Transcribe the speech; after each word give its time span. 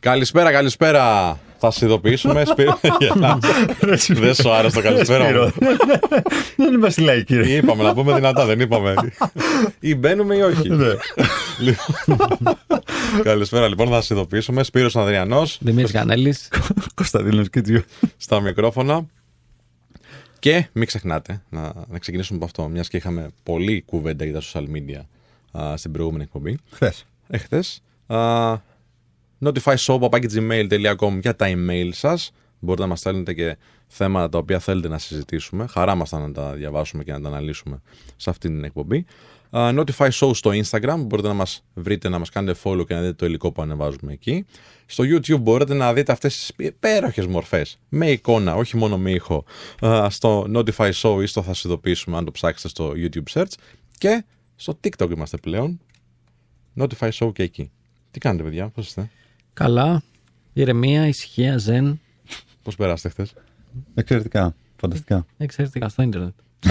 Καλησπέρα, 0.00 0.52
καλησπέρα. 0.52 1.38
Θα 1.58 1.70
σε 1.70 1.84
ειδοποιήσουμε. 1.84 2.44
Σπύρο. 2.44 2.80
Δεν 4.20 4.34
σου 4.34 4.50
άρεσε 4.50 4.74
το 4.76 4.82
καλησπέρα 4.82 5.24
μου. 5.24 5.52
Δεν 6.56 6.74
είμαστε 6.74 7.02
λαϊκοί, 7.02 7.24
κύριε. 7.24 7.56
Είπαμε 7.56 7.82
να 7.82 7.94
πούμε 7.94 8.14
δυνατά, 8.14 8.44
δεν 8.46 8.60
είπαμε. 8.60 8.94
Ή 9.80 9.94
μπαίνουμε 9.94 10.36
ή 10.36 10.40
όχι. 10.40 10.68
Ναι. 10.68 10.86
Λοιπόν, 11.58 12.56
Καλησπέρα 13.22 13.68
λοιπόν, 13.68 13.88
θα 13.88 13.94
σας 13.94 14.10
ειδοποιήσουμε. 14.10 14.62
Σπύρος 14.62 14.96
Ανδριανός 14.96 15.58
Δημήτρης 15.60 15.92
Κανέλης. 15.92 16.48
Κωνσταντίνος 16.94 17.50
Κιτζιού. 17.50 17.82
στα 18.16 18.40
μικρόφωνα. 18.40 19.06
Και 20.38 20.68
μην 20.72 20.86
ξεχνάτε 20.86 21.42
να, 21.48 21.72
να 21.88 21.98
ξεκινήσουμε 21.98 22.36
από 22.36 22.44
αυτό, 22.46 22.68
μιας 22.68 22.88
και 22.88 22.96
είχαμε 22.96 23.30
πολλή 23.42 23.82
κουβέντα 23.86 24.24
για 24.24 24.32
τα 24.32 24.40
social 24.52 24.64
media 24.64 25.00
α, 25.62 25.76
στην 25.76 25.92
προηγούμενη 25.92 26.22
εκπομπή. 26.22 26.58
Χθες. 26.70 27.06
εχθές. 27.28 27.82
Uh, 28.06 28.56
notifyshow.gmail.com 29.44 31.18
για 31.20 31.36
τα 31.36 31.46
email 31.48 31.88
σας. 31.92 32.32
Μπορείτε 32.58 32.82
να 32.82 32.88
μας 32.88 32.98
στέλνετε 32.98 33.34
και 33.34 33.56
θέματα 33.86 34.28
τα 34.28 34.38
οποία 34.38 34.58
θέλετε 34.58 34.88
να 34.88 34.98
συζητήσουμε. 34.98 35.66
Χαρά 35.66 35.94
μας 35.94 36.08
θα 36.08 36.18
να 36.18 36.32
τα 36.32 36.52
διαβάσουμε 36.52 37.04
και 37.04 37.12
να 37.12 37.20
τα 37.20 37.28
αναλύσουμε 37.28 37.80
σε 38.16 38.30
αυτή 38.30 38.48
την 38.48 38.64
εκπομπή. 38.64 39.06
Uh, 39.52 39.78
Notify 39.78 40.10
Show 40.10 40.30
στο 40.34 40.50
Instagram. 40.50 40.96
Μπορείτε 40.98 41.28
να 41.28 41.34
μας 41.34 41.64
βρείτε, 41.74 42.08
να 42.08 42.18
μας 42.18 42.30
κάνετε 42.30 42.58
follow 42.62 42.86
και 42.86 42.94
να 42.94 43.00
δείτε 43.00 43.12
το 43.12 43.26
υλικό 43.26 43.52
που 43.52 43.62
ανεβάζουμε 43.62 44.12
εκεί. 44.12 44.46
Στο 44.86 45.04
YouTube 45.06 45.40
μπορείτε 45.40 45.74
να 45.74 45.92
δείτε 45.92 46.12
αυτές 46.12 46.36
τις 46.36 46.66
υπέροχες 46.66 47.26
μορφές. 47.26 47.78
Με 47.88 48.10
εικόνα, 48.10 48.54
όχι 48.54 48.76
μόνο 48.76 48.98
με 48.98 49.10
ήχο. 49.10 49.44
Uh, 49.80 50.06
στο 50.10 50.46
Notify 50.54 50.90
Show 50.92 51.18
ή 51.22 51.26
στο 51.26 51.42
θα 51.42 51.54
σας 51.54 51.64
ειδοποιήσουμε 51.64 52.16
αν 52.16 52.24
το 52.24 52.30
ψάξετε 52.30 52.68
στο 52.68 52.92
YouTube 52.96 53.32
search. 53.32 53.52
Και 53.98 54.24
στο 54.56 54.78
TikTok 54.84 55.10
είμαστε 55.10 55.36
πλέον. 55.36 55.80
Notify 56.76 57.10
Show 57.10 57.32
και 57.32 57.42
εκεί. 57.42 57.70
Τι 58.10 58.18
κάνετε, 58.18 58.42
παιδιά, 58.42 58.68
πώς 58.68 58.86
είστε, 58.86 59.10
Καλά. 59.52 60.02
Ηρεμία, 60.52 61.06
ησυχία, 61.06 61.58
ζεν. 61.58 62.00
Πώς 62.62 62.76
περάσετε 62.76 63.08
χθες; 63.08 63.32
Εξαιρετικά. 63.94 64.54
Φανταστικά. 64.76 65.26
Εξαιρετικά 65.36 65.88
στο 65.88 66.02
ίντερνετ. 66.02 66.32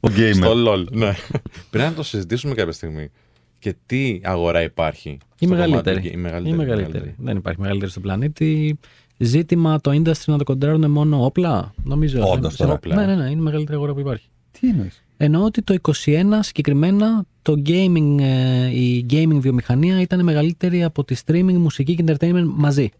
Ο 0.00 0.08
gamer. 0.16 0.34
Στο 0.34 0.52
LOL, 0.66 0.84
ναι. 0.90 1.12
Πρέπει 1.70 1.88
να 1.88 1.94
το 1.94 2.02
συζητήσουμε 2.02 2.54
κάποια 2.54 2.72
στιγμή. 2.72 3.10
Και 3.58 3.74
τι 3.86 4.20
αγορά 4.22 4.62
υπάρχει. 4.62 5.08
Η 5.10 5.18
στο 5.46 5.48
μεγαλύτερη. 5.54 5.84
κομμάτι- 5.96 6.04
Η 6.06 6.12
Η 6.12 6.16
μεγαλύτερη. 6.20 6.56
μεγαλύτερη. 6.56 7.14
Δεν 7.18 7.36
υπάρχει 7.36 7.60
μεγαλύτερη 7.60 7.90
στον 7.90 8.02
πλανήτη. 8.02 8.78
Ζήτημα 9.16 9.80
το 9.80 9.90
industry 9.90 10.24
να 10.26 10.38
το 10.38 10.44
κοντράρουν 10.44 10.90
μόνο 10.90 11.24
όπλα. 11.24 11.74
Νομίζω. 11.84 12.30
Όντως 12.30 12.52
Σε- 12.54 12.62
τώρα. 12.62 12.72
Όπλα. 12.74 12.94
Ναι, 12.94 13.06
ναι, 13.06 13.14
ναι. 13.14 13.22
Είναι 13.30 13.40
η 13.40 13.42
μεγαλύτερη 13.42 13.76
αγορά 13.76 13.92
που 13.94 14.00
υπάρχει. 14.00 14.28
Τι 14.60 14.68
εννοείς; 14.68 15.04
Εννοώ 15.20 15.44
ότι 15.44 15.62
το 15.62 15.74
21 16.04 16.24
συγκεκριμένα 16.40 17.24
το 17.42 17.62
gaming, 17.66 18.16
ε, 18.20 18.66
η 18.80 19.06
gaming 19.10 19.38
βιομηχανία 19.40 20.00
ήταν 20.00 20.24
μεγαλύτερη 20.24 20.84
από 20.84 21.04
τη 21.04 21.16
streaming, 21.26 21.52
μουσική 21.52 21.94
και 21.94 22.04
entertainment 22.06 22.44
μαζί. 22.46 22.90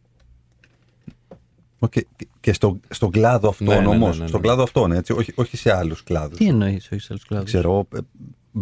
Και 2.41 2.53
στο, 2.53 2.81
στον 2.89 3.11
κλάδο 3.11 3.49
αυτόν 3.49 3.67
Ναι, 3.67 3.75
ναι, 3.75 3.81
ναι, 3.81 3.87
όμως. 3.87 4.17
ναι, 4.17 4.23
ναι. 4.23 4.29
Στον 4.29 4.41
κλάδο 4.41 4.63
αυτόν, 4.63 4.93
έτσι. 4.93 5.13
Όχι, 5.13 5.33
όχι 5.35 5.57
σε 5.57 5.73
άλλους 5.77 6.03
κλάδους. 6.03 6.39
Τι 6.39 6.47
εννοείς 6.47 6.89
ο 6.93 6.95
Ισραήλ 6.95 7.23
κλάδο. 7.29 7.45
Ξέρω. 7.45 7.87
ε, 7.95 7.99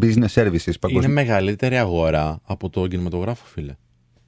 Business 0.03 0.29
services 0.35 0.67
Είναι 0.67 0.77
παγκοσμίω. 0.81 1.15
μεγαλύτερη 1.15 1.77
αγορά 1.79 2.41
από 2.45 2.71
το 2.71 2.87
κινηματογράφο, 2.87 3.45
φίλε. 3.47 3.75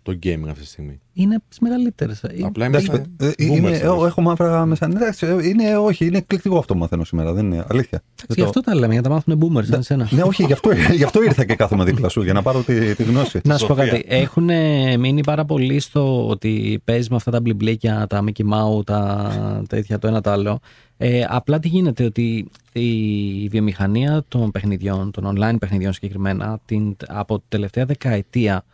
Το 0.08 0.18
gaming 0.22 0.48
αυτή 0.48 0.60
τη 0.60 0.66
στιγμή. 0.66 1.00
Είναι 1.12 1.34
από 1.34 1.44
τις 1.48 1.58
μεγαλύτερες. 1.58 2.24
Απλά 2.42 2.66
Εντάξει, 2.66 2.86
είμαστε. 2.86 3.06
ε, 3.18 3.26
ε, 3.26 3.30
boomers 3.30 3.34
είναι, 3.38 3.68
εμείς. 3.68 3.80
ε, 3.80 3.84
έχω 3.84 4.20
μαύρα 4.22 4.66
μέσα. 4.66 4.88
Ναι, 4.88 4.94
εντάξει, 4.94 5.26
ε, 5.26 5.48
είναι, 5.48 5.76
όχι, 5.76 6.06
είναι 6.06 6.18
εκπληκτικό 6.18 6.58
αυτό 6.58 6.72
που 6.72 6.78
μαθαίνω 6.78 7.04
σήμερα. 7.04 7.32
Δεν 7.32 7.44
είναι 7.52 7.64
αλήθεια. 7.68 8.02
Δεν 8.16 8.26
Γι' 8.28 8.40
το- 8.40 8.44
αυτό 8.46 8.60
τα 8.60 8.74
λέμε, 8.74 8.92
για 8.92 9.00
να 9.02 9.08
τα 9.08 9.14
μάθουν 9.14 9.38
boomers, 9.56 9.64
σαν 9.64 9.78
εσένα. 9.78 10.08
Ναι, 10.10 10.22
όχι, 10.22 10.44
γι' 10.44 10.52
αυτό, 10.52 10.70
γι' 10.96 11.04
αυτό 11.04 11.22
ήρθα 11.22 11.44
και 11.44 11.54
κάθομαι 11.54 11.84
δίπλα 11.84 12.08
σου, 12.08 12.22
για 12.22 12.32
να 12.32 12.42
πάρω 12.42 12.62
τη, 12.62 12.94
τη 12.94 13.02
γνώση. 13.02 13.40
Να 13.44 13.58
σου 13.58 13.66
πω 13.66 13.74
Σοφία. 13.74 13.90
κάτι. 13.92 14.04
Έχουν 14.08 14.44
μείνει 15.00 15.20
πάρα 15.24 15.44
πολύ 15.44 15.80
στο 15.80 16.28
ότι 16.28 16.80
παίζεις 16.84 17.08
με 17.08 17.16
αυτά 17.16 17.30
τα 17.30 17.40
μπλιμπλίκια, 17.40 18.06
τα 18.08 18.24
Mickey 18.24 18.42
Mouse, 18.52 18.84
τα 18.84 19.62
τέτοια, 19.68 19.98
το 19.98 20.06
ένα 20.06 20.20
το 20.20 20.30
άλλο. 20.30 20.60
Ε, 20.96 21.24
απλά 21.28 21.58
τι 21.58 21.68
γίνεται, 21.68 22.04
ότι 22.04 22.50
η 22.72 23.48
βιομηχανία 23.48 24.24
των 24.28 24.50
παιχνιδιών, 24.50 25.10
των 25.10 25.36
online 25.38 25.56
παιχνιδιών 25.58 25.92
συγκεκριμένα, 25.92 26.58
την, 26.64 26.96
από 27.06 27.34
την 27.38 27.46
τελευταία 27.48 27.84
δεκαετία, 27.84 28.64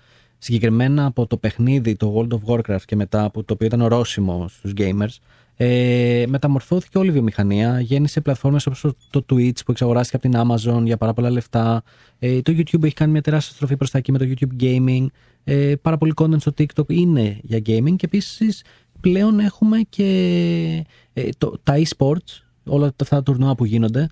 συγκεκριμένα 0.45 1.07
από 1.07 1.27
το 1.27 1.37
παιχνίδι, 1.37 1.97
το 1.97 2.15
World 2.17 2.35
of 2.35 2.55
Warcraft 2.55 2.83
και 2.87 2.97
μετά, 2.97 3.31
που, 3.31 3.45
το 3.45 3.53
οποίο 3.55 3.67
ήταν 3.67 3.81
ορόσημο 3.81 4.49
στους 4.49 4.73
gamers, 4.77 5.17
ε, 5.57 6.25
μεταμορφώθηκε 6.29 6.99
όλη 6.99 7.09
η 7.09 7.13
βιομηχανία. 7.13 7.81
Γέννησε 7.81 8.21
πλατφόρμες 8.21 8.67
όπως 8.67 8.81
το- 8.81 8.95
το 9.11 9.25
Twitch 9.31 9.59
που 9.65 9.71
εξαγοράστηκε 9.71 10.17
από 10.17 10.29
την 10.29 10.41
Amazon 10.49 10.83
για 10.85 10.97
πάρα 10.97 11.13
πολλά 11.15 11.31
λεφτά. 11.31 11.83
Ε, 12.19 12.41
το 12.43 12.53
YouTube 12.57 12.83
έχει 12.85 12.95
κάνει 12.95 13.13
μια 13.13 13.21
τεράστια 13.21 13.55
στροφή 13.55 13.77
προς 13.77 13.91
τα 13.91 13.99
εκεί 13.99 14.13
με 14.13 14.19
το 14.19 14.25
YouTube 14.29 14.63
Gaming. 14.63 15.07
Ε, 15.45 15.75
πάρα 15.83 15.99
πολύ 15.99 16.13
content 16.17 16.41
στο 16.41 16.53
TikTok 16.59 16.89
είναι 16.93 17.39
για 17.43 17.59
gaming 17.59 17.97
και 17.97 18.07
επίσης 18.07 18.65
πλέον 19.01 19.39
έχουμε 19.39 19.79
και 19.89 20.85
ε, 21.13 21.29
το, 21.39 21.55
τα 21.63 21.75
e-sports, 21.77 22.43
όλα 22.65 22.87
αυτά 23.01 23.17
τα 23.17 23.23
τουρνουά 23.23 23.55
που 23.55 23.65
γίνονται. 23.65 24.07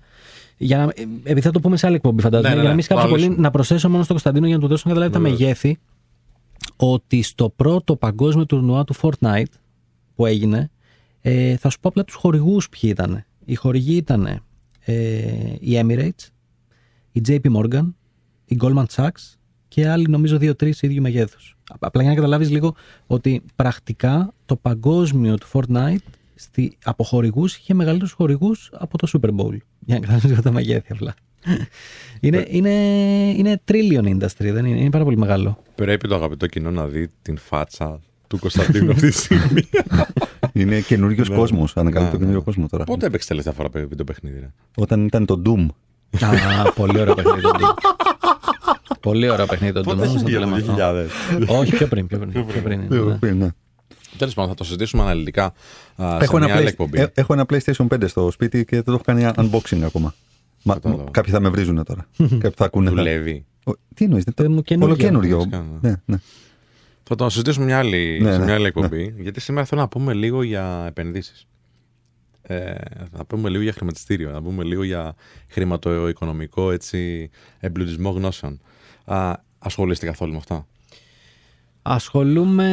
Για 0.57 0.77
να, 0.77 0.83
ε, 0.83 0.89
επειδή 1.23 1.41
θα 1.41 1.51
το 1.51 1.59
πούμε 1.59 1.77
σε 1.77 1.85
άλλη 1.87 1.95
εκπομπή, 1.95 2.21
φαντάζομαι. 2.21 2.49
Ναι, 2.49 2.55
ναι, 2.55 2.61
για 2.61 2.69
να 2.69 2.75
ναι. 2.75 2.75
μην 2.75 2.83
σκάψω 2.83 3.03
πολύ, 3.07 3.15
Αναλύσουμε. 3.21 3.45
να 3.47 3.51
προσθέσω 3.51 3.89
μόνο 3.89 4.03
στον 4.03 4.15
Κωνσταντίνο 4.15 4.45
για 4.47 4.55
να 4.55 4.61
του 4.61 4.67
δώσω 4.67 4.83
να 4.85 4.89
καταλάβει 4.93 5.13
τα 5.15 5.19
Βεβαίως. 5.19 5.39
μεγέθη. 5.39 5.77
Ότι 6.85 7.21
στο 7.21 7.49
πρώτο 7.49 7.95
παγκόσμιο 7.95 8.45
τουρνουά 8.45 8.83
του 8.83 8.95
Fortnite 9.01 9.53
που 10.15 10.25
έγινε, 10.25 10.71
ε, 11.21 11.57
θα 11.57 11.69
σου 11.69 11.79
πω 11.79 11.89
απλά 11.89 12.03
τους 12.03 12.15
χορηγούς 12.15 12.69
ποιοι 12.69 12.89
ήταν. 12.93 13.25
Οι 13.45 13.55
χορηγοί 13.55 13.95
ήταν 13.95 14.25
ε, 14.79 15.55
η 15.59 15.79
Emirates, 15.81 16.27
η 17.11 17.21
JP 17.27 17.41
Morgan, 17.55 17.93
η 18.45 18.57
Goldman 18.61 18.85
Sachs 18.95 19.35
και 19.67 19.89
άλλοι 19.89 20.07
νομίζω 20.09 20.37
δύο-τρεις 20.37 20.81
ίδιου 20.81 21.01
μεγέθους. 21.01 21.57
Απλά 21.79 22.01
για 22.01 22.11
να 22.11 22.15
καταλάβεις 22.15 22.49
λίγο 22.49 22.75
ότι 23.07 23.43
πρακτικά 23.55 24.33
το 24.45 24.55
παγκόσμιο 24.55 25.37
του 25.37 25.47
Fortnite 25.51 26.05
στη, 26.35 26.77
από 26.83 27.03
χορηγούς 27.03 27.55
είχε 27.55 27.73
μεγαλύτερους 27.73 28.11
χορηγούς 28.11 28.69
από 28.73 28.97
το 28.97 29.07
Super 29.11 29.29
Bowl. 29.29 29.57
Για 29.79 29.95
να 29.95 29.99
καταλάβεις 29.99 30.29
λίγο 30.29 30.41
τα 30.41 30.51
μεγέθη 30.51 30.91
απλά. 30.91 31.13
είναι, 32.25 32.45
είναι, 32.49 32.69
είναι 33.37 33.61
trillion 33.71 34.05
industry, 34.05 34.25
δεν 34.51 34.65
είναι, 34.65 34.79
είναι 34.79 34.89
πάρα 34.89 35.03
πολύ 35.03 35.17
μεγάλο. 35.17 35.57
Πρέπει 35.75 36.07
το 36.07 36.15
αγαπητό 36.15 36.47
κοινό 36.47 36.71
να 36.71 36.85
δει 36.87 37.09
την 37.21 37.37
φάτσα 37.37 37.99
του 38.27 38.39
Κωνσταντίνου 38.39 38.91
αυτή 38.91 39.09
τη 39.09 39.17
στιγμή. 39.17 39.69
Είναι 40.55 40.79
καινούριο 40.79 41.25
Ναι. 41.29 41.35
κόσμος. 41.35 41.77
Ανακαλύπτω 41.77 42.03
Ναι, 42.05 42.11
το 42.11 42.17
καινούριο 42.17 42.37
ναι. 42.39 42.43
κόσμο 42.45 42.67
τώρα. 42.67 42.83
Πότε 42.83 43.05
έπαιξε 43.05 43.27
τελευταία 43.27 43.53
φορά 43.53 43.69
το 43.97 44.03
παιχνίδι, 44.03 44.39
ρε; 44.39 44.51
Όταν 44.75 45.05
ήταν 45.05 45.25
το 45.25 45.41
Doom. 45.45 45.65
Α, 46.23 46.71
πολύ 46.71 46.99
ωραίο 46.99 47.13
παιχνίδι 47.13 47.41
το 47.41 47.51
Doom. 47.59 47.73
Πολύ 48.99 49.29
ωραίο 49.29 49.45
παιχνίδι 49.45 49.73
το 49.73 49.79
Doom. 49.79 49.83
Πότε 49.83 49.95
όμως 50.07 50.07
έχει 50.07 50.17
να 50.17 50.23
το 50.23 50.29
γίνει 50.29 50.39
λέμε 50.39 50.61
το 50.61 50.71
αυτό. 50.71 51.55
2000. 51.55 51.59
Όχι, 51.59 51.71
πιο 51.75 51.87
πριν. 51.87 52.07
Πιο 52.07 52.17
πριν, 52.17 52.31
πιο 52.31 52.61
πριν 52.63 52.81
είναι, 52.81 53.17
ναι. 53.21 53.31
Ναι. 53.31 53.47
Τέλος 54.17 54.33
πάντων, 54.33 54.49
θα 54.49 54.55
το 54.55 54.63
συζητήσουμε 54.63 55.03
αναλυτικά 55.03 55.53
α, 55.95 56.17
σε 56.17 56.23
Έχω, 56.23 56.37
μια 56.37 56.45
ένα 56.47 56.55
άλλη 56.55 56.63
Play- 56.65 56.67
εκπομπή. 56.67 56.99
ε, 56.99 57.07
έχω 57.13 57.33
ένα 57.33 57.45
PlayStation 57.49 57.87
5 57.87 58.07
στο 58.07 58.31
σπίτι 58.31 58.65
και 58.65 58.75
δεν 58.75 58.83
το 58.83 58.91
έχω 58.91 59.01
κάνει 59.05 59.29
unboxing 59.35 59.81
ακόμα. 59.85 60.13
Μα, 60.63 60.73
Κατάλαβα. 60.73 61.09
κάποιοι 61.11 61.31
θα 61.33 61.39
με 61.39 61.49
βρίζουν 61.49 61.83
τώρα. 61.83 62.07
κάποιοι 62.17 62.51
θα 62.55 62.65
ακούνε. 62.65 62.89
θα- 62.89 62.95
Δουλεύει. 62.95 63.45
Ο, 63.65 63.71
Τι 63.95 64.03
εννοείς, 64.05 64.23
Το 64.35 64.49
μου 64.49 64.61
καινούργιο. 64.61 64.87
Ολοκένουργιο. 65.07 65.37
Φυσικά, 65.37 65.65
Ναι, 65.81 65.93
ναι. 66.05 66.17
Θα 67.03 67.15
το 67.15 67.29
συζητήσουμε 67.29 67.65
μια 67.65 67.77
άλλη, 67.77 68.19
Ναι, 68.21 68.31
σε 68.31 68.37
ναι, 68.37 68.43
μια 68.43 68.53
άλλη 68.53 68.61
ναι. 68.61 68.67
εκπομπή. 68.67 69.15
Γιατί 69.17 69.39
σήμερα 69.39 69.65
θέλω 69.65 69.81
να 69.81 69.87
πούμε 69.87 70.13
λίγο 70.13 70.43
για 70.43 70.85
επενδύσεις. 70.87 71.47
Ε, 72.41 72.73
θα 73.15 73.25
πούμε 73.25 73.49
λίγο 73.49 73.63
για 73.63 73.73
χρηματιστήριο, 73.73 74.31
να 74.31 74.41
πούμε 74.41 74.63
λίγο 74.63 74.83
για 74.83 75.15
χρηματοοικονομικό 75.47 76.71
έτσι, 76.71 77.29
εμπλουτισμό 77.59 78.09
γνώσεων. 78.09 78.61
Α, 79.05 79.33
ασχολείστε 79.59 80.05
καθόλου 80.05 80.31
με 80.31 80.37
αυτά. 80.37 80.67
Ασχολούμαι 81.85 82.67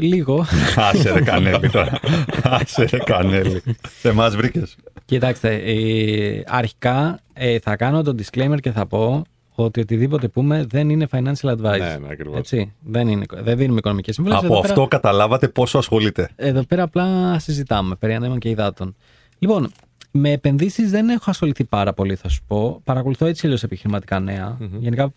λίγο. 0.00 0.44
Άσε 0.76 1.12
ρε 1.12 1.20
κανέλη 1.20 1.70
τώρα. 1.70 2.00
Άσε 2.42 2.84
ρε 2.84 2.98
κανέλη. 2.98 3.62
Σε 4.00 4.08
εμά 4.08 4.30
βρήκες. 4.30 4.76
Κοιτάξτε, 5.04 5.54
ε, 5.54 6.42
αρχικά 6.46 7.20
ε, 7.32 7.58
θα 7.58 7.76
κάνω 7.76 8.02
το 8.02 8.14
disclaimer 8.18 8.56
και 8.60 8.70
θα 8.70 8.86
πω 8.86 9.22
ότι 9.54 9.80
οτιδήποτε 9.80 10.28
πούμε 10.28 10.64
δεν 10.68 10.90
είναι 10.90 11.08
financial 11.10 11.50
advice. 11.50 11.78
Ναι, 11.78 11.96
ναι, 12.00 12.08
ακριβώς. 12.10 12.38
Έτσι, 12.38 12.72
δεν, 12.82 13.08
είναι, 13.08 13.24
δεν 13.30 13.56
δίνουμε 13.56 13.78
οικονομικές 13.78 14.14
συμβουλές. 14.14 14.38
Από 14.38 14.46
Εδώ 14.46 14.58
αυτό 14.58 14.74
πέρα- 14.74 14.86
καταλάβατε 14.88 15.48
πόσο 15.48 15.78
ασχολείται. 15.78 16.28
Εδώ 16.36 16.62
πέρα 16.64 16.82
απλά 16.82 17.38
συζητάμε 17.38 17.94
περί 17.94 18.14
ανέμων 18.14 18.38
και 18.38 18.48
υδάτων. 18.48 18.96
Λοιπόν, 19.38 19.70
με 20.10 20.30
επενδύσεις 20.30 20.90
δεν 20.90 21.08
έχω 21.08 21.30
ασχοληθεί 21.30 21.64
πάρα 21.64 21.92
πολύ, 21.92 22.14
θα 22.14 22.28
σου 22.28 22.40
πω. 22.46 22.80
Παρακολουθώ 22.84 23.26
έτσι 23.26 23.46
αλλιώς 23.46 23.62
επιχειρηματικά 23.62 24.20
νέα. 24.20 24.58
Γενικά 24.78 25.12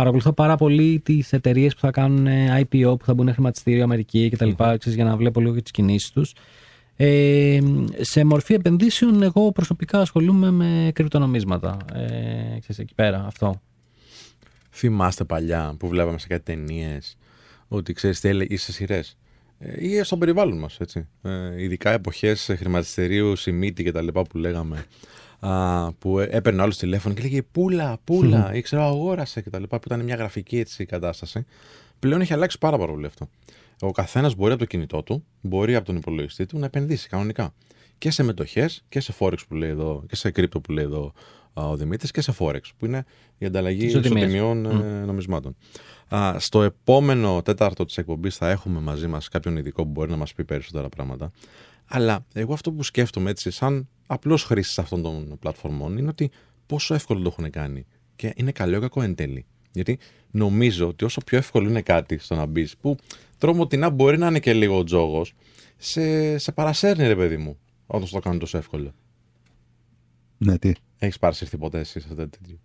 παρακολουθώ 0.00 0.32
πάρα 0.32 0.56
πολύ 0.56 1.00
τις 1.00 1.32
εταιρείες 1.32 1.74
που 1.74 1.80
θα 1.80 1.90
κάνουν 1.90 2.26
ε, 2.26 2.60
IPO, 2.60 2.98
που 2.98 3.04
θα 3.04 3.14
μπουν 3.14 3.32
χρηματιστήριο 3.32 3.82
Αμερική 3.82 4.28
κτλ. 4.28 4.50
ξέρεις, 4.56 4.94
για 4.94 5.04
να 5.04 5.16
βλέπω 5.16 5.40
λίγο 5.40 5.54
και 5.54 5.62
τις 5.62 5.70
κινήσεις 5.70 6.10
τους. 6.10 6.32
Ε, 6.96 7.58
σε 7.98 8.24
μορφή 8.24 8.54
επενδύσεων, 8.54 9.22
εγώ 9.22 9.52
προσωπικά 9.52 10.00
ασχολούμαι 10.00 10.50
με 10.50 10.90
κρυπτονομίσματα. 10.94 11.76
Ε, 11.94 12.58
ξέρεις, 12.60 12.78
εκεί 12.78 12.94
πέρα, 12.94 13.24
αυτό. 13.26 13.60
Θυμάστε 14.70 15.24
παλιά 15.24 15.74
που 15.78 15.88
βλέπαμε 15.88 16.18
σε 16.18 16.26
κάτι 16.26 16.42
ταινίες 16.42 17.16
ότι 17.68 17.92
ξέρεις 17.92 18.20
τι 18.20 18.28
έλεγε 18.28 18.56
σε 18.56 18.72
σειρές. 18.72 19.16
ή 19.78 20.02
στο 20.02 20.16
περιβάλλον 20.16 20.58
μας, 20.58 20.80
έτσι. 20.80 21.08
Ε, 21.22 21.62
ειδικά 21.62 21.90
εποχές 21.90 22.50
χρηματιστηρίου, 22.56 23.36
σημείτη 23.36 23.82
και 23.82 23.92
τα 23.92 24.02
λοιπά 24.02 24.22
που 24.22 24.38
λέγαμε. 24.38 24.84
Α, 25.40 25.92
που 25.92 26.18
έ- 26.18 26.34
έπαιρνε 26.34 26.62
άλλο 26.62 26.72
τηλέφωνο 26.78 27.14
και 27.14 27.22
λέγε 27.22 27.42
Πούλα, 27.42 27.98
πούλα, 28.04 28.54
ή 28.54 28.60
ξέρω, 28.60 28.82
αγόρασε 28.82 29.40
και 29.42 29.50
τα 29.50 29.58
λοιπά. 29.58 29.78
Που 29.78 29.84
ήταν 29.86 30.04
μια 30.04 30.14
γραφική 30.16 30.58
έτσι 30.58 30.84
κατάσταση. 30.84 31.44
πλέον 31.98 32.20
έχει 32.20 32.32
αλλάξει 32.32 32.58
πάρα, 32.58 32.78
πάρα 32.78 32.92
πολύ 32.92 33.06
αυτό. 33.06 33.28
Ο 33.80 33.90
καθένας 33.90 34.34
μπορεί 34.34 34.50
από 34.50 34.60
το 34.60 34.66
κινητό 34.66 35.02
του, 35.02 35.24
μπορεί 35.40 35.74
από 35.74 35.86
τον 35.86 35.96
υπολογιστή 35.96 36.46
του 36.46 36.58
να 36.58 36.66
επενδύσει 36.66 37.08
κανονικά. 37.08 37.54
Και 37.98 38.10
σε 38.10 38.22
μετοχές 38.22 38.84
και 38.88 39.00
σε 39.00 39.14
Forex 39.18 39.36
που 39.48 39.54
λέει 39.54 39.70
εδώ, 39.70 40.04
και 40.08 40.16
σε 40.16 40.30
κρύπτο 40.30 40.60
που 40.60 40.72
λέει 40.72 40.84
εδώ 40.84 41.12
α, 41.54 41.68
ο 41.68 41.76
Δημήτρης 41.76 42.10
και 42.10 42.20
σε 42.20 42.34
Forex, 42.38 42.60
που 42.78 42.86
είναι 42.86 43.04
η 43.38 43.46
ανταλλαγή 43.46 43.84
Ισοτιμίες. 43.86 44.22
ισοτιμιών 44.22 44.66
ε, 44.66 45.04
νομισμάτων. 45.04 45.56
Α, 46.14 46.38
στο 46.38 46.62
επόμενο 46.62 47.42
τέταρτο 47.42 47.84
της 47.84 47.98
εκπομπής 47.98 48.36
θα 48.36 48.50
έχουμε 48.50 48.80
μαζί 48.80 49.06
μας 49.06 49.28
κάποιον 49.28 49.56
ειδικό 49.56 49.82
που 49.82 49.90
μπορεί 49.90 50.10
να 50.10 50.16
μας 50.16 50.34
πει 50.34 50.44
περισσότερα 50.44 50.88
πράγματα. 50.88 51.30
Αλλά 51.92 52.26
εγώ 52.32 52.52
αυτό 52.52 52.72
που 52.72 52.82
σκέφτομαι 52.82 53.30
έτσι, 53.30 53.50
σαν 53.50 53.88
απλός 54.06 54.44
χρήστη 54.44 54.80
αυτών 54.80 55.02
των 55.02 55.38
πλατφορμών, 55.38 55.98
είναι 55.98 56.08
ότι 56.08 56.30
πόσο 56.66 56.94
εύκολο 56.94 57.20
το 57.22 57.28
έχουν 57.38 57.50
κάνει. 57.50 57.86
Και 58.16 58.32
είναι 58.36 58.52
καλό 58.52 58.76
ή 58.76 58.80
κακό 58.80 59.02
εν 59.02 59.14
τέλει. 59.14 59.44
Γιατί 59.72 59.98
νομίζω 60.30 60.88
ότι 60.88 61.04
όσο 61.04 61.20
πιο 61.26 61.38
εύκολο 61.38 61.68
είναι 61.68 61.82
κάτι 61.82 62.18
στο 62.18 62.34
να 62.34 62.46
μπεις, 62.46 62.76
που 62.76 62.96
τρομοτινά 63.38 63.90
μπορεί 63.90 64.18
να 64.18 64.26
είναι 64.26 64.40
και 64.40 64.52
λίγο 64.52 64.84
τζόγος, 64.84 65.32
σε, 65.76 66.38
σε 66.38 66.52
παρασέρνει 66.52 67.06
ρε 67.06 67.16
παιδί 67.16 67.36
μου, 67.36 67.58
όταν 67.86 68.08
το 68.10 68.18
κάνουν 68.18 68.38
τόσο 68.38 68.58
εύκολο. 68.58 68.92
Ναι, 70.38 70.58
τι; 70.58 70.72
Έχεις 70.98 71.18
παρασυρθεί 71.18 71.56
ποτέ 71.56 71.78
εσύ 71.78 72.00
σε 72.00 72.08
αυτό 72.10 72.28
τέτοιο; 72.28 72.58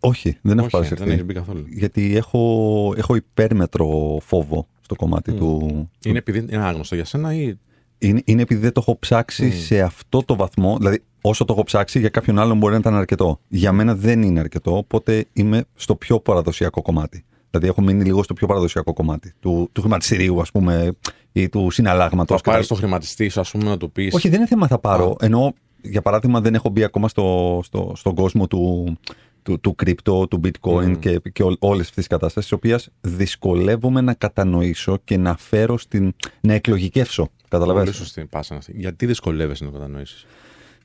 Όχι, 0.00 0.38
δεν 0.42 0.58
έχω 0.58 0.66
Όχι, 0.66 0.76
δεν 0.76 0.88
παρασυρθεί. 0.88 1.10
έχει 1.10 1.22
μπει 1.22 1.34
καθόλου. 1.34 1.64
Γιατί 1.68 2.16
έχω, 2.16 2.94
έχω 2.96 3.14
υπέρμετρο 3.14 4.18
φόβο 4.22 4.68
στο 4.80 4.94
κομμάτι 4.94 5.32
Μμ. 5.32 5.36
του. 5.36 5.90
Είναι 6.04 6.18
επειδή 6.18 6.38
είναι 6.38 6.56
άγνωστο 6.64 6.94
για 6.94 7.04
σένα 7.04 7.34
ή. 7.34 7.54
Είναι, 8.02 8.22
είναι 8.24 8.42
επειδή 8.42 8.60
δεν 8.60 8.72
το 8.72 8.80
έχω 8.80 8.98
ψάξει 8.98 9.44
Μμ. 9.44 9.50
σε 9.50 9.80
αυτό 9.80 10.22
το 10.24 10.36
βαθμό. 10.36 10.76
Δηλαδή, 10.78 11.02
όσο 11.20 11.44
το 11.44 11.52
έχω 11.52 11.64
ψάξει, 11.64 11.98
για 11.98 12.08
κάποιον 12.08 12.38
άλλον 12.38 12.58
μπορεί 12.58 12.72
να 12.72 12.78
ήταν 12.78 12.94
αρκετό. 12.94 13.40
Για 13.48 13.72
μένα 13.72 13.94
δεν 13.94 14.22
είναι 14.22 14.40
αρκετό, 14.40 14.76
οπότε 14.76 15.26
είμαι 15.32 15.64
στο 15.74 15.96
πιο 15.96 16.20
παραδοσιακό 16.20 16.82
κομμάτι. 16.82 17.24
Δηλαδή, 17.50 17.68
έχω 17.68 17.80
μείνει 17.80 18.04
λίγο 18.04 18.22
στο 18.22 18.34
πιο 18.34 18.46
παραδοσιακό 18.46 18.92
κομμάτι 18.92 19.32
του, 19.40 19.68
του 19.72 19.80
χρηματιστηρίου, 19.80 20.40
ας 20.40 20.50
πούμε, 20.50 20.92
ή 21.32 21.48
του 21.48 21.70
συναλλάγματος. 21.70 22.40
Θα 22.40 22.50
πάρεις 22.50 22.66
το 22.66 22.74
χρηματιστή 22.74 23.28
σου, 23.28 23.40
ας 23.40 23.50
πούμε, 23.50 23.64
να 23.64 23.76
του 23.76 23.90
πεις. 23.92 24.14
Όχι, 24.14 24.28
δεν 24.28 24.38
είναι 24.38 24.48
θέμα 24.48 24.66
θα 24.66 24.78
πάρω. 24.78 25.16
Ενώ, 25.20 25.54
για 25.82 26.02
παράδειγμα, 26.02 26.40
δεν 26.40 26.54
έχω 26.54 26.68
μπει 26.68 26.84
ακόμα 26.84 27.08
στο, 27.08 27.60
στο, 27.64 27.92
στον 27.96 28.14
κόσμο 28.14 28.46
του, 28.46 28.96
του, 29.42 29.60
του 29.60 29.74
crypto, 29.84 30.28
του 30.30 30.40
bitcoin 30.44 30.86
Μμμ. 30.86 30.98
και, 30.98 31.20
και 31.32 31.42
όλες 31.58 31.80
αυτές 31.80 31.94
τις 31.94 32.06
καταστάσεις, 32.06 32.50
τις 32.50 32.52
οποίες 32.52 32.88
δυσκολεύομαι 33.00 34.00
να 34.00 34.14
κατανοήσω 34.14 34.98
και 35.04 35.16
να 35.16 35.36
φέρω 35.36 35.78
στην. 35.78 36.14
να 36.40 36.52
εκλογικεύσω. 36.52 37.28
Πολύ 37.58 37.64
Καταλαβαίνετε. 37.64 37.92
σωστή 38.04 38.24
πάσα 38.24 38.54
αυτή. 38.54 38.72
Γιατί 38.76 39.06
δυσκολεύεσαι 39.06 39.64
να 39.64 39.70
το 39.70 39.78
κατανοήσεις; 39.78 40.26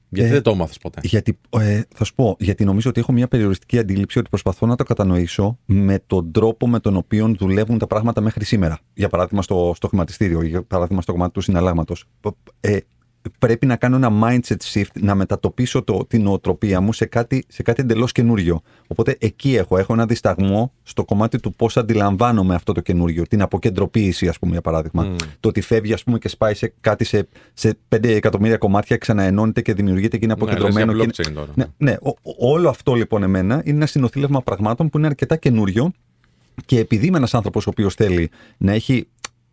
Γιατί 0.10 0.30
Ε, 0.30 0.34
δεν 0.34 0.42
το 0.42 0.52
έμαθε 0.52 0.74
ποτέ; 0.82 1.00
Γιατί, 1.04 1.40
ε, 1.50 1.82
θα 1.96 2.04
σου 2.04 2.14
πω, 2.16 2.36
γιατί 2.40 2.66
νομίζω 2.66 2.90
ότι 2.90 3.00
έχω 3.00 3.12
μια 3.12 3.28
περιοριστική 3.28 3.80
αντίληψη 3.80 4.20
ότι 4.20 4.30
προσπαθώ 4.30 4.66
να 4.66 4.76
το 4.76 4.84
κατανοήσω 4.84 5.58
με 5.66 6.00
τον 6.08 6.32
τρόπο 6.32 6.68
με 6.68 6.80
τον 6.80 6.96
οποίο 6.96 7.34
δουλεύουν 7.38 7.78
τα 7.78 7.88
πράγματα 7.88 8.22
μέχρι 8.22 8.46
σήμερα. 8.46 8.80
Για 8.94 9.10
παράδειγμα, 9.10 9.42
στο, 9.42 9.74
στο 9.76 9.88
χρηματιστήριο, 9.88 10.42
για 10.42 10.64
παράδειγμα, 10.64 11.02
στο 11.02 11.12
κομμάτι 11.12 11.32
του 11.32 11.42
συναλλάγματος. 11.42 12.06
Ε, 12.60 12.78
πρέπει 13.40 13.66
να 13.66 13.76
κάνω 13.76 13.96
ένα 13.96 14.12
mindset 14.24 14.58
shift, 14.74 14.92
να 15.02 15.16
μετατοπίσω 15.16 15.84
το, 15.84 16.06
την 16.08 16.22
νοοτροπία 16.24 16.82
μου 16.82 16.94
σε 16.94 17.06
κάτι, 17.06 17.46
σε 17.48 17.64
κάτι 17.64 17.82
εντελώς 17.82 18.12
καινούριο. 18.12 18.62
Οπότε 18.88 19.16
εκεί 19.20 19.56
έχω, 19.56 19.78
έχω 19.78 19.94
ένα 19.94 20.06
δισταγμό 20.06 20.72
στο 20.84 21.06
κομμάτι 21.06 21.40
του 21.40 21.54
πώς 21.54 21.78
αντιλαμβάνομαι 21.78 22.56
αυτό 22.56 22.72
το 22.74 22.82
καινούριο. 22.82 23.24
Την 23.28 23.42
αποκεντροποίηση, 23.42 24.28
ας 24.28 24.40
πούμε, 24.40 24.52
για 24.52 24.62
παράδειγμα. 24.62 25.04
Μμ. 25.04 25.16
Το 25.40 25.50
ότι 25.50 25.62
φεύγει, 25.62 25.94
ας 25.94 26.04
πούμε, 26.04 26.18
και 26.18 26.28
σπάει 26.28 26.54
σε 26.54 26.74
κάτι 26.82 27.04
σε, 27.04 27.28
σε 27.54 27.78
5 27.96 28.04
εκατομμύρια 28.04 28.58
κομμάτια, 28.58 28.98
ξαναενώνεται 28.98 29.62
και 29.62 29.74
δημιουργείται 29.74 30.18
και 30.18 30.26
είναι 30.26 30.34
Ναι, 30.40 30.44
λες 30.46 30.54
αποκεντρωμένο. 30.54 30.92
για 31.04 31.06
και 31.06 31.22
είναι- 31.30 31.40
blockchain 31.42 31.48
τώρα. 31.56 31.68
ναι, 31.78 31.92
ναι, 31.92 31.98
ο- 32.02 32.10
ο- 32.10 32.52
όλο 32.52 32.70
αυτό 32.70 32.94
λοιπόν 32.94 33.24
εμένα 33.24 33.62
είναι 33.66 33.76
ένα 33.78 33.86
συνοθήλευμα 33.86 34.42
πραγμάτων 34.42 34.90
που 34.90 34.98
είναι 34.98 35.08
αρκετά 35.08 35.36
καινούριο 35.36 35.92
και 36.66 36.80
επειδή 36.80 37.06
είμαι 37.08 37.18
ένας 37.18 37.34
άνθρωπος 37.34 37.68
ο 37.68 37.70
οποίος 37.70 37.94
θέλει 37.96 38.30
να 38.58 38.72
έχει 38.72 39.08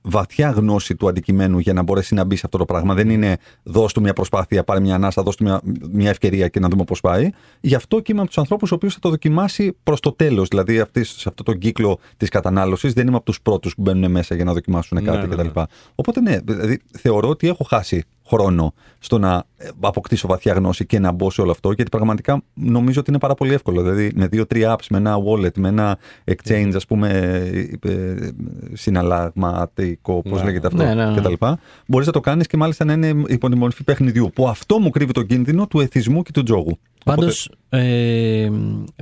βαθιά 0.06 0.50
γνώση 0.50 0.96
του 0.96 1.08
αντικειμένου 1.08 1.58
για 1.58 1.72
να 1.72 1.82
μπορέσει 1.82 2.14
να 2.14 2.24
μπει 2.24 2.36
σε 2.36 2.42
αυτό 2.44 2.58
το 2.58 2.64
πράγμα. 2.64 2.94
Δεν 2.94 3.10
είναι 3.10 3.36
δώσ' 3.62 3.92
του 3.92 4.00
μια 4.00 4.12
προσπάθεια, 4.12 4.64
πάρε 4.64 4.80
μια 4.80 4.94
ανάσα, 4.94 5.22
δώσ' 5.22 5.36
του 5.36 5.44
μια, 5.44 5.60
μια 5.92 6.10
ευκαιρία 6.10 6.48
και 6.48 6.60
να 6.60 6.68
δούμε 6.68 6.84
πώς 6.84 7.00
πάει. 7.00 7.30
Γι' 7.60 7.74
αυτό 7.74 8.00
και 8.00 8.12
είμαι 8.12 8.20
από 8.20 8.28
τους 8.28 8.38
ανθρώπους 8.38 8.72
ο 8.72 8.74
οποίος 8.74 8.94
θα 8.94 8.98
το 9.00 9.08
δοκιμάσει 9.10 9.76
προς 9.82 10.00
το 10.00 10.12
τέλος. 10.12 10.48
Δηλαδή 10.48 10.80
αυτής, 10.80 11.08
σε 11.10 11.28
αυτό 11.28 11.42
το 11.42 11.54
κύκλο 11.54 11.98
της 12.16 12.28
κατανάλωσης 12.28 12.92
δεν 12.92 13.06
είμαι 13.06 13.16
από 13.16 13.24
τους 13.24 13.40
πρώτους 13.40 13.74
που 13.74 13.82
μπαίνουν 13.82 14.10
μέσα 14.10 14.34
για 14.34 14.44
να 14.44 14.52
δοκιμάσουν 14.52 15.02
Ναι, 15.02 15.10
κάτι 15.10 15.26
ναι, 15.26 15.34
κτλ. 15.34 15.46
ναι. 15.58 15.64
Οπότε 15.94 16.20
ναι, 16.20 16.38
δηλαδή, 16.44 16.80
θεωρώ 16.98 17.28
ότι 17.28 17.48
έχω 17.48 17.64
χάσει 17.64 18.04
χρόνο 18.26 18.74
στο 18.98 19.18
να 19.18 19.44
ε, 19.56 19.68
αποκτήσω 19.80 20.28
βαθιά 20.28 20.52
γνώση 20.52 20.86
και 20.86 20.98
να 20.98 21.12
μπω 21.12 21.30
σε 21.30 21.40
όλο 21.40 21.50
αυτό, 21.50 21.72
γιατί 21.72 21.90
πραγματικά 21.90 22.42
νομίζω 22.54 23.00
ότι 23.00 23.10
είναι 23.10 23.18
πάρα 23.18 23.34
πολύ 23.34 23.52
εύκολο. 23.52 23.82
Δηλαδή, 23.82 24.10
με 24.14 24.26
δύο-τρία 24.26 24.74
apps, 24.76 24.86
με 24.90 24.96
ένα 24.98 25.16
wallet, 25.28 25.54
με 25.58 25.68
ένα 25.68 25.98
exchange, 26.24 26.72
ας 26.74 26.86
πούμε, 26.86 27.08
ε, 27.82 27.90
ε, 27.90 28.28
συναλλαγματικό, 28.72 30.22
πώ 30.22 30.36
Ναι. 30.36 30.44
λέγεται 30.44 30.66
αυτό, 30.66 30.82
Ναι, 30.84 30.94
ναι, 30.94 31.10
ναι. 31.10 31.20
κτλ. 31.20 31.32
Μπορείς 31.86 32.06
να 32.06 32.12
το 32.12 32.20
κάνεις 32.20 32.46
και 32.46 32.56
μάλιστα 32.56 32.84
να 32.84 32.92
είναι 32.92 33.22
υπό 33.26 33.48
τη 33.48 33.56
μορφή 33.56 33.84
παιχνιδιού. 33.84 34.30
Που 34.34 34.48
αυτό 34.48 34.78
μου 34.78 34.90
κρύβει 34.90 35.12
τον 35.12 35.26
κίνδυνο 35.26 35.66
του 35.66 35.80
εθισμού 35.80 36.22
και 36.22 36.30
του 36.32 36.42
τζόγου. 36.42 36.78
Πάντως, 37.04 37.50
Οπότε- 37.68 37.84
ε, 37.86 38.50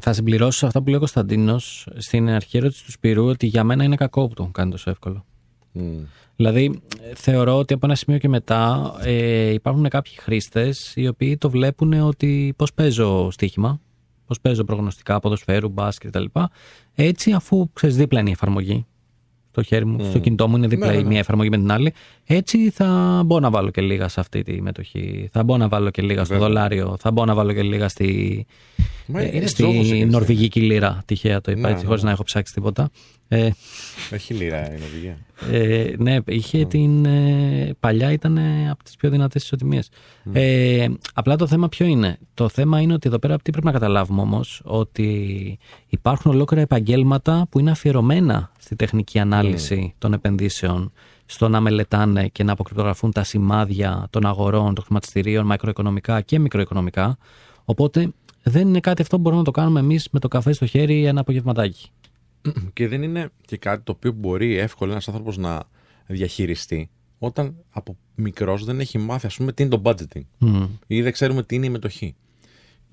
θα 0.01 0.13
συμπληρώσω 0.13 0.67
αυτά 0.67 0.79
που 0.79 0.87
λέει 0.87 0.97
ο 0.97 0.99
Κωνσταντίνος 0.99 1.89
στην 1.97 2.29
αρχή 2.29 2.57
ερώτηση 2.57 2.85
του 2.85 2.91
Σπυρού 2.91 3.25
ότι 3.27 3.47
για 3.47 3.65
μένα 3.65 3.85
είναι 3.85 3.97
κακό 3.97 4.29
που 4.29 4.35
το 4.35 4.43
έχουν 4.43 4.53
κάνει 4.53 4.71
τόσο 4.71 4.91
εύκολο. 4.91 5.25
Μμ. 5.73 6.03
Δηλαδή, 6.37 6.83
ε, 7.01 7.15
θεωρώ 7.15 7.59
ότι 7.59 7.75
από 7.75 7.87
ένα 7.87 7.95
σημείο 7.95 8.19
και 8.19 8.29
μετά 8.29 8.95
ε, 9.03 9.53
υπάρχουν 9.53 9.89
κάποιοι 9.89 10.13
χρήστες 10.17 10.93
οι 10.97 11.09
οποίοι 11.09 11.37
το 11.37 11.51
βλέπουν 11.51 11.93
ότι 11.93 12.55
πώς 12.57 12.73
παίζω 12.75 13.31
στοίχημα, 13.31 13.81
πώς 14.27 14.41
παίζω 14.41 14.65
προγνωστικά 14.65 15.21
ποδοσφαίρου, 15.21 15.69
μπάσκετ 15.69 16.11
κτλ. 16.17 16.41
Έτσι, 16.95 17.33
αφού 17.33 17.73
ξέρεις, 17.73 17.97
δίπλα 17.97 18.21
είναι 18.21 18.29
η 18.29 18.33
εφαρμογή. 18.33 18.87
Στο 19.55 19.63
χέρι 19.63 19.85
μου, 19.85 20.05
στο 20.05 20.19
κινητό 20.19 20.49
μου 20.49 20.57
είναι 20.57 20.67
δίπλα 20.67 20.87
Ναι, 20.87 20.93
ναι, 20.93 20.99
η 20.99 21.03
ναι. 21.03 21.09
μία 21.09 21.19
εφαρμογή 21.19 21.49
με 21.49 21.57
την 21.57 21.71
άλλη. 21.73 21.93
Έτσι 22.27 22.71
θα 22.71 23.23
μπω 23.27 23.41
να 23.41 23.51
βάλω 23.51 23.71
και 23.71 23.81
λίγα 23.81 24.09
σε 24.09 24.21
αυτή 24.21 24.43
τη 24.43 24.63
μετοχή. 24.63 25.29
Θα 25.33 25.43
μπω 25.43 25.57
να 25.57 25.69
βάλω 25.69 25.91
και 25.91 26.03
λίγα 26.03 26.25
στο 26.25 26.35
Βέβαια. 26.35 26.49
δολάριο. 26.49 26.97
Θα 27.01 27.11
μπω 27.11 27.25
να 27.25 27.35
βάλω 27.35 27.53
και 27.53 27.63
λίγα 27.63 27.89
στη, 27.89 28.47
Μα 29.07 29.21
ε, 29.21 29.31
είναι 29.37 29.47
στη 29.47 29.63
τζόγος 29.63 29.91
εκεί, 29.91 30.05
νορβηγική 30.05 30.61
λίρα. 30.61 31.03
Τυχαία 31.07 31.41
το 31.41 31.51
είπα 31.51 31.61
Ναι, 31.61 31.69
έτσι, 31.69 31.81
ναι, 31.83 31.87
χωρίς 31.89 32.03
ναι. 32.03 32.09
να 32.09 32.15
έχω 32.15 32.25
ψάξει 32.25 32.53
τίποτα. 32.55 32.91
Ε, 33.29 33.51
Έχει 34.11 34.35
λίρα 34.35 34.75
η 34.75 34.79
Νορβηγία. 34.81 35.17
ε, 35.51 35.93
ναι, 35.99 36.17
είχε 36.27 36.65
την. 36.65 37.05
Ε, 37.05 37.75
παλιά 37.81 38.13
ήταν 38.13 38.37
ε, 38.37 38.71
από 38.71 38.85
τις 38.85 38.97
πιο 38.97 39.11
δυνατές 39.11 39.43
ισοτιμίες. 39.43 39.89
Ε, 40.33 40.87
απλά 41.15 41.37
το 41.37 41.47
θέμα 41.47 41.69
ποιο 41.69 41.87
είναι; 41.87 42.19
Το 42.35 42.49
θέμα 42.49 42.81
είναι 42.81 42.93
ότι 42.93 43.09
εδώ 43.09 43.19
πέρα 43.19 43.37
τι 43.39 43.51
πρέπει 43.51 43.67
να 43.67 43.73
καταλάβουμε 43.73 44.21
όμως, 44.21 44.61
ότι 44.65 45.59
υπάρχουν 45.89 46.31
ολόκληρα 46.31 46.63
επαγγέλματα 46.63 47.47
που 47.51 47.59
είναι 47.59 47.71
αφιερωμένα 47.71 48.51
στη 48.65 48.77
τεχνική 48.77 49.19
ανάλυση 49.19 49.95
των 49.99 50.13
επενδύσεων, 50.13 50.93
στο 51.27 51.49
να 51.49 51.61
μελετάνε 51.61 52.29
και 52.29 52.45
να 52.45 52.53
αποκρυπτογραφούν 52.53 53.13
τα 53.13 53.25
σημάδια 53.25 54.07
των 54.11 54.27
αγορών, 54.27 54.75
των 54.75 54.85
χρηματιστηρίων, 54.85 55.47
μακροοικονομικά 55.47 56.21
και 56.21 56.39
μικροοικονομικά. 56.39 57.19
Οπότε 57.65 58.13
δεν 58.43 58.69
είναι 58.69 58.81
κάτι 58.81 59.03
αυτό 59.03 59.17
που 59.17 59.23
μπορούμε 59.23 59.41
να 59.41 59.47
το 59.47 59.51
κάνουμε 59.61 59.81
εμείς 59.81 60.09
με 60.11 60.19
το 60.19 60.29
καφέ 60.29 60.53
στο 60.53 60.67
χέρι 60.67 61.05
ένα 61.05 61.21
απογευματάκι. 61.21 61.91
Και 62.73 62.89
δεν 62.89 63.03
είναι 63.03 63.31
και 63.47 63.57
κάτι 63.57 63.83
το 63.83 63.93
οποίο 63.93 64.13
μπορεί 64.13 64.57
εύκολα 64.57 64.93
ένας 64.93 65.09
άνθρωπος 65.09 65.37
να 65.37 65.63
διαχειριστεί 66.07 66.91
όταν 67.19 67.55
από 67.71 67.97
μικρός 68.15 68.65
δεν 68.65 68.81
έχει 68.81 68.99
μάθει, 68.99 69.27
ας 69.27 69.37
πούμε, 69.37 69.53
τι 69.53 69.63
είναι 69.63 69.79
το 69.79 69.83
budgeting 69.85 70.23
Μμ. 70.39 70.65
ή 70.87 71.03
δεν 71.03 71.13
ξέρουμε 71.13 71.43
τι 71.43 71.55
είναι 71.55 71.67
η 71.67 71.71
μετοχή. 71.71 72.15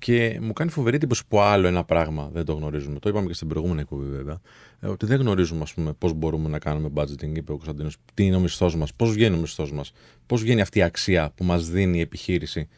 Και 0.00 0.38
μου 0.42 0.52
κάνει 0.52 0.70
φοβερή 0.70 0.96
εντύπωση 0.96 1.22
που 1.28 1.40
άλλο 1.40 1.66
ένα 1.66 1.84
πράγμα 1.84 2.30
δεν 2.32 2.44
το 2.44 2.52
γνωρίζουμε. 2.52 2.98
Το 2.98 3.08
είπαμε 3.08 3.26
και 3.26 3.34
στην 3.34 3.48
προηγούμενη 3.48 3.80
εκπομπή, 3.80 4.08
βέβαια. 4.08 4.40
ε, 4.80 4.86
Ότι 4.86 5.06
δεν 5.06 5.20
γνωρίζουμε, 5.20 5.62
ας 5.62 5.74
πούμε, 5.74 5.92
πώς 5.92 6.12
μπορούμε 6.12 6.48
να 6.48 6.58
κάνουμε 6.58 6.88
budgeting, 6.94 7.36
είπε 7.36 7.52
ο 7.52 7.54
Κωνσταντίνος. 7.54 7.96
Τι 8.14 8.24
είναι 8.24 8.36
ο 8.36 8.40
μισθός 8.40 8.76
μας, 8.76 8.94
πώς 8.94 9.12
βγαίνει 9.12 9.36
ο 9.36 9.38
μισθός 9.40 9.72
μας, 9.72 9.92
πώς 10.26 10.42
βγαίνει 10.42 10.60
αυτή 10.60 10.78
η 10.78 10.82
αξία 10.82 11.32
που 11.34 11.44
μας 11.44 11.68
δίνει 11.68 11.98
η 11.98 12.00
επιχείρηση, 12.00 12.68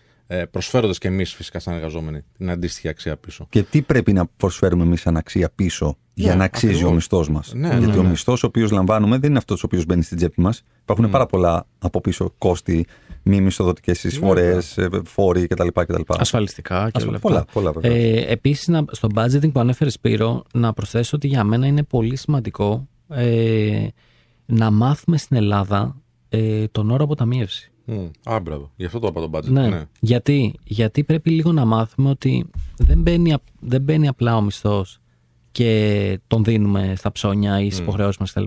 προσφέροντας 0.51 0.99
και 0.99 1.09
εμείς 1.09 1.35
φυσικά 1.35 1.59
σαν 1.59 1.75
εργαζόμενοι 1.75 2.21
την 2.37 2.51
αντίστοιχη 2.51 2.89
αξία 2.89 3.17
πίσω. 3.17 3.47
Και 3.51 3.63
τι 3.63 3.83
πρέπει 3.83 4.13
να 4.13 4.27
προσφέρουμε 4.37 4.83
εμείς 4.85 5.01
σαν 5.01 5.17
αξία 5.17 5.51
πίσω 5.55 5.97
για 6.15 6.31
Ναι, 6.31 6.37
να 6.37 6.45
αξίζει 6.45 6.73
ακριβώς. 6.73 6.91
ο 6.91 6.95
μισθός 6.95 7.29
μας; 7.31 7.53
Ναι, 7.55 7.69
Γιατί 7.69 7.87
ναι, 7.87 7.97
ο 7.97 8.03
ναι. 8.03 8.09
μισθός 8.09 8.43
ο 8.43 8.47
οποίος 8.47 8.71
λαμβάνουμε 8.71 9.19
δεν 9.19 9.29
είναι 9.29 9.39
αυτός 9.39 9.63
ο 9.63 9.67
οποίος 9.67 9.85
μπαίνει 9.87 10.03
στην 10.03 10.17
τσέπη 10.17 10.41
μας. 10.41 10.63
Υπάρχουν 10.83 11.11
πάρα 11.11 11.27
πολλά 11.27 11.67
από 11.79 12.01
πίσω 12.01 12.35
κόστη, 12.39 12.87
μη 13.23 13.41
μισθοδοτικές 13.41 14.05
εισφορές, 14.05 14.79
φόροι 15.05 15.47
κτλ. 15.47 15.67
κτλ. 15.75 16.01
Ασφαλιστικά 16.07 16.85
και 16.85 16.91
Ασφα- 16.95 17.09
όλα 17.09 17.19
πολλά, 17.19 17.39
αυτά. 17.39 17.53
πολλά, 17.53 17.73
βέβαια. 17.73 17.93
Ε, 17.93 18.25
Επίσης, 18.33 18.71
στο 18.91 19.09
budgeting 19.15 19.53
που 19.53 19.61
ανέφερες 19.61 19.93
Σπύρο, 19.93 20.43
να 20.53 20.73
προσθέσω 20.73 21.17
ότι 21.17 21.27
για 21.27 21.45
μένα 21.45 21.67
είναι 21.67 21.83
πολύ 21.83 22.17
σημαντικό 22.17 22.89
ε, 23.09 23.87
να 24.47 24.71
μάθουμε 24.71 25.17
στην 25.17 25.37
Ελλάδα 25.37 25.97
ε, 26.29 26.67
τον 26.67 26.91
όρο 26.91 27.05
αποταμίευση. 27.05 27.72
Mm. 27.87 28.11
Α, 28.25 28.41
μπράβο. 28.41 28.71
Γι' 28.77 28.85
αυτό 28.85 28.99
το 28.99 29.07
είπα 29.07 29.21
το 29.21 29.31
budget. 29.33 29.45
Ναι. 29.51 29.83
Γιατί, 30.01 30.55
γιατί 30.65 31.05
πρέπει 31.05 31.31
λίγο 31.31 31.53
να 31.53 31.65
μάθουμε 31.65 32.11
ότι 32.11 32.47
δεν 32.79 32.99
μπαίνει, 32.99 33.33
απ- 33.33 33.47
δεν 33.61 33.83
μπαίνει 33.83 34.09
απλά 34.09 34.37
ο 34.37 34.41
μισθός 34.41 34.97
και 35.53 36.21
τον 36.27 36.45
δίνουμε 36.45 36.93
στα 36.97 37.13
ψώνια 37.13 37.61
ή 37.61 37.71
στις 37.71 37.79
υποχρεώσεις 37.79 38.17
μας 38.19 38.33
κτλ. 38.33 38.45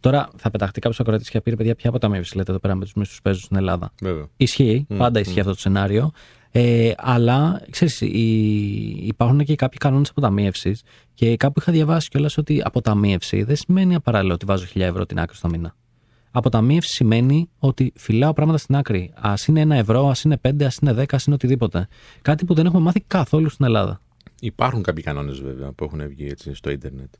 Τώρα 0.00 0.28
θα 0.36 0.50
πεταχτεί 0.50 0.80
κάποιος 0.80 1.00
ακροατής 1.00 1.26
και 1.30 1.36
θα 1.36 1.42
πει: 1.42 1.50
«Ρε 1.50 1.56
Παιδιά, 1.56 1.74
ποια 1.74 1.88
αποταμίευση 1.90 2.36
λέτε 2.36 2.50
εδώ 2.50 2.60
πέρα 2.60 2.74
με 2.74 2.84
τους 2.84 2.94
μισθούς 2.94 3.20
παίζουν 3.22 3.42
στην 3.42 3.56
Ελλάδα; 3.56 3.92
Βέβαια. 4.02 4.26
Ισχύει, 4.36 4.86
πάντα 4.96 5.20
ισχύει 5.20 5.40
αυτό 5.40 5.52
το 5.52 5.58
σενάριο. 5.58 6.10
Ε, 6.50 6.92
αλλά 6.96 7.62
ξέρεις, 7.70 8.00
υπάρχουν 9.06 9.44
και 9.44 9.54
κάποιοι 9.54 9.78
κανόνες 9.78 10.10
αποταμίευσης 10.10 10.82
και 11.14 11.36
κάπου 11.36 11.60
είχα 11.60 11.72
διαβάσει 11.72 12.08
κιόλας 12.08 12.38
ότι 12.38 12.60
αποταμίευση 12.64 13.42
δεν 13.42 13.56
σημαίνει 13.56 13.94
απαράλληλα 13.94 14.34
ότι 14.34 14.44
βάζω 14.46 14.64
1000 14.74 14.80
ευρώ 14.80 15.06
την 15.06 15.18
άκρη 15.20 15.36
στο 15.36 15.48
μήνα. 15.48 15.74
Αποταμίευση 16.30 16.92
σημαίνει 16.92 17.48
ότι 17.58 17.92
φυλάω 17.96 18.32
πράγματα 18.32 18.58
στην 18.58 18.76
άκρη. 18.76 19.12
Α 19.14 19.34
είναι 19.46 19.60
ένα 19.60 19.76
ευρώ, 19.76 20.08
ας 20.08 20.22
είναι 20.22 20.36
πέντε, 20.36 20.64
ας 20.64 20.76
είναι 20.76 20.92
δέκα, 20.92 21.16
ας 21.16 21.24
είναι 21.24 21.34
οτιδήποτε. 21.34 21.88
Κάτι 22.22 22.44
που 22.44 22.54
δεν 22.54 22.66
έχουμε 22.66 22.82
μάθει 22.82 23.00
καθόλου 23.06 23.48
στην 23.48 23.64
Ελλάδα. 23.64 24.00
Υπάρχουν 24.40 24.82
κάποιοι 24.82 25.02
κανόνες 25.02 25.40
βέβαια 25.40 25.72
που 25.72 25.84
έχουν 25.84 26.08
βγει 26.08 26.26
έτσι 26.26 26.54
στο 26.54 26.70
ίντερνετ. 26.70 27.14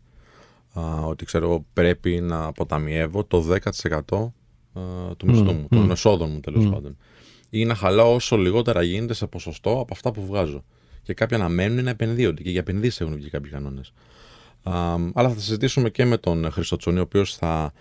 Α, 0.73 1.01
ότι 1.01 1.25
ξέρω 1.25 1.65
πρέπει 1.73 2.21
να 2.21 2.45
αποταμιεύω 2.45 3.25
το 3.25 3.41
10% 3.41 4.33
του 5.17 5.27
μισθού 5.27 5.53
μου, 5.53 5.67
των 5.71 5.91
εσόδων 5.91 6.31
μου 6.31 6.41
τέλος 6.41 6.69
πάντων. 6.69 6.97
Ή 7.51 7.65
να 7.65 7.75
χαλάω 7.75 8.15
όσο 8.15 8.37
λιγότερα 8.37 8.83
γίνεται 8.83 9.15
σε 9.15 9.27
ποσοστό 9.27 9.71
από 9.71 9.89
αυτά 9.91 10.13
που 10.13 10.27
βγάζω. 10.27 10.65
Και 11.03 11.15
κάποια 11.15 11.39
να 11.39 11.49
μένουν 11.49 11.85
να 11.85 11.91
επενδύονται. 11.91 12.43
Και 12.43 12.51
για 12.51 12.61
επενδύσεις 12.61 13.01
έχουν 13.01 13.15
βγει 13.15 13.31
κάποιοι 13.31 13.51
κανόνες. 13.51 13.93
Αλλά 15.13 15.29
θα 15.29 15.41
συζητήσουμε 15.41 15.91
και 15.91 16.05
με 16.05 16.17
τον 16.17 16.51
Χρήστο 16.51 16.77
Τσονή, 16.77 16.99
ο 16.99 17.03
οποίος 17.03 17.37
θα 17.37 17.73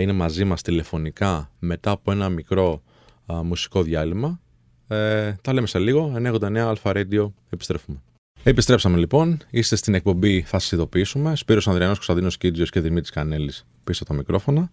είναι 0.00 0.12
μαζί 0.12 0.44
μας 0.44 0.62
τηλεφωνικά 0.62 1.50
μετά 1.58 1.90
από 1.90 2.12
ένα 2.12 2.28
μικρό 2.28 2.82
μουσικό 3.26 3.82
διάλειμμα. 3.82 4.40
Ε, 4.88 5.32
τα 5.42 5.52
λέμε 5.52 5.66
σε 5.66 5.78
λίγο. 5.78 6.12
989 6.16 6.56
Αλφα 6.56 6.92
Radio. 6.94 7.30
Επιστρέφουμε. 7.50 8.02
Επιστρέψαμε 8.42 8.96
λοιπόν. 8.98 9.38
Είστε 9.50 9.76
στην 9.76 9.94
εκπομπή 9.94 10.42
Θα 10.42 10.58
σας 10.58 10.72
ειδοποιήσουμε. 10.72 11.36
Σπύρος 11.36 11.68
Ανδριανός, 11.68 11.94
Κωνσταντίνος 11.94 12.36
Κίτζιος 12.36 12.70
και 12.70 12.80
Δημήτρης 12.80 13.10
Κανέλης 13.10 13.66
πίσω 13.84 14.02
από 14.02 14.12
τα 14.12 14.18
μικρόφωνα. 14.18 14.70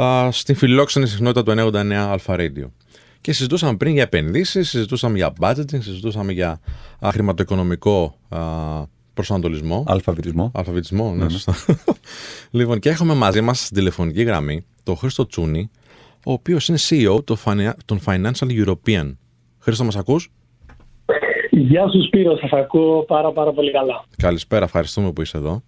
Α, 0.00 0.30
στην 0.30 0.54
φιλόξενη 0.54 1.06
συχνότητα 1.06 1.42
του 1.42 1.50
989 1.50 2.10
Αλφα 2.10 2.34
Radio. 2.38 2.70
Και 3.20 3.32
συζητούσαμε 3.32 3.76
πριν 3.76 3.92
για 3.92 4.02
επενδύσεις, 4.02 4.68
συζητούσαμε 4.68 5.16
για 5.16 5.32
budgeting, 5.40 5.82
συζητούσαμε 5.82 6.32
για 6.32 6.60
χρηματοοικονομικό 7.02 8.18
προσανατολισμό. 9.18 9.84
Αλφαβητισμό. 9.86 10.50
Αλφαβητισμό, 10.54 11.12
ναι, 11.12 11.24
ναι, 11.24 11.30
σωστά. 11.30 11.54
λοιπόν, 12.58 12.78
και 12.78 12.88
έχουμε 12.88 13.14
μαζί 13.14 13.40
μας 13.40 13.58
στην 13.64 13.76
τηλεφωνική 13.76 14.22
γραμμή 14.22 14.64
τον 14.82 14.96
Χρήστο 14.96 15.26
Τσούνη, 15.26 15.70
ο 16.26 16.32
οποίος 16.32 16.68
είναι 16.68 16.78
CEO 16.88 17.24
των 17.84 18.00
Financial 18.06 18.48
European. 18.60 19.16
Χρήστο, 19.58 19.84
μας 19.84 19.96
ακούς; 19.96 20.32
Γεια 21.50 21.88
σου 21.88 22.02
Σπύρο, 22.06 22.36
σας 22.36 22.52
ακούω 22.52 23.02
πάρα 23.02 23.32
πάρα 23.32 23.52
πολύ 23.52 23.70
καλά. 23.70 24.04
Καλησπέρα, 24.16 24.64
ευχαριστούμε 24.64 25.12
που 25.12 25.22
είσαι 25.22 25.36
εδώ. 25.36 25.62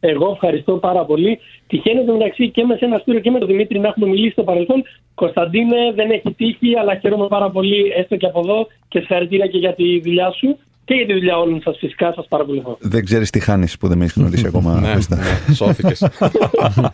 Εγώ 0.00 0.30
ευχαριστώ 0.32 0.72
πάρα 0.76 1.04
πολύ. 1.04 1.38
Τυχαίνει 1.66 2.12
μεταξύ 2.12 2.50
και 2.50 2.64
με 2.64 2.76
σένα 2.76 2.98
Σπύρο 2.98 3.18
και 3.20 3.30
με 3.30 3.38
τον 3.38 3.48
Δημήτρη 3.48 3.78
να 3.78 3.88
έχουμε 3.88 4.06
μιλήσει 4.06 4.32
στο 4.32 4.42
παρελθόν. 4.42 4.82
Κωνσταντίνε, 5.14 5.92
δεν 5.94 6.10
έχει 6.10 6.34
τύχει, 6.34 6.78
αλλά 6.78 6.98
χαίρομαι 6.98 7.26
πάρα 7.28 7.50
πολύ 7.50 7.92
έστω 7.96 8.16
και 8.16 8.26
από 8.26 8.40
εδώ 8.40 8.66
και 8.88 8.98
συγχαρητήρια 8.98 9.46
και 9.46 9.58
για 9.58 9.74
τη 9.74 10.00
δουλειά 10.00 10.30
σου 10.30 10.58
και 10.90 10.96
για 10.96 11.06
τη 11.06 11.12
δουλειά 11.12 11.38
όλων 11.38 11.60
σας, 11.62 11.76
φυσικά 11.78 12.12
σας 12.12 12.26
παρακολουθώ. 12.28 12.76
Δεν 12.80 13.04
ξέρεις 13.04 13.30
τι 13.30 13.40
χάνεις 13.40 13.78
που 13.78 13.88
δεν 13.88 13.98
με 13.98 14.04
έχεις 14.04 14.16
γνωρίσει 14.16 14.46
ακόμα. 14.46 14.74
ναι, 14.80 14.94
ναι, 14.94 15.54
σώθηκες. 15.54 16.00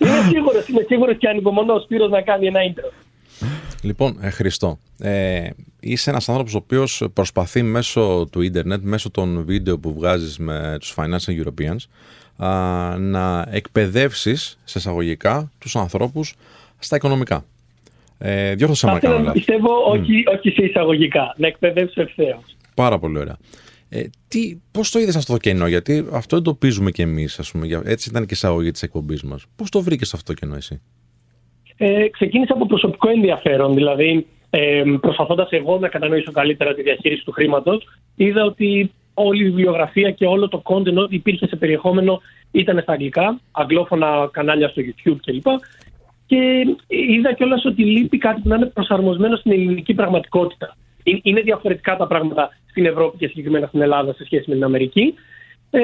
είμαι 0.05 0.29
σίγουρος, 0.31 0.69
είμαι 0.69 0.85
σίγουρος 0.87 1.17
και 1.19 1.29
ανυπομονώ 1.29 1.73
ο 1.73 1.81
Σπύρος 1.81 2.11
να 2.11 2.21
κάνει 2.23 2.47
ένα 2.47 2.61
intro. 2.69 2.93
Λοιπόν, 3.83 4.17
ε, 4.21 4.31
Χριστό, 4.31 4.79
ε, 4.99 5.49
είσαι 5.81 6.11
ένας 6.11 6.29
άνθρωπος 6.29 6.55
ο 6.55 6.57
οποίος 6.57 7.05
προσπαθεί 7.13 7.63
μέσω 7.63 8.29
του 8.33 8.41
ίντερνετ, 8.41 8.81
μέσω 8.83 9.11
των 9.11 9.45
βίντεο 9.45 9.79
που 9.79 9.95
βγάζεις 9.95 10.39
με 10.39 10.77
τους 10.81 10.95
Financial 10.97 11.45
Europeans, 11.45 11.77
α, 12.47 12.99
να 12.99 13.47
εκπαιδεύσεις 13.51 14.59
σε 14.65 14.79
εισαγωγικά 14.79 15.51
τους 15.59 15.77
ανθρώπους 15.77 16.35
στα 16.79 16.97
οικονομικά. 16.97 17.45
Ε, 18.19 18.55
διόρθωσα 18.55 18.93
με 18.93 18.99
κάνω 18.99 19.33
Πιστεύω 19.33 19.71
όχι, 19.89 20.25
όχι 20.37 20.51
σε 20.51 20.65
εισαγωγικά, 20.65 21.35
να 21.37 21.47
εκπαιδεύσω 21.47 22.01
ευθέως. 22.01 22.57
Πάρα 22.75 22.99
πολύ 22.99 23.19
ωραία. 23.19 23.37
Ε, 23.89 24.03
τι, 24.29 24.61
πώς 24.71 24.91
το 24.91 24.99
είδες 24.99 25.17
αυτό 25.17 25.33
το 25.33 25.39
κενό, 25.39 25.67
γιατί 25.67 26.07
αυτό 26.13 26.37
εντοπίζουμε 26.37 26.91
κι 26.91 27.03
εμείς, 27.03 27.39
ας 27.39 27.51
πούμε, 27.51 27.83
έτσι 27.85 28.09
ήταν 28.09 28.23
και 28.23 28.29
η 28.31 28.37
εισαγωγή 28.37 28.71
της 28.71 28.83
εκπομπής 28.83 29.23
μας. 29.23 29.47
Πώς 29.57 29.71
το 29.71 29.81
βρήκες 29.81 30.15
αυτό 30.15 30.33
το 30.33 30.41
κενό 30.41 30.55
εσύ; 30.57 30.81
Ε, 31.77 32.09
ξεκίνησε 32.09 32.53
από 32.53 32.67
προσωπικό 32.67 33.09
ενδιαφέρον, 33.09 33.75
δηλαδή 33.75 34.27
ε, 34.51 34.83
προσπαθώντας 35.01 35.51
εγώ 35.51 35.79
να 35.79 35.89
κατανοήσω 35.89 36.33
καλύτερα 36.33 36.75
τη 36.75 36.83
διαχείριση 36.83 37.25
του 37.25 37.33
χρήματος, 37.33 37.89
είδα 38.15 38.45
ότι 38.45 38.91
όλη 39.15 39.43
η 39.43 39.45
βιβλιογραφία 39.45 40.11
και 40.11 40.27
όλο 40.27 40.49
το 40.49 40.63
content 40.65 40.97
ό,τι 40.97 41.15
υπήρχε 41.15 41.47
σε 41.47 41.57
περιεχόμενο 41.57 42.21
ήταν 42.51 42.81
στα 42.83 42.93
αγγλικά, 42.93 43.41
αγγλόφωνα 43.51 44.29
κανάλια 44.33 44.69
στο 44.69 44.83
YouTube 44.83 45.17
κλπ. 45.25 45.47
Και 46.27 46.65
είδα 46.87 47.33
κιόλας 47.35 47.65
ότι 47.65 47.85
λείπει 47.85 48.19
κάτι 48.19 48.41
που 48.41 48.49
να 48.49 48.57
είναι 48.57 48.67
προσαρμοσμένο 48.67 49.37
στην 49.37 49.53
ελληνική 49.53 49.95
πραγματικότητα. 49.95 50.77
Είναι 51.23 51.41
διαφορετικά 51.41 51.97
τα 51.97 52.07
πράγματα 52.07 52.49
στην 52.71 52.87
Ευρώπη 52.87 53.17
και 53.17 53.27
συγκεκριμένα 53.27 53.67
στην 53.67 53.81
Ελλάδα 53.81 54.13
σε 54.13 54.25
σχέση 54.25 54.45
με 54.49 54.55
την 54.55 54.65
Αμερική. 54.65 55.15
Ε, 55.71 55.81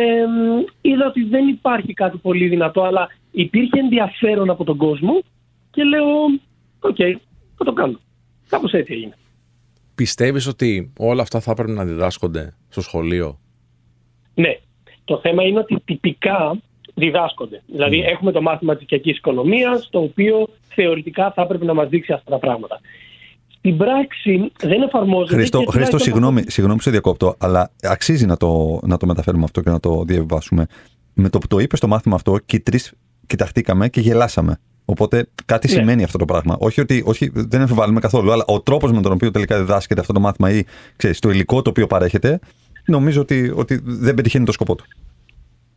είδα 0.81 1.07
ότι 1.07 1.25
δεν 1.25 1.49
υπάρχει 1.49 1.93
κάτι 1.93 2.17
πολύ 2.17 2.49
δυνατό, 2.49 2.83
αλλά 2.83 3.09
υπήρχε 3.31 3.79
ενδιαφέρον 3.81 4.51
από 4.51 4.65
τον 4.65 4.77
κόσμο 4.77 5.23
και 5.71 5.85
λέω, 5.85 6.07
OK, 6.81 6.97
okay, 6.99 7.13
θα 7.57 7.65
το 7.65 7.73
κάνω. 7.73 8.01
Κάπως 8.49 8.73
έτσι 8.73 8.93
έγινε. 8.93 9.17
Πιστεύεις 9.95 10.47
ότι 10.47 10.93
όλα 10.99 11.23
αυτά 11.23 11.41
θα 11.41 11.51
έπρεπε 11.51 11.73
να 11.73 11.85
διδάσκονται 11.85 12.55
στο 12.69 12.81
σχολείο; 12.81 13.39
Ναι. 14.35 14.59
Το 15.05 15.19
θέμα 15.19 15.43
είναι 15.43 15.59
ότι 15.59 15.81
τυπικά 15.85 16.57
διδάσκονται. 16.95 17.63
Δηλαδή 17.67 17.99
ναι. 17.99 18.07
έχουμε 18.07 18.33
το 18.33 18.43
μάθημα 18.43 18.75
της 18.75 18.83
οικιακής 18.83 19.17
οικονομίας, 19.17 19.89
το 19.91 19.99
οποίο 19.99 20.49
θεωρητικά 20.69 21.33
θα 21.33 21.43
έπρεπε 21.43 21.65
να 21.65 21.75
μας 21.75 21.89
δείξει 21.89 22.13
αυτά 22.13 22.31
τα 22.31 22.39
πράγματα 22.39 22.81
στην 23.63 23.77
πράξη 23.77 24.53
δεν 24.63 24.83
εφαρμόζεται. 24.83 25.35
Χρήστο, 25.35 25.65
Χρήστο 25.69 25.99
συγγνώμη, 25.99 26.43
συγγνώμη 26.47 26.77
που 26.77 26.83
σε 26.83 26.91
διακόπτω, 26.91 27.35
αλλά 27.39 27.71
αξίζει 27.83 28.27
να 28.27 28.37
το, 28.37 28.81
να 28.83 28.97
το 28.97 29.07
μεταφέρουμε 29.07 29.45
αυτό 29.45 29.61
και 29.61 29.71
να 29.71 29.81
το 29.81 30.05
διαβάσουμε. 30.05 30.67
Με 31.15 31.29
το 31.29 31.39
που 31.39 31.47
το 31.47 31.59
είπες 31.59 31.79
στο 31.79 31.89
μάθημα 31.89 32.15
αυτό, 32.15 32.39
και 32.47 32.57
οι 32.57 32.61
τρει 32.61 32.79
κοιταχτήκαμε 33.27 33.89
και 33.89 34.01
γελάσαμε. 34.01 34.59
Οπότε 34.85 35.29
κάτι 35.45 35.69
ναι. 35.69 35.79
σημαίνει 35.79 36.03
αυτό 36.03 36.19
το 36.19 36.25
πράγμα. 36.25 36.57
Όχι 36.59 36.81
ότι 36.81 37.03
όχι, 37.07 37.31
δεν 37.35 37.61
εμφιβάλλουμε 37.61 38.01
καθόλου, 38.01 38.33
αλλά 38.33 38.45
ο 38.47 38.61
τρόπος 38.61 38.93
με 38.93 39.01
τον 39.01 39.13
οποίο 39.13 39.31
τελικά 39.31 39.59
διδάσκεται 39.59 40.01
αυτό 40.01 40.13
το 40.13 40.21
μάθημα 40.21 40.51
ή 40.51 40.63
ξέρεις, 40.97 41.19
το 41.19 41.31
υλικό 41.31 41.63
το 41.63 41.71
οποίο 41.71 41.87
παρέχεται, 41.87 42.39
νομίζω 42.87 43.21
ότι, 43.21 43.53
ότι 43.57 43.81
δεν 43.85 44.15
πετυχαίνει 44.15 44.45
το 44.45 44.53
σκοπό 44.53 44.75
του. 44.75 44.85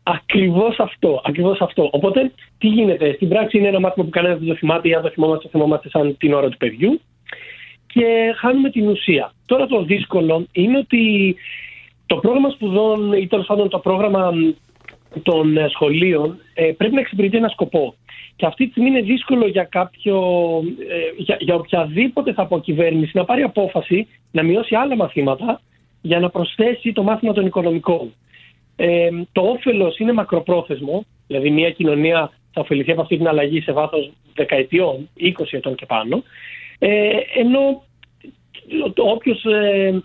Ακριβώς 0.02 0.78
αυτό, 0.78 1.20
ακριβώς 1.24 1.60
αυτό. 1.60 1.88
Οπότε, 1.92 2.32
τι 2.58 2.66
γίνεται; 2.66 3.12
Στην 3.12 3.28
πράξη 3.28 3.58
είναι 3.58 3.68
ένα 3.68 3.80
μάθημα 3.80 4.04
που 4.04 4.10
κανένας 4.10 4.38
δεν 4.38 4.48
το 4.48 4.54
θυμάται 4.54 4.88
ή 4.88 4.94
αν 4.94 5.02
το 5.02 5.10
θυμόμαστε, 5.10 5.48
θυμόμαστε 5.48 5.88
σαν 5.88 6.16
την 6.18 6.32
ώρα 6.32 6.48
του 6.48 6.56
παιδιού 6.56 7.00
και 7.96 8.34
χάνουμε 8.36 8.70
την 8.70 8.88
ουσία. 8.88 9.32
Τώρα 9.46 9.66
το 9.66 9.82
δύσκολο 9.82 10.46
είναι 10.52 10.78
ότι 10.78 11.36
το 12.06 12.16
πρόγραμμα 12.16 12.50
σπουδών 12.50 13.12
ή 13.12 13.26
τέλος 13.26 13.46
πάντων 13.46 13.68
το 13.68 13.78
πρόγραμμα 13.78 14.32
των 15.22 15.56
ε, 15.56 15.68
σχολείων 15.68 16.38
ε, 16.54 16.72
πρέπει 16.76 16.94
να 16.94 17.00
εξυπηρετεί 17.00 17.36
ένα 17.36 17.48
σκοπό. 17.48 17.94
Και 18.36 18.46
αυτή 18.46 18.64
τη 18.64 18.70
στιγμή 18.70 18.88
είναι 18.88 19.00
δύσκολο 19.00 19.46
για, 19.46 19.64
κάποιο, 19.64 20.16
ε, 20.88 21.22
για, 21.22 21.36
για 21.40 21.54
οποιαδήποτε 21.54 22.32
θα 22.32 22.46
πω 22.46 22.60
κυβέρνηση 22.60 23.10
να 23.14 23.24
πάρει 23.24 23.42
απόφαση 23.42 24.06
να 24.30 24.42
μειώσει 24.42 24.74
άλλα 24.74 24.96
μαθήματα 24.96 25.60
για 26.00 26.20
να 26.20 26.30
προσθέσει 26.30 26.92
το 26.92 27.02
μάθημα 27.02 27.32
των 27.32 27.46
οικονομικών. 27.46 28.14
Ε, 28.76 29.08
το 29.32 29.40
όφελος 29.40 29.98
είναι 29.98 30.12
μακροπρόθεσμο, 30.12 31.04
δηλαδή 31.26 31.50
μια 31.50 31.70
κοινωνία 31.70 32.30
θα 32.52 32.60
ωφεληθεί 32.60 32.90
από 32.90 33.00
αυτή 33.00 33.16
την 33.16 33.28
αλλαγή 33.28 33.60
σε 33.60 33.72
βάθος 33.72 34.10
δεκαετιών, 34.34 35.08
20 35.20 35.32
ετών 35.50 35.74
και 35.74 35.86
πάνω. 35.86 36.22
Ε, 36.78 37.10
ενώ 37.38 37.84
το, 38.94 39.02
όποιος, 39.02 39.44
ε, 39.44 40.02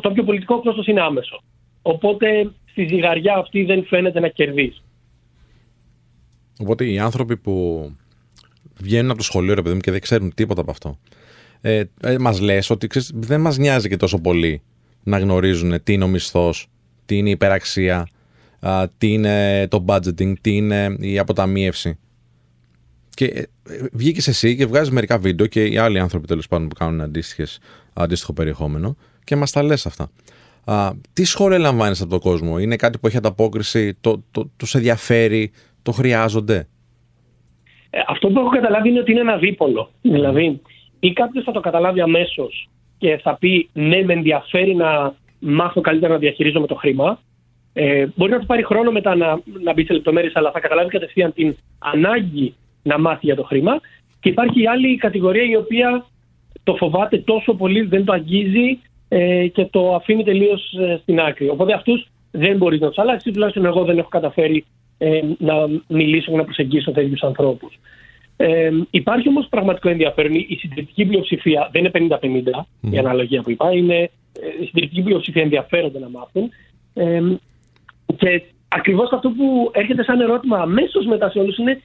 το 0.00 0.08
όποιο 0.08 0.24
πολιτικό 0.24 0.60
κόστος 0.60 0.86
είναι 0.86 1.00
άμεσο. 1.00 1.42
Οπότε 1.82 2.52
στη 2.70 2.86
ζυγαριά 2.86 3.34
αυτή 3.34 3.64
δεν 3.64 3.84
φαίνεται 3.84 4.20
να 4.20 4.28
κερδίσει. 4.28 4.82
Οπότε 6.58 6.90
οι 6.90 6.98
άνθρωποι 6.98 7.36
που 7.36 7.86
βγαίνουν 8.80 9.10
από 9.10 9.18
το 9.18 9.24
σχολείο 9.24 9.54
ρε 9.54 9.62
παιδί 9.62 9.74
μου 9.74 9.80
και 9.80 9.90
δεν 9.90 10.00
ξέρουν 10.00 10.34
τίποτα 10.34 10.60
από 10.60 10.70
αυτό 10.70 10.98
ε, 11.60 11.84
ε, 12.02 12.18
μας 12.18 12.40
λες 12.40 12.70
ότι 12.70 12.86
ξέρεις, 12.86 13.10
δεν 13.14 13.40
μας 13.40 13.58
νοιάζει 13.58 13.88
και 13.88 13.96
τόσο 13.96 14.18
πολύ 14.18 14.62
να 15.02 15.18
γνωρίζουν 15.18 15.82
τι 15.82 15.92
είναι 15.92 16.04
ο 16.04 16.08
μισθός, 16.08 16.66
τι 17.06 17.16
είναι 17.16 17.28
η 17.28 17.32
υπεραξία, 17.32 18.08
τι 18.98 19.12
είναι 19.12 19.66
το 19.68 19.84
budgeting, 19.88 20.32
τι 20.40 20.56
είναι 20.56 20.96
η 20.98 21.18
αποταμίευση. 21.18 21.98
Και 23.14 23.24
ε, 23.24 23.42
βγήκες 23.92 24.28
εσύ 24.28 24.56
και 24.56 24.66
βγάζεις 24.66 24.90
μερικά 24.90 25.18
βίντεο 25.18 25.46
και 25.46 25.64
οι 25.64 25.76
άλλοι 25.76 25.98
άνθρωποι 25.98 26.26
τέλος 26.26 26.48
πάντων 26.48 26.68
που 26.68 26.74
κάνουν 26.74 27.00
αντίστοιχο 27.94 28.32
περιεχόμενο 28.32 28.96
και 29.24 29.36
μας 29.36 29.50
τα 29.50 29.62
λες 29.62 29.86
αυτά. 29.86 30.10
Α, 30.64 30.90
τι 31.12 31.24
σχόλια 31.24 31.58
λαμβάνεις 31.58 32.00
από 32.00 32.10
τον 32.10 32.20
κόσμο, 32.20 32.58
Είναι 32.58 32.76
κάτι 32.76 32.98
που 32.98 33.06
έχει 33.06 33.16
ανταπόκριση, 33.16 33.94
το, 34.00 34.22
το, 34.30 34.50
του 34.56 34.66
ενδιαφέρει, 34.72 35.52
το 35.82 35.92
χρειάζονται; 35.92 36.68
Ε, 37.90 37.98
αυτό 38.06 38.28
που 38.28 38.38
έχω 38.38 38.48
καταλάβει 38.48 38.88
είναι 38.88 38.98
ότι 38.98 39.10
είναι 39.10 39.20
ένα 39.20 39.36
δίπολο. 39.36 39.90
Δηλαδή, 40.02 40.60
ή 41.00 41.12
κάποιος 41.12 41.44
θα 41.44 41.52
το 41.52 41.60
καταλάβει 41.60 42.00
αμέσως 42.00 42.68
και 42.98 43.20
θα 43.22 43.36
πει 43.36 43.68
ναι, 43.72 44.02
με 44.02 44.12
ενδιαφέρει 44.12 44.74
να 44.74 45.14
μάθω 45.38 45.80
καλύτερα 45.80 46.12
να 46.12 46.18
διαχειρίζομαι 46.18 46.66
το 46.66 46.74
χρήμα. 46.74 47.20
Ε, 47.72 48.06
μπορεί 48.14 48.30
να 48.30 48.38
του 48.38 48.46
πάρει 48.46 48.64
χρόνο 48.64 48.90
μετά 48.90 49.16
να, 49.16 49.40
να 49.62 49.72
μπει 49.72 49.84
σε 49.84 49.92
λεπτομέρειες, 49.92 50.36
αλλά 50.36 50.50
θα 50.50 50.60
καταλάβει 50.60 50.88
κατευθείαν 50.90 51.32
την 51.32 51.56
ανάγκη 51.78 52.54
να 52.84 52.98
μάθει 52.98 53.26
για 53.26 53.36
το 53.36 53.42
χρήμα. 53.42 53.80
Και 54.20 54.28
υπάρχει 54.28 54.62
η 54.62 54.66
άλλη 54.66 54.96
κατηγορία 54.96 55.44
η 55.44 55.56
οποία 55.56 56.06
το 56.62 56.74
φοβάται 56.74 57.18
τόσο 57.18 57.54
πολύ, 57.54 57.82
δεν 57.82 58.04
το 58.04 58.12
αγγίζει 58.12 58.78
ε, 59.08 59.46
και 59.46 59.64
το 59.64 59.94
αφήνει 59.94 60.24
τελείως 60.24 60.74
στην 61.00 61.20
άκρη. 61.20 61.48
Οπότε 61.48 61.72
αυτούς 61.72 62.06
δεν 62.30 62.56
μπορείς 62.56 62.80
να 62.80 62.88
τους 62.88 62.98
αλλάξεις, 62.98 63.32
τουλάχιστον 63.32 63.64
εγώ 63.64 63.84
δεν 63.84 63.98
έχω 63.98 64.08
καταφέρει 64.08 64.64
να 65.38 65.54
μιλήσω 65.88 66.30
και 66.30 66.36
να 66.36 66.44
προσεγγίσω 66.44 66.92
τέτοιους 66.92 67.22
ανθρώπους. 67.22 67.78
Ε, 68.36 68.70
υπάρχει 68.90 69.28
όμως 69.28 69.46
πραγματικό 69.48 69.88
ενδιαφέρον. 69.88 70.34
Η 70.34 70.56
συντριπτική 70.60 71.04
πλειοψηφία 71.04 71.68
δεν 71.72 71.84
είναι 71.84 72.08
50-50, 72.20 72.66
η 72.90 72.98
αναλογία 72.98 73.42
που 73.42 73.50
είπα. 73.50 73.72
Είναι, 73.72 74.10
η 74.60 74.64
συντριπτική 74.64 75.02
πλειοψηφία 75.02 75.42
ενδιαφέρονται 75.42 75.98
να 75.98 76.08
μάθουν. 76.08 76.50
Ε, 76.94 77.22
και 78.16 78.42
ακριβώς 78.68 79.12
αυτό 79.12 79.30
που 79.30 79.70
έρχεται 79.72 80.02
σαν 80.02 80.20
ερώτημα 80.20 80.58
αμέσως 80.58 81.06
μετά 81.06 81.30
σε 81.30 81.38
όλους 81.38 81.56
είναι 81.56 81.80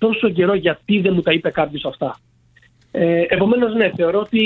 τόσο 0.00 0.28
καιρό 0.28 0.54
γιατί 0.54 1.00
δεν 1.00 1.12
μου 1.14 1.22
τα 1.22 1.32
είπε 1.32 1.50
κάποιος 1.50 1.84
αυτά. 1.84 2.18
Ε, 2.90 3.24
Επομένως, 3.28 3.74
ναι, 3.74 3.90
θεωρώ 3.96 4.18
ότι 4.18 4.42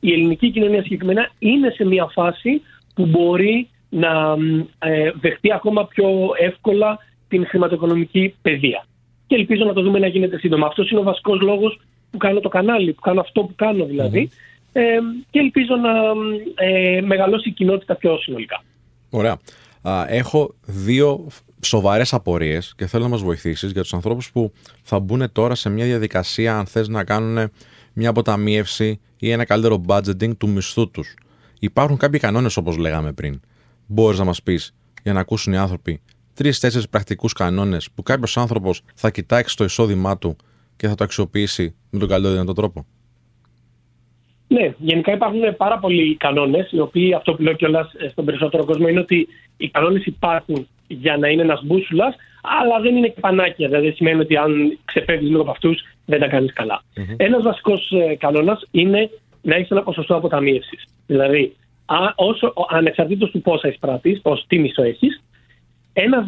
η 0.00 0.12
ελληνική 0.12 0.50
κοινωνία 0.50 0.82
συγκεκριμένα 0.82 1.30
είναι 1.38 1.70
σε 1.70 1.84
μια 1.84 2.06
φάση 2.06 2.62
που 2.94 3.06
μπορεί 3.06 3.68
να 3.88 4.36
ε, 4.78 5.10
δεχτεί 5.20 5.52
ακόμα 5.52 5.86
πιο 5.86 6.06
εύκολα 6.40 6.98
την 7.28 7.46
χρηματοοικονομική 7.46 8.34
παιδεία. 8.42 8.86
Και 9.26 9.34
ελπίζω 9.34 9.64
να 9.64 9.72
το 9.72 9.82
δούμε 9.82 9.98
να 9.98 10.06
γίνεται 10.06 10.38
σύντομα. 10.38 10.66
Αυτός 10.66 10.90
είναι 10.90 11.00
ο 11.00 11.02
βασικός 11.02 11.40
λόγος 11.40 11.80
που 12.10 12.16
κάνω 12.16 12.40
το 12.40 12.48
κανάλι, 12.48 12.92
που 12.92 13.00
κάνω 13.00 13.20
αυτό 13.20 13.40
που 13.40 13.54
κάνω 13.56 13.84
δηλαδη 13.84 14.30
Ε, 14.72 14.98
και 15.30 15.38
ελπίζω 15.38 15.76
να 15.76 15.90
ε, 16.66 17.00
μεγαλώσει 17.00 17.48
η 17.48 17.52
κοινότητα 17.52 17.94
πιο 17.94 18.18
συνολικά. 18.18 18.62
Ωραία. 19.10 19.38
έχω 20.08 20.54
δύο 20.66 21.26
σοβαρές 21.64 22.12
απορίες 22.12 22.72
και 22.76 22.86
θέλω 22.86 23.02
να 23.02 23.08
μας 23.08 23.22
βοηθήσεις 23.22 23.72
για 23.72 23.82
τους 23.82 23.94
ανθρώπους 23.94 24.30
που 24.30 24.52
θα 24.82 25.00
μπουν 25.00 25.32
τώρα 25.32 25.54
σε 25.54 25.68
μια 25.68 25.84
διαδικασία 25.84 26.58
αν 26.58 26.66
θες 26.66 26.88
να 26.88 27.04
κάνουν 27.04 27.50
μια 27.92 28.08
αποταμίευση 28.08 29.00
ή 29.16 29.30
ένα 29.30 29.44
καλύτερο 29.44 29.84
budgeting 29.86 30.36
του 30.36 30.48
μισθού 30.48 30.90
τους. 30.90 31.14
Υπάρχουν 31.58 31.96
κάποιοι 31.96 32.20
κανόνες 32.20 32.56
όπως 32.56 32.76
λέγαμε 32.76 33.12
πριν. 33.12 33.40
Μπορείς 33.86 34.18
να 34.18 34.24
μας 34.24 34.42
πεις 34.42 34.74
για 35.02 35.12
να 35.12 35.20
ακούσουν 35.20 35.52
οι 35.52 35.56
άνθρωποι 35.56 36.00
τρει-τέσσερι 36.34 36.88
πρακτικούς 36.88 37.32
κανόνες 37.32 37.90
που 37.94 38.02
κάποιος 38.02 38.36
άνθρωπος 38.36 38.82
θα 38.94 39.10
κοιτάξει 39.10 39.56
το 39.56 39.64
εισόδημά 39.64 40.18
του 40.18 40.36
και 40.76 40.88
θα 40.88 40.94
το 40.94 41.04
αξιοποιήσει 41.04 41.74
με 41.90 41.98
τον 41.98 42.08
καλύτερο 42.08 42.32
δυνατό 42.32 42.52
τρόπο. 42.52 42.86
Ναι, 44.54 44.74
γενικά 44.78 45.12
υπάρχουν 45.12 45.56
πάρα 45.56 45.78
πολλοί 45.78 46.16
κανόνες, 46.16 46.72
οι 46.72 46.80
οποίοι 46.80 47.14
αυτό 47.14 47.34
που 47.34 47.42
λέω 47.42 47.52
κιόλας 47.52 47.92
στον 48.10 48.24
περισσότερο 48.24 48.64
κόσμο 48.64 48.88
είναι 48.88 49.00
ότι 49.00 49.28
οι 49.56 49.68
κανόνες 49.68 50.06
υπάρχουν 50.06 50.68
για 50.86 51.16
να 51.16 51.28
είναι 51.28 51.42
ένας 51.42 51.62
μπούσουλας, 51.64 52.14
αλλά 52.60 52.80
δεν 52.80 52.96
είναι 52.96 53.08
και 53.08 53.20
πανάκια. 53.20 53.68
Δηλαδή 53.68 53.90
σημαίνει 53.90 54.20
ότι 54.20 54.36
αν 54.36 54.78
ξεφεύγεις 54.84 55.28
λίγο 55.28 55.40
από 55.40 55.50
αυτούς, 55.50 55.82
δεν 56.06 56.20
τα 56.20 56.26
κάνεις 56.26 56.52
καλά. 56.52 56.82
Mm-hmm. 56.82 57.14
Ένας 57.16 57.42
βασικός 57.42 57.90
ε, 57.90 58.14
κανόνας 58.14 58.66
είναι 58.70 59.10
να 59.42 59.54
έχεις 59.54 59.70
ένα 59.70 59.82
ποσοστό 59.82 60.14
αποταμίευσης. 60.14 60.84
Δηλαδή, 61.06 61.56
όσο, 62.14 62.52
ανεξαρτήτως 62.68 63.30
του 63.30 63.40
πόσα 63.40 63.68
εισπράττει, 63.68 64.20
ως 64.22 64.44
τι 64.46 64.58
μισό 64.58 64.82
έχεις, 64.82 65.22
ένα 65.92 66.24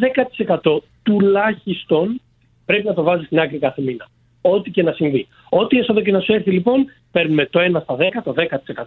10% 0.63 0.77
τουλάχιστον 1.03 2.21
πρέπει 2.65 2.85
να 2.85 2.93
το 2.93 3.03
βάζεις 3.03 3.25
στην 3.25 3.39
άκρη 3.39 3.57
κάθε 3.57 3.81
μήνα. 3.81 4.07
Ό,τι 4.41 4.71
και 4.71 4.83
να 4.83 4.91
συμβεί. 4.91 5.27
Ό,τι 5.49 5.77
έσοδο 5.77 6.01
και 6.01 6.11
να 6.11 6.19
σου 6.19 6.33
έρθει 6.33 6.51
λοιπόν, 6.51 6.85
παίρνουμε 7.17 7.45
το 7.45 7.59
1 7.59 7.81
στα 7.81 7.95
10, 7.97 7.99
το 8.23 8.33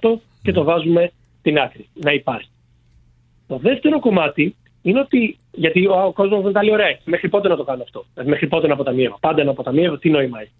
10% 0.00 0.18
και 0.42 0.52
το 0.52 0.64
βάζουμε 0.64 1.12
στην 1.38 1.58
άκρη. 1.58 1.88
Να 1.94 2.12
υπάρχει. 2.12 2.50
Το 3.46 3.56
δεύτερο 3.56 4.00
κομμάτι 4.00 4.56
είναι 4.82 5.00
ότι. 5.00 5.38
Γιατί 5.52 5.86
ο 5.86 6.12
κόσμος 6.14 6.42
δεν 6.42 6.52
τα 6.52 6.62
λέει 6.64 6.72
ωραία. 6.72 6.98
Μέχρι 7.04 7.28
πότε 7.28 7.48
να 7.48 7.56
το 7.56 7.64
κάνω 7.64 7.82
αυτό; 7.82 8.04
Μέχρι 8.24 8.46
πότε 8.46 8.66
να 8.66 8.72
αποταμιεύω; 8.72 9.18
Πάντα 9.20 9.44
να 9.44 9.50
αποταμιεύω, 9.50 9.98
τι 9.98 10.10
νόημα 10.10 10.40
έχει; 10.40 10.52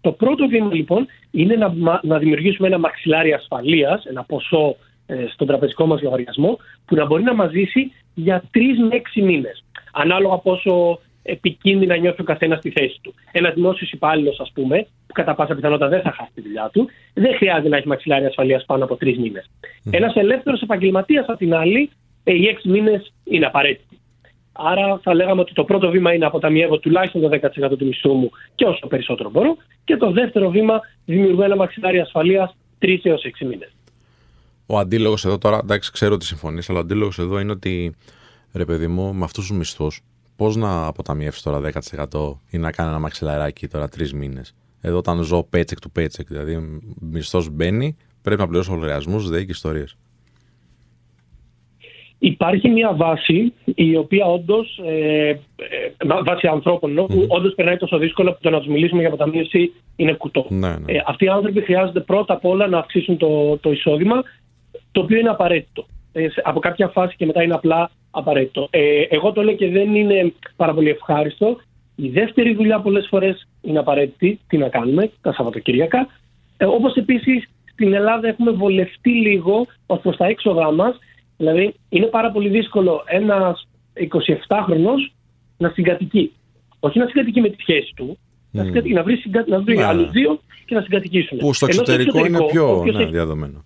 Το 0.00 0.12
πρώτο 0.12 0.46
βήμα 0.46 0.74
λοιπόν 0.74 1.06
είναι 1.30 1.54
να, 1.56 2.00
να 2.02 2.18
δημιουργήσουμε 2.18 2.66
ένα 2.68 2.78
μαξιλάρι 2.78 3.32
ασφαλείας, 3.32 4.04
ένα 4.04 4.24
ποσό 4.24 4.76
ε, 5.06 5.26
στον 5.32 5.46
τραπεζικό 5.46 5.86
μας 5.86 6.02
λογαριασμό, 6.02 6.58
που 6.86 6.94
να 6.94 7.06
μπορεί 7.06 7.22
να 7.22 7.34
μας 7.34 7.50
ζήσει 7.50 7.92
για 8.14 8.42
τρεις 8.50 8.78
με 8.78 8.94
έξι 8.94 9.22
μήνες. 9.22 9.64
Ανάλογα 9.92 10.36
πόσο 10.36 11.00
επικίνδυνα 11.22 11.96
νιώθει 11.96 12.20
ο 12.20 12.24
καθένας 12.24 12.58
στη 12.58 12.70
θέση 12.70 12.98
του. 13.02 13.14
Ένα 13.32 13.50
δημόσιος 13.50 13.90
υπάλληλος, 13.92 14.40
ας 14.40 14.50
πούμε, 14.54 14.86
που 15.06 15.12
κατά 15.12 15.34
πάσα 15.34 15.54
πιθανότητα 15.54 15.88
δεν 15.88 16.00
θα 16.00 16.12
χάσει 16.12 16.30
τη 16.34 16.40
δουλειά 16.40 16.70
του, 16.72 16.88
δεν 17.14 17.36
χρειάζεται 17.36 17.68
να 17.68 17.76
έχει 17.76 17.88
μαξιλάρια 17.88 18.28
ασφαλείας 18.28 18.64
πάνω 18.64 18.84
από 18.84 18.96
τρεις 18.96 19.18
μήνες. 19.18 19.50
Mm. 19.60 19.90
Ένας 19.90 20.14
ελεύθερος 20.14 20.60
επαγγελματίας, 20.60 21.26
απ' 21.28 21.38
την 21.38 21.54
άλλη, 21.54 21.90
ε, 22.24 22.32
οι 22.32 22.46
έξι 22.46 22.68
μήνες 22.68 23.12
είναι 23.24 23.46
απαραίτητοι. 23.46 23.96
Άρα 24.52 25.00
θα 25.02 25.14
λέγαμε 25.14 25.40
ότι 25.40 25.52
το 25.52 25.64
πρώτο 25.64 25.90
βήμα 25.90 26.10
είναι 26.10 26.18
να 26.18 26.26
αποταμιεύω 26.26 26.78
τουλάχιστον 26.78 27.20
το 27.20 27.28
10% 27.28 27.76
του 27.76 27.86
μισθού 27.86 28.12
μου 28.12 28.30
και 28.54 28.64
όσο 28.64 28.86
περισσότερο 28.86 29.30
μπορώ. 29.30 29.56
Και 29.84 29.96
το 29.96 30.10
δεύτερο 30.10 30.50
βήμα 30.50 30.80
δημιουργώ 31.04 31.42
ένα 31.42 31.56
μαξιλάρι 31.56 32.00
ασφαλείας 32.00 32.56
3 32.78 32.98
έως 33.02 33.24
6 33.24 33.44
μήνες. 33.44 33.72
Ο 34.66 34.78
αντίλογος 34.78 35.24
εδώ 35.24 35.38
τώρα, 35.38 35.58
εντάξει, 35.62 35.92
ξέρω 35.92 36.14
ότι 36.14 36.24
συμφωνείς, 36.24 36.70
αλλά 36.70 36.78
ο 36.78 36.80
αντίλογος 36.80 37.18
εδώ 37.18 37.38
είναι 37.38 37.52
ότι 37.52 37.96
ρε 38.52 38.64
παιδί 38.64 38.86
μου, 38.86 39.14
με 39.14 39.24
αυτούς 39.24 39.46
τους 39.46 39.56
μισθούς, 39.56 40.02
πώς 40.42 40.56
να 40.56 40.86
αποταμιεύσεις 40.86 41.42
τώρα 41.42 41.60
10% 42.10 42.38
ή 42.50 42.58
να 42.58 42.70
κάνει 42.72 42.88
ένα 42.88 42.98
μαξιλαράκι 42.98 43.68
τώρα 43.68 43.88
τρεις 43.88 44.12
μήνες; 44.12 44.54
Εδώ 44.80 44.96
όταν 44.96 45.22
ζω 45.22 45.48
paycheck 45.52 45.60
to 45.60 46.00
paycheck, 46.00 46.26
δηλαδή 46.26 46.80
μισθός 47.00 47.50
μπαίνει, 47.50 47.96
πρέπει 48.22 48.40
να 48.40 48.48
πληρώσω 48.48 48.74
λογαριασμούς, 48.74 49.28
ΔΕΗ 49.28 49.44
και 49.44 49.50
ιστορίες. 49.50 49.96
Υπάρχει 52.18 52.68
μια 52.68 52.92
βάση 52.94 53.52
η 53.64 53.96
οποία 53.96 54.26
όντως, 54.26 54.80
ε, 54.84 55.28
ε, 55.28 55.38
βάση 56.24 56.46
ανθρώπων, 56.46 57.00
mm-hmm. 57.00 57.08
που 57.08 57.26
όντως 57.28 57.54
περνάει 57.54 57.76
τόσο 57.76 57.98
δύσκολα 57.98 58.32
που 58.32 58.38
το 58.40 58.50
να 58.50 58.58
τους 58.58 58.68
μιλήσουμε 58.68 59.00
για 59.00 59.08
αποταμίευση 59.08 59.72
είναι 59.96 60.12
κουτό. 60.12 60.46
Ναι, 60.48 60.76
ναι. 60.76 60.92
Ε, 60.92 61.02
αυτοί 61.06 61.24
οι 61.24 61.28
άνθρωποι 61.28 61.60
χρειάζονται 61.60 62.00
πρώτα 62.00 62.34
απ' 62.34 62.44
όλα 62.44 62.66
να 62.68 62.78
αυξήσουν 62.78 63.16
το, 63.16 63.56
το 63.56 63.70
εισόδημα 63.70 64.22
το 64.92 65.00
οποίο 65.00 65.18
είναι 65.18 65.28
απαραίτητο. 65.28 65.86
Ε, 66.12 66.26
από 66.42 66.60
κάποια 66.60 66.88
φάση 66.88 67.16
και 67.16 67.26
μετά 67.26 67.42
είναι 67.42 67.54
απλά 67.54 67.90
απαραίτητο. 68.12 68.68
Ε, 68.70 69.02
εγώ 69.08 69.32
το 69.32 69.42
λέω 69.42 69.54
και 69.54 69.68
δεν 69.68 69.94
είναι 69.94 70.32
πάρα 70.56 70.74
πολύ 70.74 70.88
ευχάριστο. 70.88 71.60
Η 71.96 72.08
δεύτερη 72.08 72.54
δουλειά 72.54 72.80
πολλές 72.80 73.06
φορές 73.10 73.48
είναι 73.62 73.78
απαραίτητη. 73.78 74.40
Τι 74.48 74.56
να 74.58 74.68
κάνουμε 74.68 75.10
τα 75.20 75.32
Σαββατοκύριακα. 75.32 76.08
Ε, 76.56 76.64
Όπως 76.64 76.94
επίσης 76.94 77.48
στην 77.72 77.92
Ελλάδα 77.92 78.28
έχουμε 78.28 78.50
βολευτεί 78.50 79.10
λίγο 79.10 79.66
ως 79.86 80.00
προς 80.00 80.16
τα 80.16 80.26
έξοδά 80.26 80.72
μας. 80.72 80.98
Δηλαδή 81.36 81.74
είναι 81.88 82.06
πάρα 82.06 82.30
πολύ 82.30 82.48
δύσκολο 82.48 83.02
ένας 83.06 83.68
27χρονο 83.94 84.92
να 85.56 85.68
συγκατοικεί. 85.68 86.32
Όχι 86.80 86.98
να 86.98 87.06
συγκατοικεί 87.06 87.40
με 87.40 87.48
τη 87.48 87.60
σχέση 87.60 87.92
του, 87.96 88.18
να, 88.50 88.64
συγκατοικεί, 88.64 88.94
να 88.94 89.02
βρει, 89.02 89.16
συγκα... 89.16 89.44
να 89.48 89.60
βρει 89.60 89.76
ναι. 89.76 89.84
άλλους 89.84 90.10
δύο 90.10 90.40
και 90.66 90.74
να 90.74 90.80
συγκατοικήσουν. 90.80 91.38
Που 91.38 91.54
στο 91.54 91.66
εξωτερικό, 91.66 92.26
είναι 92.26 92.44
πιο 92.50 92.84
ναι, 92.92 93.04
διαδομένο. 93.04 93.64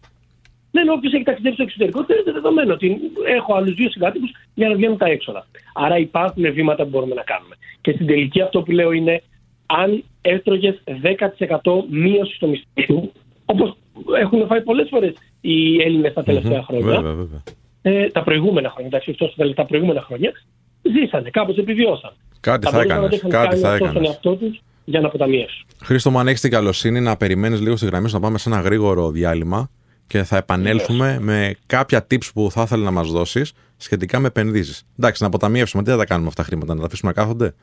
Ναι, 0.77 0.85
ναι, 0.85 0.93
όποιος 0.93 1.13
έχει 1.13 1.25
ταξιδέψει 1.25 1.55
στο 1.55 1.67
εξωτερικό, 1.69 1.99
είναι 2.09 2.33
δεδομένο 2.33 2.73
ότι 2.73 3.01
έχω 3.37 3.55
άλλους 3.55 3.75
δύο 3.75 3.91
συγκάτοικους 3.91 4.31
για 4.55 4.69
να 4.69 4.75
βγαίνουν 4.75 4.97
τα 4.97 5.07
έξοδα. 5.07 5.47
Άρα 5.75 5.99
υπάρχουν 5.99 6.53
βήματα 6.53 6.83
που 6.83 6.89
μπορούμε 6.89 7.15
να 7.15 7.23
κάνουμε. 7.23 7.55
Και 7.81 7.93
στην 7.93 8.07
τελική 8.07 8.41
αυτό 8.41 8.63
που 8.63 8.71
λέω 8.71 8.93
είναι, 8.93 9.23
αν 9.67 10.05
έτρωγες 10.21 10.83
10% 10.85 11.85
μείωσης 11.91 12.37
στο 12.37 12.47
μισθό 12.47 13.11
όπως 13.45 13.77
έχουν 14.21 14.47
φάει 14.47 14.63
πολλές 14.63 14.89
φορές 14.91 15.15
οι 15.41 15.83
Έλληνες 15.83 16.13
τα 16.13 16.23
τελευταία 16.23 16.63
χρόνια. 16.63 16.87
Βέβαια, 16.87 17.13
βέβαια. 17.13 17.43
Ε, 17.83 18.09
τα 18.09 18.23
προηγούμενα 18.23 18.71
χρόνια, 18.71 18.87
εντάξει, 18.87 19.11
αυτό 19.11 19.55
τα 19.55 19.65
προηγούμενα 19.65 20.03
χρόνια, 20.03 20.33
ζήσανε, 20.83 21.31
κάπως 21.31 21.57
επιβιώσαν. 21.57 22.13
Κάτι 22.41 22.67
θα, 22.67 22.81
έκανες. 22.81 23.25
Κάτι 23.29 23.57
θα 23.57 23.75
έκανες. 23.75 24.21
για 24.85 25.01
να 25.01 25.07
αποταμιεύσουν. 25.07 25.67
Χρήστο, 25.85 26.11
μου 26.11 26.19
αν 26.19 26.29
έχεις 26.29 26.41
την 26.41 26.51
καλοσύνη 26.51 27.01
να 27.01 27.17
περιμένεις 27.17 27.61
λίγο 27.61 27.77
στη 27.77 27.87
γραμμή 27.87 28.09
σου 28.09 28.15
να 28.15 28.21
πάμε 28.21 28.39
σε 28.39 28.49
ένα 28.49 28.61
γρήγορο 28.61 29.11
διάλειμμα 29.11 29.71
και 30.07 30.23
θα 30.23 30.37
επανέλθουμε 30.37 31.19
με 31.21 31.55
κάποια 31.67 32.07
tips 32.11 32.33
που 32.35 32.51
θα 32.51 32.63
ήθελε 32.63 32.85
να 32.85 32.91
μας 32.91 33.11
δώσεις 33.11 33.53
σχετικά 33.77 34.19
με 34.19 34.27
επενδύσεις. 34.27 34.83
Εντάξει, 34.99 35.23
να 35.23 35.29
αποταμιεύσουμε, 35.29 35.83
τι 35.83 35.91
θα 35.91 35.97
τα 35.97 36.05
κάνουμε 36.05 36.29
αυτά 36.29 36.43
τα 36.43 36.49
χρήματα, 36.49 36.75
να 36.75 36.81
τα 36.81 36.87
αφήσουμε 36.87 37.13
να 37.17 37.23
κάθονται; 37.23 37.55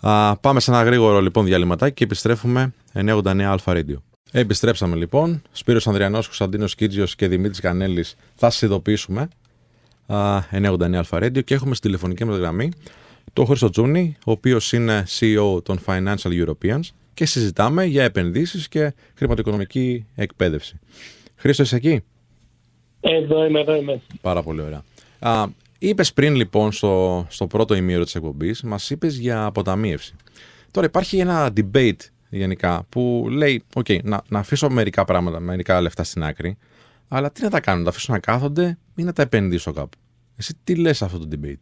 Α, 0.00 0.36
πάμε 0.36 0.60
σε 0.60 0.70
ένα 0.70 0.82
γρήγορο 0.82 1.20
λοιπόν 1.20 1.44
διαλυματάκι 1.44 1.94
και 1.94 2.04
επιστρέφουμε 2.04 2.72
989 2.94 3.40
Αλφα 3.40 3.72
Radio. 3.76 3.96
Επιστρέψαμε 4.32 4.96
λοιπόν. 4.96 5.42
Σπύρος 5.52 5.86
Ανδριανός, 5.86 6.26
Κωνσταντίνος 6.26 6.74
Κίτζιος 6.74 7.14
και 7.16 7.28
Δημήτρης 7.28 7.60
Κανέλης 7.60 8.16
θα 8.34 8.50
σας 8.50 8.62
ειδοποιήσουμε 8.62 9.28
989 10.06 10.94
Αλφα 10.94 11.18
Radio 11.22 11.44
και 11.44 11.54
έχουμε 11.54 11.74
στη 11.74 11.86
τηλεφωνική 11.86 12.24
μας 12.24 12.36
γραμμή 12.36 12.72
το 13.32 13.44
Χρήστο 13.44 13.70
Τζούνι, 13.70 14.16
ο 14.24 14.30
οποίος 14.30 14.72
είναι 14.72 15.04
CEO 15.18 15.64
των 15.64 15.80
Financial 15.86 16.46
Europeans 16.46 16.80
και 17.14 17.26
συζητάμε 17.26 17.84
για 17.84 18.04
επενδύσεις 18.04 18.68
και 18.68 18.94
χρηματοοικονομική 19.14 20.06
εκπαίδευση. 20.14 20.78
Χρήστος, 21.38 21.66
είσαι 21.66 21.76
εκεί; 21.76 22.04
Εδώ 23.00 23.44
είμαι, 23.44 23.60
εδώ 23.60 23.74
είμαι. 23.76 24.00
Πάρα 24.20 24.42
πολύ 24.42 24.60
ωραία. 24.60 24.82
Α, 25.18 25.46
είπες 25.78 26.12
πριν 26.12 26.34
λοιπόν 26.34 26.72
στο, 26.72 27.26
στο 27.28 27.46
πρώτο 27.46 27.74
ημίρο 27.74 28.04
της 28.04 28.14
εκπομπής, 28.14 28.62
μας 28.62 28.90
είπες 28.90 29.18
για 29.18 29.44
αποταμίευση. 29.44 30.14
Τώρα 30.70 30.86
υπάρχει 30.86 31.18
ένα 31.18 31.52
debate 31.56 32.00
γενικά 32.30 32.86
που 32.88 33.26
λέει: 33.30 33.64
OK, 33.74 34.02
να, 34.02 34.22
να 34.28 34.38
αφήσω 34.38 34.70
μερικά 34.70 35.04
πράγματα, 35.04 35.40
μερικά 35.40 35.80
λεφτά 35.80 36.04
στην 36.04 36.24
άκρη, 36.24 36.56
αλλά 37.08 37.30
τι 37.30 37.42
να 37.42 37.50
τα 37.50 37.60
κάνω, 37.60 37.78
να 37.78 37.84
τα 37.84 37.90
αφήσω 37.90 38.12
να 38.12 38.18
κάθονται 38.18 38.78
ή 38.96 39.02
να 39.02 39.12
τα 39.12 39.22
επενδύσω 39.22 39.72
κάπου. 39.72 39.98
Εσύ 40.36 40.54
τι 40.64 40.74
λες 40.74 41.02
αυτό 41.02 41.18
το 41.18 41.28
debate; 41.32 41.60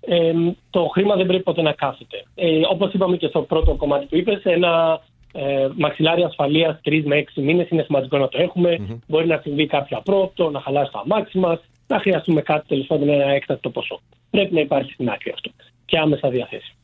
Ε, 0.00 0.32
το 0.70 0.88
χρήμα 0.92 1.16
δεν 1.16 1.26
πρέπει 1.26 1.42
ποτέ 1.42 1.62
να 1.62 1.72
κάθεται. 1.72 2.24
Ε, 2.34 2.60
όπως 2.70 2.92
είπαμε 2.92 3.16
και 3.16 3.26
στο 3.26 3.42
πρώτο 3.42 3.74
κομμάτι 3.74 4.06
που 4.06 4.16
είπες, 4.16 4.44
ένα 4.44 5.00
Ε, 5.38 5.68
μαξιλάρι 5.76 6.22
ασφαλείας 6.22 6.80
3 6.84 7.02
με 7.04 7.16
6 7.16 7.42
μήνες 7.42 7.68
είναι 7.68 7.82
σημαντικό 7.82 8.18
να 8.18 8.28
το 8.28 8.38
εχουμε 8.42 9.00
Μπορεί 9.06 9.26
να 9.26 9.40
συμβεί 9.42 9.66
κάποιο 9.66 9.96
απρόπτο, 9.96 10.50
να 10.50 10.60
χαλάσει 10.60 10.92
το 10.92 10.98
αμάξι 11.04 11.38
μας, 11.38 11.60
να 11.86 11.98
χρειαστούμε 11.98 12.42
κάτι 12.42 12.66
τέλος 12.66 12.86
πάντων 12.86 13.08
ένα 13.08 13.30
έκτακτο 13.30 13.70
ποσό. 13.70 14.00
Πρέπει 14.30 14.54
να 14.54 14.60
υπάρχει 14.60 14.92
στην 14.92 15.08
άκρη 15.08 15.30
αυτό 15.30 15.50
και 15.84 15.98
άμεσα 15.98 16.28
διαθέσιμο. 16.28 16.78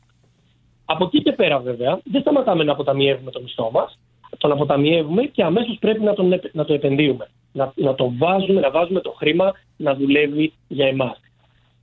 Από 0.84 1.04
εκεί 1.04 1.22
και 1.22 1.32
πέρα, 1.32 1.58
βέβαια, 1.58 2.00
δεν 2.04 2.20
σταματάμε 2.20 2.64
να 2.64 2.72
αποταμιεύουμε 2.72 3.30
το 3.30 3.40
μισθό 3.42 3.70
μας. 3.72 3.98
Τον 4.38 4.52
αποταμιεύουμε 4.52 5.22
και 5.22 5.42
αμέσως 5.42 5.76
πρέπει 5.80 6.00
να, 6.00 6.14
τον, 6.14 6.40
να 6.52 6.64
το 6.64 6.72
επενδύουμε. 6.72 7.28
Να, 7.52 7.72
να 7.74 7.94
το 7.94 8.12
βάζουμε, 8.16 8.60
να 8.60 8.70
βάζουμε 8.70 9.00
το 9.00 9.10
χρήμα 9.10 9.52
να 9.76 9.94
δουλεύει 9.94 10.52
για 10.68 10.86
εμάς. 10.86 11.20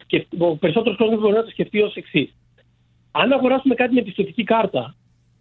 Και 0.07 0.27
ο 0.37 0.55
περισσότερος 0.55 0.97
κόσμος 0.97 1.19
μπορεί 1.19 1.33
να 1.33 1.43
το 1.43 1.49
σκεφτεί 1.49 1.81
ως 1.81 1.95
εξής. 1.95 2.35
Αν 3.11 3.31
αγοράσουμε 3.31 3.75
κάτι 3.75 3.93
με 3.93 4.01
πιστοτική 4.01 4.43
κάρτα, 4.43 4.95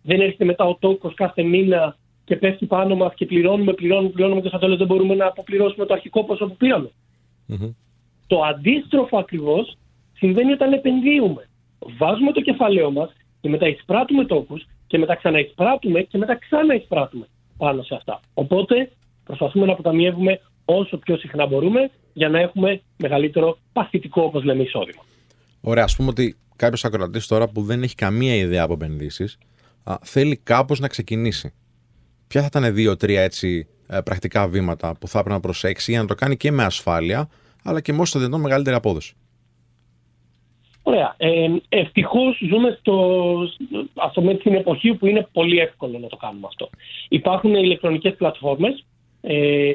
δεν 0.09 0.21
έρχεται 0.21 0.45
μετά 0.45 0.65
ο 0.65 0.77
τόκος 0.81 1.15
κάθε 1.15 1.43
μήνα 1.43 1.97
και 2.25 2.37
πέφτει 2.37 2.67
πάνω 2.67 2.95
μας 2.97 3.15
και 3.15 3.27
πληρώνουμε, 3.27 3.73
πληρώνουμε, 3.73 4.09
πληρώνουμε 4.09 4.41
και 4.41 4.49
στο 4.49 4.59
τέλος 4.59 4.79
δεν 4.79 4.87
μπορούμε 4.87 5.15
να 5.15 5.27
αποπληρώσουμε 5.27 5.87
το 5.87 5.95
αρχικό 5.95 6.25
ποσό 6.25 6.47
που 6.47 6.57
πηραμε 6.57 6.91
Το 8.27 8.43
αντίστροφο 8.43 9.19
ακριβώς 9.19 9.77
συμβαίνει 10.17 10.53
όταν 10.53 10.73
επενδύουμε. 10.73 11.49
Βάζουμε 11.99 12.33
το 12.33 12.41
κεφαλαίο 12.41 12.91
μας 12.91 13.11
και 13.41 13.49
μετά 13.49 13.69
εισπράττουμε 13.69 14.25
τόκους 14.25 14.67
και 14.87 14.99
μετά 14.99 15.15
ξαναεισπράττουμε 15.15 16.01
και 16.03 16.19
μετά 16.19 16.39
ξαναεισπράττουμε 16.39 17.27
πάνω 17.57 17.83
σε 17.83 17.95
αυτά. 17.95 18.21
Οπότε 18.35 18.91
προσπαθούμε 19.25 19.67
να 19.67 19.73
αποταμιεύουμε 19.73 20.41
όσο 20.65 20.97
πιο 20.97 21.17
συχνά 21.17 21.47
μπορούμε 21.47 21.91
για 22.13 22.29
να 22.29 22.39
έχουμε 22.39 22.81
μεγαλύτερο 22.97 23.59
παθητικό, 23.73 24.23
όπως 24.23 24.45
λέμε, 24.45 24.63
εισόδημα. 24.63 25.03
Ωραία, 25.61 25.85
ας 25.85 25.97
πούμε 25.97 26.09
ότι 26.09 26.37
κάποιος 26.57 26.85
ακροατής 26.85 27.27
τώρα 27.27 27.49
που 27.49 27.63
δεν 27.63 27.83
έχει 27.83 27.95
καμία 27.95 28.35
ιδέα 28.35 28.63
από 28.63 28.73
επενδύσεις 28.73 29.39
θέλει 30.03 30.37
κάπως 30.37 30.81
να 30.81 30.89
ξεκινήσει. 30.89 31.53
Ποια 32.27 32.41
θα 32.41 32.47
ήταν 32.47 32.75
δύο-τρία 32.75 33.23
έτσι 33.23 33.69
ε, 33.87 34.01
πρακτικά 34.01 34.49
βήματα 34.49 34.97
που 35.01 35.09
θα 35.09 35.19
έπρεπε 35.19 35.37
να 35.37 35.43
προσέξει 35.43 35.91
για 35.91 36.01
να 36.01 36.07
το 36.07 36.15
κάνει 36.15 36.37
και 36.37 36.51
με 36.51 36.65
ασφάλεια, 36.65 37.29
αλλά 37.65 37.81
και 37.81 37.93
με 37.93 38.01
όσο 38.01 38.13
το 38.13 38.19
δυνατόν 38.19 38.41
μεγαλύτερη 38.41 38.77
απόδοση; 38.77 39.15
Ωραία. 40.83 41.15
Ε, 41.17 41.47
Ευτυχώς 41.69 42.39
ζούμε 42.49 42.77
στο, 42.81 43.37
αυτό 43.95 44.23
με 44.23 44.35
την 44.35 44.55
εποχή 44.55 44.95
που 44.95 45.07
είναι 45.07 45.29
πολύ 45.33 45.59
εύκολο 45.59 45.99
να 45.99 46.07
το 46.09 46.17
κάνουμε 46.17 46.47
αυτό. 46.47 46.71
Υπάρχουν 47.09 47.55
ηλεκτρονικές 47.55 48.15
πλατφόρμες, 48.15 48.85
ε, 49.21 49.73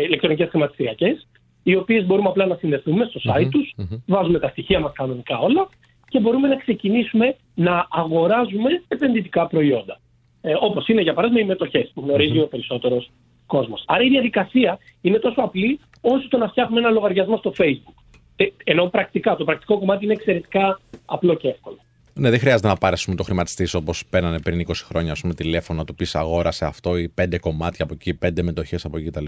ηλεκτρονικές 0.00 0.48
χρηματιστηριακές, 0.48 1.26
οι 1.62 1.76
οποίες 1.76 2.06
μπορούμε 2.06 2.28
απλά 2.28 2.46
να 2.46 2.54
συνδεθούμε 2.54 3.04
στο 3.04 3.20
site 3.24 3.48
τους, 3.50 3.74
βάζουμε 4.06 4.38
τα 4.38 4.48
στοιχεία 4.48 4.80
μας 4.80 4.92
κανονικά 4.94 5.38
όλα 5.38 5.68
και 6.12 6.20
μπορούμε 6.20 6.48
να 6.48 6.56
ξεκινήσουμε 6.56 7.36
να 7.54 7.86
αγοράζουμε 7.90 8.82
επενδυτικά 8.88 9.46
προϊόντα. 9.46 10.00
Ε, 10.40 10.52
Όπως 10.60 10.88
είναι 10.88 11.02
για 11.02 11.14
παράδειγμα 11.14 11.42
οι 11.42 11.46
μετοχές 11.46 11.90
που 11.94 12.00
γνωριζει 12.06 12.38
ο 12.38 12.46
περισσότερος 12.46 13.10
κόσμος. 13.46 13.84
Άρα 13.86 14.02
η 14.04 14.08
διαδικασία 14.08 14.78
είναι 15.00 15.18
τόσο 15.18 15.40
απλή 15.40 15.80
όσο 16.00 16.28
το 16.28 16.38
να 16.38 16.48
φτιάχνουμε 16.48 16.80
ένα 16.80 16.90
λογαριασμό 16.90 17.36
στο 17.36 17.52
Facebook. 17.58 17.96
Ε, 18.36 18.44
ενώ 18.64 18.86
πρακτικά, 18.86 19.36
το 19.36 19.44
πρακτικό 19.44 19.78
κομμάτι 19.78 20.04
είναι 20.04 20.12
εξαιρετικά 20.12 20.80
απλό 21.04 21.34
και 21.34 21.48
εύκολο. 21.48 21.78
Ναι, 22.14 22.30
δεν 22.30 22.38
χρειάζεται 22.38 22.68
να 22.68 22.76
πάρεις 22.76 23.08
το 23.16 23.22
χρηματιστή 23.22 23.76
όπως 23.76 24.06
παίρνανε 24.06 24.40
πριν 24.40 24.66
20 24.68 24.72
χρόνια, 24.74 25.12
ας 25.12 25.20
πούμε, 25.20 25.34
τηλέφωνο, 25.34 25.78
να 25.78 25.84
του 25.84 25.94
πεις 25.94 26.14
αγόρασε 26.14 26.64
αυτό 26.64 26.96
ή 26.96 27.08
πέντε 27.08 27.38
κομμάτια 27.38 27.84
από 27.84 27.94
εκεί, 27.94 28.14
πέντε 28.14 28.42
μετοχές 28.42 28.84
από 28.84 28.96
εκεί 28.98 29.10
κτλ. 29.10 29.24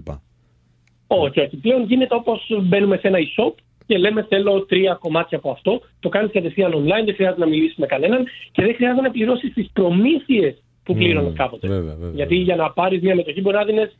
Όχι, 1.06 1.40
όχι. 1.40 1.56
Πλέον 1.56 1.84
γίνεται 1.84 2.14
όπως 2.14 2.48
μπαίνουμε 2.62 2.96
σε 2.96 3.08
ένα 3.08 3.18
e-shop 3.18 3.54
και 3.86 3.98
λέμε 3.98 4.26
θέλω 4.28 4.64
τρία 4.64 4.94
κομμάτια 4.94 5.38
από 5.38 5.50
αυτό. 5.50 5.80
Το 6.00 6.08
κάνεις 6.08 6.32
κατευθείαν 6.32 6.72
online, 6.72 7.04
δεν 7.04 7.14
χρειάζεται 7.14 7.40
να 7.40 7.46
μιλήσεις 7.46 7.76
με 7.76 7.86
κανέναν 7.86 8.24
και 8.52 8.62
δεν 8.62 8.74
χρειάζεται 8.74 9.00
να 9.00 9.10
πληρώσεις 9.10 9.52
τις 9.52 9.70
προμήθειες 9.72 10.62
που 10.82 10.94
πλήρωνε 10.94 11.28
mm, 11.28 11.34
κάποτε. 11.34 11.68
Βέβαια, 11.68 11.94
βέβαια. 11.94 12.14
Γιατί 12.14 12.34
για 12.36 12.56
να 12.56 12.70
πάρεις 12.70 13.02
μια 13.02 13.14
μετοχή 13.14 13.40
μπορεί 13.40 13.56
να 13.56 13.64
δίνεις 13.64 13.96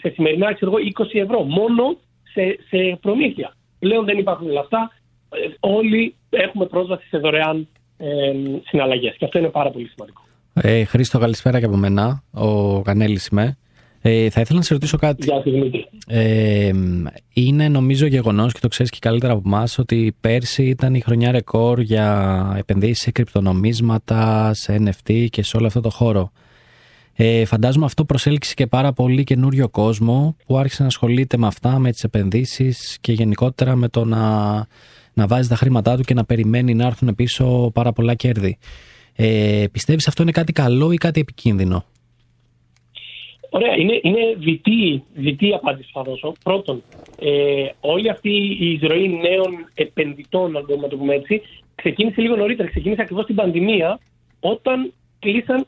σε 0.00 0.08
σημερινά 0.14 0.54
ξέρω, 0.54 0.72
20 0.98 1.04
ευρώ 1.12 1.42
μόνο 1.42 1.96
σε, 2.22 2.58
σε 2.68 2.98
προμήθεια. 3.00 3.56
Πλέον 3.78 4.04
δεν 4.04 4.18
υπάρχουν 4.18 4.48
λεφτά. 4.48 4.92
Ε, 5.30 5.48
όλοι 5.60 6.14
έχουμε 6.30 6.66
πρόσβαση 6.66 7.06
σε 7.08 7.18
δωρεάν 7.18 7.68
ε, 7.96 8.32
συναλλαγές. 8.64 9.16
Και 9.18 9.24
αυτό 9.24 9.38
είναι 9.38 9.48
πάρα 9.48 9.70
πολύ 9.70 9.88
σημαντικό. 9.88 10.20
Ε, 10.54 10.84
Χρήστο, 10.84 11.18
καλησπέρα 11.18 11.58
και 11.58 11.64
από 11.64 11.76
μένα. 11.76 12.22
Ο 12.32 12.82
Κανέλης 12.82 13.26
είμαι. 13.26 13.56
Ε, 14.08 14.30
θα 14.30 14.40
ήθελα 14.40 14.58
να 14.58 14.64
σε 14.64 14.72
ρωτήσω 14.72 14.96
κάτι. 14.96 15.24
Γεια 15.24 15.42
ε, 16.06 16.70
είναι 17.32 17.68
νομίζω 17.68 18.06
γεγονός 18.06 18.52
και 18.52 18.58
το 18.60 18.68
ξέρεις 18.68 18.92
και 18.92 18.98
καλύτερα 19.00 19.32
από 19.32 19.42
εμάς 19.46 19.78
ότι 19.78 20.16
πέρσι 20.20 20.64
ήταν 20.64 20.94
η 20.94 21.00
χρονιά 21.00 21.30
ρεκόρ 21.30 21.80
για 21.80 22.54
επενδύσεις 22.58 23.00
σε 23.00 23.10
κρυπτονομίσματα, 23.10 24.50
σε 24.54 24.76
NFT 24.84 25.26
και 25.30 25.42
σε 25.42 25.56
όλο 25.56 25.66
αυτό 25.66 25.80
το 25.80 25.90
χώρο. 25.90 26.32
Ε, 27.14 27.44
φαντάζομαι 27.44 27.84
αυτό 27.84 28.04
προσέλκυσε 28.04 28.54
και 28.54 28.66
πάρα 28.66 28.92
πολύ 28.92 29.24
καινούριο 29.24 29.68
κόσμο 29.68 30.36
που 30.46 30.58
άρχισε 30.58 30.82
να 30.82 30.88
ασχολείται 30.88 31.36
με 31.36 31.46
αυτά, 31.46 31.78
με 31.78 31.90
τις 31.90 32.04
επενδύσεις 32.04 32.98
και 33.00 33.12
γενικότερα 33.12 33.76
με 33.76 33.88
το 33.88 34.04
να, 34.04 34.54
να 35.14 35.26
βάζει 35.26 35.48
τα 35.48 35.56
χρήματά 35.56 35.96
του 35.96 36.02
και 36.02 36.14
να 36.14 36.24
περιμένει 36.24 36.74
να 36.74 36.86
έρθουν 36.86 37.14
πίσω 37.14 37.70
πάρα 37.74 37.92
πολλά 37.92 38.14
κέρδη. 38.14 38.58
Ε, 39.12 39.64
πιστεύεις 39.72 40.08
αυτό 40.08 40.22
είναι 40.22 40.32
κάτι 40.32 40.52
καλό 40.52 40.92
ή 40.92 40.96
κάτι 40.96 41.20
επικίνδυνο; 41.20 41.84
Ωραία, 43.50 43.76
είναι, 43.76 44.00
είναι 44.02 44.34
δυτή, 44.36 45.04
δυτή 45.14 45.54
απάντηση 45.54 45.90
θα 45.92 46.02
δώσω. 46.02 46.32
Πρώτον, 46.42 46.82
ε, 47.20 47.68
όλη 47.80 48.10
αυτή 48.10 48.30
η 48.60 48.70
εισρωή 48.70 49.08
νέων 49.08 49.70
επενδυτών, 49.74 50.56
αν 50.56 50.64
μπορούμε 50.64 50.86
να 50.86 50.92
το 50.92 50.96
πούμε 50.96 51.14
έτσι, 51.14 51.42
ξεκίνησε 51.74 52.20
λίγο 52.20 52.36
νωρίτερα. 52.36 52.68
Ξεκίνησε 52.68 53.02
ακριβώς 53.02 53.26
την 53.26 53.34
πανδημία, 53.34 54.00
όταν 54.40 54.92
κλείσαν 55.18 55.66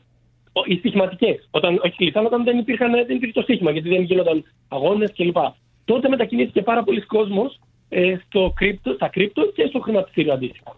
οι 0.65 0.75
στοιχηματικές. 0.75 1.47
Όταν, 1.51 1.79
όχι 1.83 1.95
κλείσαν, 1.95 2.25
όταν 2.25 2.43
δεν, 2.43 2.57
υπήρχαν, 2.57 2.91
δεν 2.91 3.15
υπήρχε 3.15 3.33
το 3.33 3.41
στοίχημα, 3.41 3.71
γιατί 3.71 3.89
δεν 3.89 4.01
γίνονταν 4.01 4.43
αγώνες 4.67 5.11
κλπ. 5.15 5.37
Τότε 5.85 6.09
μετακινήθηκε 6.09 6.61
πάρα 6.61 6.83
πολλοί 6.83 7.01
κόσμος 7.01 7.59
ε, 7.89 8.15
στο 8.25 8.53
κρύπτο, 8.55 8.93
στα 8.93 9.07
κρύπτο 9.07 9.51
και 9.55 9.65
στο 9.67 9.79
χρηματιστήριο 9.79 10.33
αντίστοιχα. 10.33 10.75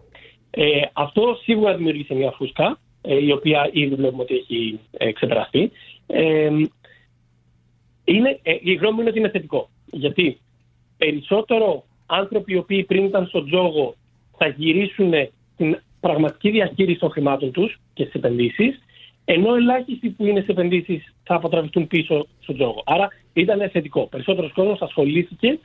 Ε, 0.50 0.80
αυτό 0.92 1.38
σίγουρα 1.42 1.76
δημιούργησε 1.76 2.14
μια 2.14 2.30
φούσκα, 2.30 2.78
ε, 3.02 3.24
η 3.24 3.32
οποία 3.32 3.70
ήδη 3.72 3.94
βλέπουμε 3.94 4.22
ότι 4.22 4.34
έχει 4.34 4.78
ε, 4.90 5.12
ξεπεραστεί. 5.12 5.70
Ε, 8.04 8.12
είναι, 8.12 8.38
ε, 8.42 8.56
η 8.60 8.74
γνώμη 8.74 8.94
μου 8.94 9.00
είναι 9.00 9.10
ότι 9.10 9.18
είναι 9.18 9.30
θετικό. 9.30 9.68
Γιατί 9.90 10.40
περισσότερο 10.96 11.84
άνθρωποι 12.06 12.52
οι 12.52 12.56
οποίοι 12.56 12.84
πριν 12.84 13.04
ήταν 13.04 13.26
στον 13.26 13.46
τζόγο 13.46 13.94
θα 14.36 14.46
γυρίσουν 14.46 15.12
στην 15.54 15.78
πραγματική 16.00 16.50
διαχείριση 16.50 16.98
των 16.98 17.10
χρημάτων 17.10 17.52
τους 17.52 17.80
και 17.94 18.02
στις 18.02 18.14
επενδύσεις, 18.14 18.82
ενώ 19.24 19.54
ελάχιστοι 19.54 20.08
που 20.08 20.26
είναι 20.26 20.40
σε 20.40 20.50
επενδύσεις 20.50 21.14
θα 21.22 21.34
αποτραβηθούν 21.34 21.86
πίσω 21.86 22.26
στον 22.40 22.54
τζόγο. 22.54 22.82
Άρα 22.84 23.08
ήταν 23.32 23.70
θετικό. 23.70 24.06
Περισσότερος 24.06 24.52
κόσμος 24.52 24.80
ασχολήθηκε 24.80 25.58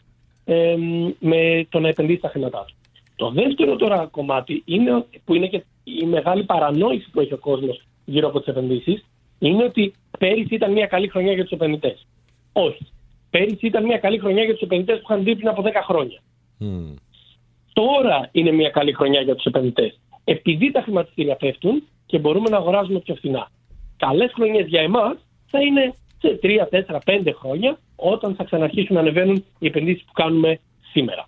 ε, 0.46 0.76
με 1.20 1.66
το 1.70 1.80
να 1.80 1.88
επενδύσει 1.88 2.20
τα 2.20 2.30
χρήματά 2.30 2.66
του. 2.68 2.76
Το 3.16 3.30
δεύτερο 3.32 3.76
τώρα 3.76 4.06
κομμάτι 4.12 4.62
είναι, 4.66 5.06
που 5.26 5.34
είναι 5.34 5.48
και 5.48 5.64
η 5.84 6.06
μεγάλη 6.06 6.44
παρανόηση 6.44 7.10
που 7.12 7.20
έχει 7.20 7.34
ο 7.34 7.38
κόσμος 7.38 7.82
γύρω 8.06 8.28
από 8.28 8.40
τις 8.40 8.48
επενδύσεις, 8.48 9.06
είναι 9.40 9.64
ότι 9.64 9.94
πέρυσι 10.20 10.56
ήταν 10.56 10.72
μια 10.72 10.86
καλή 10.86 11.08
χρονιά 11.08 11.34
για 11.34 11.44
τους 11.44 11.52
επενδυτές. 11.52 12.06
Όχι. 12.60 12.88
Πέρυσι 13.30 13.66
ήταν 13.66 13.84
μια 13.86 13.98
καλή 13.98 14.18
χρονιά 14.20 14.44
για 14.44 14.54
τους 14.54 14.62
επενδυτές 14.62 14.98
που 14.98 15.06
είχαν 15.10 15.24
δει 15.24 15.36
πριν 15.36 15.48
από 15.48 15.64
10 15.66 15.68
χρόνια. 15.84 16.20
Mm. 16.60 16.94
Τώρα 17.74 18.30
είναι 18.32 18.52
μια 18.52 18.70
καλή 18.70 18.94
χρονιά 18.94 19.22
για 19.22 19.36
τους 19.36 19.46
επενδυτές. 19.46 20.00
Επειδή 20.24 20.72
τα 20.72 20.82
χρηματιστήρια 20.82 21.36
πέφτουν 21.36 21.84
και 22.06 22.18
μπορούμε 22.20 22.50
να 22.50 22.58
αγοράζουμε 22.58 23.00
πιο 23.00 23.16
φθηνά. 23.16 23.50
Καλές 23.98 24.32
χρονιές 24.34 24.68
για 24.68 24.82
εμάς 24.82 25.16
θα 25.46 25.62
είναι 25.62 25.94
σε 26.18 26.40
3, 26.42 26.68
4, 26.70 27.00
5 27.06 27.34
χρόνια 27.40 27.78
όταν 27.96 28.36
θα 28.36 28.44
ξαναρχίσουν 28.44 28.96
να 28.96 29.02
ανεβαίνουν 29.02 29.44
οι 29.60 29.68
επενδύσεις 29.68 30.04
που 30.04 30.12
κάνουμε 30.14 30.60
σήμερα. 30.92 31.28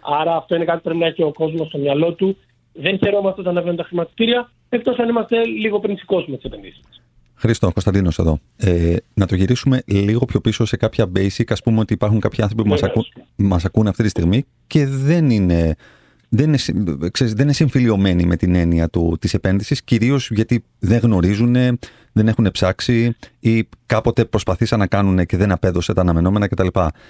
Άρα 0.00 0.36
αυτό 0.36 0.54
είναι 0.54 0.64
κάτι 0.64 0.76
που 0.76 0.84
πρέπει 0.84 0.98
να 0.98 1.06
έχει 1.06 1.22
ο 1.22 1.32
κόσμος 1.32 1.66
στο 1.66 1.78
μυαλό 1.78 2.12
του. 2.12 2.36
Δεν 2.72 2.98
χαιρόμαστε 2.98 3.40
όταν 3.40 3.52
ανεβαίνουν 3.52 3.76
τα 3.76 3.84
χρηματιστήρια, 3.84 4.50
εκτός 4.68 4.98
αν 4.98 5.08
είμαστε 5.08 5.44
λίγο 5.44 5.80
πριν 5.80 5.96
σηκώσουμε 5.96 6.36
τις 6.36 6.44
επενδύσεις. 6.44 7.02
Χρήστο, 7.38 7.72
Κωνσταντίνος 7.72 8.18
εδώ. 8.18 8.38
Ε, 8.56 8.96
να 9.14 9.26
το 9.26 9.34
γυρίσουμε 9.34 9.82
λίγο 9.86 10.24
πιο 10.24 10.40
πίσω 10.40 10.64
σε 10.64 10.76
κάποια 10.76 11.06
basic. 11.16 11.44
Α 11.48 11.54
πούμε 11.54 11.80
ότι 11.80 11.92
υπάρχουν 11.92 12.20
κάποιοι 12.20 12.42
άνθρωποι 12.42 12.62
που 12.62 12.68
μας 12.68 12.82
ακού, 12.82 13.02
μας 13.36 13.64
ακούν 13.64 13.86
αυτή 13.86 14.02
τη 14.02 14.08
στιγμή 14.08 14.44
και 14.66 14.86
δεν 14.86 15.30
είναι, 15.30 15.76
δεν 16.28 16.46
είναι, 16.46 16.58
ξέρεις, 17.10 17.32
δεν 17.32 17.44
είναι 17.44 17.52
συμφιλειωμένοι 17.52 18.24
με 18.24 18.36
την 18.36 18.54
έννοια 18.54 18.88
του, 18.88 19.16
της 19.20 19.34
επένδυσης, 19.34 19.82
κυρίως 19.82 20.30
γιατί 20.30 20.64
δεν 20.78 20.98
γνωρίζουν, 20.98 21.54
δεν 22.12 22.28
έχουν 22.28 22.48
ψάξει 22.52 23.16
ή 23.40 23.68
κάποτε 23.86 24.24
προσπαθήσαν 24.24 24.78
να 24.78 24.86
κάνουν 24.86 25.26
και 25.26 25.36
δεν 25.36 25.52
απέδωσε 25.52 25.92
τα 25.92 26.00
αναμενόμενα 26.00 26.48
κτλ. 26.48 26.66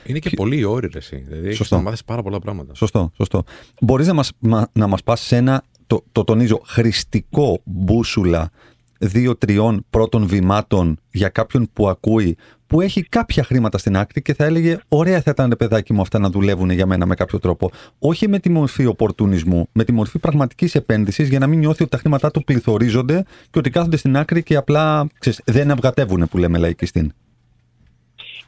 Είναι 0.06 0.18
και, 0.18 0.30
πολύ 0.30 0.64
όροι, 0.64 0.88
εσύ. 0.94 1.24
Δηλαδή, 1.28 1.52
σωστό. 1.52 1.76
να 1.76 1.82
μάθεις 1.82 2.04
πάρα 2.04 2.22
πολλά 2.22 2.38
πράγματα. 2.38 2.74
Σωστό, 2.74 3.12
σωστό. 3.16 3.44
Μπορείς 3.80 4.06
να 4.06 4.12
μας, 4.12 4.32
να 4.72 4.86
μας 4.86 5.02
πας 5.02 5.20
σε 5.20 5.36
ένα, 5.36 5.62
το, 5.86 6.04
το 6.12 6.24
τονίζω, 6.24 6.60
χρηστικό 6.64 7.60
μπούσουλα 7.64 8.50
δύο-τριών 8.98 9.84
πρώτων 9.90 10.26
βημάτων 10.26 10.98
για 11.12 11.28
κάποιον 11.28 11.68
που 11.72 11.88
ακούει, 11.88 12.36
που 12.66 12.80
έχει 12.80 13.02
κάποια 13.02 13.42
χρήματα 13.42 13.78
στην 13.78 13.96
άκρη 13.96 14.22
και 14.22 14.34
θα 14.34 14.44
έλεγε: 14.44 14.78
Ωραία 14.88 15.20
θα 15.20 15.30
ήταν, 15.30 15.54
παιδάκι 15.58 15.92
μου, 15.92 16.00
αυτά 16.00 16.18
να 16.18 16.30
δουλεύουν 16.30 16.70
για 16.70 16.86
μένα 16.86 17.06
με 17.06 17.14
κάποιο 17.14 17.38
τρόπο. 17.38 17.70
Όχι 17.98 18.28
με 18.28 18.38
τη 18.38 18.50
μορφή 18.50 18.86
οπορτουνισμού, 18.86 19.68
με 19.72 19.84
τη 19.84 19.92
μορφή 19.92 20.18
πραγματικής 20.18 20.74
επένδυσης 20.74 21.28
για 21.28 21.38
να 21.38 21.46
μην 21.46 21.58
νιώθει 21.58 21.82
ότι 21.82 21.90
τα 21.90 21.98
χρήματά 21.98 22.30
του 22.30 22.44
πληθωρίζονται 22.44 23.24
και 23.50 23.58
ότι 23.58 23.70
κάθονται 23.70 23.96
στην 23.96 24.16
άκρη 24.16 24.42
και 24.42 24.56
απλά 24.56 25.06
ξέρεις, 25.18 25.42
δεν 25.44 25.70
αυγατεύουν, 25.70 26.28
που 26.30 26.38
λέμε 26.38 26.58
λαϊκιστήν. 26.58 27.12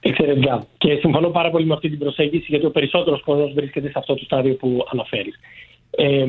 Εξαιρετικά. 0.00 0.66
Και 0.78 0.94
συμφωνώ 0.94 1.28
πάρα 1.28 1.50
πολύ 1.50 1.66
με 1.66 1.74
αυτή 1.74 1.88
την 1.88 1.98
προσέγγιση, 1.98 2.46
γιατί 2.48 2.66
ο 2.66 2.70
περισσότερος 2.70 3.22
κόσμος 3.22 3.52
βρίσκεται 3.52 3.86
σε 3.86 3.94
αυτό 3.96 4.14
το 4.14 4.24
στάδιο 4.24 4.54
που 4.54 4.86
αναφέρεις. 4.92 5.34
Ε, 5.90 6.24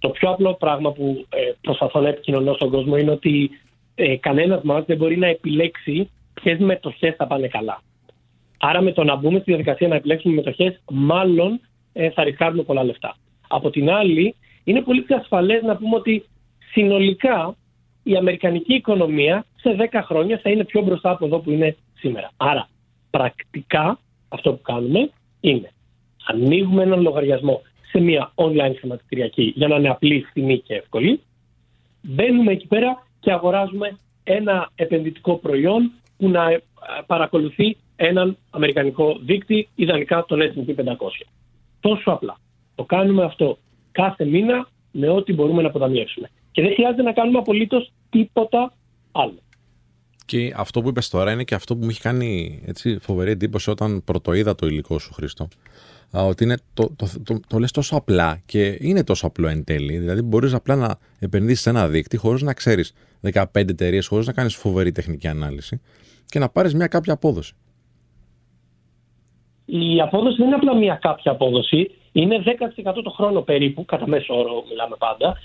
το 0.00 0.08
πιο 0.08 0.30
απλό 0.30 0.54
πράγμα 0.54 0.92
που 0.92 1.26
ε, 1.28 1.52
προσπαθώ 1.60 2.00
να 2.00 2.08
επικοινωνώ 2.08 2.54
στον 2.54 2.70
κόσμο 2.70 2.96
είναι 2.96 3.10
ότι 3.10 3.50
ε, 3.94 4.16
κανένας 4.16 4.62
μας 4.62 4.84
δεν 4.84 4.96
μπορεί 4.96 5.16
να 5.16 5.26
επιλέξει 5.26 6.10
ποιες 6.34 6.58
μετοχές 6.58 7.14
θα 7.16 7.26
πάνε 7.26 7.48
καλά. 7.48 7.82
Άρα, 8.58 8.80
με 8.80 8.92
το 8.92 9.04
να 9.04 9.16
μπούμε 9.16 9.38
στη 9.38 9.50
διαδικασία 9.50 9.88
να 9.88 9.94
επιλέξουμε 9.94 10.34
μετοχές, 10.34 10.80
μάλλον 10.90 11.60
ε, 11.92 12.10
θα 12.10 12.24
ρισκάρουμε 12.24 12.62
πολλά 12.62 12.84
λεφτά. 12.84 13.16
Από 13.48 13.70
την 13.70 13.90
άλλη, 13.90 14.34
είναι 14.64 14.80
πολύ 14.80 15.00
πιο 15.00 15.16
ασφαλές 15.16 15.62
να 15.62 15.76
πούμε 15.76 15.96
ότι 15.96 16.24
συνολικά 16.72 17.54
η 18.02 18.16
αμερικανική 18.16 18.74
οικονομία 18.74 19.44
σε 19.56 19.76
10 19.92 20.00
χρόνια 20.04 20.38
θα 20.42 20.50
είναι 20.50 20.64
πιο 20.64 20.82
μπροστά 20.82 21.10
από 21.10 21.26
εδώ 21.26 21.38
που 21.38 21.50
είναι 21.50 21.76
σήμερα. 21.98 22.30
Άρα, 22.36 22.68
πρακτικά 23.10 23.98
αυτό 24.28 24.52
που 24.52 24.62
κάνουμε 24.62 25.10
είναι 25.40 25.70
ανοίγουμε 26.24 26.82
έναν 26.82 27.00
λογαριασμό 27.00 27.62
σε 27.90 28.00
μια 28.00 28.32
online 28.34 28.74
χρηματιστηριακή 28.78 29.52
για 29.56 29.68
να 29.68 29.76
είναι 29.76 29.88
απλή, 29.88 30.24
φθηνή 30.28 30.58
και 30.58 30.74
εύκολη. 30.74 31.20
Μπαίνουμε 32.02 32.52
εκεί 32.52 32.66
πέρα 32.66 33.06
και 33.20 33.32
αγοράζουμε 33.32 33.98
ένα 34.24 34.70
επενδυτικό 34.74 35.36
προϊόν 35.36 35.92
που 36.16 36.28
να 36.28 36.50
ε, 36.50 36.62
παρακολουθεί 37.06 37.76
έναν 37.96 38.36
αμερικανικό 38.50 39.18
δίκτυ, 39.22 39.68
ιδανικά 39.74 40.24
τον 40.28 40.40
S&P 40.40 40.74
500. 40.74 40.92
Τόσο 41.80 42.10
απλά. 42.10 42.38
Το 42.74 42.84
κάνουμε 42.84 43.24
αυτό 43.24 43.58
κάθε 43.92 44.24
μήνα 44.24 44.68
με 44.90 45.08
ό,τι 45.08 45.32
μπορούμε 45.32 45.62
να 45.62 45.68
αποταμιεύσουμε. 45.68 46.30
Και 46.52 46.62
δεν 46.62 46.72
χρειάζεται 46.72 47.02
να 47.02 47.12
κάνουμε 47.12 47.38
απολύτως 47.38 47.92
τίποτα 48.10 48.72
άλλο. 49.12 49.38
Και 50.26 50.52
αυτό 50.56 50.82
που 50.82 50.88
είπες 50.88 51.08
τώρα 51.08 51.32
είναι 51.32 51.44
και 51.44 51.54
αυτό 51.54 51.76
που 51.76 51.84
μου 51.84 51.90
έχει 51.90 52.00
κάνει 52.00 52.62
έτσι, 52.66 52.98
φοβερή 53.00 53.30
εντύπωση 53.30 53.70
όταν 53.70 54.04
πρωτοείδα 54.04 54.54
το 54.54 54.66
υλικό 54.66 54.98
σου, 54.98 55.12
Χρήστο. 55.12 55.48
Ότι 56.12 56.44
είναι 56.44 56.56
το, 56.74 56.90
το, 56.96 57.06
το, 57.24 57.40
το, 57.48 57.58
λες 57.58 57.70
τόσο 57.70 57.96
απλά 57.96 58.42
και 58.46 58.76
είναι 58.80 59.04
τόσο 59.04 59.26
απλό 59.26 59.48
εν 59.48 59.64
τέλει. 59.64 59.98
Δηλαδή, 59.98 60.22
μπορείς 60.22 60.54
απλά 60.54 60.76
να 60.76 60.98
επενδύσεις 61.18 61.60
σε 61.60 61.70
ένα 61.70 61.88
δίκτυο 61.88 62.18
χωρίς 62.18 62.42
να 62.42 62.54
ξέρεις 62.54 62.94
15 63.32 63.44
εταιρείες, 63.54 64.06
χωρίς 64.06 64.26
να 64.26 64.32
κάνεις 64.32 64.56
φοβερή 64.56 64.92
τεχνική 64.92 65.28
ανάλυση 65.28 65.80
και 66.26 66.38
να 66.38 66.48
πάρεις 66.48 66.74
μια 66.74 66.86
κάποια 66.86 67.12
απόδοση. 67.12 67.54
Η 69.64 70.00
απόδοση 70.00 70.36
δεν 70.36 70.46
είναι 70.46 70.54
απλά 70.54 70.76
μια 70.76 70.94
κάποια 70.94 71.32
απόδοση. 71.32 71.90
Είναι 72.12 72.42
10% 72.84 73.02
το 73.04 73.10
χρόνο 73.10 73.40
περίπου, 73.40 73.84
κατά 73.84 74.08
μέσο 74.08 74.38
όρο 74.38 74.64
μιλάμε 74.68 74.96
πάντα, 74.98 75.36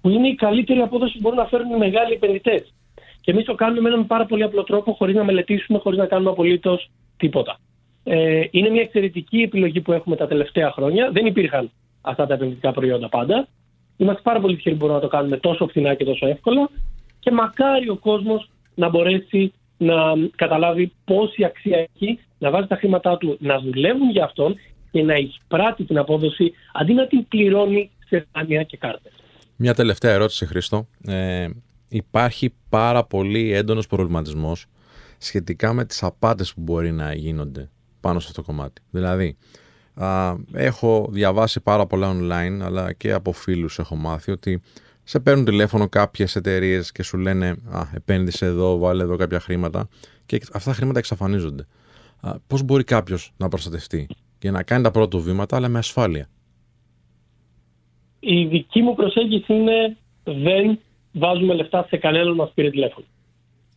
που 0.00 0.08
είναι 0.08 0.28
η 0.28 0.34
καλύτερη 0.34 0.80
απόδοση 0.80 1.12
που 1.12 1.20
μπορούν 1.20 1.38
να 1.38 1.46
φέρουν 1.46 1.70
οι 1.70 1.76
μεγάλοι 1.76 2.12
επενδυτές. 2.12 2.74
Και 3.20 3.30
εμείς 3.30 3.44
το 3.44 3.54
κάνουμε 3.54 3.80
με 3.80 3.88
έναν 3.88 4.06
πάρα 4.06 4.26
πολύ 4.26 4.42
απλό 4.42 4.62
τρόπο, 4.62 4.92
χωρίς 4.92 5.14
να 5.14 5.24
μελετήσουμε, 5.24 5.78
χωρίς 5.78 5.98
να 5.98 6.06
κάνουμε 6.06 6.30
απολύτως 6.30 6.90
τίποτα. 7.16 7.58
Ε, 8.04 8.42
είναι 8.50 8.68
μια 8.68 8.82
εξαιρετική 8.82 9.38
επιλογή 9.38 9.80
που 9.80 9.92
έχουμε 9.92 10.16
τα 10.16 10.26
τελευταία 10.26 10.70
χρόνια. 10.70 11.10
Δεν 11.10 11.26
υπήρχαν 11.26 11.70
αυτά 12.00 12.26
τα 12.26 12.34
επενδυτικά 12.34 12.72
προϊόντα 12.72 13.08
πάντα. 13.08 13.48
Είμαστε 13.96 14.22
πάρα 14.22 14.40
πολύ 14.40 14.56
τυχεροί 14.56 14.74
που 14.74 14.80
μπορούμε 14.80 14.98
να 14.98 15.08
το 15.08 15.16
κάνουμε 15.16 15.36
τόσο 15.36 15.66
φθηνά 15.66 15.94
και 15.94 16.04
τόσο 16.04 16.26
εύκολα. 16.26 16.70
Και 17.18 17.30
μακάρι 17.30 17.88
ο 17.88 17.96
κόσμος 17.96 18.50
να 18.74 18.88
μπορέσει 18.88 19.52
να 19.76 19.94
καταλάβει 20.36 20.92
πόση 21.04 21.44
αξία 21.44 21.78
έχει 21.78 22.18
να 22.38 22.50
βάζει 22.50 22.66
τα 22.66 22.76
χρήματά 22.76 23.16
του 23.16 23.36
να 23.40 23.60
δουλεύουν 23.60 24.10
για 24.10 24.24
αυτόν 24.24 24.56
και 24.90 25.02
να 25.02 25.14
εισπράττει 25.14 25.84
την 25.84 25.98
απόδοση 25.98 26.52
αντί 26.72 26.92
να 26.92 27.06
την 27.06 27.28
πληρώνει 27.28 27.90
σε 28.06 28.26
δάνεια 28.32 28.62
και 28.62 28.76
κάρτες. 28.76 29.12
Μια 29.56 29.74
τελευταία 29.74 30.12
ερώτηση, 30.12 30.46
Χρήστο. 30.46 30.86
Ε, 31.06 31.48
υπάρχει 31.88 32.54
πάρα 32.68 33.04
πολύ 33.04 33.52
έντονος 33.52 33.86
προβληματισμός 33.86 34.66
σχετικά 35.18 35.72
με 35.72 35.84
τις 35.84 36.02
απάτες 36.02 36.54
που 36.54 36.60
μπορεί 36.60 36.92
να 36.92 37.14
γίνονται 37.14 37.70
πάνω 38.00 38.20
σε 38.20 38.26
αυτό 38.28 38.40
το 38.40 38.46
κομμάτι. 38.46 38.82
Δηλαδή, 38.90 39.36
α, 39.94 40.34
έχω 40.52 41.08
διαβάσει 41.10 41.60
πάρα 41.60 41.86
πολλά 41.86 42.12
online, 42.14 42.60
αλλά 42.62 42.92
και 42.92 43.12
από 43.12 43.32
φίλους 43.32 43.78
έχω 43.78 43.96
μάθει 43.96 44.30
ότι 44.30 44.62
σε 45.02 45.20
παίρνουν 45.20 45.44
τηλέφωνο 45.44 45.88
κάποιες 45.88 46.36
εταιρείες 46.36 46.92
και 46.92 47.02
σου 47.02 47.18
λένε 47.18 47.56
α, 47.70 47.82
επένδυσε 47.94 48.46
εδώ, 48.46 48.78
βάλε 48.78 49.02
εδώ 49.02 49.16
κάποια 49.16 49.40
χρήματα 49.40 49.88
και 50.26 50.40
αυτά 50.52 50.70
τα 50.70 50.76
χρήματα 50.76 50.98
εξαφανίζονται. 50.98 51.66
Α, 52.20 52.38
πώς 52.46 52.62
μπορεί 52.62 52.84
κάποιος 52.84 53.32
να 53.36 53.48
προστατευτεί 53.48 54.06
και 54.38 54.50
να 54.50 54.62
κάνει 54.62 54.82
τα 54.82 54.90
πρώτα 54.90 55.18
βήματα, 55.18 55.56
αλλά 55.56 55.68
με 55.68 55.78
ασφάλεια; 55.78 56.28
Η 58.20 58.44
δική 58.44 58.82
μου 58.82 58.94
προσέγγιση 58.94 59.54
είναι 59.54 59.96
δεν 60.24 60.78
βάζουμε 61.12 61.54
λεφτά 61.54 61.86
σε 61.88 61.96
κανέναν 61.96 62.34
μας 62.34 62.50
πήρε 62.54 62.70
τηλέφωνο. 62.70 63.06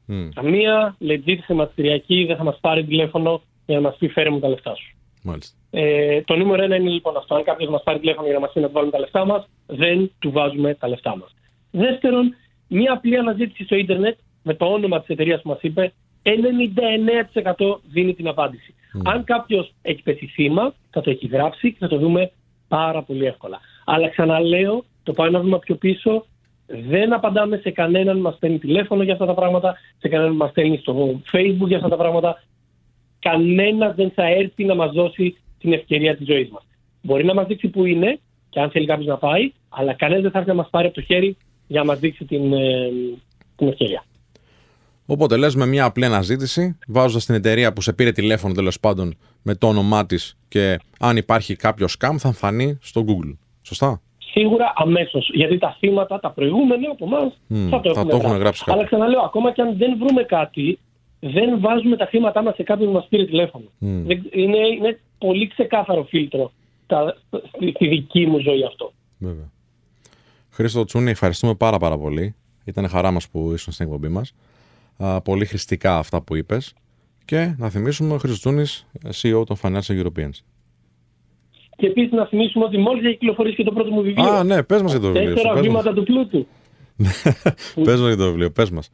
Mm. 0.08 0.30
Καμία 0.36 0.98
legit 1.02 1.38
χρηματιστηριακή 1.44 2.26
δεν 2.26 2.38
θα 2.38 2.44
μας 2.44 2.58
πάρει 2.62 2.86
τηλέφωνο 2.86 3.42
για 3.66 3.76
να 3.76 3.82
μας 3.82 3.96
πει 3.96 4.08
φέρε 4.08 4.30
μου 4.30 4.40
τα 4.40 4.48
λεφτά 4.48 4.76
σου. 4.76 4.96
Μάλιστα. 5.24 5.58
Ε, 5.72 6.22
το 6.22 6.36
νούμερο 6.36 6.64
ένα 6.64 6.76
είναι 6.76 6.90
λοιπόν 6.90 7.18
αυτό. 7.18 7.36
Αν 7.36 7.44
κάποιος 7.44 7.70
μας 7.70 7.84
πάρει 7.84 8.00
τηλέφωνο 8.00 8.26
για 8.26 8.36
να 8.36 8.40
μας 8.40 8.52
πει 8.54 8.60
να 8.60 8.68
του 8.68 8.74
βάλουμε 8.74 8.92
τα 8.92 9.00
λεφτά 9.00 9.26
μας, 9.26 9.50
δεν 9.66 10.12
του 10.20 10.32
βάζουμε 10.32 10.76
τα 10.76 10.88
λεφτά 10.88 11.18
μας. 11.18 11.36
Δεύτερον, 11.72 12.36
μία 12.68 12.94
απλή 12.94 13.18
αναζήτηση 13.18 13.64
στο 13.64 13.76
ίντερνετ 13.76 14.18
με 14.44 14.54
το 14.54 14.66
όνομα 14.66 15.00
της 15.00 15.10
εταιρείας 15.10 15.42
που 15.42 15.50
μας 15.50 15.62
είπε, 15.62 15.94
99% 16.24 17.82
δίνει 17.92 18.14
την 18.14 18.28
απάντηση. 18.28 18.76
Mm. 18.98 19.02
Αν 19.04 19.24
κάποιος 19.24 19.74
έχει 19.82 20.02
πέσει 20.02 20.26
θύμα, 20.26 20.74
θα 20.90 21.02
το 21.02 21.10
έχει 21.10 21.28
γράψει 21.28 21.72
και 21.72 21.78
θα 21.80 21.88
το 21.88 21.98
δούμε 21.98 22.32
πάρα 22.68 23.04
πολύ 23.04 23.26
εύκολα. 23.26 23.60
Αλλά 23.86 24.10
ξαναλέω, 24.10 24.84
το 25.04 25.14
πάω 25.14 25.26
ένα 25.28 25.40
βήμα 25.40 25.60
πιο 25.60 25.76
πίσω, 25.76 26.26
δεν 26.66 27.14
απαντάμε 27.14 27.58
σε 27.58 27.72
κανέναν 27.72 28.18
μας 28.18 28.38
παίρνει 28.40 28.60
τηλέφωνο 28.60 29.04
για 29.04 29.14
αυτά 29.14 29.26
τα 29.26 29.34
πράγματα, 29.34 29.78
σε 29.98 30.08
κανέναν 30.08 30.36
μας 30.36 30.50
στέλνει 30.50 30.78
στο 30.78 31.22
facebook 31.32 31.68
για 31.68 31.78
αυτά 31.78 31.90
τα 31.90 31.96
πράγματα. 31.96 32.44
Κανένα 33.24 33.92
δεν 33.92 34.12
θα 34.16 34.26
έρθει 34.26 34.64
να 34.66 34.76
μας 34.76 34.92
δώσει 34.92 35.38
την 35.60 35.74
ευκαιρία 35.74 36.18
της 36.18 36.28
ζωής 36.28 36.50
μας. 36.50 36.64
Μπορεί 37.02 37.26
να 37.26 37.34
μας 37.34 37.48
δείξει 37.48 37.68
που 37.68 37.86
είναι 37.86 38.20
και 38.50 38.60
αν 38.60 38.70
θέλει 38.70 38.86
κάποιος 38.86 39.08
να 39.08 39.18
πάει, 39.18 39.52
αλλά 39.70 39.94
κανένας 39.94 40.22
δεν 40.22 40.32
θα 40.32 40.38
έρθει 40.38 40.50
να 40.50 40.56
μας 40.56 40.70
πάρει 40.70 40.86
από 40.86 40.96
το 40.96 41.02
χέρι 41.02 41.38
για 41.68 41.80
να 41.80 41.86
μας 41.86 42.00
δείξει 42.00 42.26
την, 42.26 42.54
ε, 42.54 42.90
την 43.56 43.68
ευκαιρία. 43.68 44.04
Οπότε 45.06 45.38
λες 45.38 45.56
με 45.56 45.66
μια 45.66 45.86
απλή 45.86 46.06
αναζήτηση, 46.06 46.78
βάζοντας 46.88 47.26
την 47.26 47.36
εταιρεία 47.36 47.74
που 47.74 47.82
σε 47.82 47.94
πήρε 47.94 48.12
τηλέφωνο 48.12 48.54
τέλος 48.54 48.80
πάντων 48.80 49.18
με 49.42 49.56
το 49.56 49.68
όνομά 49.68 50.06
της 50.06 50.38
και 50.48 50.80
αν 51.00 51.18
υπάρχει 51.18 51.56
κάποιο 51.56 51.88
scam 52.00 52.16
θα 52.18 52.28
εμφανεί 52.28 52.78
στο 52.82 53.06
Google. 53.08 53.38
Σωστά; 53.62 54.02
Σίγουρα 54.18 54.74
αμέσως. 54.76 55.30
Γιατί 55.34 55.58
τα 55.58 55.76
θύματα, 55.80 56.20
τα 56.20 56.32
προηγούμενα 56.32 56.90
από 56.92 57.06
εμάς 57.06 57.40
mm, 57.50 57.70
θα 57.70 57.80
το 57.80 57.90
έχουμε, 57.90 58.12
θα 58.12 58.20
το 58.20 58.28
γράψει. 58.28 58.64
Αλλά 58.68 58.86
ξαναλέω, 58.86 59.22
ακόμα 59.22 59.52
και 59.52 59.62
αν 59.62 59.78
δεν 59.78 59.98
βρούμε 59.98 60.24
κάτι, 60.24 60.80
δεν 61.32 61.60
βάζουμε 61.60 61.98
τα 61.98 62.06
χρήματά 62.06 62.44
μας 62.44 62.56
σε 62.56 62.64
κάποιον 62.64 62.88
που 62.88 62.94
μας 62.94 63.08
πήρε 63.10 63.26
τηλέφωνο. 63.26 63.66
Mm. 63.66 63.86
Είναι, 64.32 64.58
είναι 64.78 65.00
πολύ 65.18 65.48
ξεκάθαρο 65.48 66.04
φίλτρο 66.04 66.52
τα, 66.86 67.18
στη 67.76 67.88
δική 67.88 68.26
μου 68.26 68.40
ζωή 68.40 68.64
αυτό. 68.64 68.94
Βέβαια. 69.18 69.52
Χρήστο 70.50 70.84
Τσούνη, 70.84 71.10
ευχαριστούμε 71.10 71.56
πάρα 71.56 71.78
πάρα 71.78 71.98
πολύ. 71.98 72.36
Ήταν 72.66 72.88
χαρά 72.88 73.12
μας 73.12 73.30
που 73.30 73.52
ήσουν 73.54 73.74
στην 73.74 73.86
εκπομπή 73.86 74.08
μας. 74.08 74.36
Πολύ 75.24 75.46
χρηστικά 75.46 75.98
αυτά 75.98 76.22
που 76.22 76.36
είπες. 76.36 76.74
Και 77.26 77.56
να 77.58 77.70
θυμίσουμε 77.70 78.14
ο 78.14 78.18
Χρήστος 78.18 78.40
Τσούνης, 78.40 78.88
CEO 79.22 79.44
των 79.46 79.58
Financial 79.62 80.04
Europeans. 80.04 80.44
Και 81.76 81.88
επίσης 81.88 82.12
να 82.12 82.26
θυμίσουμε 82.26 82.66
ότι 82.66 82.78
μόλις 82.78 83.06
έχει 83.06 83.18
κυκλοφορήσει 83.18 83.56
και 83.56 83.64
το 83.64 83.72
πρώτο 83.72 83.92
μου 83.92 84.02
βιβλίο. 84.02 84.30
Α, 84.30 84.44
ναι, 84.44 84.64
πες 84.64 84.82
μας 84.82 84.92
για 84.92 85.00
το 85.00 85.12
βιβλίο. 85.12 85.34
Τέσσερα 85.34 85.62
βήματα 85.62 85.94
του 85.94 86.04
πλούτου. 86.04 86.48
πες 87.86 88.00
μας 88.00 88.08
για 88.08 88.18
το 88.18 88.26
βιβλίο, 88.26 88.52
πες 88.52 88.70
μας. 88.70 88.90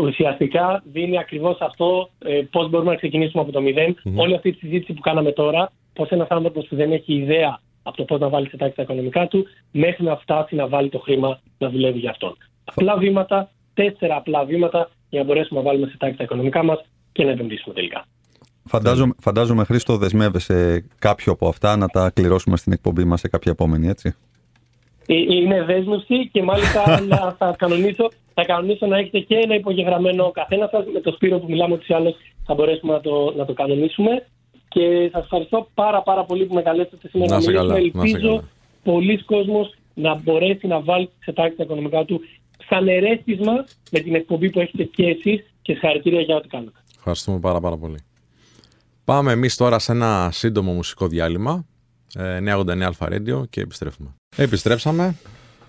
Ουσιαστικά 0.00 0.82
δίνει 0.92 1.18
ακριβώς 1.18 1.58
αυτό 1.60 2.10
ε, 2.18 2.40
πώς 2.50 2.70
μπορούμε 2.70 2.90
να 2.90 2.96
ξεκινήσουμε 2.96 3.42
από 3.42 3.52
το 3.52 3.60
μηδεν 3.60 3.96
Όλη 4.16 4.34
αυτή 4.34 4.52
τη 4.52 4.58
συζήτηση 4.58 4.92
που 4.92 5.00
κάναμε 5.00 5.32
τώρα, 5.32 5.72
πώ 5.92 6.06
ένας 6.08 6.28
άνθρωπος 6.28 6.66
που 6.66 6.76
δεν 6.76 6.92
έχει 6.92 7.14
ιδέα 7.14 7.60
από 7.82 7.96
το 7.96 8.04
πώς 8.04 8.20
να 8.20 8.28
βάλει 8.28 8.48
σε 8.48 8.56
τάξη 8.56 8.76
τα 8.76 8.82
οικονομικά 8.82 9.26
του, 9.26 9.46
μέχρι 9.70 10.04
να 10.04 10.16
φτάσει 10.16 10.54
να 10.54 10.68
βάλει 10.68 10.88
το 10.88 10.98
χρήμα 10.98 11.40
να 11.58 11.68
δουλεύει 11.70 11.98
για 11.98 12.10
αυτόν. 12.10 12.36
Απλά 12.64 12.96
βήματα, 12.96 13.50
τέσσερα 13.74 14.16
απλά 14.16 14.44
βήματα 14.44 14.90
για 15.08 15.20
να 15.20 15.26
μπορέσουμε 15.26 15.60
να 15.60 15.66
βάλουμε 15.66 15.86
σε 15.86 15.96
τάξη 15.96 16.16
τα 16.16 16.24
οικονομικά 16.24 16.62
μας 16.62 16.84
και 17.12 17.24
να 17.24 17.30
επενδύσουμε 17.30 17.74
τελικά. 17.74 18.04
Φαντάζομαι, 18.66 19.12
φαντάζομαι 19.20 19.64
Χρήστο, 19.64 19.96
δεσμεύεσαι 19.96 20.86
κάποιο 20.98 21.32
από 21.32 21.48
αυτά 21.48 21.76
να 21.76 21.88
τα 21.88 22.10
κληρώσουμε 22.10 22.56
στην 22.56 22.72
εκπομπή 22.72 23.04
μας 23.04 23.20
σε 23.20 23.28
κάποια 23.28 23.52
επόμενη, 23.52 23.88
έτσι; 23.88 24.14
Ε, 25.06 25.14
είναι 25.14 25.64
δέσμευση 25.64 26.28
και 26.32 26.42
μάλιστα 26.42 27.00
να, 27.08 27.34
θα, 27.38 27.54
κανονίσω, 27.58 28.10
θα 28.34 28.44
κανονίσω 28.44 28.86
να 28.86 28.98
έχετε 28.98 29.18
και 29.18 29.36
ένα 29.36 29.54
υπογεγραμμένο 29.54 30.30
καθένα 30.30 30.68
σας 30.72 30.84
με 30.92 31.00
το 31.00 31.12
Σπύρο 31.12 31.38
που 31.38 31.46
μιλάμε 31.48 31.74
ούτως 31.74 31.88
ή 31.88 31.94
άλλως 31.94 32.14
θα 32.44 32.54
μπορέσουμε 32.54 32.92
να 32.92 33.00
το, 33.00 33.32
να 33.36 33.44
το 33.44 33.52
κανονίσουμε 33.52 34.26
και 34.68 35.08
σας 35.12 35.22
ευχαριστώ 35.22 35.68
πάρα 35.74 36.02
πάρα 36.02 36.24
πολύ 36.24 36.44
που 36.44 36.54
με 36.54 36.62
καλέσατε 36.62 37.08
σήμερα 37.08 37.38
να, 37.38 37.52
να 37.52 37.74
μιλήσουμε. 37.74 38.02
Ελπίζω 38.04 38.42
πολλοί 38.82 39.22
κόσμος 39.22 39.74
να 39.94 40.14
μπορέσει 40.14 40.66
να 40.66 40.80
βάλει 40.80 41.10
σε 41.18 41.32
τάξη 41.32 41.56
τα 41.56 41.62
οικονομικά 41.64 42.04
του 42.04 42.20
σαν 42.68 42.88
ερέθισμα 42.88 43.64
με 43.90 44.00
την 44.00 44.14
εκπομπή 44.14 44.50
που 44.50 44.60
έχετε 44.60 44.82
και 44.84 45.06
εσείς 45.06 45.44
και 45.62 45.72
συγχαρητήρια 45.72 46.20
για 46.20 46.36
ό,τι 46.36 46.48
κάνετε. 46.48 46.78
Ευχαριστούμε 46.96 47.38
πάρα 47.38 47.60
πάρα 47.60 47.76
πολύ. 47.76 47.98
Πάμε 49.04 49.32
εμείς 49.32 49.56
τώρα 49.56 49.78
σε 49.78 49.92
ένα 49.92 50.28
σύντομο 50.32 50.72
μουσικό 50.72 51.06
διάλειμμα. 51.06 51.66
Ε, 52.14 52.38
989 52.54 52.80
Αλφα 52.80 53.08
Radio 53.10 53.48
και 53.50 53.60
επιστρέφουμε. 53.60 54.14
Επιστρέψαμε. 54.36 55.14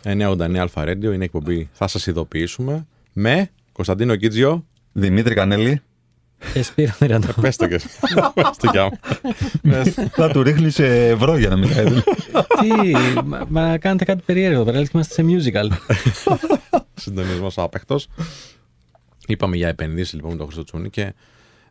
989 0.03 0.55
Αλφα 0.55 0.83
Radio 0.83 1.03
είναι 1.03 1.15
η 1.15 1.23
εκπομπή 1.23 1.69
Θα 1.71 1.87
σας 1.87 2.07
ειδοποιήσουμε 2.07 2.87
με 3.13 3.49
Κωνσταντίνο 3.71 4.15
Κίτζιο. 4.15 4.65
Δημήτρη 4.91 5.33
Κανέλη, 5.33 5.81
Και 6.53 6.63
Σπύρο 6.63 6.91
Μυραντό. 6.99 7.27
Πες 7.41 7.55
το 7.55 7.67
και 7.67 7.75
εσύ. 7.75 7.87
Πες 8.33 8.57
το 8.57 8.71
κι 8.71 8.77
άμα. 8.77 8.99
θα 10.11 10.29
του 10.31 10.43
ρίχνεις 10.43 10.79
ευρώ 10.79 11.37
για 11.37 11.49
να 11.49 11.55
μην 11.55 11.69
κάνει. 11.73 12.01
Τι, 12.61 12.91
μα, 13.23 13.45
μα 13.49 13.77
κάνετε 13.77 14.05
κάτι 14.05 14.21
περίεργο. 14.25 14.63
Πέρα 14.63 14.83
και 14.83 14.89
είμαστε 14.93 15.13
σε 15.13 15.25
musical. 15.29 15.69
Συντονισμός 16.93 17.57
άπεκτο. 17.57 17.99
Είπαμε 19.27 19.55
για 19.55 19.67
επενδύσεις 19.67 20.13
λοιπόν 20.13 20.31
με 20.31 20.37
τον 20.37 20.45
Χρήστο 20.45 20.63
Τσούνη 20.63 20.89
και 20.89 21.13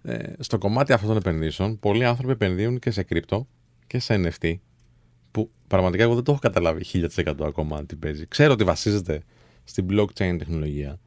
ε, 0.02 0.18
στο 0.38 0.58
κομμάτι 0.58 0.92
αυτών 0.92 1.08
των 1.08 1.16
επενδύσεων, 1.16 1.78
πολλοί 1.78 2.04
άνθρωποι 2.04 2.32
επενδύουν 2.32 2.78
και 2.78 2.90
σε 2.90 3.02
κρύπτο 3.02 3.46
και 3.94 4.00
σε 4.00 4.32
NFT. 4.40 4.54
Που 5.30 5.50
πραγματικά 5.66 6.02
εγώ 6.02 6.14
δεν 6.14 6.24
το 6.24 6.32
έχω 6.32 6.40
καταλάβει 6.40 6.84
1000% 7.14 7.34
ακόμα 7.40 7.84
τι 7.84 7.96
παίζει. 7.96 8.26
Ξέρω 8.26 8.52
ότι 8.52 8.64
βασίζεται 8.64 9.22
στην 9.64 9.86
blockchain 9.90 10.36
τεχνολογία. 10.38 10.98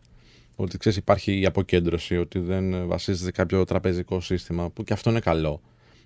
Ότι 0.55 0.77
ξέρεις, 0.77 0.97
υπάρχει 0.97 1.39
η 1.39 1.45
αποκέντρωση, 1.45 2.17
ότι 2.17 2.39
δεν 2.39 2.87
βασίζεται 2.87 3.23
σε 3.23 3.31
κάποιο 3.31 3.63
τραπεζικό 3.63 4.21
σύστημα, 4.21 4.69
που 4.69 4.83
και 4.83 4.93
αυτό 4.93 5.09
είναι 5.09 5.19
καλό. 5.19 5.61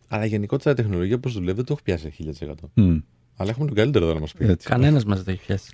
Αλλά 0.07 0.25
γενικότερα 0.25 0.71
η 0.71 0.75
τεχνολογία 0.75 1.19
πώ 1.19 1.29
δουλεύει 1.29 1.55
δεν 1.55 1.65
το 1.65 1.73
έχω 1.73 1.81
πιάσει 1.83 2.13
1000%. 2.39 2.53
Μμ, 2.73 2.97
Αλλά 3.35 3.49
έχουμε 3.49 3.65
τον 3.65 3.75
καλύτερο 3.75 4.05
εδώ 4.05 4.13
να 4.13 4.19
μας 4.19 4.33
πει. 4.33 4.45
έτσι. 4.45 4.67
Κανένας 4.67 5.05
μας 5.05 5.23
δεν 5.23 5.25
το 5.25 5.31
έχει 5.31 5.45
πιάσει. 5.45 5.69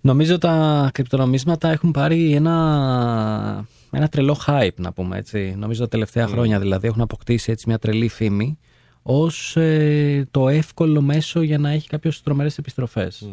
Νομίζω 0.00 0.38
τα 0.38 0.90
κρυπτονομίσματα 0.94 1.70
έχουν 1.70 1.90
πάρει 1.90 2.32
ένα, 2.32 3.66
ένα 3.98 4.08
τρελό 4.08 4.38
hype, 4.46 4.74
να 4.76 4.92
πούμε 4.92 5.18
έτσι. 5.18 5.54
Νομίζω 5.58 5.82
τα 5.82 5.88
τελευταία 5.88 6.26
χρόνια 6.26 6.58
δηλαδή 6.58 6.86
έχουν 6.86 7.00
αποκτήσει 7.00 7.50
έτσι 7.50 7.64
μια 7.68 7.78
τρελή 7.78 8.08
φήμη 8.08 8.58
ως 9.02 9.56
ε, 9.56 10.26
το 10.30 10.48
εύκολο 10.48 11.00
μέσο 11.00 11.42
για 11.42 11.58
να 11.58 11.70
έχει 11.70 11.88
κάποιος 11.88 12.22
τρομερές 12.22 12.58
επιστροφές. 12.58 13.28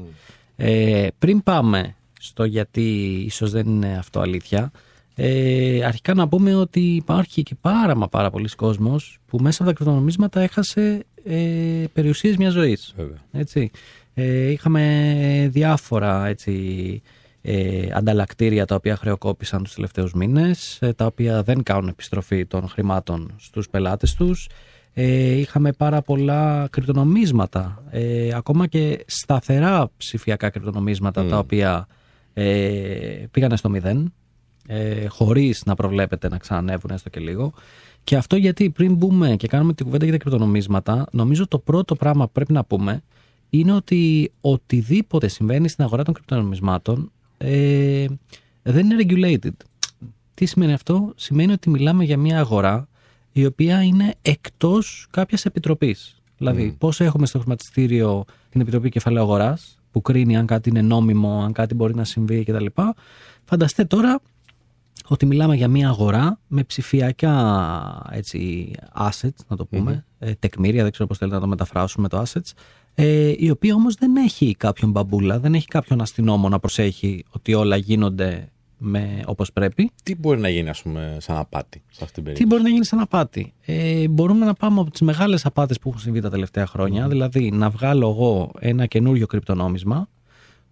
Ε, 0.55 1.07
πριν 1.19 1.43
πάμε 1.43 1.95
στο 2.19 2.43
γιατί 2.43 3.11
ίσως 3.25 3.51
δεν 3.51 3.67
είναι 3.67 3.97
αυτό 3.97 4.19
αλήθεια, 4.19 4.71
ε, 5.15 5.83
αρχικά 5.85 6.13
να 6.13 6.27
πούμε 6.27 6.55
ότι 6.55 6.79
υπάρχει 6.79 7.43
και 7.43 7.55
πάρα 7.61 7.95
μα 7.95 8.07
πάρα 8.07 8.29
πολλοί 8.29 8.49
κόσμος 8.55 9.19
που 9.25 9.37
μέσα 9.37 9.63
από 9.63 9.71
τα 9.71 9.77
κρυπτονομίσματα 9.77 10.41
έχασε 10.41 11.05
ε, 11.23 11.83
περιουσίες 11.93 12.37
μιας 12.37 12.53
ζωής. 12.53 12.93
Βέβαια. 12.95 13.17
Έτσι. 13.31 13.71
Ε, 14.13 14.51
είχαμε 14.51 15.49
διάφορα 15.51 16.27
έτσι, 16.27 17.01
ε, 17.41 17.87
ανταλλακτήρια 17.93 18.65
τα 18.65 18.75
οποία 18.75 18.95
χρεοκόπησαν 18.95 19.63
τους 19.63 19.73
τελευταίους 19.73 20.13
μήνες, 20.13 20.77
ε, 20.81 20.93
τα 20.93 21.05
οποία 21.05 21.43
δεν 21.43 21.63
κάνουν 21.63 21.87
επιστροφή 21.87 22.45
των 22.45 22.67
χρημάτων 22.67 23.33
στους 23.37 23.69
πελάτες 23.69 24.13
τους. 24.13 24.49
Ε, 24.93 25.31
είχαμε 25.31 25.71
πάρα 25.71 26.01
πολλά 26.01 26.67
κρυπτονομίσματα, 26.71 27.83
ε, 27.89 28.33
ακόμα 28.33 28.67
και 28.67 29.03
σταθερά 29.07 29.91
ψηφιακά 29.97 30.49
κρυπτονομίσματα 30.49 31.25
τα 31.25 31.37
οποία 31.37 31.87
ε, 32.33 33.25
πήγανε 33.31 33.57
στο 33.57 33.69
μηδέν, 33.69 34.13
ε, 34.67 35.07
χωρίς 35.07 35.63
να 35.65 35.75
προβλέπετε 35.75 36.29
να 36.29 36.37
ξανανεύουν 36.37 36.91
έστω 36.91 37.09
και 37.09 37.19
λίγο. 37.19 37.53
Και 38.03 38.15
αυτό 38.15 38.35
γιατί 38.35 38.69
πριν 38.69 38.95
μπούμε 38.95 39.35
και 39.35 39.47
κάνουμε 39.47 39.73
την 39.73 39.85
κουβέντα 39.85 40.05
για 40.05 40.13
τα 40.13 40.19
κρυπτονομίσματα, 40.19 41.05
νομίζω 41.11 41.47
το 41.47 41.59
πρώτο 41.59 41.95
πράγμα 41.95 42.25
που 42.25 42.31
πρέπει 42.31 42.53
να 42.53 42.63
πούμε 42.63 43.01
είναι 43.49 43.73
ότι 43.73 44.31
οτιδήποτε 44.41 45.27
συμβαίνει 45.27 45.67
στην 45.67 45.83
αγορά 45.83 46.03
των 46.03 46.13
κρυπτονομισμάτων 46.13 47.11
ε, 47.41 48.05
δεν 48.61 48.89
είναι 48.89 49.05
regulated. 49.07 49.55
Τι 50.33 50.45
σημαίνει 50.45 50.73
αυτό; 50.73 51.13
Σημαίνει 51.15 51.51
ότι 51.51 51.69
μιλάμε 51.69 52.03
για 52.03 52.17
μια 52.17 52.39
αγορά 52.39 52.87
η 53.31 53.45
οποία 53.45 53.83
είναι 53.83 54.15
εκτός 54.21 55.07
κάποιας 55.09 55.45
επιτροπής. 55.45 56.21
Δηλαδή, 56.37 56.75
πώς 56.77 56.99
έχουμε 56.99 57.25
στο 57.25 57.39
χρηματιστήριο 57.39 58.25
την 58.49 58.61
Επιτροπή 58.61 58.89
Κεφαλαίου 58.89 59.21
Αγοράς, 59.21 59.77
που 59.91 60.01
κρίνει 60.01 60.37
αν 60.37 60.45
κάτι 60.45 60.69
είναι 60.69 60.81
νόμιμο, 60.81 61.41
αν 61.43 61.51
κάτι 61.51 61.75
μπορεί 61.75 61.95
να 61.95 62.03
συμβεί 62.03 62.43
κτλ. 62.43 62.65
Φανταστείτε 63.43 63.85
τώρα 63.85 64.21
ότι 65.07 65.25
μιλάμε 65.25 65.55
για 65.55 65.67
μια 65.67 65.87
αγορά 65.87 66.39
με 66.47 66.63
ψηφιακά 66.63 68.05
έτσι, 68.11 68.71
assets, 68.95 69.45
να 69.47 69.55
το 69.55 69.65
πούμε, 69.65 70.05
ε, 70.19 70.33
τεκμήρια, 70.33 70.83
δεν 70.83 70.91
ξέρω 70.91 71.07
πώς 71.07 71.17
θέλετε 71.17 71.35
να 71.35 71.41
το 71.41 71.47
μεταφράσουμε 71.47 72.07
το 72.07 72.23
assets, 72.25 72.51
ε, 73.01 73.33
η 73.37 73.49
οποία 73.49 73.75
όμως 73.75 73.95
δεν 73.95 74.15
έχει 74.15 74.55
κάποιον 74.57 74.91
μπαμπούλα, 74.91 75.39
δεν 75.39 75.53
έχει 75.53 75.67
κάποιον 75.67 76.01
αστυνόμο 76.01 76.49
να 76.49 76.59
προσέχει 76.59 77.25
ότι 77.29 77.53
όλα 77.53 77.75
γίνονται 77.75 78.51
με, 78.77 79.21
όπως 79.25 79.51
πρέπει. 79.53 79.91
Τι 80.03 80.15
μπορεί 80.15 80.39
να 80.39 80.49
γίνει, 80.49 80.69
ας 80.69 80.81
πούμε, 80.81 81.17
σαν 81.19 81.37
απάτη 81.37 81.81
σε 81.91 82.03
αυτήν 82.03 82.07
την 82.07 82.13
Τι 82.13 82.21
περίπτωση; 82.21 82.45
μπορεί 82.47 82.61
να 82.63 82.69
γίνει 82.69 82.85
σαν 82.85 82.99
απάτη; 82.99 83.53
Ε, 83.65 84.07
μπορούμε 84.07 84.45
να 84.45 84.53
πάμε 84.53 84.79
από 84.79 84.91
τις 84.91 85.01
μεγάλες 85.01 85.45
απάτες 85.45 85.79
που 85.79 85.89
έχουν 85.89 86.01
συμβεί 86.01 86.19
τα 86.21 86.29
τελευταία 86.29 86.65
χρόνια, 86.67 87.07
δηλαδή 87.07 87.51
να 87.51 87.69
βγάλω 87.69 88.09
εγώ 88.09 88.51
ένα 88.59 88.85
καινούριο 88.85 89.25
κρυπτονόμισμα, 89.25 90.09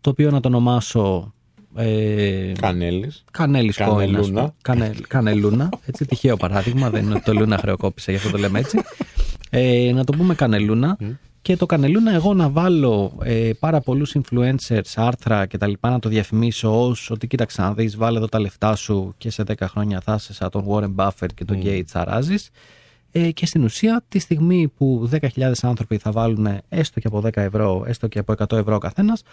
το 0.01 0.09
οποίο 0.09 0.31
να 0.31 0.39
το 0.39 0.47
ονομάσω 0.47 1.33
ε, 1.75 2.51
Κανέλης. 2.59 3.23
Κανέλης 3.31 3.75
Κανελούνα. 3.75 4.53
Κανελούνα. 5.07 5.69
Έτσι, 5.85 6.05
τυχαίο 6.05 6.37
παράδειγμα. 6.37 6.89
δεν 6.89 7.03
είναι 7.03 7.13
ότι 7.13 7.23
το 7.23 7.33
Λούνα 7.33 7.57
χρεοκόπησε, 7.57 8.11
γι' 8.11 8.17
αυτό 8.17 8.29
το 8.29 8.37
λέμε 8.37 8.59
έτσι. 8.59 8.79
Ε, 9.49 9.91
να 9.93 10.03
το 10.03 10.13
πούμε 10.17 10.35
Κανελούνα. 10.35 10.97
Και 11.47 11.57
το 11.57 11.65
Κανελούνα, 11.65 12.13
εγώ 12.13 12.33
να 12.33 12.49
βάλω 12.49 13.17
ε, 13.23 13.51
πάρα 13.59 13.81
πολλούς 13.81 14.15
influencers, 14.15 14.93
άρθρα 14.95 15.45
κτλ. 15.45 15.71
να 15.81 15.99
το 15.99 16.09
διαφημίσω 16.09 16.87
ως 16.87 17.09
ότι 17.09 17.27
κοίταξε 17.27 17.61
να 17.61 17.73
δεις, 17.73 17.97
βάλε 17.97 18.17
εδώ 18.17 18.27
τα 18.27 18.39
λεφτά 18.39 18.75
σου 18.75 19.13
και 19.17 19.29
σε 19.29 19.43
10 19.47 19.53
χρόνια 19.61 20.01
θα 20.01 20.13
είσαι 20.13 20.33
σαν 20.33 20.49
τον 20.49 20.65
Warren 20.69 20.95
Buffett 20.95 21.27
και 21.35 21.45
τον 21.45 21.61
Gates 21.63 21.91
αράζει. 21.93 22.35
Ε, 23.11 23.31
και 23.31 23.45
στην 23.45 23.63
ουσία, 23.63 24.03
τη 24.07 24.19
στιγμή 24.19 24.67
που 24.77 25.09
10.000 25.11 25.51
άνθρωποι 25.61 25.97
θα 25.97 26.11
βάλουν 26.11 26.47
έστω 26.69 26.99
και 26.99 27.07
από 27.07 27.21
10 27.25 27.29
ευρώ, 27.33 27.83
έστω 27.87 28.07
και 28.07 28.19
από 28.19 28.33
100 28.37 28.57
ευρώ 28.57 28.75
ο 28.75 28.79
καθένας, 28.79 29.23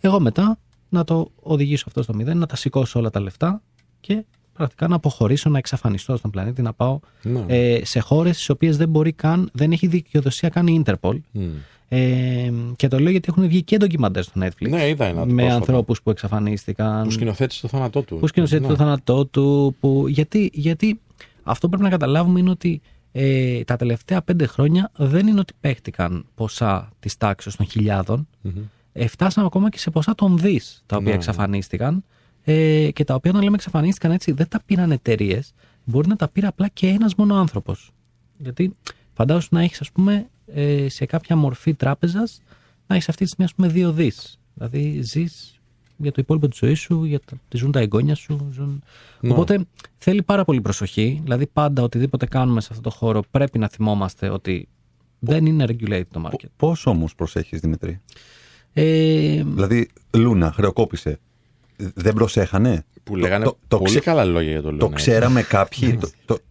εγώ 0.00 0.20
μετά 0.20 0.58
να 0.88 1.04
το 1.04 1.30
οδηγήσω 1.40 1.84
αυτό 1.86 2.02
στο 2.02 2.14
μηδέν, 2.14 2.38
να 2.38 2.46
τα 2.46 2.56
σηκώσω 2.56 2.98
όλα 2.98 3.10
τα 3.10 3.20
λεφτά 3.20 3.62
και 4.00 4.24
πρακτικά 4.54 4.88
να 4.88 4.94
αποχωρήσω, 4.96 5.50
να 5.50 5.58
εξαφανιστώ 5.58 6.16
στον 6.16 6.30
πλανήτη, 6.30 6.62
να 6.62 6.72
πάω 6.72 7.00
Ναι. 7.22 7.44
ε, 7.46 7.80
σε 7.84 8.00
χώρες 8.00 8.34
στις 8.34 8.48
οποίες 8.48 8.76
δεν 8.76 8.88
μπορεί 8.88 9.12
καν, 9.12 9.50
δεν 9.52 9.72
έχει 9.72 9.86
δικαιοδοσία 9.86 10.48
καν 10.48 10.66
η 10.66 10.82
Interpol. 10.86 11.16
Μμ. 11.32 11.42
Ε, 11.88 12.52
και 12.76 12.88
το 12.88 12.98
λέω 12.98 13.10
γιατί 13.10 13.28
έχουν 13.30 13.48
βγει 13.48 13.62
και 13.62 13.76
ντοκιμαντέρ 13.76 14.22
στο 14.22 14.40
Netflix. 14.44 14.68
Ναι, 14.68 14.88
είδα 14.88 15.04
ένα. 15.04 15.24
με 15.24 15.32
πρόσφατα. 15.34 15.54
ανθρώπους 15.54 16.02
που 16.02 16.10
εξαφανίστηκαν. 16.10 17.02
Που 17.04 17.10
σκηνοθέτησε 17.10 17.60
το 17.60 17.68
θάνατό 17.68 18.02
του. 18.02 18.16
Που 18.16 18.26
σκηνοθέτησε 18.26 18.66
Ναι. 18.68 18.74
το 18.76 18.82
θάνατό 18.82 19.26
του. 19.26 19.76
Που... 19.80 20.04
Γιατί, 20.08 20.50
γιατί 20.52 21.00
αυτό 21.42 21.68
πρέπει 21.68 21.82
να 21.82 21.88
καταλάβουμε 21.88 22.40
είναι 22.40 22.50
ότι 22.50 22.80
ε, 23.12 23.64
τα 23.64 23.76
τελευταία 23.76 24.22
πέντε 24.22 24.46
χρόνια 24.46 24.90
δεν 24.96 25.26
είναι 25.26 25.40
ότι 25.40 25.52
παίχτηκαν 25.60 26.24
ποσά 26.34 26.88
της 27.00 27.16
τάξης 27.16 27.56
των 27.56 27.66
χιλιάδων. 27.66 28.28
Μμμ. 28.40 28.52
Ε, 28.92 29.06
φτάσαμε 29.06 29.46
ακόμα 29.46 29.68
και 29.68 29.78
σε 29.78 29.90
ποσά 29.90 30.14
των 30.14 30.38
δις 30.38 30.82
τα 30.86 30.96
οποία 30.96 31.08
Ναι. 31.10 31.14
εξαφανίστηκαν. 31.16 32.04
Ε, 32.44 32.90
και 32.92 33.04
τα 33.04 33.14
οποία, 33.14 33.30
όταν 33.30 33.42
λέμε 33.42 33.56
εξαφανίστηκαν 33.56 34.10
έτσι, 34.10 34.32
δεν 34.32 34.48
τα 34.48 34.62
πήραν 34.66 34.90
εταιρείες. 34.90 35.54
Μπορεί 35.84 36.08
να 36.08 36.16
τα 36.16 36.28
πήρε 36.28 36.46
απλά 36.46 36.68
και 36.68 36.86
ένας 36.86 37.14
μόνο 37.14 37.34
άνθρωπος. 37.34 37.92
Γιατί 38.38 38.76
φαντάζομαι 39.12 39.48
να 39.50 39.62
έχεις, 39.62 39.80
ας 39.80 39.90
πούμε, 39.92 40.28
ε, 40.46 40.88
σε 40.88 41.06
κάποια 41.06 41.36
μορφή 41.36 41.74
τράπεζας 41.74 42.42
να 42.86 42.94
έχεις 42.94 43.08
αυτή 43.08 43.22
τη 43.22 43.26
στιγμή, 43.26 43.44
ας 43.44 43.54
πούμε, 43.54 43.68
δύο 43.68 43.92
δις. 43.92 44.38
Δηλαδή, 44.54 45.02
ζεις 45.02 45.58
για 45.96 46.12
το 46.12 46.20
υπόλοιπο 46.20 46.48
της 46.48 46.58
ζωής 46.58 46.80
σου, 46.80 47.04
για 47.04 47.20
τα, 47.20 47.36
ζουν 47.54 47.72
τα 47.72 47.80
εγγόνια 47.80 48.14
σου. 48.14 48.48
Ζουν... 48.52 48.82
Ναι. 49.20 49.32
Οπότε 49.32 49.66
θέλει 49.98 50.22
πάρα 50.22 50.44
πολύ 50.44 50.60
προσοχή. 50.60 51.20
Δηλαδή, 51.22 51.46
πάντα 51.46 51.82
οτιδήποτε 51.82 52.26
κάνουμε 52.26 52.60
σε 52.60 52.68
αυτό 52.70 52.82
το 52.82 52.90
χώρο 52.90 53.22
πρέπει 53.30 53.58
να 53.58 53.68
θυμόμαστε 53.68 54.28
ότι 54.28 54.68
δεν 55.18 55.46
είναι 55.46 55.64
regulated 55.68 56.02
το 56.10 56.28
market. 56.30 56.48
Πώ 56.56 56.76
όμως 56.84 57.14
προσέχεις, 57.14 57.60
Δημητρή. 57.60 58.00
Ε, 58.72 59.42
Δηλαδή, 59.44 59.88
Λούνα, 60.16 60.52
χρεοκόπησε. 60.52 61.18
Δεν 61.76 62.14
προσέχανε. 62.14 62.84
Που 63.04 63.16
λέγανε 63.16 63.44
το, 63.44 63.58
το, 63.68 63.76
πολύ 63.76 63.90
ξε- 63.90 64.02
καλά 64.04 64.24
λόγια 64.24 64.50
για 64.50 64.62
το 64.62 64.68
Λούνα. 64.68 64.78
το 64.80 64.88
ξέραμε 64.88 65.42
κάποιοι. 65.42 65.98
το, 65.98 66.08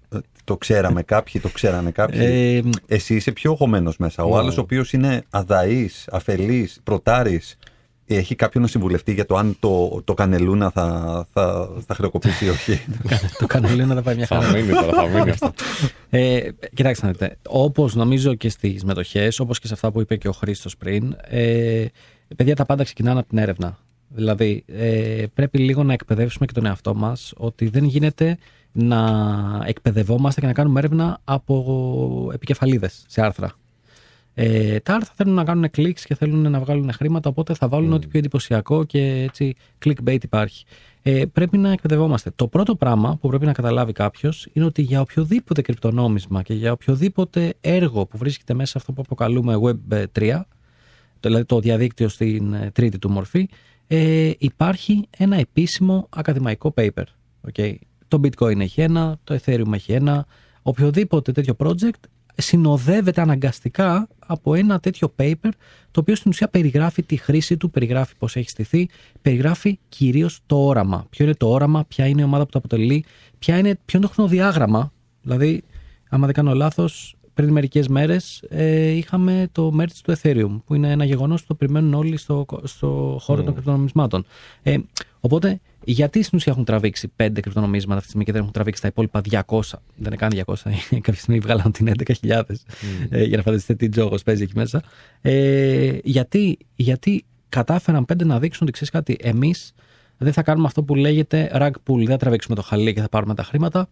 το, 0.10 0.22
το 0.44 0.58
ξέραμε 0.58 1.04
κάποιοι, 1.04 1.42
το 1.42 1.50
ξέρανε 1.50 1.92
κάποιοι. 1.92 2.20
ε, 2.22 2.70
Εσύ 2.96 3.16
είσαι 3.16 3.32
πιο 3.32 3.52
γωμένο 3.54 3.94
μέσα. 3.98 4.24
Ο 4.24 4.30
Ναι. 4.30 4.38
άλλος, 4.38 4.58
ο 4.58 4.62
οποίος 4.62 4.94
είναι 4.94 5.24
αδαής, 5.30 6.08
αφελής, 6.12 6.80
προτάρης, 6.84 7.58
έχει 8.06 8.36
κάποιον 8.36 8.64
να 8.64 8.70
συμβουλευτεί 8.70 9.14
για 9.14 9.26
το 9.26 9.36
αν 9.36 9.56
το, 9.60 10.02
το 10.04 10.14
κανελούνα 10.14 10.70
θα, 10.70 11.28
θα, 11.34 11.70
θα 11.88 11.96
χρεοκοπήσει 11.96 12.46
ή 12.46 12.50
όχι; 12.50 12.80
το 13.40 13.46
κανελί 13.46 13.86
να 13.86 13.96
τα 13.96 14.02
πάει 14.02 14.16
μια 14.16 14.26
χαρά. 14.28 14.42
Θα 14.42 14.52
μείνει 14.58 14.72
τώρα, 14.74 14.94
θα 14.94 15.08
μείνει 15.08 15.30
αυτό. 15.30 15.52
Ε, 16.10 16.40
κοιτάξτε 16.74 17.06
να 17.06 17.12
δείτε. 17.12 17.38
Όπως 17.48 17.96
νομίζω 17.96 18.34
και 18.36 18.50
στις 18.50 18.84
μετοχές, 18.84 19.40
όπως 19.40 19.60
και 19.60 19.68
σε 19.68 19.74
αυτά 19.74 19.92
που 19.92 20.02
είπε 20.02 20.16
και 20.16 20.28
ο 20.28 20.32
Χρήστος 20.32 20.78
πριν, 20.78 21.16
ε, 21.28 21.86
παιδιά 22.36 22.56
τα 22.56 22.66
πάντα 22.66 22.84
ξεκινάνε 22.84 23.20
από 23.20 23.30
την 23.30 23.38
έρευνα. 23.38 23.78
Δηλαδή, 24.16 24.64
ε, 24.68 25.26
πρέπει 25.34 25.58
λίγο 25.58 25.84
να 25.84 25.94
εκπαιδεύσουμε 25.94 26.46
και 26.46 26.54
τον 26.54 26.66
εαυτό 26.66 26.96
μας 26.96 27.34
ότι 27.38 27.68
δεν 27.68 27.84
γίνεται 27.84 28.38
να 28.72 29.00
εκπαιδευόμαστε 29.66 30.42
και 30.42 30.48
να 30.48 30.54
κάνουμε 30.54 30.80
έρευνα 30.80 31.20
από 31.24 32.30
επικεφαλίδες 32.34 33.04
σε 33.08 33.22
άρθρα. 33.22 33.52
Ε, 34.34 34.80
τα 34.80 34.94
άλλα 34.94 35.06
θα 35.06 35.14
θέλουν 35.16 35.34
να 35.34 35.44
κάνουν 35.44 35.70
κλικς 35.70 36.06
και 36.06 36.16
θέλουν 36.16 36.52
να 36.52 36.60
βγάλουν 36.60 36.92
χρήματα, 36.92 37.30
οπότε 37.30 37.54
θα 37.54 37.68
βάλουν 37.68 37.94
ό,τι 37.94 38.08
πιο 38.08 38.20
εντυπωσιακό 38.20 38.84
και 38.84 39.00
έτσι 39.00 39.56
clickbait 39.86 40.24
υπάρχει. 40.24 40.66
Ε, 41.02 41.26
πρέπει 41.34 41.58
να 41.58 41.72
εκπαιδευόμαστε. 41.72 42.32
Το 42.36 42.48
πρώτο 42.48 42.76
πράγμα 42.76 43.18
που 43.22 43.28
πρέπει 43.28 43.46
να 43.46 43.52
καταλάβει 43.52 43.92
κάποιος 43.92 44.48
είναι 44.54 44.66
ότι 44.66 44.82
για 44.82 45.02
οποιοδήποτε 45.02 45.62
κρυπτονόμισμα 45.62 46.42
και 46.42 46.54
για 46.54 46.72
οποιοδήποτε 46.72 47.54
έργο 47.62 48.06
που 48.06 48.18
βρίσκεται 48.18 48.54
μέσα 48.54 48.72
σε 48.72 48.78
αυτό 48.78 48.92
που 48.92 49.02
αποκαλούμε 49.06 49.60
Web 49.62 50.04
3, 50.20 50.42
δηλαδή 51.20 51.46
το 51.46 51.60
διαδίκτυο 51.60 52.08
στην 52.08 52.54
ε, 52.54 52.72
τρίτη 52.74 53.00
του 53.00 53.10
μορφή, 53.10 53.50
ε, 53.96 54.32
υπάρχει 54.38 55.08
ένα 55.18 55.36
επίσημο 55.36 56.08
ακαδημαϊκό 56.10 56.74
paper. 56.78 57.04
Okay. 57.52 57.76
Το 58.08 58.20
bitcoin 58.24 58.60
έχει 58.60 58.82
ένα, 58.82 59.20
το 59.24 59.40
ethereum 59.44 59.74
έχει 59.74 59.92
ένα, 59.92 60.26
οποιοδήποτε 60.62 61.32
τέτοιο 61.32 61.56
project 61.58 62.00
συνοδεύεται 62.36 63.22
αναγκαστικά 63.22 64.08
από 64.20 64.56
ένα 64.56 64.80
τέτοιο 64.80 65.14
paper 65.18 65.50
το 65.92 66.00
οποίο 66.00 66.16
στην 66.16 66.32
ουσία 66.32 66.48
περιγράφει 66.48 67.04
τη 67.04 67.18
χρήση 67.18 67.58
του, 67.58 67.70
περιγράφει 67.70 68.16
πώς 68.18 68.36
έχει 68.36 68.50
στηθεί, 68.50 68.90
περιγράφει 69.22 69.80
κυρίως 69.90 70.40
το 70.46 70.66
όραμα. 70.66 71.06
Ποιο 71.10 71.26
είναι 71.26 71.36
το 71.36 71.50
όραμα, 71.50 71.86
ποια 71.86 72.08
είναι 72.08 72.22
η 72.22 72.24
ομάδα 72.24 72.44
που 72.44 72.52
το 72.52 72.58
αποτελεί, 72.58 73.06
ποια 73.40 73.58
είναι, 73.58 73.80
ποιο 73.86 74.00
είναι 74.00 74.08
το 74.08 74.14
χρονοδιάγραμμα. 74.14 74.94
Δηλαδή, 75.22 75.64
άμα 76.10 76.26
δεν 76.26 76.36
κάνω 76.36 76.54
λάθος, 76.54 77.16
πριν 77.34 77.52
μερικές 77.52 77.88
μέρες 77.88 78.44
ε, 78.50 78.90
είχαμε 78.90 79.48
το 79.52 79.72
merge 79.80 79.98
του 80.04 80.18
Ethereum, 80.18 80.62
που 80.66 80.76
είναι 80.76 80.92
ένα 80.92 81.06
γεγονός 81.06 81.42
που 81.42 81.48
το 81.48 81.56
περιμένουν 81.56 81.94
όλοι 81.94 82.18
στο, 82.18 82.46
στο 82.64 83.18
χώρο 83.22 83.42
mm. 83.42 83.46
των 83.46 83.54
κρυπτονομισμάτων. 83.54 84.26
Ε, 84.64 84.78
οπότε, 85.20 85.60
γιατί 85.84 86.24
στην 86.24 86.38
ουσία 86.38 86.52
έχουν 86.52 86.66
τραβήξει 86.66 87.08
πέντε 87.16 87.40
κρυπτονομίσματα 87.40 88.00
αυτή 88.00 88.04
τη 88.04 88.08
στιγμή 88.08 88.26
και 88.26 88.32
δεν 88.32 88.42
έχουν 88.42 88.54
τραβήξει 88.54 88.82
τα 88.82 88.88
υπόλοιπα 88.88 89.22
200. 89.30 89.60
Δεν 89.96 90.14
είναι 90.14 90.16
καν 90.16 90.32
200. 90.46 90.54
Κάποια 90.90 91.22
στιγμή 91.22 91.40
βγάλαν 91.40 91.72
την 91.72 91.92
11.000 91.98 92.14
mm. 92.22 92.44
ε, 93.10 93.24
για 93.24 93.38
να 93.38 93.44
φανταστείτε 93.44 93.86
τι 93.86 93.90
τζόγος 93.90 94.24
παίζει 94.24 94.44
εκεί 94.44 94.54
μέσα. 94.56 94.84
Ε, 95.22 95.98
γιατί, 96.04 96.58
γιατί 96.76 97.26
κατάφεραν 97.50 98.06
πέντε 98.06 98.26
να 98.26 98.40
δείξουν 98.40 98.62
ότι 98.64 98.72
ξέρεις 98.72 98.94
κάτι, 98.94 99.18
εμείς 99.22 99.74
δεν 100.18 100.34
θα 100.34 100.44
κάνουμε 100.44 100.68
αυτό 100.68 100.84
που 100.84 100.96
λέγεται 100.96 101.52
rug 101.54 101.72
pull. 101.88 101.98
Δεν 101.98 102.08
θα 102.08 102.18
τραβήξουμε 102.18 102.56
το 102.56 102.62
χαλί 102.62 102.94
και 102.94 103.02
θα 103.02 103.10
πάρουμε 103.10 103.36
τα 103.36 103.44
χρήματα. 103.44 103.88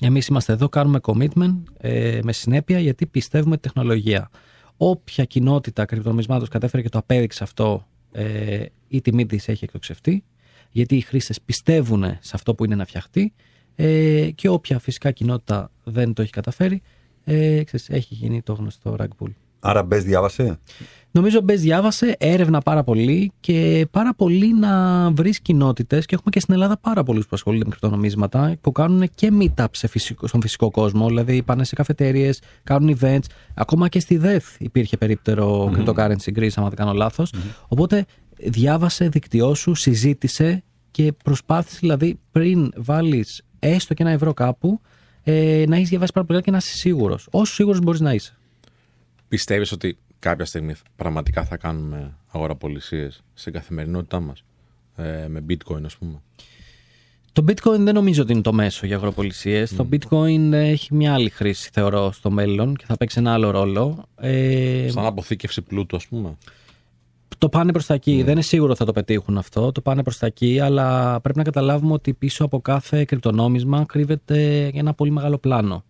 Εμείς 0.00 0.26
είμαστε 0.26 0.52
εδώ, 0.52 0.68
κάνουμε 0.68 0.98
commitment 1.02 1.62
ε, 1.78 2.20
με 2.22 2.32
συνέπεια 2.32 2.78
γιατί 2.78 3.06
πιστεύουμε 3.06 3.56
τη 3.56 3.62
τεχνολογία. 3.62 4.30
Όποια 4.76 5.24
κοινότητα 5.24 5.84
κρυπτονομισμάτων 5.84 6.48
κατέφερε 6.48 6.82
και 6.82 6.88
το 6.88 6.98
απέδειξε 6.98 7.42
αυτό, 7.42 7.86
ε, 8.12 8.64
η 8.88 9.00
τιμή 9.00 9.26
της 9.26 9.48
έχει 9.48 9.64
εκτοξευτεί, 9.64 10.24
γιατί 10.70 10.96
οι 10.96 11.00
χρήστες 11.00 11.40
πιστεύουν 11.40 12.02
σε 12.02 12.32
αυτό 12.34 12.54
που 12.54 12.64
είναι 12.64 12.74
να 12.74 12.84
φτιαχτεί 12.84 13.32
ε, 13.74 14.30
και 14.34 14.48
όποια 14.48 14.78
φυσικά 14.78 15.10
κοινότητα 15.10 15.70
δεν 15.84 16.12
το 16.12 16.22
έχει 16.22 16.30
καταφέρει, 16.30 16.82
ε, 17.24 17.62
ξέρεις, 17.64 17.88
έχει 17.88 18.14
γίνει 18.14 18.42
το 18.42 18.52
γνωστό 18.52 18.96
rug 18.98 19.08
pull. 19.18 19.32
Άρα 19.60 19.82
μπες 19.82 20.04
διάβασε; 20.04 20.58
Νομίζω 21.12 21.38
ο 21.38 21.42
Μπες 21.42 21.60
διάβασε, 21.60 22.16
έρευνα 22.18 22.60
πάρα 22.60 22.84
πολύ 22.84 23.32
και 23.40 23.86
πάρα 23.90 24.14
πολύ 24.14 24.54
να 24.54 25.10
βρεις 25.10 25.40
κοινότητες. 25.40 26.06
Και 26.06 26.14
έχουμε 26.14 26.30
και 26.30 26.40
στην 26.40 26.54
Ελλάδα 26.54 26.78
πάρα 26.78 27.02
πολλούς 27.02 27.24
που 27.24 27.30
ασχολούνται 27.32 27.64
με 27.64 27.70
κρυπτονομίσματα 27.70 28.56
που 28.60 28.72
κάνουν 28.72 29.10
και 29.14 29.32
meetups 29.40 29.64
σε 29.70 29.86
φυσικό, 29.86 30.26
στον 30.26 30.40
φυσικό 30.40 30.70
κόσμο. 30.70 31.06
Δηλαδή 31.06 31.42
πάνε 31.42 31.64
σε 31.64 31.74
καφετέρειε, 31.74 32.30
κάνουν 32.64 32.98
events. 33.00 33.24
Ακόμα 33.54 33.88
και 33.88 34.00
στη 34.00 34.16
ΔΕΘ 34.16 34.44
υπήρχε 34.58 34.96
περίπτερο 34.96 35.64
mm-hmm. 35.64 35.88
cryptocurrency 35.88 36.38
Greece, 36.38 36.52
αν 36.56 36.64
δεν 36.64 36.74
κάνω 36.74 36.92
λάθος. 36.92 37.32
Οπότε 37.68 38.04
διάβασε, 38.36 39.08
δικτυώσου, 39.08 39.74
συζήτησε 39.74 40.62
και 40.90 41.12
προσπάθησε 41.24 41.78
δηλαδή 41.80 42.18
πριν 42.30 42.72
βάλεις 42.76 43.42
έστω 43.58 43.94
και 43.94 44.02
ένα 44.02 44.12
ευρώ 44.12 44.34
κάπου 44.34 44.80
ε, 45.22 45.64
να 45.68 45.76
έχεις 45.76 45.88
διαβάσει 45.88 46.12
πάρα 46.12 46.26
πολύ 46.26 46.40
και 46.40 46.50
να 46.50 46.56
είσαι 46.56 46.76
σίγουρος. 46.76 47.28
Όσο 47.30 47.54
σίγουρος 47.54 47.80
μπορείς 47.80 48.00
να 48.00 48.12
είσαι. 48.12 48.34
Πιστεύεις 49.30 49.72
ότι 49.72 49.98
κάποια 50.18 50.44
στιγμή 50.44 50.74
πραγματικά 50.96 51.44
θα 51.44 51.56
κάνουμε 51.56 52.16
αγοραπολισίες 52.26 53.22
στην 53.34 53.52
καθημερινότητά 53.52 54.20
μας 54.20 54.44
ε, 54.96 55.26
με 55.28 55.44
bitcoin, 55.48 55.84
ας 55.84 55.96
πούμε; 55.96 56.22
Το 57.32 57.44
bitcoin 57.48 57.78
δεν 57.78 57.94
νομίζω 57.94 58.22
ότι 58.22 58.32
είναι 58.32 58.40
το 58.40 58.52
μέσο 58.52 58.86
για 58.86 58.96
αγοραπολισίες. 58.96 59.74
Το 59.74 59.88
bitcoin 59.92 60.52
έχει 60.52 60.94
μια 60.94 61.14
άλλη 61.14 61.30
χρήση, 61.30 61.70
θεωρώ, 61.72 62.12
στο 62.12 62.30
μέλλον 62.30 62.76
και 62.76 62.84
θα 62.86 62.96
παίξει 62.96 63.18
ένα 63.18 63.32
άλλο 63.32 63.50
ρόλο. 63.50 64.04
Ε, 64.16 64.88
Σαν 64.90 65.04
αποθήκευση 65.04 65.62
πλούτου, 65.62 65.96
ας 65.96 66.06
πούμε. 66.06 66.36
Το 67.38 67.48
πάνε 67.48 67.72
προς 67.72 67.86
τα 67.86 67.94
εκεί. 67.94 68.22
Δεν 68.22 68.32
είναι 68.32 68.42
σίγουρο 68.42 68.74
θα 68.74 68.84
το 68.84 68.92
πετύχουν 68.92 69.38
αυτό. 69.38 69.72
Το 69.72 69.80
πάνε 69.80 70.02
προς 70.02 70.18
τα 70.18 70.26
εκεί, 70.26 70.60
αλλά 70.60 71.20
πρέπει 71.20 71.38
να 71.38 71.44
καταλάβουμε 71.44 71.92
ότι 71.92 72.14
πίσω 72.14 72.44
από 72.44 72.60
κάθε 72.60 73.04
κρυπτονόμισμα 73.04 73.84
κρύβεται 73.84 74.70
ένα 74.74 74.94
πολύ 74.94 75.10
μεγάλο 75.10 75.38
πλάνο. 75.38 75.84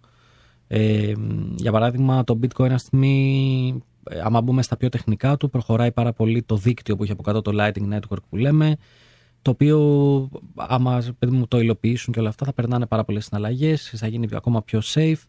Ε, 0.73 1.13
για 1.57 1.73
παράδειγμα, 1.73 2.25
το 2.25 2.39
bitcoin 2.43 2.71
αυτή 2.71 2.79
στιγμή 2.79 3.83
ε, 4.11 4.21
άμα 4.25 4.41
μπούμε 4.41 4.63
στα 4.63 4.77
πιο 4.77 4.89
τεχνικά 4.89 5.37
του, 5.37 5.51
προχωράει 5.51 5.93
πάρα 5.93 6.13
πολύ 6.13 6.43
το 6.43 6.57
δίκτυο 6.57 6.97
που 6.97 7.03
έχει 7.03 7.13
από 7.13 7.23
κάτω 7.23 7.43
το 7.43 7.53
Lighting 7.55 7.95
Network 7.95 8.23
που 8.29 8.37
λέμε, 8.37 8.77
το 9.43 9.51
οποίο 9.51 9.79
άμα 10.55 11.03
παιδί 11.19 11.37
μου, 11.37 11.47
το 11.49 11.61
υλοποιήσουν 11.61 12.13
και 12.13 12.21
όλα 12.21 12.29
αυτά 12.29 12.47
θα 12.47 12.53
περνάνε 12.53 12.87
πάρα 12.87 13.05
πολλές 13.05 13.25
συναλλαγές, 13.25 13.93
θα 13.97 14.07
γίνει 14.07 14.29
ακόμα 14.33 14.63
πιο 14.63 14.81
safe. 14.95 15.23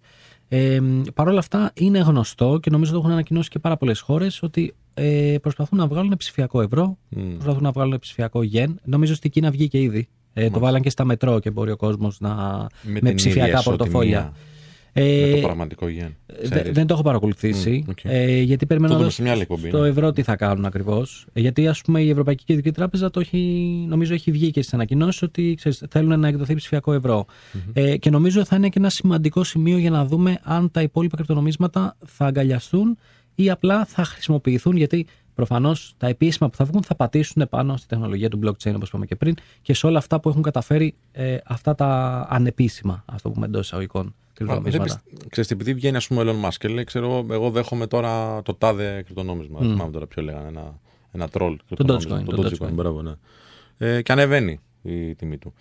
Ε, 0.47 0.79
Παρ' 1.13 1.27
όλα 1.27 1.39
αυτά 1.39 1.71
είναι 1.73 1.99
γνωστό 1.99 2.59
και 2.61 2.69
νομίζω 2.69 2.91
το 2.91 2.97
έχουν 2.97 3.11
ανακοινώσει 3.11 3.49
και 3.49 3.59
πάρα 3.59 3.77
πολλές 3.77 3.99
χώρες 3.99 4.43
ότι 4.43 4.73
ε, 4.93 5.35
προσπαθούν 5.41 5.77
να 5.77 5.87
βγάλουν 5.87 6.17
ψηφιακό 6.17 6.61
ευρώ, 6.61 6.97
mm. 7.15 7.19
προσπαθούν 7.33 7.63
να 7.63 7.71
βγάλουν 7.71 7.99
ψηφιακό 7.99 8.43
γεν. 8.43 8.79
Νομίζω 8.83 9.15
στην 9.15 9.31
Κίνα 9.31 9.51
βγήκε 9.51 9.79
ήδη. 9.81 10.07
Ε, 10.33 10.49
το 10.49 10.59
βάλαν 10.59 10.81
και 10.81 10.89
στα 10.89 11.05
μετρό 11.05 11.39
και 11.39 11.51
μπορεί 11.51 11.71
ο 11.71 11.75
κόσμος 11.75 12.19
να. 12.19 12.67
με, 12.81 12.99
με 13.01 13.13
ψηφιακά 13.13 13.63
πορτοφόλια. 13.63 14.33
Ε, 14.93 15.25
με 15.25 15.35
το 15.35 15.41
πραγματικό 15.41 15.87
γεν. 15.87 16.15
Δεν 16.71 16.87
το 16.87 16.93
έχω 16.93 17.03
παρακολουθήσει. 17.03 17.85
Mm, 17.87 17.89
okay. 17.89 18.09
ε, 18.09 18.41
γιατί 18.41 18.65
περιμένω 18.65 18.97
το 18.97 19.09
σε 19.09 19.21
μια 19.21 19.31
άλλη 19.31 19.41
εκπομπή, 19.41 19.67
στο 19.67 19.81
ναι. 19.81 19.87
ευρώ 19.87 20.11
τι 20.11 20.23
θα 20.23 20.35
κάνουν 20.35 20.65
ακριβώς. 20.65 21.25
Ε, 21.33 21.39
γιατί 21.39 21.67
ας 21.67 21.81
πούμε 21.81 22.01
η 22.01 22.09
Ευρωπαϊκή 22.09 22.43
Κεντρική 22.43 22.71
Τράπεζα 22.71 23.09
το 23.09 23.19
έχει, 23.19 23.37
νομίζω 23.87 24.13
έχει 24.13 24.31
βγει 24.31 24.51
και 24.51 24.61
στις 24.61 24.73
ανακοινώσεις 24.73 25.21
ότι 25.21 25.53
ξέρεις, 25.57 25.83
θέλουν 25.89 26.19
να 26.19 26.27
εκδοθεί 26.27 26.55
ψηφιακό 26.55 26.93
ευρώ. 26.93 27.25
Mm-hmm. 27.27 27.71
Ε, 27.73 27.97
και 27.97 28.09
νομίζω 28.09 28.45
θα 28.45 28.55
είναι 28.55 28.69
και 28.69 28.79
ένα 28.79 28.89
σημαντικό 28.89 29.43
σημείο 29.43 29.77
για 29.77 29.89
να 29.89 30.05
δούμε 30.05 30.39
αν 30.43 30.71
τα 30.71 30.81
υπόλοιπα 30.81 31.15
κρυπτονομίσματα 31.15 31.97
θα 32.05 32.25
αγκαλιαστούν 32.25 32.97
ή 33.35 33.49
απλά 33.49 33.85
θα 33.85 34.03
χρησιμοποιηθούν. 34.03 34.75
Γιατί 34.75 35.05
προφανώς 35.45 35.93
τα 35.97 36.07
επίσημα 36.07 36.49
που 36.49 36.55
θα 36.55 36.65
βγουν 36.65 36.83
θα 36.83 36.95
πατήσουν 36.95 37.49
πάνω 37.49 37.77
στη 37.77 37.87
τεχνολογία 37.87 38.29
του 38.29 38.39
blockchain, 38.43 38.73
όπως 38.75 38.87
είπαμε 38.87 39.05
και 39.05 39.15
πριν, 39.15 39.35
και 39.61 39.73
σε 39.73 39.87
όλα 39.87 39.97
αυτά 39.97 40.19
που 40.19 40.29
έχουν 40.29 40.41
καταφέρει 40.41 40.95
ε, 41.11 41.37
αυτά 41.45 41.75
τα 41.75 41.87
ανεπίσημα, 42.29 43.03
ας 43.05 43.21
το 43.21 43.29
πούμε 43.29 43.45
εντός 43.45 43.65
εισαγωγικών 43.65 44.15
κρυπτονομίσματα. 44.33 45.01
Ξέρετε, 45.29 45.53
επειδή 45.53 45.73
βγαίνει 45.73 45.95
ας 45.95 46.07
πούμε 46.07 46.21
ο 46.21 46.25
Elon 46.25 46.47
Musk 46.47 46.55
και 46.57 46.67
λέει, 46.67 46.83
ξέρω, 46.83 47.25
εγώ 47.31 47.49
δέχομαι 47.49 47.87
τώρα 47.87 48.41
το 48.41 48.53
τάδε 48.53 49.01
κρυπτονόμισμα. 49.01 49.59
Δεν 49.59 49.69
θυμάμαι 49.69 49.91
τώρα 49.91 50.07
ποιο 50.07 50.23
λέγανε, 50.23 50.47
ένα, 50.47 50.79
ένα 51.11 51.29
troll. 51.33 51.55
Το 51.75 51.93
Dogecoin. 51.93 52.23
Το 52.25 52.43
Dogecoin, 52.43 52.71
μπράβο, 52.71 53.01
ναι. 53.01 53.13
Ε, 53.77 54.01
και 54.01 54.11
ανεβαίνει 54.11 54.59
η 54.81 55.15
τιμή 55.15 55.37
του. 55.37 55.53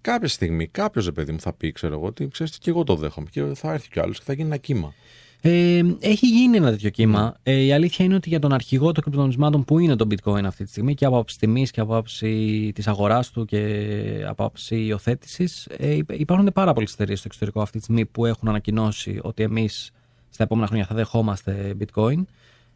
Κάποια 0.00 0.28
στιγμή 0.28 0.66
κάποιος 0.66 1.12
παιδί 1.12 1.32
μου 1.32 1.40
θα 1.40 1.52
πει, 1.52 1.72
ξέρω 1.72 1.94
εγώ, 1.94 2.06
ότι 2.06 2.28
ξέρεις 2.28 2.58
και 2.58 2.70
εγώ 2.70 2.84
το 2.84 2.94
δέχομαι. 2.94 3.26
Και 3.30 3.42
θα 3.54 3.72
έρθει 3.72 3.88
κι 3.88 4.00
άλλος 4.00 4.18
και 4.18 4.24
θα 4.24 4.32
γίνει 4.32 4.46
ένα 4.46 4.56
κύμα. 4.56 4.94
Ε, 5.40 5.82
έχει 6.00 6.26
γίνει 6.26 6.56
ένα 6.56 6.70
τέτοιο 6.70 6.90
κύμα. 6.90 7.34
Ε, 7.42 7.60
η 7.64 7.72
αλήθεια 7.72 8.04
είναι 8.04 8.14
ότι 8.14 8.28
για 8.28 8.38
τον 8.38 8.52
αρχηγό 8.52 8.92
των 8.92 9.02
κρυπτονομισμάτων 9.02 9.64
που 9.64 9.78
είναι 9.78 9.96
το 9.96 10.06
bitcoin 10.10 10.44
αυτή 10.44 10.64
τη 10.64 10.70
στιγμή 10.70 10.94
και 10.94 11.04
από 11.04 11.14
άποψη 11.14 11.38
τιμής 11.38 11.70
και 11.70 11.80
από 11.80 11.92
άποψη 11.92 12.72
της 12.74 12.86
αγοράς 12.88 13.30
του 13.30 13.44
και 13.44 14.24
από 14.26 14.44
άποψη 14.44 14.76
υιοθέτησης, 14.76 15.66
ε, 15.66 15.98
υπάρχουν 16.08 16.50
πάρα 16.52 16.72
πολλές 16.72 16.92
εταιρείες 16.92 17.18
στο 17.18 17.28
εξωτερικό 17.28 17.60
αυτή 17.60 17.78
τη 17.78 17.84
στιγμή 17.84 18.06
που 18.06 18.26
έχουν 18.26 18.48
ανακοινώσει 18.48 19.18
ότι 19.22 19.42
εμείς 19.42 19.90
στα 20.30 20.42
επόμενα 20.42 20.66
χρόνια 20.66 20.86
θα 20.86 20.94
δεχόμαστε 20.94 21.74
bitcoin. 21.80 22.22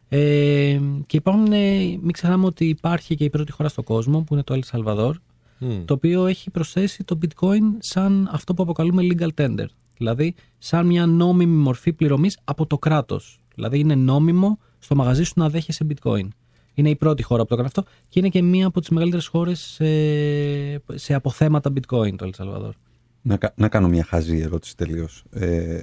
Ε, 0.09 0.79
και 1.05 1.17
υπάρχουν, 1.17 1.51
ε, 1.51 1.77
μην 2.01 2.11
ξεχνάμε 2.11 2.45
ότι 2.45 2.65
υπάρχει 2.65 3.15
και 3.15 3.23
η 3.23 3.29
πρώτη 3.29 3.51
χώρα 3.51 3.69
στον 3.69 3.83
κόσμο 3.83 4.21
που 4.21 4.33
είναι 4.33 4.43
το 4.43 4.59
El 4.61 4.61
Salvador, 4.71 5.13
το 5.85 5.93
οποίο 5.93 6.25
έχει 6.25 6.49
προσθέσει 6.49 7.03
το 7.03 7.17
bitcoin 7.21 7.61
σαν 7.79 8.29
αυτό 8.31 8.53
που 8.53 8.63
αποκαλούμε 8.63 9.03
legal 9.11 9.29
tender. 9.35 9.65
Δηλαδή, 9.97 10.35
σαν 10.57 10.85
μια 10.85 11.05
νόμιμη 11.05 11.55
μορφή 11.55 11.93
πληρωμής 11.93 12.37
από 12.43 12.65
το 12.65 12.77
κράτος. 12.77 13.39
Δηλαδή, 13.55 13.79
είναι 13.79 13.95
νόμιμο 13.95 14.59
στο 14.79 14.95
μαγαζί 14.95 15.23
σου 15.23 15.33
να 15.35 15.49
δέχεσαι 15.49 15.85
bitcoin. 15.89 16.27
Είναι 16.73 16.89
η 16.89 16.95
πρώτη 16.95 17.23
χώρα 17.23 17.41
που 17.41 17.47
το 17.47 17.53
έκανε 17.53 17.67
αυτό 17.67 17.83
και 18.09 18.19
είναι 18.19 18.29
και 18.29 18.41
μία 18.41 18.67
από 18.67 18.79
τις 18.79 18.89
μεγαλύτερες 18.89 19.27
χώρες 19.27 19.59
σε, 19.59 19.87
σε 20.97 21.13
αποθέματα 21.13 21.71
bitcoin 21.75 22.15
το 22.15 22.25
Ελσαλβαδόρ. 22.25 22.73
Να, 23.21 23.37
να 23.55 23.67
κάνω 23.67 23.87
μια 23.87 24.03
χαζή 24.03 24.37
ερώτηση 24.39 24.77
τελείως. 24.77 25.23
Ε, 25.31 25.81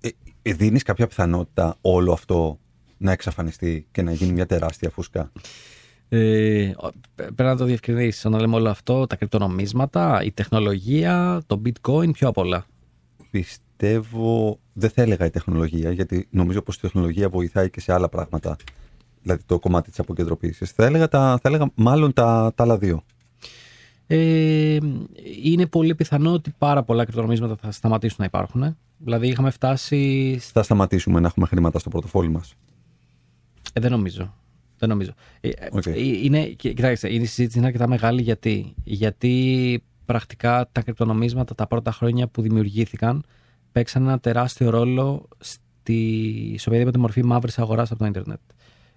ε, 0.00 0.08
ε, 0.42 0.52
δίνεις 0.52 0.82
κάποια 0.82 1.06
πιθανότητα 1.06 1.76
όλο 1.80 2.12
αυτό 2.12 2.58
να 2.96 3.12
εξαφανιστεί 3.12 3.86
και 3.90 4.02
να 4.02 4.12
γίνει 4.12 4.32
μια 4.32 4.46
τεράστια 4.46 4.90
φούσκα; 4.90 5.32
Ε, 6.08 6.72
πρέπει 7.14 7.42
να 7.42 7.56
το 7.56 7.64
διευκρινίσεις. 7.64 8.24
Όταν 8.24 8.40
λέμε 8.40 8.54
όλο 8.54 8.68
αυτό, 8.68 9.06
τα 9.06 9.16
κρυπτονομίσματα, 9.16 10.22
η 10.22 10.32
τεχνολογία, 10.32 11.42
το 11.46 11.62
bitcoin, 11.64 12.12
πιο 12.12 12.28
απ' 12.28 12.36
όλα. 12.36 12.66
Πιστεύω, 13.30 14.58
δεν 14.72 14.90
θα 14.90 15.02
έλεγα 15.02 15.26
η 15.26 15.30
τεχνολογία, 15.30 15.92
γιατί 15.92 16.26
νομίζω 16.30 16.62
πως 16.62 16.76
η 16.76 16.80
τεχνολογία 16.80 17.28
βοηθάει 17.28 17.70
και 17.70 17.80
σε 17.80 17.92
άλλα 17.92 18.08
πράγματα. 18.08 18.56
Δηλαδή 19.22 19.42
το 19.46 19.58
κομμάτι 19.58 19.90
της 19.90 19.98
αποκεντροποίησης. 19.98 20.70
Θα 20.70 20.84
έλεγα, 20.84 21.08
τα, 21.08 21.38
θα 21.42 21.48
έλεγα 21.48 21.70
μάλλον 21.74 22.12
τα, 22.12 22.52
τα 22.54 22.62
άλλα 22.62 22.78
δύο. 22.78 23.02
Ε, 24.06 24.78
είναι 25.42 25.66
πολύ 25.66 25.94
πιθανό 25.94 26.32
ότι 26.32 26.54
πάρα 26.58 26.82
πολλά 26.82 27.04
κρυπτονομίσματα 27.04 27.56
θα 27.56 27.70
σταματήσουν 27.70 28.16
να 28.18 28.24
υπάρχουν. 28.24 28.76
Δηλαδή 28.98 29.28
είχαμε 29.28 29.50
φτάσει. 29.50 30.38
Θα 30.40 30.62
σταματήσουμε 30.62 31.20
να 31.20 31.26
έχουμε 31.26 31.46
χρήματα 31.46 31.78
στο 31.78 31.90
πορτοφόλι 31.90 32.28
μας. 32.28 32.54
Ε, 33.72 33.80
δεν 33.80 33.90
νομίζω. 33.90 34.34
Δεν 34.78 34.88
νομίζω. 34.88 35.12
Ε, 35.40 35.48
Οκ. 35.70 35.86
ε, 35.86 36.00
Είναι, 36.24 36.44
και- 36.44 36.72
κοιτάξτε, 36.72 37.08
η 37.08 37.24
συζήτηση 37.24 37.58
είναι 37.58 37.66
αρκετά 37.66 37.88
μεγάλη 37.88 38.22
γιατί, 38.22 38.74
γιατί 38.84 39.82
πρακτικά 40.04 40.68
τα 40.72 40.82
κρυπτονομίσματα 40.82 41.54
τα 41.54 41.66
πρώτα 41.66 41.92
χρόνια 41.92 42.26
που 42.28 42.42
δημιουργήθηκαν 42.42 43.24
παίξαν 43.72 44.02
ένα 44.02 44.18
τεράστιο 44.18 44.70
ρόλο 44.70 45.28
στη, 45.38 46.54
σε 46.58 46.68
οποιαδήποτε 46.68 46.98
μορφή 46.98 47.24
μαύρης 47.24 47.58
αγοράς 47.58 47.90
από 47.90 47.98
το 48.00 48.06
Ιντερνετ. 48.06 48.40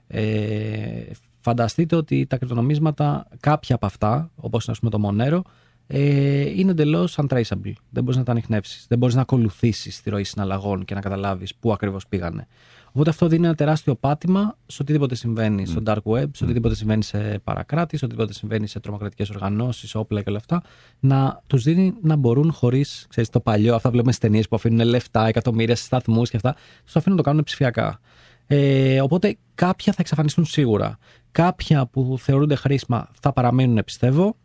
Ε, 0.07 1.11
φανταστείτε 1.39 1.95
ότι 1.95 2.25
τα 2.25 2.37
κρυπτονομίσματα, 2.37 3.27
κάποια 3.39 3.75
από 3.75 3.85
αυτά, 3.85 4.31
όπως 4.35 4.65
είναι 4.65 4.75
ας 4.81 4.89
πούμε 4.89 4.91
το 4.91 5.09
Monero, 5.09 5.41
ε, 5.87 6.59
είναι 6.59 6.71
εντελώς 6.71 7.19
untraceable. 7.21 7.73
Δεν 7.89 8.03
μπορείς 8.03 8.17
να 8.17 8.23
τα 8.23 8.31
ανοιχνεύσεις. 8.31 8.85
Δεν 8.87 8.97
μπορείς 8.97 9.15
να 9.15 9.21
ακολουθήσεις 9.21 10.01
τη 10.01 10.09
ροή 10.09 10.23
συναλλαγών 10.23 10.85
και 10.85 10.93
να 10.93 11.01
καταλάβεις 11.01 11.55
πού 11.55 11.71
ακριβώς 11.73 12.07
πήγανε. 12.07 12.47
Οπότε 12.93 13.09
αυτό 13.09 13.27
δίνει 13.27 13.45
ένα 13.45 13.55
τεράστιο 13.55 13.95
πάτημα 13.95 14.57
σε 14.65 14.81
οτιδήποτε 14.81 15.15
συμβαίνει 15.15 15.65
στο 15.65 15.81
dark 15.85 16.01
web, 16.03 16.25
σε 16.33 16.43
οτιδήποτε 16.43 16.75
συμβαίνει 16.75 17.03
σε 17.03 17.39
παρακράτη, 17.43 17.97
σε 17.97 18.05
οτιδήποτε 18.05 18.33
συμβαίνει 18.33 18.67
σε 18.67 18.79
τρομοκρατικές 18.79 19.29
οργανώσεις, 19.29 19.95
όπλα 19.95 20.21
και 20.21 20.29
όλα 20.29 20.37
αυτά, 20.37 20.61
να 20.99 21.41
τους 21.47 21.63
δίνει 21.63 21.93
να 22.01 22.15
μπορούν 22.15 22.51
χωρίς, 22.51 23.05
ξέρεις, 23.09 23.29
το 23.29 23.39
παλιό, 23.39 23.75
αυτά 23.75 23.89
βλέπουμε 23.89 24.11
στις 24.11 24.23
ταινίες 24.27 24.47
που 24.47 24.55
αφήνουν 24.55 24.87
λεφτά, 24.87 25.27
εκατομμύρια 25.27 25.75
σε 25.75 25.83
σταθμούς 25.83 26.29
και 26.29 26.35
αυτά, 26.35 26.55
τους 26.85 26.95
αφήνουν 26.95 27.17
να 27.17 27.23
το 27.23 27.29
κάνουν 27.29 27.43
ψηφιακά. 27.43 27.99
Ε, 28.47 29.01
οπότε 29.01 29.37
κάποια 29.55 29.91
θα 29.93 29.97
εξαφανιστούν 30.01 30.45
σίγουρα. 30.45 30.97
Κάποια 31.31 31.85
που 31.85 32.15
θεωρούνται 32.19 32.55
χρήσιμα 32.55 33.09
θα 33.21 33.33
παραμείνουν, 33.33 33.83
πιστεύω, 33.85 34.35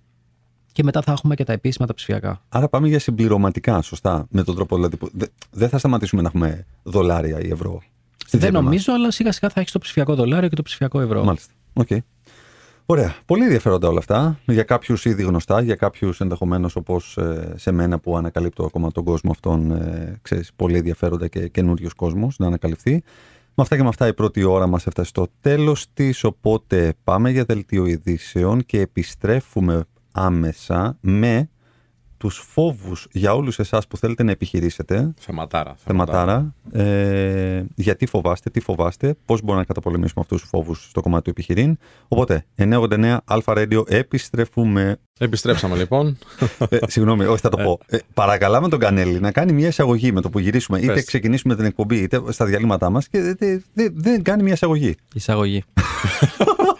και 0.72 0.82
μετά 0.82 1.02
θα 1.02 1.12
έχουμε 1.12 1.34
και 1.34 1.44
τα 1.44 1.52
επίσημα 1.52 1.86
τα 1.86 1.94
ψηφιακά. 1.94 2.42
Άρα 2.48 2.68
πάμε 2.68 2.88
για 2.88 2.98
συμπληρωματικά, 2.98 3.82
σωστά. 3.82 4.26
Με 4.30 4.42
τον 4.42 4.54
τρόπο 4.54 4.76
δηλαδή 4.76 4.96
που 4.96 5.08
δε- 5.12 5.26
δεν 5.50 5.68
θα 5.68 5.78
σταματήσουμε 5.78 6.22
να 6.22 6.28
έχουμε 6.28 6.66
δολάρια 6.82 7.40
ή 7.40 7.48
ευρώ. 7.48 7.82
Στη 8.26 8.36
Δεν 8.36 8.40
τσέπη 8.40 8.54
μας. 8.54 8.64
νομίζω, 8.64 8.92
αλλά 8.92 9.10
σιγά 9.10 9.32
σιγά 9.32 9.48
θα 9.48 9.60
έχεις 9.60 9.72
το 9.72 9.78
ψηφιακό 9.78 10.14
δολάριο 10.14 10.48
και 10.48 10.56
το 10.56 10.62
ψηφιακό 10.62 11.00
ευρώ. 11.00 11.24
Μάλιστα. 11.24 11.52
Οκ. 11.72 11.88
Ωραία. 12.86 13.14
Πολύ 13.26 13.42
ενδιαφέροντα 13.42 13.88
όλα 13.88 13.98
αυτά. 13.98 14.38
Για 14.46 14.62
κάποιους 14.62 15.04
ήδη 15.04 15.22
γνωστά, 15.22 15.60
για 15.60 15.74
κάποιους 15.74 16.20
ενδεχομένως 16.20 16.76
όπως 16.76 17.18
σε 17.54 17.72
μένα 17.72 17.98
που 17.98 18.16
ανακαλύπτω 18.16 18.64
ακόμα 18.64 18.90
τον 18.90 19.04
κόσμο 19.04 19.30
αυτόν, 19.30 19.70
ε, 19.70 20.18
ξέρεις, 20.22 20.50
πολύ 20.56 20.76
ενδιαφέροντα 20.76 21.28
και 21.28 21.48
καινούριο 21.48 21.88
κόσμο 21.96 22.28
να 22.38 22.46
ανακαλυφθεί. 22.46 23.02
Με 23.58 23.62
αυτά 23.62 23.76
και 23.76 23.82
με 23.82 23.88
αυτά 23.88 24.06
η 24.06 24.14
πρώτη 24.14 24.44
ώρα 24.44 24.66
μας 24.66 24.86
έφτασε 24.86 25.08
στο 25.08 25.26
τέλος 25.40 25.86
της, 25.94 26.24
οπότε 26.24 26.94
πάμε 27.04 27.30
για 27.30 27.44
δελτίο 27.44 27.86
ειδήσεων 27.86 28.64
και 28.64 28.80
επιστρέφουμε 28.80 29.84
άμεσα 30.12 30.98
με 31.00 31.48
τους 32.26 32.44
φόβους 32.52 33.06
για 33.12 33.34
όλους 33.34 33.58
εσάς 33.58 33.86
που 33.86 33.96
θέλετε 33.96 34.22
να 34.22 34.30
επιχειρήσετε 34.30 35.12
Θεματάρα. 35.18 35.74
θεματάρα. 35.84 36.54
Ε, 36.72 37.62
γιατί 37.74 38.06
φοβάστε, 38.06 38.50
τι 38.50 38.60
φοβάστε, 38.60 39.14
πώς 39.24 39.40
μπορούμε 39.40 39.58
να 39.58 39.64
καταπολεμήσουμε 39.66 40.20
αυτούς 40.20 40.40
τους 40.40 40.48
φόβους 40.48 40.86
στο 40.90 41.00
κομμάτι 41.00 41.24
του 41.24 41.30
επιχειρήν. 41.30 41.78
Οπότε, 42.08 42.44
989 42.56 43.16
Αλφα 43.24 43.52
Radio, 43.56 43.90
επιστρέφουμε. 43.90 44.96
Επιστρέψαμε 45.18 45.76
λοιπόν. 45.76 46.18
ε, 46.68 46.78
συγγνώμη, 46.86 47.24
όχι, 47.24 47.40
θα 47.40 47.48
το 47.48 47.56
πω. 47.56 47.78
Ε, 47.86 47.98
παρακαλάμε 48.14 48.68
τον 48.68 48.78
Κανέλη 48.78 49.20
να 49.20 49.32
κάνει 49.32 49.52
μια 49.52 49.66
εισαγωγή 49.68 50.12
με 50.12 50.20
το 50.20 50.30
που 50.30 50.38
γυρίσουμε. 50.38 50.78
Είτε 50.80 50.92
Πες. 50.92 51.04
ξεκινήσουμε 51.04 51.56
την 51.56 51.64
εκπομπή, 51.64 51.96
είτε 51.96 52.20
στα 52.28 52.44
διαλύματά 52.44 52.90
μας 52.90 53.08
και 53.08 53.20
δεν 53.20 53.36
δε, 53.38 53.58
δε- 53.72 53.88
δεν 53.94 54.22
κάνει 54.22 54.42
μια 54.42 54.52
εισαγωγή. 54.52 54.94
Εισαγωγή. 55.14 55.62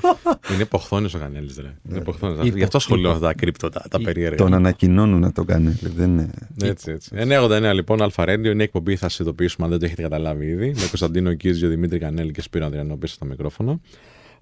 Είναι 0.53 0.63
υποχθόνη 0.63 1.09
ο 1.15 1.19
Κανέλης, 1.19 1.57
ρε. 1.59 1.75
Είναι 1.89 1.99
υποχθόνης. 1.99 2.47
Υπο- 2.47 2.57
Γι' 2.57 2.63
αυτό 2.65 2.77
ασχολούμαι 2.77 3.09
με 3.09 3.15
αυτά 3.15 3.27
τα 3.27 3.35
κρύπτο, 3.35 3.69
τα, 3.69 3.81
τα 3.81 3.87
Υπο- 3.93 4.05
περίεργα. 4.05 4.37
Τον 4.37 4.55
ανακοινώνουν 4.55 5.33
τον 5.33 5.47
Κανέλη. 5.47 5.79
Δεν 5.83 6.11
είναι... 6.11 6.31
Έτσι, 6.63 6.91
έτσι. 6.91 7.11
989 7.15 7.71
λοιπόν, 7.75 8.03
Αλφα 8.03 8.25
Radio 8.25 8.45
είναι 8.45 8.61
η 8.63 8.63
εκπομπή, 8.63 8.97
θα 8.97 9.09
σας 9.09 9.19
ειδοποιήσουμε 9.19 9.65
αν 9.65 9.71
δεν 9.71 9.81
το 9.81 9.87
έχετε 9.87 10.03
καταλάβει 10.03 10.47
ήδη. 10.47 10.67
Με 10.67 10.81
Κωνσταντίνο 10.89 11.35
Κίζιο, 11.35 11.69
Δημήτρη 11.69 11.99
Κανέλη 11.99 12.33
και 12.33 12.41
Σπύρο 12.43 12.65
Ανδριανό 12.65 12.97
πίσω 12.97 13.15
στο 13.15 13.25
μικρόφωνο. 13.25 13.81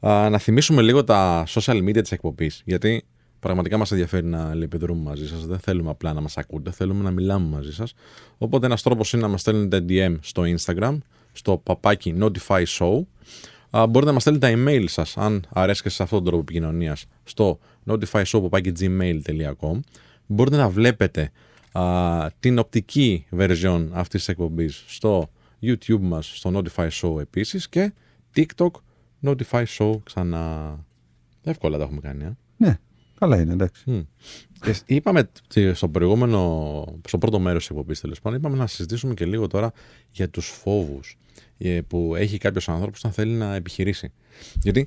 Α, 0.00 0.28
να 0.30 0.38
θυμίσουμε 0.38 0.82
λίγο 0.82 1.04
τα 1.04 1.44
social 1.48 1.76
media 1.88 2.00
της 2.02 2.12
εκπομπής. 2.12 2.62
Γιατί 2.64 3.04
πραγματικά 3.40 3.76
μας 3.76 3.90
ενδιαφέρει 3.90 4.26
να 4.26 4.52
επιδρούμε 4.62 5.02
μαζί 5.02 5.28
σας. 5.28 5.46
Δεν 5.46 5.58
θέλουμε 5.58 5.90
απλά 5.90 6.12
να 6.12 6.20
μας 6.20 6.36
ακούτε, 6.36 6.70
θέλουμε 6.70 7.02
να 7.02 7.10
μιλάμε 7.10 7.48
μαζί 7.48 7.72
σας. 7.72 7.94
Οπότε 8.38 8.66
ένας 8.66 8.82
τρόπος 8.82 9.12
είναι 9.12 9.22
να 9.22 9.28
μας 9.28 9.40
στέλνετε 9.40 9.84
DM 9.88 10.16
στο 10.20 10.42
Instagram, 10.56 10.98
στο 11.32 11.60
παπάκι 11.62 12.14
Notify 12.20 12.64
Show. 12.78 13.00
Α, 13.76 13.86
μπορείτε 13.86 14.06
να 14.06 14.12
μας 14.12 14.22
στέλνετε 14.22 14.54
τα 14.54 14.54
email 14.58 14.84
σας, 14.88 15.16
αν 15.16 15.44
αρέσκετε 15.48 15.94
σε 15.94 16.02
αυτόν 16.02 16.18
τον 16.18 16.26
τρόπο 16.26 16.42
επικοινωνίας, 16.42 17.06
στο 17.24 17.58
notifyshow.gmail.com. 17.86 19.80
Μπορείτε 20.26 20.56
να 20.56 20.68
βλέπετε 20.68 21.30
α, 21.72 22.26
την 22.40 22.58
οπτική 22.58 23.26
version 23.36 23.88
αυτής 23.92 24.20
της 24.20 24.28
εκπομπής 24.28 24.84
στο 24.86 25.30
YouTube 25.62 26.00
μας, 26.00 26.36
στο 26.36 26.50
Notify 26.54 26.88
Show 26.88 27.20
επίσης 27.20 27.68
και 27.68 27.92
TikTok 28.36 28.70
Notify 29.22 29.64
Show 29.78 29.92
ξανά. 30.02 30.78
Εύκολα 31.42 31.78
τα 31.78 31.84
έχουμε 31.84 32.00
κάνει. 32.00 32.24
Ε. 32.24 32.36
Ναι, 32.56 32.78
καλά 33.18 33.40
είναι, 33.40 33.52
εντάξει. 33.52 33.90
Μμ. 33.90 34.00
Και 34.60 34.74
είπαμε 34.86 35.30
τσι- 35.48 35.74
στο 35.74 35.88
προηγούμενο, 35.88 36.84
στο 37.06 37.18
πρώτο 37.18 37.38
μέρος 37.38 37.60
της 37.60 37.70
εκπομπής 37.70 38.00
τέλος 38.00 38.20
πάντων, 38.20 38.38
είπαμε 38.38 38.56
να 38.56 38.66
συζητήσουμε 38.66 39.14
και 39.14 39.24
λίγο 39.26 39.46
τώρα 39.46 39.72
για 40.10 40.28
τους 40.28 40.46
φόβους 40.46 41.18
ε, 41.18 41.23
που 41.86 42.14
έχει 42.16 42.38
κάποιος 42.38 42.68
άνθρωπος 42.68 43.02
να 43.02 43.10
θέλει 43.10 43.32
να 43.32 43.54
επιχειρήσει. 43.54 44.12
Γιατί 44.62 44.86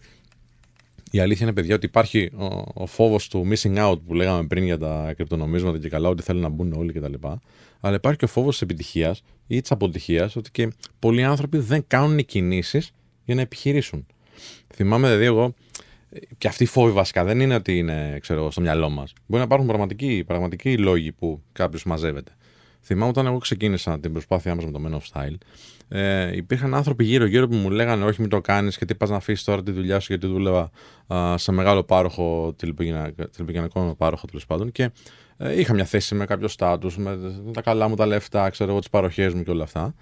η 1.12 1.20
αλήθεια 1.20 1.46
είναι, 1.46 1.56
παιδιά, 1.56 1.76
ότι 1.76 1.86
υπάρχει 1.86 2.32
ο, 2.36 2.46
ο 2.74 2.86
φόβος 2.86 3.28
του 3.28 3.48
missing 3.50 3.78
out 3.78 4.00
που 4.06 4.14
λέγαμε 4.14 4.48
πριν 4.48 4.64
για 4.64 4.78
τα 4.78 5.14
κρυπτονομίσματα 5.16 5.78
και 5.78 5.90
καλά, 5.90 6.10
ότι 6.10 6.24
θέλουν 6.24 6.42
να 6.42 6.50
μπουν 6.50 6.74
όλοι 6.74 6.94
κτλ. 6.94 7.14
Αλλά 7.80 7.96
υπάρχει 7.96 8.20
και 8.20 8.26
ο 8.26 8.28
φόβος 8.28 8.52
της 8.52 8.62
επιτυχίας 8.62 9.22
ή 9.48 9.62
της 9.62 9.72
αποτυχίας, 9.72 10.36
ότι 10.36 10.52
και 10.52 10.70
πολλοί 11.00 11.24
άνθρωποι 11.24 11.58
δεν 11.58 11.84
κάνουν 11.88 12.26
κινήσεις 12.26 12.92
για 13.26 13.36
να 13.36 13.42
επιχειρήσουν. 13.42 14.06
Θυμάμαι, 14.74 15.08
δηλαδή, 15.08 15.26
εγώ 15.26 15.54
και 16.38 16.48
αυτοί 16.48 16.64
οι 16.64 16.68
φόβοι 16.68 16.92
βασικά 16.92 17.24
δεν 17.24 17.40
είναι 17.40 17.56
ότι 17.56 17.78
είναι 17.78 18.18
ξέρω, 18.22 18.40
εγώ, 18.40 18.52
στο 18.52 18.62
μυαλό 18.62 18.90
μας. 18.90 19.14
Μπορεί 19.26 19.40
να 19.40 19.46
υπάρχουν 19.46 19.68
πραγματικοί, 19.68 20.24
πραγματικοί 20.28 20.78
λόγοι 20.78 21.12
που 21.12 21.42
κάποιος 21.52 21.84
μαζεύεται. 21.84 22.32
Θυμάμαι 22.82 23.10
όταν 23.10 23.26
εγώ 23.26 23.38
ξεκίνησα 23.38 24.00
την 24.00 24.12
προσπάθειά 24.12 24.56
μας 24.56 24.66
με 24.66 24.72
το 24.72 24.82
Men 24.86 24.92
of 24.92 25.02
Style, 25.14 25.36
ε, 25.90 26.36
υπήρχαν 26.36 26.74
άνθρωποι 26.74 27.04
γύρω-γύρω 27.04 27.48
που 27.48 27.56
μου 27.56 27.70
λέγανε: 27.70 28.06
Όχι, 28.06 28.22
μην 28.22 28.30
το 28.30 28.42
κάνεις 28.42 28.78
και 28.78 28.86
τι 28.86 28.96
πας 28.96 29.10
να 29.10 29.16
αφήσεις 29.16 29.44
τώρα 29.44 29.64
τη 29.64 29.72
δουλειά 29.72 30.00
σου, 30.00 30.06
γιατί 30.10 30.28
δούλευα 30.28 30.72
α, 31.08 31.38
σε 31.38 31.52
μεγάλο 31.52 31.84
πάροχο, 31.84 32.54
τηλεπικοινωνιακό 32.58 33.28
τηλεπικοινωνιακό 33.28 33.96
πάροχο 33.98 34.26
τέλος 34.26 34.46
πάντων. 34.46 34.72
Και 34.72 34.92
ε, 35.38 35.60
είχα 35.60 35.74
μια 35.74 35.86
θέση 35.86 36.16
με 36.16 36.26
κάποιο 36.26 36.48
στάτου, 36.48 37.02
με 37.02 37.20
τα 37.54 37.62
καλά 37.62 37.88
μου 37.88 37.96
τα 37.96 38.06
λεφτά, 38.06 38.50
ξέρω 38.50 38.70
εγώ, 38.70 38.80
τις 38.80 38.90
παροχές 38.90 39.34
μου 39.34 39.44
και 39.44 39.52
όλα 39.52 39.64
αυτά. 39.64 39.94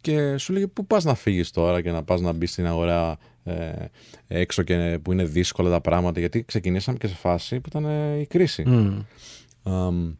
Και 0.00 0.36
σου 0.36 0.52
λέγε 0.52 0.66
πού 0.66 0.86
πας 0.86 1.04
να 1.04 1.14
φύγεις 1.14 1.50
τώρα 1.50 1.80
και 1.80 1.90
να 1.90 2.02
πας 2.02 2.20
να 2.20 2.32
μπεις 2.32 2.50
στην 2.50 2.66
αγορά 2.66 3.18
ε, 3.44 3.72
έξω 4.28 4.62
και 4.62 4.98
που 5.02 5.12
είναι 5.12 5.24
δύσκολα 5.24 5.70
τα 5.70 5.80
πράγματα 5.80 6.20
γιατί 6.20 6.44
ξεκινήσαμε 6.44 6.98
και 6.98 7.06
σε 7.06 7.14
φάση 7.14 7.60
που 7.60 7.68
ήταν 7.68 7.84
ε, 7.84 8.18
η 8.20 8.26
κρίση. 8.26 8.62
Μμ. 8.66 8.98
Αμ, 9.62 10.14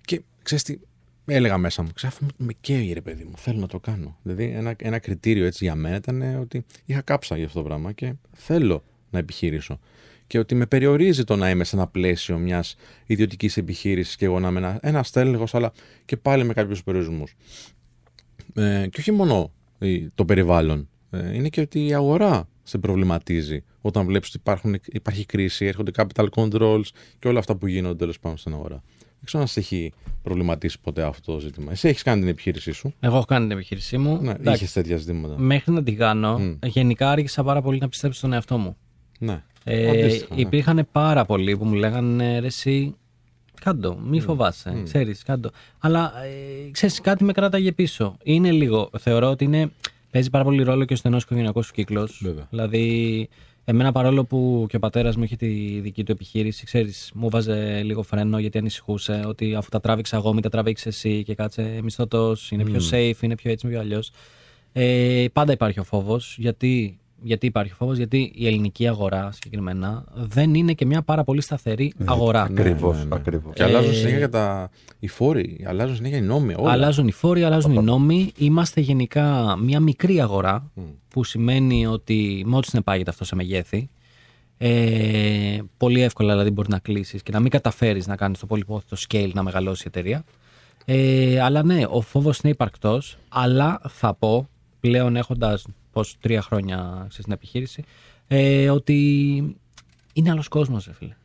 και 0.00 0.22
ξέρεις 0.42 0.64
τι 0.64 0.78
έλεγα 1.26 1.58
μέσα 1.58 1.82
μου, 1.82 1.88
ξέρω 1.94 2.12
αφού 2.16 2.26
με 2.36 2.52
καίει 2.60 2.92
ρε 2.92 3.00
παιδί 3.00 3.24
μου, 3.24 3.32
θέλω 3.36 3.60
να 3.60 3.66
το 3.66 3.80
κάνω. 3.80 4.16
Δηλαδή 4.22 4.44
ένα, 4.44 4.74
ένα 4.78 4.98
κριτήριο 4.98 5.44
έτσι 5.46 5.64
για 5.64 5.74
μένα 5.74 5.96
ήταν 5.96 6.22
ε, 6.22 6.36
ότι 6.36 6.64
είχα 6.84 7.00
κάψα 7.00 7.36
για 7.36 7.46
αυτό 7.46 7.58
το 7.58 7.64
πράγμα 7.64 7.92
και 7.92 8.14
θέλω 8.32 8.84
να 9.10 9.18
επιχειρήσω. 9.18 9.78
Και 10.26 10.38
ότι 10.38 10.54
με 10.54 10.66
περιορίζει 10.66 11.24
το 11.24 11.36
να 11.36 11.50
είμαι 11.50 11.64
σε 11.64 11.76
ένα 11.76 11.86
πλαίσιο 11.86 12.38
μιας 12.38 12.76
ιδιωτικής 13.06 13.56
επιχείρησης 13.56 14.16
και 14.16 14.24
εγώ 14.24 14.40
να 14.40 14.48
είμαι 14.48 14.58
ένα, 14.58 14.78
ένα 14.82 15.04
τέλεχος, 15.12 15.54
αλλά 15.54 15.72
και 16.04 16.16
πάλι 16.16 16.44
με 16.44 16.52
κάποιους 16.52 16.82
περιορισμούς. 16.84 17.34
Ε, 18.54 18.86
και 18.90 19.00
όχι 19.00 19.10
μόνο 19.12 19.52
η- 19.78 20.08
το 20.08 20.24
περιβάλλον. 20.24 20.88
Ε, 21.10 21.34
είναι 21.34 21.48
και 21.48 21.60
ότι 21.60 21.86
η 21.86 21.94
αγορά 21.94 22.48
σε 22.62 22.78
προβληματίζει 22.78 23.64
όταν 23.80 24.06
βλέπεις 24.06 24.28
ότι 24.28 24.36
υπάρχουν, 24.38 24.80
υπάρχει 24.86 25.26
κρίση, 25.26 25.64
έρχονται 25.66 25.90
capital 25.96 26.26
controls 26.34 26.84
και 27.18 27.28
όλα 27.28 27.38
αυτά 27.38 27.56
που 27.56 27.66
γίνονται 27.66 27.96
τέλος 27.96 28.18
πάντων 28.20 28.36
στην 28.38 28.52
αγορά. 28.52 28.82
Δεν 29.24 29.32
ξέρω 29.32 29.42
αν 29.42 29.48
σε 29.48 29.60
έχει 29.60 29.92
προβληματίσει 30.22 30.80
ποτέ 30.80 31.02
αυτό 31.02 31.32
το 31.32 31.38
ζήτημα. 31.38 31.72
Εσύ 31.72 31.88
έχεις 31.88 32.02
κάνει 32.02 32.20
την 32.20 32.28
επιχείρησή 32.28 32.72
σου. 32.72 32.94
Εγώ 33.00 33.16
έχω 33.16 33.24
κάνει 33.24 33.46
την 33.46 33.56
επιχείρησή 33.56 33.98
μου. 33.98 34.18
Ναι, 34.22 34.30
Εντάξει, 34.30 34.62
είχες 34.62 34.72
τέτοια 34.72 34.96
ζητήματα. 34.96 35.38
Μέχρι 35.38 35.72
να 35.72 35.82
την 35.82 35.96
κάνω, 35.96 36.38
Μμ. 36.38 36.58
γενικά 36.66 37.10
άρχισα 37.10 37.42
πάρα 37.42 37.62
πολύ 37.62 37.78
να 37.78 37.88
πιστέψω 37.88 38.18
στον 38.18 38.32
εαυτό 38.32 38.58
μου. 38.58 38.76
Ναι. 39.18 39.42
Ε, 39.64 39.88
Αντίστοιχα, 39.88 40.34
ναι. 40.34 40.40
υπήρχαν 40.40 40.88
πάρα 40.92 41.24
πολλοί 41.24 41.56
που 41.56 41.64
μου 41.64 41.74
λέγανε 41.74 42.38
ρε 42.38 42.46
εσύ 42.46 42.94
κάντο, 43.60 43.96
μη 43.96 44.20
φοβάσαι, 44.20 44.80
ξέρεις 44.84 45.22
κάντο. 45.22 45.50
Αλλά 45.78 46.12
ε, 46.24 46.70
ξέρεις 46.70 47.00
κάτι 47.00 47.24
με 47.24 47.32
κράταγε 47.32 47.72
πίσω. 47.72 48.16
Είναι 48.22 48.50
λίγο, 48.50 48.90
θεωρώ 48.98 49.30
ότι 49.30 49.44
είναι, 49.44 49.72
παίζει 50.10 50.30
πάρα 50.30 50.44
πολύ 50.44 50.62
ρόλο 50.62 50.84
και 50.84 50.92
ο 50.92 50.96
στενός 50.96 51.22
οικογενειακός 51.22 51.66
σου 51.66 51.72
κύκλος. 51.72 52.20
Βέβαια. 52.22 52.46
Δηλαδή 52.50 53.28
εμένα 53.64 53.92
παρόλο 53.92 54.24
που 54.24 54.66
και 54.68 54.76
ο 54.76 54.78
πατέρας 54.78 55.16
μου 55.16 55.22
είχε 55.22 55.36
τη 55.36 55.80
δική 55.80 56.04
του 56.04 56.12
επιχείρηση, 56.12 56.64
ξέρεις, 56.64 57.10
μου 57.14 57.28
βάζε 57.28 57.82
λίγο 57.82 58.02
φρένο 58.02 58.38
γιατί 58.38 58.58
ανησυχούσε 58.58 59.22
ότι 59.26 59.54
αφού 59.54 59.68
τα 59.68 59.80
τράβηξα 59.80 60.16
εγώ 60.16 60.32
μην 60.32 60.42
τα 60.42 60.48
τραβήξει 60.48 60.88
εσύ 60.88 61.22
και 61.22 61.34
κάτσε 61.34 61.80
μισθωτός, 61.82 62.50
είναι 62.50 62.64
πιο 62.64 62.80
safe, 62.90 63.22
είναι 63.22 63.34
πιο 63.34 63.50
έτσι, 63.50 63.68
πιο 63.68 63.80
αλλιώς. 63.80 64.10
Ε, 64.72 65.24
πάντα 65.32 65.52
υπάρχει 65.52 65.80
ο 65.80 65.84
φόβος 65.84 66.36
γιατί 66.38 66.98
γιατί 67.26 67.46
υπάρχει 67.46 67.72
φόβος, 67.72 67.96
γιατί 67.96 68.32
η 68.34 68.46
ελληνική 68.46 68.88
αγορά 68.88 69.30
συγκεκριμένα 69.32 70.04
δεν 70.14 70.54
είναι 70.54 70.72
και 70.72 70.86
μια 70.86 71.02
πάρα 71.02 71.24
πολύ 71.24 71.40
σταθερή 71.40 71.92
αγορά. 72.04 72.42
Ακριβώς, 72.42 72.96
Ναι, 72.96 73.02
ναι, 73.02 73.08
ναι. 73.08 73.14
ακριβώς. 73.14 73.52
Και 73.54 73.62
αλλάζουν 73.62 73.90
Ε, 73.90 73.94
συνέχεια 73.94 74.18
και 74.18 74.28
τα... 74.28 74.70
οι 74.98 75.08
φόροι, 75.08 75.64
αλλάζουν 75.68 75.96
συνέχεια 75.96 76.16
οι 76.18 76.20
νόμοι. 76.20 76.54
Όλα. 76.58 76.70
Αλλάζουν 76.70 77.06
οι 77.08 77.12
φόροι, 77.12 77.42
αλλάζουν 77.44 77.72
οι 77.74 77.82
νόμοι. 77.82 78.32
Είμαστε 78.36 78.80
γενικά 78.80 79.56
μια 79.56 79.80
μικρή 79.80 80.20
αγορά, 80.20 80.70
Μμ. 80.74 80.82
που 81.08 81.24
σημαίνει 81.24 81.86
ότι 81.86 82.44
μόλις 82.46 82.68
συνεπάγεται 82.68 83.10
αυτό 83.10 83.24
σε 83.24 83.34
μεγέθη, 83.34 83.88
ε, 84.58 85.58
πολύ 85.76 86.02
εύκολα 86.02 86.32
δηλαδή 86.32 86.50
μπορεί 86.50 86.68
να 86.70 86.78
κλείσεις 86.78 87.22
και 87.22 87.32
να 87.32 87.40
μην 87.40 87.50
καταφέρεις 87.50 88.06
να 88.06 88.16
κάνεις 88.16 88.38
το 88.38 88.46
πολυπόθητο 88.46 88.96
scale 89.08 89.30
να 89.32 89.42
μεγαλώσει 89.42 89.82
η 89.84 89.88
εταιρεία. 89.88 90.24
Ε, 90.84 91.40
αλλά 91.40 91.62
ναι, 91.62 91.82
ο 91.88 92.00
φόβος 92.00 92.38
είναι 92.38 92.52
υπαρκτός, 92.52 93.18
αλλά 93.28 93.80
θα 93.88 94.14
πω 94.14 94.48
πλέον 94.80 95.16
έχοντας 95.16 95.66
πως 95.94 96.16
τρία 96.20 96.42
χρόνια 96.42 97.06
στην 97.10 97.32
επιχείρηση, 97.32 97.84
ε, 98.26 98.70
ότι 98.70 99.56
είναι 100.12 100.30
άλλος 100.30 100.48
κόσμος, 100.48 100.86
ρε 100.86 100.92
φίλε. 100.92 101.16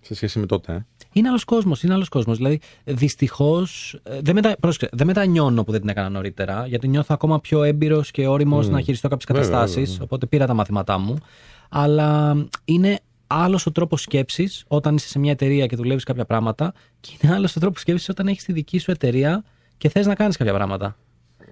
Σε 0.00 0.14
σχέση 0.14 0.38
με 0.38 0.46
τότε. 0.46 0.72
Ε. 0.72 0.86
Είναι 1.12 1.28
άλλος 1.28 1.44
κόσμος, 1.44 1.82
είναι 1.82 1.94
άλλος 1.94 2.08
κόσμος. 2.08 2.36
Δηλαδή, 2.36 2.60
δυστυχώς 2.84 4.00
δεν, 4.20 4.34
μετα... 4.34 4.56
πρόσεξε, 4.60 4.88
δεν 4.96 5.06
μετανιώνω 5.06 5.64
που 5.64 5.70
δεν 5.70 5.80
την 5.80 5.88
έκανα 5.88 6.08
νωρίτερα, 6.08 6.66
γιατί 6.66 6.88
νιώθω 6.88 7.14
ακόμα 7.14 7.40
πιο 7.40 7.62
έμπειρος 7.62 8.10
και 8.10 8.26
όριμος 8.26 8.68
να 8.68 8.80
χειριστώ 8.80 9.08
κάποιες 9.08 9.28
Βέβαια, 9.32 9.50
καταστάσεις. 9.50 9.74
βέβαια, 9.74 9.90
βέβαια. 9.90 10.04
Οπότε 10.04 10.26
πήρα 10.26 10.46
τα 10.46 10.54
μαθήματά 10.54 10.98
μου. 10.98 11.16
Αλλά 11.68 12.36
είναι 12.64 12.98
άλλος 13.26 13.66
ο 13.66 13.72
τρόπος 13.72 14.02
σκέψης 14.02 14.64
όταν 14.68 14.94
είσαι 14.94 15.08
σε 15.08 15.18
μια 15.18 15.32
εταιρεία 15.32 15.66
και 15.66 15.76
δουλεύεις 15.76 16.04
κάποια 16.04 16.24
πράγματα, 16.24 16.72
και 17.00 17.12
είναι 17.22 17.34
άλλος 17.34 17.56
ο 17.56 17.60
τρόπος 17.60 17.80
σκέψης 17.80 18.08
όταν 18.08 18.26
έχεις 18.26 18.44
τη 18.44 18.52
δική 18.52 18.78
σου 18.78 18.90
εταιρεία 18.90 19.44
και 19.78 19.88
θες 19.88 20.06
να 20.06 20.14
κάνεις 20.14 20.36
κάποια 20.36 20.52
πράγματα. 20.52 20.96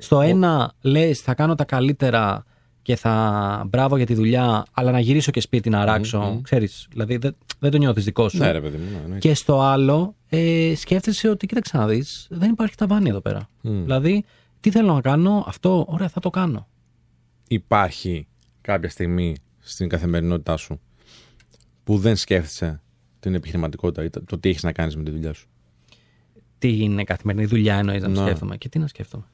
Στο 0.03 0.21
ένα 0.21 0.73
λες, 0.81 1.21
θα 1.21 1.35
κάνω 1.35 1.55
τα 1.55 1.65
καλύτερα 1.65 2.45
και 2.83 2.97
θα 2.97 3.65
μπράβο 3.69 3.97
για 3.97 4.07
τη 4.07 4.15
δουλειά, 4.15 4.65
αλλά 4.73 4.91
να 4.91 5.01
γυρίσω 5.01 5.31
και 5.31 5.41
σπίτι 5.41 5.71
να 5.71 5.85
ράξω. 5.85 6.41
Ξέρεις, 6.43 6.87
δηλαδή 6.91 7.17
δεν, 7.17 7.37
δεν 7.59 7.71
το 7.71 7.79
νιώθεις 7.79 8.05
δικό 8.05 8.29
σου. 8.29 8.39
Ναι, 8.39 8.51
ρε 8.51 8.61
παιδί 8.61 8.77
μου. 8.77 9.01
Ναι, 9.03 9.13
ναι. 9.13 9.19
Και 9.19 9.35
στο 9.35 9.61
άλλο, 9.61 10.15
ε, 10.29 10.73
σκέφτεσαι 10.77 11.29
ότι 11.29 11.47
κοίταξε 11.47 11.77
να 11.77 11.87
δεις, 11.87 12.27
δεν 12.31 12.51
υπάρχει 12.51 12.75
ταβάνι 12.75 13.09
εδώ 13.09 13.21
πέρα. 13.21 13.49
Μμ. 13.61 13.83
Δηλαδή, 13.83 14.25
τι 14.61 14.71
θέλω 14.71 14.95
να 14.95 15.01
κάνω, 15.01 15.45
αυτό, 15.47 15.85
ωραία, 15.89 16.09
θα 16.09 16.21
το 16.21 16.31
κάνω. 16.31 16.69
Υπάρχει 17.49 18.27
κάποια 18.61 18.89
στιγμή 18.89 19.35
στην 19.59 19.89
καθημερινότητά 19.89 20.57
σου 20.57 20.81
που 21.85 21.99
δεν 21.99 22.17
σκέφτεσαι 22.17 22.81
την 23.21 23.35
επιχειρηματικότητα 23.35 24.05
ή 24.05 24.11
το 24.11 24.25
το 24.25 24.39
τι 24.39 24.49
έχεις 24.49 24.63
να 24.63 24.73
κάνεις 24.73 24.97
με 24.97 25.03
τη 25.03 25.11
δουλειά 25.11 25.33
σου; 25.33 25.49
Τι 26.59 26.83
είναι 26.83 27.05
καθημερινή 27.05 27.45
δουλειά, 27.47 27.75
εννοείς 27.77 28.03
να 28.03 28.13
το 28.13 28.21
Ναι. 28.21 28.27
σκέφτομαι. 28.27 28.57
Και 28.57 28.69
τι 28.69 28.79
να 28.79 28.87
σκέφτομαι. 28.87 29.25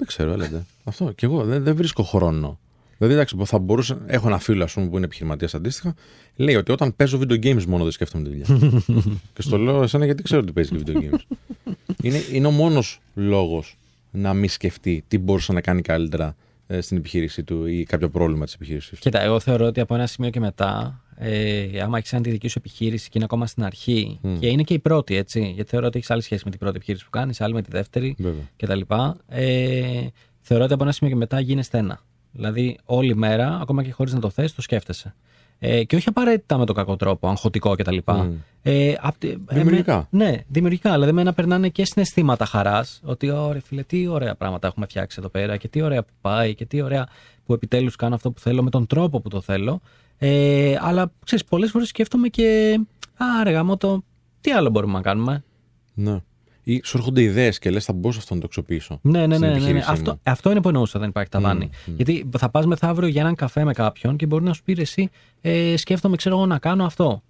Δεν 0.00 0.08
ξέρω, 0.08 0.32
έλατε. 0.32 0.64
Αυτό. 0.84 1.12
Και 1.12 1.26
εγώ 1.26 1.44
δεν, 1.44 1.62
δεν 1.62 1.76
βρίσκω 1.76 2.02
χρόνο. 2.02 2.58
Δηλαδή, 2.98 3.14
εντάξει, 3.14 3.36
θα 3.44 3.58
μπορούσα. 3.58 3.98
Έχω 4.06 4.26
ένα 4.26 4.38
φίλο, 4.38 4.64
ας 4.64 4.72
πούμε, 4.72 4.88
που 4.88 4.96
είναι 4.96 5.04
επιχειρηματίας 5.04 5.54
αντίστοιχα. 5.54 5.94
Λέει 6.36 6.54
ότι 6.54 6.72
όταν 6.72 6.96
παίζω 6.96 7.18
video 7.18 7.44
games 7.44 7.64
μόνο 7.64 7.82
δεν 7.82 7.92
σκέφτομαι 7.92 8.28
τη 8.28 8.30
δουλειά. 8.30 8.72
και 9.34 9.42
στο 9.42 9.58
λέω 9.58 9.82
εσένα 9.82 10.04
γιατί 10.04 10.22
ξέρω 10.22 10.40
ότι 10.40 10.52
παίζεις 10.52 10.82
και 10.82 10.92
video 10.92 10.96
games; 10.96 11.36
είναι, 12.02 12.20
είναι 12.32 12.46
ο 12.46 12.50
μόνος 12.50 13.00
λόγος 13.14 13.76
να 14.10 14.34
μην 14.34 14.48
σκεφτεί 14.48 15.04
τι 15.08 15.18
μπορούσε 15.18 15.52
να 15.52 15.60
κάνει 15.60 15.82
καλύτερα 15.82 16.36
ε, 16.66 16.80
στην 16.80 16.96
επιχείρησή 16.96 17.42
του 17.42 17.66
ή 17.66 17.84
κάποιο 17.84 18.08
πρόβλημα 18.08 18.44
της 18.44 18.54
επιχείρησής 18.54 18.90
του. 18.90 18.96
Κοίτα, 18.96 19.20
εγώ 19.20 19.40
θεωρώ 19.40 19.66
ότι 19.66 19.80
από 19.80 19.94
ένα 19.94 20.06
σημείο 20.06 20.30
και 20.30 20.40
μετά, 20.40 21.00
ε, 21.22 21.80
άμα 21.80 21.98
έχεις 21.98 22.10
τη 22.10 22.30
δική 22.30 22.48
σου 22.48 22.58
επιχείρηση 22.58 23.04
και 23.04 23.12
είναι 23.14 23.24
ακόμα 23.24 23.46
στην 23.46 23.64
αρχή, 23.64 24.18
και 24.38 24.46
είναι 24.46 24.62
και 24.62 24.74
η 24.74 24.78
πρώτη, 24.78 25.16
έτσι, 25.16 25.52
γιατί 25.54 25.70
θεωρώ 25.70 25.86
ότι 25.86 25.96
έχεις 25.98 26.10
άλλη 26.10 26.22
σχέση 26.22 26.42
με 26.44 26.50
την 26.50 26.58
πρώτη 26.60 26.76
επιχείρηση 26.76 27.04
που 27.04 27.10
κάνεις, 27.10 27.40
άλλη 27.40 27.54
με 27.54 27.62
τη 27.62 27.70
δεύτερη 27.70 28.14
Βέβαια. 28.18 28.42
κτλ. 28.56 28.80
Ε, 29.28 30.06
θεωρώ 30.40 30.64
ότι 30.64 30.72
από 30.72 30.82
ένα 30.82 30.92
σημείο 30.92 31.12
και 31.12 31.18
μετά 31.18 31.40
γίνεστε 31.40 31.78
ένα. 31.78 32.00
Δηλαδή, 32.32 32.78
όλη 32.84 33.14
μέρα, 33.16 33.58
ακόμα 33.60 33.82
και 33.82 33.92
χωρίς 33.92 34.12
να 34.12 34.20
το 34.20 34.30
θες, 34.30 34.54
το 34.54 34.62
σκέφτεσαι. 34.62 35.14
Ε, 35.58 35.84
και 35.84 35.96
όχι 35.96 36.08
απαραίτητα 36.08 36.58
με 36.58 36.66
τον 36.66 36.74
κακό 36.74 36.96
τρόπο, 36.96 37.28
αγχωτικό 37.28 37.74
κτλ. 37.74 37.96
Ε, 38.62 38.94
απ' 39.00 39.18
τη- 39.18 39.34
Δημιουργικά. 39.48 39.92
εμέ- 39.92 40.06
ναι, 40.30 40.42
δημιουργικά. 40.48 40.92
Δηλαδή, 40.92 41.10
εμένα 41.10 41.32
περνάνε 41.32 41.68
και 41.68 41.84
συναισθήματα 41.84 42.44
χαράς. 42.44 43.00
Ότι, 43.04 43.30
ωραία, 43.30 43.60
φίλε, 43.64 43.82
τι 43.82 44.06
ωραία 44.06 44.34
πράγματα 44.34 44.66
έχουμε 44.66 44.86
φτιάξει 44.86 45.16
εδώ 45.20 45.28
πέρα 45.28 45.56
και 45.56 45.68
τι 45.68 45.80
ωραία 45.82 46.02
που 46.02 46.12
πάει 46.20 46.54
και 46.54 46.64
τι 46.64 46.80
ωραία 46.80 47.08
που 47.44 47.52
επιτέλους 47.52 47.96
κάνω 47.96 48.14
αυτό 48.14 48.30
που 48.30 48.40
θέλω 48.40 48.62
με 48.62 48.70
τον 48.70 48.86
τρόπο 48.86 49.20
που 49.20 49.28
το 49.28 49.40
θέλω. 49.40 49.80
Ε, 50.22 50.76
αλλά 50.80 51.12
ξέρεις, 51.24 51.44
πολλές 51.44 51.70
φορές 51.70 51.88
σκέφτομαι 51.88 52.28
και. 52.28 52.80
Άρα, 53.16 53.50
γάμο 53.50 53.76
το. 53.76 54.04
Τι 54.40 54.50
άλλο 54.50 54.70
μπορούμε 54.70 54.92
να 54.92 55.00
κάνουμε; 55.00 55.44
Ναι. 55.94 56.20
Ή 56.62 56.80
σου 56.84 56.96
έρχονται 56.96 57.22
ιδέες 57.22 57.58
και 57.58 57.70
λες, 57.70 57.84
θα 57.84 57.92
μπορούσα 57.92 58.18
αυτό 58.18 58.34
να 58.34 58.40
το 58.40 58.46
αξιοποιήσω. 58.46 58.98
Ναι, 59.02 59.26
ναι, 59.26 59.34
στην 59.34 59.46
ναι. 59.46 59.52
ναι, 59.52 59.52
ναι. 59.52 59.58
επιχείρησή 59.58 59.90
Αυτό, 59.90 60.10
μου. 60.10 60.20
αυτό 60.22 60.50
είναι 60.50 60.60
που 60.60 60.68
εννοούσα, 60.68 60.98
δεν 60.98 61.08
υπάρχει 61.08 61.30
ταβάνι. 61.30 61.70
Γιατί 61.96 62.28
θα 62.38 62.48
πας 62.50 62.66
μεθαύριο 62.66 63.08
για 63.08 63.20
έναν 63.20 63.34
καφέ 63.34 63.64
με 63.64 63.72
κάποιον 63.72 64.16
και 64.16 64.26
μπορεί 64.26 64.44
να 64.44 64.52
σου 64.52 64.62
πει 64.62 64.72
ρε, 64.72 64.80
εσύ, 64.80 65.10
ε, 65.40 65.76
σκέφτομαι, 65.76 66.16
ξέρω 66.16 66.36
εγώ, 66.36 66.46
να 66.46 66.58
κάνω 66.58 66.84
αυτό. 66.84 67.22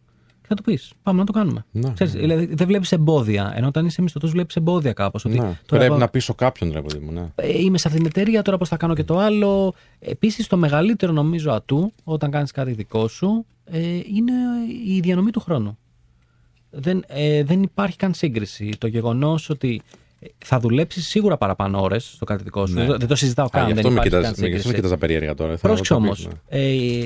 Και 0.51 0.57
θα 0.57 0.63
του 0.63 0.71
πεις, 0.71 0.93
πάμε 1.03 1.19
να 1.19 1.25
το 1.25 1.33
κάνουμε. 1.33 1.65
Ναι, 1.71 1.93
Ξέρεις, 1.95 2.13
Δηλαδή, 2.13 2.47
δεν 2.55 2.67
βλέπεις 2.67 2.93
εμπόδια. 2.93 3.53
Ενώ 3.57 3.67
όταν 3.67 3.87
είσαι 3.87 4.03
μισθωτός, 4.03 4.31
βλέπεις 4.31 4.57
εμπόδια 4.57 4.93
κάπως. 4.93 5.25
Ότι 5.25 5.35
Ναι. 5.35 5.41
τώρα 5.41 5.57
Πρέπει 5.67 5.85
εγώ, 5.85 5.97
να 5.97 6.09
πείσω 6.09 6.35
κάποιον, 6.35 6.73
ρε 6.73 6.83
παιδί 6.83 6.99
μου. 7.05 7.13
Ναι. 7.13 7.29
ε, 7.35 7.61
είμαι 7.61 7.79
σε 7.79 7.89
αυτήν 7.89 8.03
την 8.05 8.13
εταιρεία, 8.17 8.43
τώρα 8.43 8.59
πώς 8.59 8.69
θα 8.69 8.77
κάνω 8.77 8.95
και 8.95 9.05
το 9.05 9.19
άλλο. 9.19 9.75
Επίσης, 9.99 10.47
το 10.47 10.57
μεγαλύτερο 10.57 11.13
νομίζω 11.13 11.51
ατού 11.53 11.93
όταν 12.05 12.31
κάνεις 12.31 12.51
κάτι 12.51 12.73
δικό 12.73 13.09
σου 13.09 13.47
ε, 13.65 13.79
είναι 13.95 14.33
η 14.87 15.01
διανομή 15.01 15.31
του 15.31 15.41
χρόνου. 15.41 15.79
Δεν, 16.71 17.05
ε, 17.07 17.45
δεν 17.45 17.63
υπάρχει 17.63 17.97
καν 17.97 18.15
σύγκριση. 18.15 18.71
Το 18.79 18.87
γεγονός 18.87 19.51
ότι 19.51 19.83
ε, 20.19 20.27
θα 20.45 20.59
δουλέψεις 20.61 21.07
σίγουρα 21.09 21.37
παραπάνω 21.37 21.83
ώρες 21.83 22.05
στο 22.15 22.25
κάτι 22.25 22.43
δικό 22.43 22.67
σου. 22.67 22.75
Ναι. 22.75 22.87
Δεν 22.87 23.07
το 23.07 23.15
συζητάω 23.15 23.47
Α, 23.47 23.49
καν. 23.49 23.67
γι' 23.67 23.73
δεν 23.73 23.79
αυτό 23.79 23.89
με 23.91 23.95
υπάρχει 23.95 24.11
καν 24.11 24.21
κοιτάς- 24.21 24.39
με- 24.41 24.49
γι' 24.49 24.55
αυτό 24.55 24.69
με 24.69 24.75
σύγκριση. 24.75 24.75
κοιτάζα 24.75 24.97
περίεργα 24.99 25.35
τώρα. 25.35 25.57
Θέλω 25.57 25.73
να 25.73 25.79
Πρόσεξε 25.81 25.93
το 25.95 25.99
όμως. 26.01 26.17
πεις, 26.17 26.27
ναι. 26.27 26.59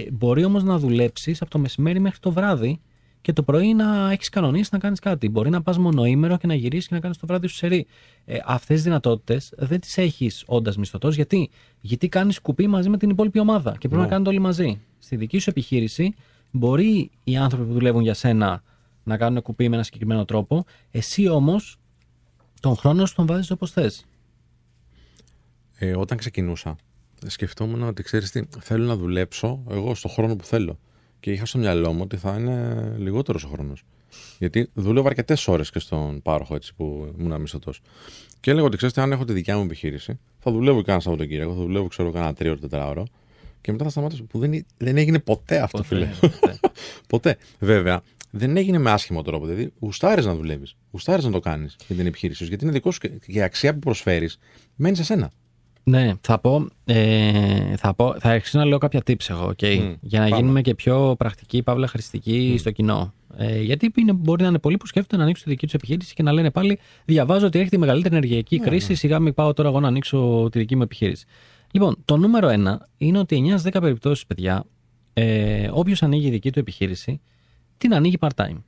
Ε, 0.02 0.06
μπορεί 0.12 0.44
όμως 0.44 0.62
να 0.64 0.78
δουλέψεις 0.78 1.42
από 1.42 1.50
το 1.50 1.58
μεσημέρι 1.58 2.00
μέχρι 2.00 2.18
το 2.18 2.30
βράδυ 2.32 2.80
και 3.24 3.32
το 3.32 3.42
πρωί 3.42 3.74
να 3.74 4.10
έχεις 4.10 4.28
κανονίσει 4.28 4.68
να 4.72 4.78
κάνεις 4.78 4.98
κάτι. 4.98 5.28
Μπορεί 5.28 5.50
να 5.50 5.62
πας 5.62 5.78
μονοήμερο 5.78 6.36
και 6.36 6.46
να 6.46 6.54
γυρίσεις 6.54 6.88
και 6.88 6.94
να 6.94 7.00
κάνεις 7.00 7.16
το 7.18 7.26
βράδυ 7.26 7.46
σου 7.46 7.54
σερή. 7.54 7.86
Ε, 8.24 8.38
Αυτές 8.44 8.74
τις 8.74 8.82
δυνατότητες 8.84 9.52
δεν 9.56 9.80
τις 9.80 9.98
έχεις 9.98 10.42
όντας 10.46 10.76
μισθωτός. 10.76 11.14
Γιατί, 11.14 11.50
Γιατί 11.80 12.08
κάνεις 12.08 12.40
κουπί 12.40 12.66
μαζί 12.66 12.88
με 12.88 12.96
την 12.98 13.10
υπόλοιπη 13.10 13.38
ομάδα 13.38 13.70
και 13.70 13.78
πρέπει 13.78 13.94
Ναι. 13.94 14.00
να 14.02 14.08
κάνετε 14.08 14.30
όλοι 14.30 14.38
μαζί. 14.38 14.80
Στη 14.98 15.16
δική 15.16 15.38
σου 15.38 15.50
επιχείρηση 15.50 16.14
μπορεί 16.50 17.10
οι 17.24 17.36
άνθρωποι 17.36 17.66
που 17.66 17.72
δουλεύουν 17.72 18.02
για 18.02 18.14
σένα 18.14 18.62
να 19.04 19.16
κάνουν 19.16 19.42
κουπί 19.42 19.68
με 19.68 19.74
ένα 19.74 19.84
συγκεκριμένο 19.84 20.24
τρόπο. 20.24 20.64
Εσύ 20.90 21.28
όμως 21.28 21.76
τον 22.60 22.76
χρόνο 22.76 23.06
σου 23.06 23.14
τον 23.14 23.26
βάζεις 23.26 23.50
όπως 23.50 23.70
θες. 23.70 24.04
Ε, 25.78 25.96
όταν 25.96 26.18
ξεκινούσα, 26.18 26.76
σκεφτόμουν 27.26 27.82
ότι 27.82 28.02
ξέρεις 28.02 28.30
τι, 28.30 28.42
θέλω 28.60 28.84
να 28.86 28.96
δουλέψω 28.96 29.62
εγώ 29.70 29.94
στο 29.94 30.08
χρόνο 30.08 30.36
που 30.36 30.44
θέλω. 30.44 30.78
Και 31.24 31.32
είχα 31.32 31.46
στο 31.46 31.58
μυαλό 31.58 31.92
μου 31.92 32.00
ότι 32.02 32.16
θα 32.16 32.36
είναι 32.38 32.94
λιγότερος 32.98 33.44
ο 33.44 33.48
χρόνος. 33.48 33.84
Γιατί 34.38 34.70
δούλευα 34.74 35.08
αρκετές 35.08 35.48
ώρες 35.48 35.70
και 35.70 35.78
στον 35.78 36.22
πάροχο 36.22 36.54
έτσι, 36.54 36.74
που 36.74 37.14
ήμουν 37.18 37.40
μισθωτό. 37.40 37.72
Και 38.40 38.50
έλεγα 38.50 38.66
ότι 38.66 38.76
ξέρετε, 38.76 39.00
αν 39.00 39.12
έχω 39.12 39.24
τη 39.24 39.32
δικιά 39.32 39.56
μου 39.56 39.62
επιχείρηση, 39.62 40.18
θα 40.38 40.50
δουλεύω 40.50 40.82
και 40.82 40.90
ένα 40.90 41.00
Σαββατοκύριακο, 41.00 41.54
θα 41.54 41.60
δουλεύω 41.60 41.86
ξέρω 41.86 42.10
κανένα 42.10 42.34
τρίωρο, 42.34 42.58
τετράωρο. 42.58 43.06
Και 43.60 43.72
μετά 43.72 43.84
θα 43.84 43.90
σταματήσω. 43.90 44.24
Που 44.24 44.38
δεν, 44.38 44.66
δεν 44.76 44.96
έγινε 44.96 45.18
ποτέ 45.18 45.60
αυτό, 45.60 45.82
φίλε. 45.82 46.08
ποτέ. 47.08 47.36
Βέβαια, 47.58 48.02
δεν 48.30 48.56
έγινε 48.56 48.78
με 48.78 48.90
άσχημο 48.90 49.22
τρόπο. 49.22 49.46
Δηλαδή, 49.46 49.72
γουστάρεις 49.80 50.24
να 50.24 50.34
δουλεύεις. 50.34 50.76
Γουστάρεις 50.90 51.24
να 51.24 51.30
το 51.30 51.40
κάνεις 51.40 51.76
για 51.86 51.96
την 51.96 52.06
επιχείρηση 52.06 52.42
σου. 52.42 52.48
Γιατί 52.48 52.64
είναι 52.64 52.72
δικό 52.72 52.90
σου 52.90 52.98
και 52.98 53.08
και 53.08 53.38
η 53.38 53.42
αξία 53.42 53.72
που 53.72 53.78
προσφέρεις 53.78 54.38
μένει 54.74 54.96
σε 54.96 55.04
σένα. 55.04 55.30
Ναι, 55.84 56.12
θα 56.20 56.38
πω, 56.38 56.66
ε, 56.84 57.76
θα, 57.76 57.94
πω, 57.94 58.14
θα 58.18 58.28
αρχίσω 58.28 58.58
να 58.58 58.64
λέω 58.64 58.78
κάποια 58.78 59.02
tips 59.06 59.28
εγώ, 59.28 59.52
okay, 59.56 59.78
Μμ, 59.78 59.92
για 60.00 60.20
να 60.20 60.24
πάμε. 60.28 60.36
γίνουμε 60.40 60.60
και 60.60 60.74
πιο 60.74 61.14
πρακτικοί, 61.18 61.62
παύλα 61.62 61.86
χρηστικοί 61.86 62.56
στο 62.58 62.70
κοινό. 62.70 63.12
Ε, 63.36 63.60
γιατί 63.60 63.92
είναι, 63.96 64.12
μπορεί 64.12 64.42
να 64.42 64.48
είναι 64.48 64.58
πολλοί 64.58 64.76
που 64.76 64.86
σκέφτονται 64.86 65.16
να 65.16 65.22
ανοίξουν 65.22 65.44
τη 65.44 65.50
δική 65.50 65.64
τους 65.64 65.74
επιχείρηση 65.74 66.14
και 66.14 66.22
να 66.22 66.32
λένε 66.32 66.50
πάλι: 66.50 66.78
Διαβάζω 67.04 67.46
ότι 67.46 67.58
έρχεται 67.58 67.76
η 67.76 67.78
μεγαλύτερη 67.78 68.14
ενεργειακή 68.14 68.58
κρίση. 68.58 68.94
Σιγά 68.94 69.18
μην 69.18 69.34
πάω 69.34 69.52
τώρα 69.52 69.68
εγώ 69.68 69.80
να 69.80 69.88
ανοίξω 69.88 70.48
τη 70.52 70.58
δική 70.58 70.76
μου 70.76 70.82
επιχείρηση. 70.82 71.26
Λοιπόν, 71.70 71.96
το 72.04 72.16
νούμερο 72.16 72.48
ένα 72.48 72.88
είναι 72.96 73.18
ότι 73.18 73.56
9-10 73.64 73.76
περιπτώσεις, 73.80 74.26
παιδιά, 74.26 74.64
ε, 75.12 75.68
όποιος 75.72 76.02
ανοίγει 76.02 76.26
η 76.26 76.30
δική 76.30 76.52
του 76.52 76.58
επιχείρηση, 76.58 77.20
την 77.76 77.94
ανοίγει 77.94 78.16
part-time. 78.20 78.62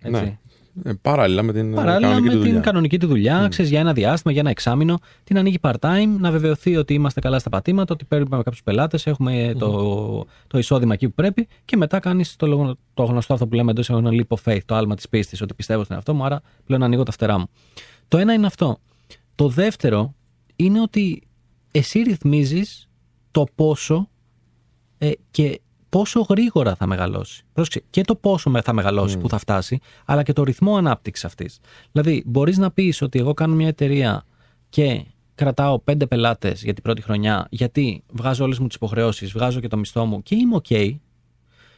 Έτσι. 0.00 0.22
Ναι. 0.22 0.38
Ε, 0.82 0.92
παράλληλα 1.02 1.42
με 1.42 1.52
την 1.52 1.72
ε, 1.72 1.74
Παράλληλα 1.74 2.08
κανονική 2.08 2.26
με 2.26 2.32
του 2.32 2.38
την 2.38 2.46
δουλειά. 2.48 2.60
κανονική 2.60 2.98
του 2.98 3.06
δουλειά, 3.06 3.46
ξέρεις, 3.50 3.70
για 3.70 3.80
ένα 3.80 3.92
διάστημα, 3.92 4.32
για 4.32 4.40
ένα 4.40 4.50
εξάμεινο, 4.50 4.98
την 5.24 5.38
ανοίγει 5.38 5.58
part-time, 5.60 6.16
να 6.18 6.30
βεβαιωθεί 6.30 6.76
ότι 6.76 6.94
είμαστε 6.94 7.20
καλά 7.20 7.38
στα 7.38 7.48
πατήματα, 7.50 7.94
ότι 7.94 8.04
παίρνουμε 8.04 8.36
κάποιους 8.42 8.62
πελάτες, 8.62 9.06
έχουμε 9.06 9.54
το, 9.58 10.26
το 10.46 10.58
εισόδημα 10.58 10.94
εκεί 10.94 11.08
που 11.08 11.14
πρέπει 11.14 11.48
και 11.64 11.76
μετά 11.76 11.98
κάνεις 11.98 12.36
το, 12.36 12.46
λογο- 12.46 12.76
το 12.94 13.02
γνωστό 13.02 13.32
αυτό 13.32 13.46
που 13.46 13.54
λέμε 13.54 13.70
εντός 13.70 13.88
εισαγωγικών 13.88 14.26
leap 14.28 14.36
of 14.38 14.52
faith, 14.52 14.60
το 14.66 14.74
άλμα 14.74 14.94
της 14.94 15.08
πίστης, 15.08 15.40
ότι 15.40 15.54
πιστεύω 15.54 15.84
στον 15.84 15.96
εαυτό 15.96 16.14
μου, 16.14 16.24
άρα 16.24 16.40
πλέον 16.66 16.82
ανοίγω 16.82 17.02
τα 17.02 17.12
φτερά 17.12 17.38
μου. 17.38 17.46
Το 18.08 18.18
ένα 18.18 18.32
είναι 18.32 18.46
αυτό. 18.46 18.78
Το 19.34 19.48
δεύτερο 19.48 20.14
είναι 20.56 20.80
ότι 20.80 21.22
εσύ 21.70 22.00
ρυθμίζεις 22.00 22.88
το 23.30 23.46
πόσο 23.54 24.08
ε, 24.98 25.10
και 25.30 25.60
πόσο 25.88 26.20
γρήγορα 26.28 26.74
θα 26.74 26.86
μεγαλώσει. 26.86 27.42
Πρόσεξε, 27.52 27.82
και 27.90 28.00
το 28.02 28.14
πόσο 28.14 28.50
με- 28.50 28.60
θα 28.62 28.72
μεγαλώσει, 28.72 29.18
που 29.18 29.28
θα 29.28 29.38
φτάσει, 29.38 29.78
αλλά 30.04 30.22
και 30.22 30.32
το 30.32 30.42
ρυθμό 30.42 30.76
ανάπτυξης 30.76 31.24
αυτής. 31.24 31.58
Δηλαδή, 31.92 32.22
μπορείς 32.26 32.58
να 32.58 32.70
πεις 32.70 33.02
ότι 33.02 33.18
εγώ 33.18 33.34
κάνω 33.34 33.54
μια 33.54 33.68
εταιρεία 33.68 34.24
και 34.68 35.04
κρατάω 35.34 35.78
πέντε 35.78 36.06
πελάτες 36.06 36.62
για 36.62 36.74
την 36.74 36.82
πρώτη 36.82 37.02
χρονιά, 37.02 37.46
γιατί 37.50 38.02
βγάζω 38.12 38.44
όλες 38.44 38.58
μου 38.58 38.66
τις 38.66 38.76
υποχρεώσεις, 38.76 39.32
βγάζω 39.32 39.60
και 39.60 39.68
το 39.68 39.76
μισθό 39.76 40.04
μου 40.04 40.22
και 40.22 40.34
είμαι 40.34 40.56
OK, 40.68 40.96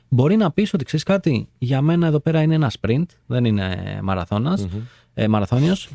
μπορεί 0.09 0.37
να 0.37 0.51
πεις 0.51 0.73
ότι 0.75 0.85
ξέρεις 0.85 1.05
κάτι, 1.05 1.49
για 1.59 1.81
μένα 1.83 2.07
εδώ 2.07 2.21
πέρα 2.21 2.43
είναι 2.43 2.55
ένα 2.55 2.73
sprint, 2.81 3.05
δεν 3.27 3.45
είναι 3.45 3.99
μαραθώνας, 4.03 4.67
ε, 5.15 5.29
μαραθώνιος. 5.29 5.89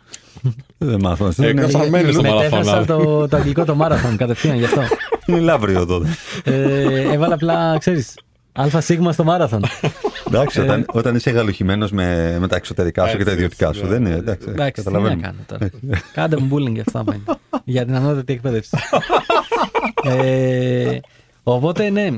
Δεν 0.77 0.99
μάθω. 1.01 1.31
Έκανα 1.37 1.89
μένει 1.89 2.11
στο 2.11 2.21
Μετέφρασα 2.21 2.71
μαραθώνα. 2.71 3.03
το, 3.03 3.27
το 3.27 3.37
αγγλικό 3.37 3.65
το 3.65 3.75
μάραθον 3.75 4.17
κατευθείαν 4.17 4.57
γι' 4.57 4.63
αυτό. 4.63 4.81
Είναι 5.25 5.39
λαύριο 5.39 5.85
τότε. 5.85 6.07
ε, 6.43 7.11
έβαλα 7.13 7.33
απλά, 7.33 7.77
ξέρεις, 7.77 8.13
αλφα 8.51 8.81
σίγμα 8.81 9.11
στο 9.11 9.23
μάραθον. 9.23 9.63
Εντάξει, 10.27 10.61
όταν, 10.61 10.85
όταν 10.91 11.15
είσαι 11.15 11.29
γαλουχημένος 11.29 11.91
με, 11.91 12.37
με 12.39 12.47
τα 12.47 12.55
εξωτερικά 12.55 13.07
σου 13.07 13.17
και 13.17 13.23
τα 13.23 13.31
Έτσι, 13.31 13.43
ιδιωτικά 13.43 13.67
έτσι, 13.67 13.79
σου, 13.79 13.85
ναι. 13.85 13.91
δεν 13.91 14.05
είναι. 14.05 14.15
Εντάξει, 14.15 14.49
Εντάξει, 14.49 14.83
τι 14.83 14.91
να 14.91 14.97
καταλαβαίνω. 14.99 15.21
κάνω 15.21 15.37
τώρα. 15.47 15.69
Κάντε 16.13 16.37
μου 16.39 16.49
bullying 16.55 16.71
για 16.71 16.83
αυτά 16.87 17.03
που 17.03 17.11
είναι. 17.11 17.23
Για 17.63 17.85
την 17.85 17.95
ανώτατη 17.95 18.33
εκπαίδευση. 18.33 18.77
ε, 20.03 20.99
οπότε, 21.43 21.89
ναι. 21.89 22.09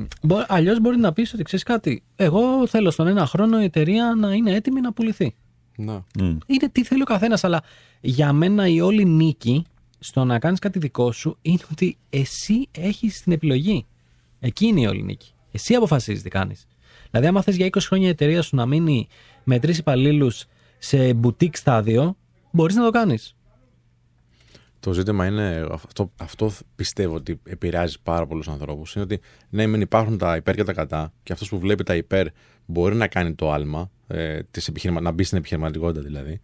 Αλλιώς 0.48 0.80
μπορεί 0.80 0.98
να 0.98 1.14
πεις 1.14 1.34
ότι 1.34 1.44
ξέρεις 1.44 1.66
κάτι. 1.66 2.04
Εγώ 2.16 2.68
θέλω 2.68 2.92
στον 2.92 3.08
ένα 3.08 3.26
χρόνο 3.26 3.62
η 3.62 3.64
εταιρεία 3.64 4.14
να 4.20 4.34
είναι 4.34 4.54
έτοιμη 4.56 4.82
να 4.82 4.94
πουληθεί. 4.94 5.36
Να. 5.78 6.06
Μμ. 6.20 6.38
Είναι 6.46 6.70
τι 6.72 6.84
θέλει 6.84 7.02
ο 7.02 7.06
καθένας, 7.06 7.44
αλλά 7.44 7.64
για 8.02 8.34
μένα 8.34 8.68
η 8.68 8.82
όλη 8.82 9.06
νίκη 9.06 9.66
στο 10.00 10.24
να 10.24 10.40
κάνεις 10.40 10.60
κάτι 10.60 10.80
δικό 10.80 11.12
σου 11.12 11.38
είναι 11.42 11.60
ότι 11.72 11.98
εσύ 12.10 12.68
έχεις 12.72 13.22
την 13.22 13.32
επιλογή. 13.32 13.86
Εκεί 14.40 14.66
είναι 14.66 14.82
η 14.82 14.86
όλη 14.86 15.04
νίκη. 15.04 15.32
Εσύ 15.52 15.74
αποφασίζεις 15.74 16.24
τι 16.24 16.30
κάνεις. 16.30 16.68
Δηλαδή, 17.12 17.28
άμα 17.28 17.42
θες 17.42 17.56
για 17.56 17.66
20 17.66 17.88
χρόνια 17.88 18.08
η 18.08 18.10
εταιρεία 18.10 18.42
σου 18.42 18.56
να 18.56 18.66
μείνει 18.66 19.08
με 19.44 19.60
τρεις 19.60 19.78
υπαλλήλους 19.78 20.46
σε 20.78 21.20
boutique 21.24 21.56
στάδιο, 21.56 22.18
μπορείς 22.52 22.76
να 22.76 22.84
το 22.84 22.90
κάνεις. 22.90 23.36
Το 24.80 24.94
ζήτημα 24.94 25.26
είναι, 25.26 25.68
αυτό, 25.72 26.12
αυτό 26.18 26.52
πιστεύω 26.76 27.16
ότι 27.16 27.40
επηρεάζει 27.44 27.98
πάρα 28.04 28.28
πολλούς 28.28 28.48
ανθρώπους. 28.48 28.94
Είναι 28.94 29.04
ότι 29.04 29.20
ναι, 29.50 29.68
μεν 29.68 29.82
υπάρχουν 29.82 30.18
τα 30.18 30.36
υπέρ 30.36 30.56
και 30.56 30.64
τα 30.64 30.74
κατά, 30.74 31.14
και 31.24 31.34
αυτός 31.34 31.50
που 31.50 31.60
βλέπει 31.60 31.84
τα 31.84 31.96
υπέρ 31.96 32.28
μπορεί 32.66 32.96
να 32.96 33.08
κάνει 33.08 33.34
το 33.34 33.52
άλμα, 33.52 33.92
ε, 34.08 34.40
της 34.52 34.68
επιχειρημα... 34.68 35.02
να 35.02 35.12
μπει 35.12 35.24
στην 35.24 35.38
επιχειρηματικότητα 35.38 36.02
δηλαδή. 36.02 36.40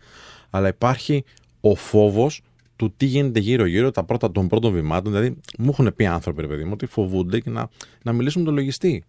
Αλλά 0.50 0.68
υπάρχει 0.68 1.24
ο 1.62 1.76
φόβος 1.76 2.42
του 2.76 2.94
τι 2.98 3.06
γίνεται 3.06 3.40
γύρω-γύρω 3.40 3.92
τα 3.92 4.04
πρώτα, 4.04 4.32
των 4.32 4.48
πρώτων 4.48 4.74
βημάτων. 4.74 5.12
Δηλαδή, 5.12 5.38
μου 5.58 5.70
έχουν 5.70 5.94
πει 5.96 6.06
άνθρωποι, 6.06 6.42
ρε 6.42 6.48
παιδί 6.48 6.64
μου, 6.64 6.72
ότι 6.74 6.86
φοβούνται 6.86 7.40
και 7.40 7.50
να, 7.50 7.70
να 8.04 8.14
μιλήσουν 8.14 8.42
με 8.42 8.48
τον 8.48 8.56
λογιστή. 8.56 9.04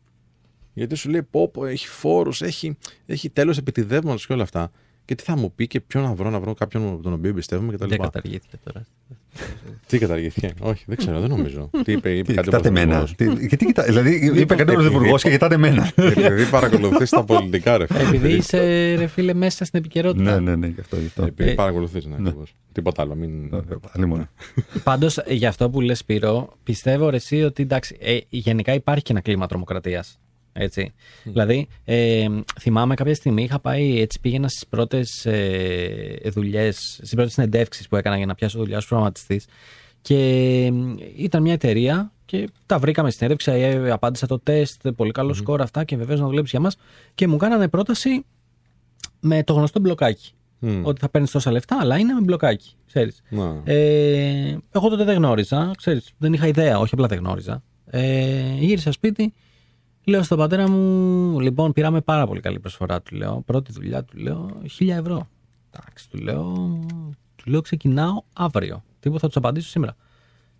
Γιατί 0.75 0.95
σου 0.95 1.11
λέει, 1.11 1.23
πω, 1.23 1.49
πω 1.49 1.67
έχει 1.67 1.89
φόρους, 1.89 2.43
έχει, 2.43 2.77
έχει 3.07 3.31
τέλος 3.31 3.59
επιτιδεύματος 3.59 4.27
και 4.27 4.33
όλα 4.33 4.43
αυτά. 4.43 4.71
Και 5.05 5.15
τι 5.15 5.23
θα 5.23 5.37
μου 5.37 5.53
πει 5.53 5.67
και 5.67 5.81
ποιον 5.81 6.03
να 6.03 6.15
βρω, 6.15 6.31
να 6.31 6.41
βρω 6.41 6.55
κάποιον 6.55 6.89
από 6.93 7.03
τον 7.03 7.13
οποίο 7.13 7.31
εμπιστεύομαι 7.31 7.73
κτλ. 7.73 7.89
Δεν 7.89 7.99
καταργήθηκε 7.99 8.57
τώρα. 8.65 8.87
Τι 9.87 9.99
καταργήθηκε; 9.99 10.53
Όχι, 10.61 10.85
δεν 10.87 10.97
ξέρω, 10.97 11.21
δεν 11.21 11.29
νομίζω. 11.29 11.71
Τι 11.85 11.93
είπε, 11.93 12.11
είπε 12.17 12.23
Τι, 12.29 12.35
κάτι 12.35 12.45
Κοιτάτε 12.49 12.69
ο 12.69 12.71
εμένα. 12.71 12.99
Πρωθυπουργός. 12.99 13.35
Τι- 13.39 13.47
Γιατί 13.47 13.65
κοιτά- 13.67 13.85
Δηλαδή, 13.85 14.15
είπε 14.15 14.31
κάτι 14.55 14.71
ο 14.71 14.73
επειδή- 14.73 14.75
Πρωθυπουργός 14.77 15.23
και 15.23 15.31
κοιτάτε 15.31 15.55
εμένα. 15.55 15.93
Επειδή 15.97 16.47
παρακολουθείς 16.51 17.11
τα 17.11 17.25
πολιτικά, 17.25 17.77
ρε 17.79 17.87
φίλε. 17.87 18.01
Επειδή 18.01 18.33
είσαι, 18.33 18.95
ρε 18.95 19.07
φίλε, 19.07 19.35
μέσα 19.35 19.65
στην 19.65 19.79
επικαιρότητα. 19.79 20.23
Ναι, 20.41 20.51
ναι, 20.51 20.57
ναι, 20.57 20.67
γι' 20.67 20.81
αυτό. 20.81 20.97
γι' 20.97 21.07
αυτό. 21.07 21.25
Επειδή 21.25 21.51
Ε, 21.51 21.55
παρακολουθείς, 21.55 22.07
ναι, 22.07 22.15
ακριβώς. 22.19 22.55
Τίποτα 22.73 23.03
άλλο. 23.03 23.15
Μην... 23.15 23.45
Ε, 23.45 23.59
Πάλι 23.93 24.07
μόνο. 24.07 24.29
Πάντως, 24.85 25.19
για 25.29 25.49
αυτό 25.49 25.71
που 25.71 25.81
λες 25.81 25.99
Σπύρο, 25.99 26.53
πιστεύω 26.63 27.09
ρε, 27.11 27.17
εσύ 27.17 27.43
ότι 27.43 27.63
εντάξει, 27.63 27.97
ε, 28.01 28.19
γενικά 28.29 28.75
υπάρχει 28.75 29.03
και 29.03 29.13
ένα 29.13 29.21
κλίμα 29.21 29.47
τρομοκρατίας. 29.47 30.19
Έτσι. 30.57 30.93
Δηλαδή, 31.23 31.69
ε, 31.85 32.27
θυμάμαι 32.61 32.95
κάποια 32.95 33.15
στιγμή 33.15 33.43
είχα 33.43 33.59
πάει, 33.59 34.01
έτσι 34.01 34.21
πήγαινα 34.21 34.49
στις 34.49 34.67
πρώτες 34.67 35.27
ε, 35.27 36.19
δουλειές, 36.25 36.77
στις 36.77 37.15
πρώτες 37.15 37.33
συνεντεύξεις 37.33 37.89
που 37.89 37.97
έκανα 37.97 38.17
για 38.17 38.27
να 38.27 38.35
πιάσω 38.35 38.59
δουλειά 38.59 38.77
ως 38.77 38.87
προγραμματιστής. 38.87 39.47
Και 40.03 40.17
ε, 40.65 40.73
ήταν 41.17 41.43
μια 41.43 41.53
εταιρεία 41.53 42.13
και 42.25 42.49
τα 42.67 42.79
βρήκαμε 42.79 43.11
στην 43.11 43.29
συνέντευξη. 43.29 43.81
ε, 43.87 43.91
απάντησα 43.91 44.27
το 44.27 44.39
τεστ, 44.39 44.89
πολύ 44.89 45.11
καλό 45.11 45.35
σκορ 45.35 45.61
αυτά 45.61 45.85
και 45.85 45.97
βεβαίως 45.97 46.21
να 46.21 46.27
δουλέψεις 46.27 46.51
για 46.51 46.61
μας. 46.61 46.77
Και 47.15 47.29
μου 47.29 47.37
κάνανε 47.37 47.69
πρόταση 47.69 48.25
με 49.21 49.43
το 49.43 49.53
γνωστό 49.53 49.81
μπλοκάκι. 49.81 50.33
Μμ. 50.59 50.81
Ότι 50.85 51.01
θα 51.01 51.09
παίρνεις 51.09 51.31
τόσα 51.31 51.51
λεφτά, 51.51 51.79
αλλά 51.81 51.99
είναι 51.99 52.13
με 52.13 52.21
μπλοκάκι. 52.21 52.73
Ξέρεις. 52.87 53.23
Να. 53.29 53.61
Ε, 53.65 54.59
εγώ 54.71 54.89
τότε 54.89 55.05
δεν 55.05 55.17
γνώριζα, 55.17 55.71
ξέρεις, 55.77 56.13
δεν 56.19 56.33
είχα 56.33 56.47
ιδέα, 56.47 56.79
όχι 56.79 56.95
απλά 56.95 57.07
δεν 57.07 57.19
γνώριζα. 57.19 57.63
Ε, 57.87 58.55
γύρισα 58.59 58.93
σπίτι, 58.93 59.35
λέω 60.05 60.23
στον 60.23 60.39
πατέρα 60.39 60.69
μου, 60.69 61.41
λοιπόν, 61.41 61.73
πήραμε 61.73 62.01
πάρα 62.01 62.27
πολύ 62.27 62.41
καλή 62.41 62.59
προσφορά, 62.61 63.03
του 63.03 63.17
λέω. 63.17 63.43
Πρώτη 63.47 63.73
δουλειά, 63.73 64.05
του 64.05 64.17
λέω, 64.19 64.51
χίλια 64.71 64.97
ευρώ. 64.97 65.29
Εντάξει, 65.77 66.11
του 66.11 66.19
λέω, 66.19 66.53
του 67.37 67.51
λέω, 67.51 67.61
ξεκινάω 67.61 68.23
αύριο. 68.33 68.85
Τίποτα 69.01 69.21
θα 69.21 69.27
τους 69.27 69.37
απαντήσω 69.37 69.69
σήμερα. 69.69 69.97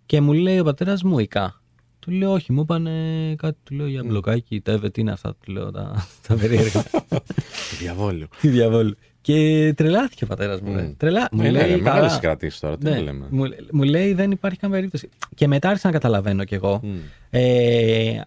Και 0.05 0.21
μου 0.21 0.33
λέει 0.33 0.59
ο 0.59 0.63
πατέρας 0.63 1.03
μου, 1.03 1.19
Ικά. 1.19 1.59
Του 1.99 2.11
λέω, 2.11 2.31
Όχι, 2.31 2.51
μου 2.51 2.61
είπανε 2.61 2.91
κάτι, 3.37 3.57
του 3.63 3.75
λέω 3.75 3.87
για 3.87 4.03
μπλοκάκι, 4.05 4.61
τέβε, 4.61 4.89
τι 4.89 5.01
είναι 5.01 5.11
αυτά, 5.11 5.35
του 5.45 5.51
λέω 5.51 5.71
τα, 5.71 6.07
τα 6.27 6.35
περίεργα. 6.35 6.83
Διαβόλιο. 7.79 8.27
Τι 8.41 8.47
διαβόλου. 8.47 8.95
Και 9.21 9.73
τρελάθηκε 9.77 10.23
ο 10.23 10.27
πατέρας 10.27 10.61
μου. 10.61 10.75
ρε. 10.75 10.81
Μμ. 10.81 10.93
Τρελά... 10.97 11.27
Μου 11.31 11.41
Ναι, 11.41 11.49
ναι, 11.49 11.59
λέει. 11.59 11.61
ρε, 11.71 11.77
«Καλά». 11.77 11.83
μεγάλες 11.83 12.19
κρατήσεις 12.19 12.59
τώρα, 12.59 12.77
τι 12.77 12.83
Ναι, 12.89 12.99
λέμε. 12.99 13.27
Μου, 13.29 13.43
μου 13.71 13.83
λέει 13.83 14.13
δεν 14.13 14.31
υπάρχει 14.31 14.59
καν 14.59 14.71
περίπτωση. 14.71 15.09
Και 15.35 15.47
μετά 15.47 15.67
άρχισα 15.69 15.87
να 15.87 15.93
καταλαβαίνω 15.93 16.43
κι 16.43 16.53
εγώ. 16.53 16.79
Μμ. 16.83 16.95
Ε, 17.29 18.23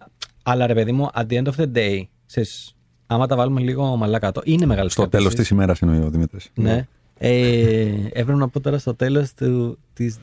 αλλά 0.51 0.67
ρε 0.67 0.73
παιδί 0.73 0.91
μου, 0.91 1.09
at 1.13 1.25
the 1.29 1.43
end 1.43 1.47
of 1.47 1.55
the 1.55 1.71
day, 1.75 2.03
ξέρεις, 2.25 2.75
άμα 3.07 3.27
τα 3.27 3.35
βάλουμε 3.35 3.61
λίγο 3.61 3.95
μαλά 3.95 4.19
κάτω, 4.19 4.41
είναι 4.43 4.65
μεγάλο 4.65 4.89
Στο 4.89 5.07
τέλος 5.07 5.35
της 5.35 5.49
ημέρας 5.49 5.81
εννοεί 5.81 5.99
ο 5.99 6.09
Δημήτρης. 6.09 6.49
Ναι. 6.53 6.87
Ε, 7.17 7.85
έπρεπε 8.07 8.33
να 8.33 8.49
πω 8.49 8.59
τώρα 8.59 8.77
στο 8.77 8.95
τέλος 8.95 9.33
του, 9.33 9.77
της 9.93 10.17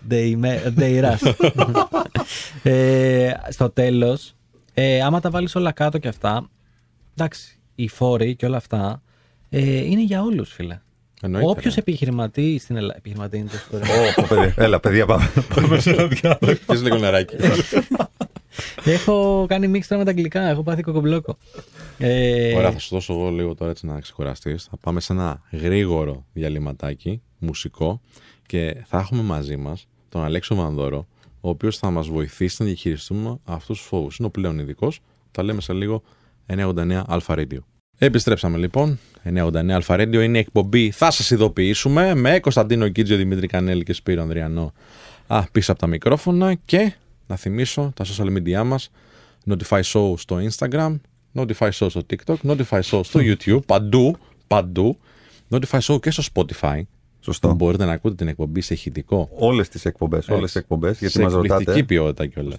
Ντεϊράς. 0.75 1.23
ε, 2.63 3.31
στο 3.49 3.71
τέλος, 3.71 4.35
ε, 4.75 5.03
άμα 5.03 5.21
τα 5.21 5.31
βάλεις 5.31 5.55
όλα 5.55 5.73
κάτω 5.73 5.99
και 5.99 6.09
αυτά, 6.09 6.49
εντάξει, 7.15 7.59
οι 7.75 7.89
φόροι 7.89 8.37
και 8.37 8.47
όλα 8.47 8.57
αυτά 8.57 9.03
ε, 9.51 9.85
είναι 9.85 10.03
για 10.03 10.23
όλους, 10.23 10.53
φίλε. 10.53 10.81
Εννοείται, 11.23 11.49
Όποιος 11.49 11.75
ρε. 11.75 11.81
επιχειρηματή 11.81 12.59
στην 12.59 12.77
Ελλάδα. 12.77 12.97
Επιχειρηματή 12.97 13.39
είναι 13.39 13.49
το 13.49 13.57
ιστορία. 13.57 14.55
Έλα, 14.57 14.81
παιδιά, 14.81 15.07
πάμε. 15.07 15.31
Πάμε 15.55 15.81
σε 15.81 15.91
ένα 15.91 16.07
διάλογο. 16.07 16.61
Πες 16.67 16.83
λίγο 16.83 16.97
νεράκι. 16.97 17.37
έχω 18.85 19.47
κάνει 19.49 19.69
μίξ 19.69 19.87
τώρα 19.87 19.99
με 19.99 20.05
τα 20.05 20.11
αγγλικά. 20.11 20.43
Έχω 20.43 20.63
πάθει 20.63 20.83
κοκομπλόκο. 20.83 21.37
Ε, 21.99 22.55
Ωραία, 22.55 22.73
θα 22.73 22.79
σου 22.79 22.89
δώσω 22.95 23.13
εγώ 23.13 23.31
λίγο 23.31 23.55
τώρα 23.55 23.71
έτσι 23.71 23.87
να 23.87 24.01
ξεκουραστείς. 24.01 24.65
Θα 24.65 24.77
πάμε 24.77 25.01
σε 25.01 25.13
ένα 25.13 25.43
γρήγορο 25.53 26.27
διαλυματάκι 26.33 27.23
μουσικό 27.39 28.01
και 28.47 28.85
θα 28.87 28.99
έχουμε 28.99 29.23
μαζί 29.23 29.57
μας 29.57 29.87
τον 30.09 30.25
Αλέξο 30.25 30.55
Μανδόρο, 30.55 31.07
ο 31.41 31.49
οποίος 31.49 31.79
θα 31.79 31.91
μας 31.91 32.09
βοηθήσει 32.09 32.57
να 32.59 32.67
διαχειριστούμε 32.67 33.39
αυτούς 33.45 33.79
τους 33.79 33.87
φόβους. 33.87 34.17
Είναι 34.17 34.29
ο 34.29 34.31
πλέον 34.31 34.59
ειδικός. 34.59 35.01
Τα 35.31 35.43
λέμε 35.43 35.61
σε 35.61 35.73
λίγο 35.73 36.03
989 36.47 37.03
Αλφα 37.07 37.35
Radio. 37.39 37.59
Επιστρέψαμε 37.99 38.59
λοιπόν. 38.59 38.99
989 39.35 39.69
Αλφα 39.71 39.95
Radio 39.95 40.23
είναι 40.23 40.37
η 40.39 40.41
εκπομπή. 40.41 40.91
Θα 40.91 41.11
σας 41.11 41.31
ειδοποιήσουμε 41.31 42.15
με 42.15 42.39
Κωνσταντίνο 42.39 42.89
Κίτζιο, 42.89 43.17
Δημήτρη 43.17 43.47
Κανέλη 43.47 43.83
και 43.83 43.93
Σπύρο 43.93 44.23
Ανδριανό 44.23 44.73
α, 45.27 45.45
πίσω 45.53 45.73
από 45.73 45.81
τα 45.81 45.87
μικρόφωνα. 45.87 46.55
Και 46.55 46.93
να 47.27 47.37
θυμίσω 47.37 47.93
τα 47.97 48.05
social 48.05 48.37
media 48.37 48.63
μας. 48.65 48.91
Notify 49.51 49.81
Show 49.83 50.15
στο 50.17 50.39
Instagram, 50.51 50.97
Notify 51.35 51.71
Show 51.71 51.87
στο 51.91 52.01
TikTok, 52.11 52.37
Notify 52.43 52.81
Show 52.81 53.01
στο 53.05 53.21
YouTube, 53.23 53.61
παντού, 53.67 54.17
παντού. 54.47 54.97
Notify 55.51 55.79
Show 55.81 56.01
και 56.01 56.11
στο 56.11 56.23
Spotify. 56.35 56.81
Σωστό. 57.21 57.55
Μπορείτε 57.55 57.85
να 57.85 57.93
ακούτε 57.93 58.15
την 58.15 58.29
εκπομπή 58.29 58.61
σε 58.61 58.75
ηχητικό. 58.75 59.29
Όλες 59.33 59.69
τις 59.69 59.85
εκπομπές. 59.85 60.29
Όλες 60.29 60.41
τις 60.41 60.45
Έτσι. 60.45 60.59
εκπομπές. 60.59 60.99
Γιατί 60.99 61.15
σε 61.15 61.23
μας 61.23 61.33
εκπληκτική 61.33 61.65
ρωτάτε. 61.65 61.83
ποιότητα 61.83 62.27
κιόλας. 62.27 62.57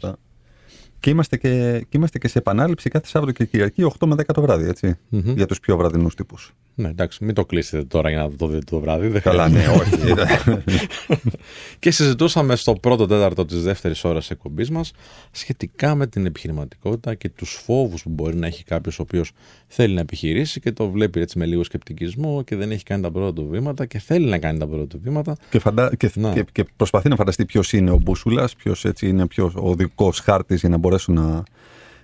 Σωστά. 0.97 1.09
Και 1.09 1.09
είμαστε 1.09 1.37
και, 1.37 1.79
και 1.89 1.97
είμαστε 1.97 2.17
και 2.17 2.27
σε 2.27 2.37
επανάληψη 2.37 2.89
κάθε 2.89 3.07
Σάββατο 3.07 3.31
και 3.33 3.45
Κυριακή 3.45 3.91
8 3.99 4.07
με 4.07 4.15
10 4.17 4.23
το 4.33 4.41
βράδυ, 4.41 4.67
έτσι, 4.69 4.97
Μμμ. 5.09 5.33
Για 5.35 5.45
τους 5.45 5.59
πιο 5.59 5.77
βραδινούς 5.77 6.15
τύπους. 6.15 6.53
Ναι, 6.79 6.87
εντάξει, 6.87 7.23
μην 7.25 7.33
το 7.35 7.45
κλείσετε 7.45 7.83
τώρα 7.83 8.09
για 8.09 8.19
να 8.19 8.31
το 8.31 8.47
δείτε 8.47 8.63
το 8.69 8.79
βράδυ. 8.79 9.07
Δεν 9.07 9.21
Καλά, 9.21 9.49
χρειάζεται. 9.49 9.71
ναι, 9.71 10.13
όχι. 10.23 10.77
Και 11.79 11.91
συζητούσαμε 11.91 12.55
στο 12.55 12.73
πρώτο 12.73 13.05
τέταρτο 13.05 13.45
της 13.45 13.63
δεύτερης 13.63 14.03
ώρας 14.03 14.29
εκπομπής 14.29 14.69
μας 14.69 14.91
σχετικά 15.31 15.95
με 15.95 16.07
την 16.07 16.25
επιχειρηματικότητα 16.25 17.13
και 17.15 17.29
τους 17.29 17.61
φόβους 17.65 18.03
που 18.03 18.09
μπορεί 18.09 18.35
να 18.35 18.47
έχει 18.47 18.63
κάποιος 18.63 18.99
ο 18.99 19.01
οποίος 19.01 19.31
θέλει 19.67 19.93
να 19.93 19.99
επιχειρήσει 19.99 20.59
και 20.59 20.71
το 20.71 20.89
βλέπει 20.89 21.19
έτσι 21.19 21.37
με 21.37 21.45
λίγο 21.45 21.63
σκεπτικισμό 21.63 22.41
και 22.43 22.55
δεν 22.55 22.71
έχει 22.71 22.83
κάνει 22.83 23.01
τα 23.01 23.11
πρώτα 23.11 23.33
του 23.33 23.47
βήματα 23.49 23.85
και 23.85 23.99
θέλει 23.99 24.25
να 24.25 24.37
κάνει 24.37 24.59
τα 24.59 24.67
πρώτα 24.67 24.87
του 24.87 24.99
βήματα. 25.03 25.35
και, 25.49 25.59
φαντα... 25.59 25.95
και, 25.95 26.11
Να. 26.15 26.33
και, 26.33 26.45
και 26.51 26.65
προσπαθεί 26.75 27.09
να 27.09 27.15
φανταστεί 27.15 27.45
ποιος 27.45 27.73
είναι 27.73 27.91
ο 27.91 27.97
μπούσουλας, 27.97 28.55
ποιος 28.55 28.85
είναι 29.01 29.27
πιο 29.27 29.51
ο 29.55 29.75
δικός 29.75 30.19
χάρτης 30.19 30.59
για 30.59 30.69
να 30.69 30.77
μπορέσω 30.87 31.11
να, 31.11 31.43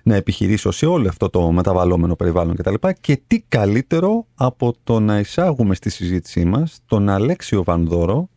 να 0.02 0.14
επιχειρήσω 0.14 0.70
σε 0.70 0.86
όλο 0.86 1.08
αυτό 1.08 1.30
το 1.30 1.50
μεταβαλλόμενο 1.50 2.16
περιβάλλον 2.16 2.56
κτλ. 2.56 2.74
Και, 2.74 2.96
και 3.00 3.20
τι 3.26 3.40
καλύτερο 3.48 4.26
από 4.34 4.74
το 4.84 5.00
να 5.00 5.18
εισάγουμε 5.18 5.74
στη 5.74 5.90
συζήτησή 5.90 6.44
μας 6.44 6.78
τον 6.86 7.08
Αλέξιο 7.08 7.64
Βανδόρο, 7.64 8.28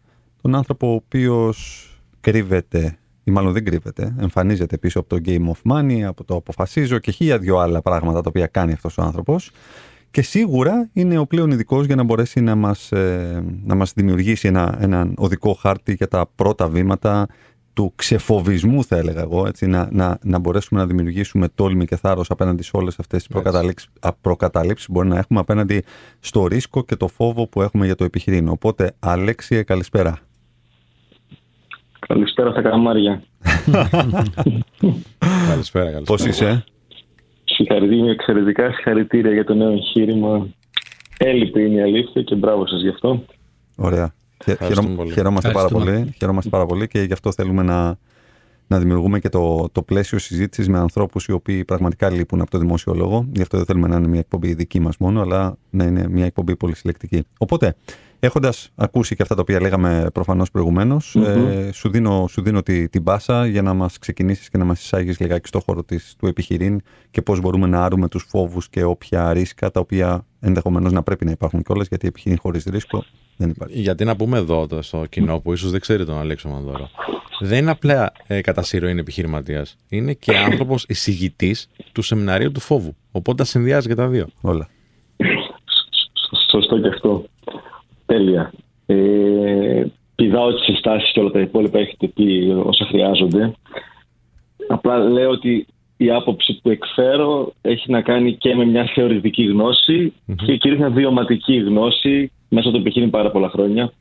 τον 0.41 0.55
άνθρωπο 0.55 0.91
ο 0.91 0.93
οποίος 0.93 1.89
κρύβεται, 2.19 2.97
ή 3.23 3.31
μάλλον 3.31 3.53
δεν 3.53 3.65
κρύβεται, 3.65 4.15
εμφανίζεται 4.19 4.77
πίσω 4.77 4.99
από 4.99 5.09
το 5.09 5.21
Game 5.25 5.45
of 5.45 5.71
Money, 5.73 6.01
από 6.01 6.23
το 6.23 6.35
Αποφασίζω 6.35 6.99
και 6.99 7.11
χίλια 7.11 7.37
δυο 7.37 7.57
άλλα 7.57 7.81
πράγματα 7.81 8.21
τα 8.21 8.29
οποία 8.29 8.47
κάνει 8.47 8.73
αυτός 8.73 8.97
ο 8.97 9.01
άνθρωπος. 9.01 9.51
Και 10.11 10.21
σίγουρα 10.21 10.89
είναι 10.93 11.17
ο 11.17 11.25
πλέον 11.25 11.51
ειδικός 11.51 11.85
για 11.85 11.95
να 11.95 12.03
μπορέσει 12.03 12.41
να 12.41 12.55
μας, 12.55 12.91
ε, 12.91 13.43
να 13.63 13.75
μας 13.75 13.93
δημιουργήσει 13.93 14.47
ένα, 14.47 14.77
έναν 14.81 15.13
οδικό 15.17 15.53
χάρτη 15.53 15.93
για 15.93 16.07
τα 16.07 16.29
πρώτα 16.35 16.67
βήματα 16.67 17.27
του 17.77 17.93
ξεφοβισμού, 17.95 18.83
θα 18.83 18.97
έλεγα 18.97 19.21
εγώ, 19.21 19.47
έτσι, 19.47 19.67
να, 19.67 19.87
να, 19.91 20.17
να 20.23 20.39
μπορέσουμε 20.39 20.79
να 20.79 20.85
δημιουργήσουμε 20.87 21.47
τόλμη 21.55 21.85
και 21.85 21.95
θάρρος 21.95 22.29
απέναντι 22.29 22.63
σε 22.63 22.71
όλες 22.73 22.99
αυτές 22.99 23.27
τις 23.27 23.37
προκαταλήψεις 24.21 24.87
που 24.87 24.91
μπορεί 24.93 25.07
να 25.07 25.17
έχουμε 25.17 25.39
απέναντι 25.39 25.83
στο 26.19 26.47
ρίσκο 26.47 26.83
και 26.83 26.95
το 26.95 27.07
φόβο 27.07 27.47
που 27.47 27.61
έχουμε 27.61 27.85
για 27.85 27.95
το 27.95 28.03
επιχειρήν. 28.03 28.47
Οπότε, 28.47 28.95
Αλέξια, 28.99 29.63
καλησπέρα. 29.63 30.19
Καλησπέρα 31.99 32.51
στα 32.51 32.61
καμάρια. 32.61 33.23
καλησπέρα, 35.49 35.91
καλησπέρα. 35.91 36.01
Πώς 36.05 36.25
είσαι, 36.25 36.63
Συγχαρητήρια, 37.43 38.11
εξαιρετικά 38.11 38.71
συγχαρητήρια 38.71 39.31
για 39.31 39.43
το 39.43 39.53
νέο 39.53 39.71
εγχείρημα. 39.71 40.47
Έλειπε 41.17 41.61
είναι 41.61 41.79
η 41.79 41.81
αλήθεια 41.81 42.21
και 42.21 42.35
μπράβο 42.35 42.67
σας 42.67 42.81
γι' 42.81 42.89
αυτό. 42.89 43.23
Ωραία. 43.75 44.13
Χαιρόμαστε 45.13 45.51
πάρα 45.51 45.67
πολύ. 45.67 46.13
Χαιρόμαστε 46.17 46.49
πάρα 46.49 46.65
πολύ 46.65 46.87
και 46.87 47.01
γι' 47.01 47.13
αυτό 47.13 47.31
θέλουμε 47.31 47.63
να, 47.63 47.97
να 48.67 48.79
δημιουργούμε 48.79 49.19
και 49.19 49.29
το, 49.29 49.69
το 49.71 49.81
πλαίσιο 49.81 50.19
συζήτησης 50.19 50.69
με 50.69 50.77
ανθρώπους 50.77 51.25
οι 51.25 51.31
οποίοι 51.31 51.65
πραγματικά 51.65 52.09
λείπουν 52.09 52.41
από 52.41 52.51
το 52.51 52.57
δημόσιο 52.57 52.93
λόγο. 52.93 53.27
Γι' 53.31 53.41
αυτό 53.41 53.57
δεν 53.57 53.65
θέλουμε 53.65 53.87
να 53.87 53.95
είναι 53.95 54.07
μια 54.07 54.19
εκπομπή 54.19 54.53
δική 54.53 54.79
μας 54.79 54.97
μόνο, 54.97 55.21
αλλά 55.21 55.57
να 55.69 55.83
είναι 55.83 56.07
μια 56.09 56.25
εκπομπή 56.25 56.55
πολύ 56.55 56.75
συλλεκτική. 56.75 57.23
Οπότε, 57.37 57.75
έχοντας 58.19 58.71
ακούσει 58.75 59.15
και 59.15 59.21
αυτά 59.21 59.35
τα 59.35 59.41
οποία 59.41 59.61
λέγαμε 59.61 60.07
προφανώς 60.13 60.49
ε, 61.15 61.69
σου 61.71 61.89
δίνω, 61.89 62.27
σου 62.29 62.41
δίνω 62.41 62.61
τη, 62.61 62.89
την 62.89 63.03
πάσα 63.03 63.45
για 63.45 63.61
να 63.61 63.73
μας 63.73 63.97
ξεκινήσεις 63.97 64.49
και 64.49 64.57
να 64.57 64.65
μας 64.65 64.81
εισάγεις 64.81 65.19
λιγάκι 65.19 65.47
στο 65.47 65.59
χώρο 65.59 65.83
της, 65.83 66.15
του 66.17 66.27
επιχειρήν 66.27 66.81
και 67.11 67.21
πώς 67.21 67.39
μπορούμε 67.39 67.67
να 67.67 67.83
άρουμε 67.83 68.07
τους 68.07 68.25
φόβους 68.29 68.69
και 68.69 68.83
όποια 68.83 69.33
ρίσκα 69.33 69.71
τα 69.71 69.79
οποία 69.79 70.25
ενδεχομένως 70.39 70.91
να 70.91 71.03
πρέπει 71.03 71.25
να 71.25 71.31
υπάρχουν 71.31 71.61
κιόλας, 71.63 71.87
γιατί 71.87 72.07
επιχειρήν 72.07 72.39
χωρίς 72.39 72.63
ρίσκο 72.63 73.03
δεν 73.37 73.49
υπάρχει. 73.49 73.79
Γιατί 73.79 74.05
να 74.05 74.15
πούμε 74.15 74.37
εδώ 74.37 74.67
στο 74.79 75.05
κοινό 75.09 75.39
που 75.39 75.53
ίσως 75.53 75.71
δεν 75.71 75.79
ξέρει 75.79 76.05
τον 76.05 76.17
Αλέξο 76.17 76.49
Μανδόρο. 76.49 76.89
Δεν 77.39 77.57
είναι 77.57 77.71
απλά 77.71 78.11
ε, 78.27 78.41
κατά 78.41 78.63
είναι 78.73 78.99
επιχειρηματίας. 78.99 79.75
Είναι 79.89 80.13
και 80.13 80.37
άνθρωπος 80.37 80.85
εισηγητής 80.87 81.69
του 81.91 82.01
σεμιναρίου 82.01 82.51
του 82.51 82.59
φόβου. 82.59 82.95
Οπότε 83.11 83.37
τα 83.37 83.43
συνδυάζει 83.43 83.87
και 83.87 83.95
τα 83.95 84.07
δύο. 84.07 84.27
Όλα. 84.41 84.69
Σωστό 86.51 86.79
και 86.79 86.87
αυτό. 86.87 87.25
Τέλεια. 88.05 88.51
Ε, 88.85 89.85
πηδάω 90.15 90.53
τις 90.53 90.63
συστάσεις 90.63 91.11
και 91.11 91.19
όλα 91.19 91.31
τα 91.31 91.39
υπόλοιπα 91.39 91.79
έχετε 91.79 92.07
πει 92.07 92.53
όσα 92.65 92.85
χρειάζονται. 92.85 93.53
Απλά 94.67 94.97
λέω 94.97 95.29
ότι 95.29 95.67
η 95.97 96.11
άποψη 96.11 96.59
που 96.61 96.69
εκφέρω 96.69 97.53
έχει 97.61 97.91
να 97.91 98.01
κάνει 98.01 98.33
και 98.33 98.55
με 98.55 98.65
μια 98.65 98.91
θεωρητική 98.93 99.43
γνώση 99.43 100.13
mm-hmm. 100.13 100.35
και 100.45 100.57
κυρίως 100.57 100.79
μια 100.79 100.89
βιωματική 100.89 101.57
γνώση 101.57 102.31
μέσα 102.49 102.67
από 102.67 102.77
το 102.77 102.81
επιχείρημα 102.81 103.11
πάρα 103.11 103.31
πολλά 103.31 103.49
χρόνια. 103.49 103.91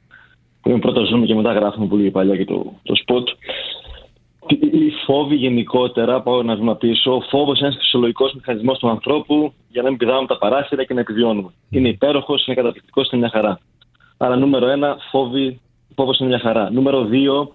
Πριν 0.63 0.81
πρώτα 0.81 1.05
ζούμε 1.05 1.27
και 1.27 1.35
μετά 1.35 1.53
γράφουμε 1.53 1.87
πολύ 1.87 2.11
παλιά 2.11 2.37
και 2.37 2.45
το, 2.45 2.73
το 2.83 2.95
σποτ. 2.95 3.29
Οι 4.49 4.91
φόβοι 5.07 5.35
γενικότερα, 5.35 6.23
πάω 6.23 6.41
ένα 6.41 6.57
βήμα 6.57 6.77
πίσω. 6.77 7.15
Ο 7.15 7.21
φόβος 7.21 7.59
είναι 7.59 7.67
ένας 7.69 7.81
φυσιολογικός 7.81 8.35
μηχανισμός 8.35 8.79
του 8.79 8.89
ανθρώπου 8.89 9.53
για 9.69 9.83
να 9.83 9.89
μην 9.89 9.99
πηδάμε 9.99 10.27
τα 10.27 10.39
παράθυρα 10.39 10.85
και 10.85 10.95
να 10.95 11.01
επιβιώνουμε. 11.01 11.49
Mm. 11.49 11.77
Είναι 11.77 11.89
υπέροχος, 11.89 12.47
είναι 12.47 12.57
καταπληκτικός, 12.57 13.11
είναι 13.11 13.21
μια 13.21 13.31
χαρά. 13.31 13.61
Άρα, 14.17 14.37
νούμερο 14.37 14.69
ένα, 14.69 14.97
φόβοι, 15.11 15.61
φόβος 15.95 16.19
είναι 16.19 16.29
μια 16.29 16.39
χαρά. 16.39 16.71
Νούμερο 16.71 17.05
δύο, 17.05 17.55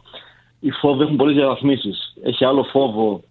οι 0.60 0.72
φόβοι 0.72 1.04
έχουν 1.04 1.16
πολλές 1.16 1.36
διαβαθμίσεις. 1.36 2.14
Έχει 2.24 2.46
άλλο 2.46 2.64
φόβο 2.64 3.22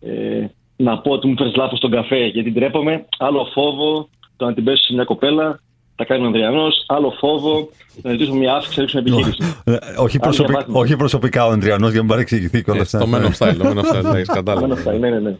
ε, 0.00 0.46
να 0.76 0.98
πω 0.98 1.10
ότι 1.10 1.26
μου 1.26 1.34
φέρει 1.36 1.52
λάθος 1.56 1.80
τον 1.80 1.90
καφέ 1.90 2.26
γιατί 2.26 2.52
τρέπομαι. 2.52 3.04
Άλλο 3.18 3.44
φόβο 3.52 4.08
το 4.36 4.44
να 4.44 4.54
την 4.54 4.64
πέσει 4.64 4.84
σε 4.84 4.92
μια 4.92 5.04
κοπέλα 5.04 5.60
θα 6.00 6.04
κάνει 6.04 6.22
ο 6.22 6.26
Ανδριανός. 6.26 6.84
Άλλο 6.86 7.10
φόβο 7.18 7.68
να 8.02 8.10
ζητήσουμε 8.10 8.38
μια 8.38 8.54
αύξηση 8.54 8.78
να 8.78 8.82
ρίξουμε 8.82 9.02
επιχείρηση. 9.02 9.60
Ε, 9.64 9.76
όχι, 9.98 10.18
προσωπικά, 10.18 10.66
όχι 10.72 10.96
προσωπικά 10.96 11.46
ο 11.46 11.50
Ανδριανός 11.50 11.88
για 11.90 11.96
να 11.96 12.00
μην 12.00 12.08
παρεξηγηθεί 12.08 12.62
κιόλα. 12.62 12.84
Στο 12.84 13.06
Men 13.12 13.24
of 13.24 13.34
Style, 13.38 13.56
το 13.56 13.68
Men 13.68 13.78
of 13.78 14.14
Style, 14.14 14.24
κατάλαβα. 14.26 14.92
Ναι, 14.98 15.08
ναι, 15.10 15.18
ναι. 15.18 15.36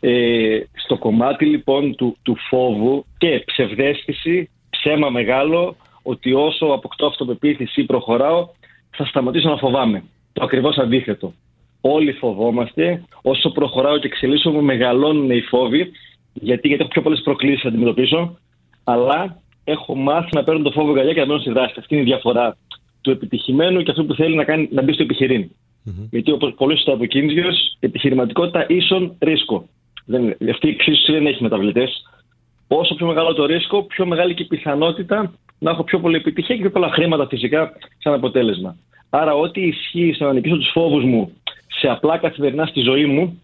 Ε, 0.00 0.60
στο 0.84 0.98
κομμάτι 0.98 1.46
λοιπόν 1.46 1.94
του, 1.94 2.16
του 2.22 2.36
φόβου 2.48 3.04
και 3.18 3.42
ψευδέστηση, 3.46 4.50
ψέμα 4.70 5.10
μεγάλο, 5.10 5.76
ότι 6.02 6.32
όσο 6.32 6.66
αποκτώ 6.66 7.06
αυτοπεποίθηση 7.06 7.80
ή 7.80 7.84
προχωράω, 7.84 8.48
θα 8.90 9.04
σταματήσω 9.04 9.48
να 9.48 9.56
φοβάμαι. 9.56 10.02
Το 10.32 10.44
ακριβώς 10.44 10.76
αντίθετο. 10.76 11.32
Όλοι 11.86 12.12
φοβόμαστε. 12.12 13.04
Όσο 13.22 13.50
προχωράω 13.50 13.98
και 13.98 14.06
εξελίσσομαι, 14.06 14.62
μεγαλώνουν 14.62 15.30
οι 15.30 15.40
φόβοι. 15.40 15.90
Γιατί, 16.32 16.68
γιατί 16.68 16.82
έχω 16.82 16.92
πιο 16.92 17.02
πολλές 17.02 17.20
προκλήσεις 17.24 17.62
να 17.62 17.70
αντιμετωπίσω 17.70 18.38
αλλά 18.84 19.42
έχω 19.64 19.94
μάθει 19.94 20.28
να 20.32 20.44
παίρνω 20.44 20.62
το 20.62 20.70
φόβο 20.70 20.92
γαλιά 20.92 21.12
και 21.12 21.20
να 21.20 21.26
μπαίνω 21.26 21.38
στη 21.38 21.50
δράση. 21.50 21.74
Αυτή 21.78 21.94
είναι 21.94 22.02
η 22.02 22.06
διαφορά 22.06 22.56
του 23.00 23.10
επιτυχημένου 23.10 23.82
και 23.82 23.90
αυτού 23.90 24.06
που 24.06 24.14
θέλει 24.14 24.34
να, 24.34 24.44
κάνει, 24.44 24.68
να 24.72 24.82
μπει 24.82 24.92
στο 24.92 25.02
επιχειρήν. 25.02 25.50
Mm-hmm. 25.50 26.08
Γιατί 26.10 26.30
όπως 26.32 26.54
πολύ 26.56 26.76
σωστά 26.76 26.92
από 26.92 27.04
κίνδυνο, 27.04 27.48
επιχειρηματικότητα 27.80 28.66
ίσον 28.68 29.16
ρίσκο. 29.18 29.68
Δεν, 30.04 30.36
αυτή 30.50 30.66
η 30.66 30.70
εξίσωση 30.70 31.12
δεν 31.12 31.26
έχει 31.26 31.42
μεταβλητές. 31.42 32.02
Όσο 32.68 32.94
πιο 32.94 33.06
μεγάλο 33.06 33.34
το 33.34 33.46
ρίσκο, 33.46 33.82
πιο 33.82 34.06
μεγάλη 34.06 34.34
και 34.34 34.42
η 34.42 34.46
πιθανότητα 34.46 35.32
να 35.58 35.70
έχω 35.70 35.84
πιο 35.84 36.00
πολλή 36.00 36.16
επιτυχία 36.16 36.54
και 36.54 36.60
πιο 36.60 36.70
πολλά 36.70 36.90
χρήματα 36.90 37.26
φυσικά 37.26 37.72
σαν 37.98 38.12
αποτέλεσμα. 38.12 38.76
Άρα, 39.10 39.34
ό,τι 39.34 39.60
ισχύει 39.60 40.12
στο 40.14 40.24
να 40.24 40.32
νικήσω 40.32 40.56
τους 40.56 40.70
φόβους 40.72 41.04
μου 41.04 41.32
σε 41.84 41.90
απλά 41.90 42.18
καθημερινά 42.18 42.66
στη 42.66 42.80
ζωή 42.80 43.06
μου, 43.06 43.42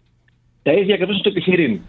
τα 0.63 0.71
ίδια 0.71 0.93
ακριβώ 0.93 1.13
στο 1.13 1.29
επιχειρήν 1.29 1.81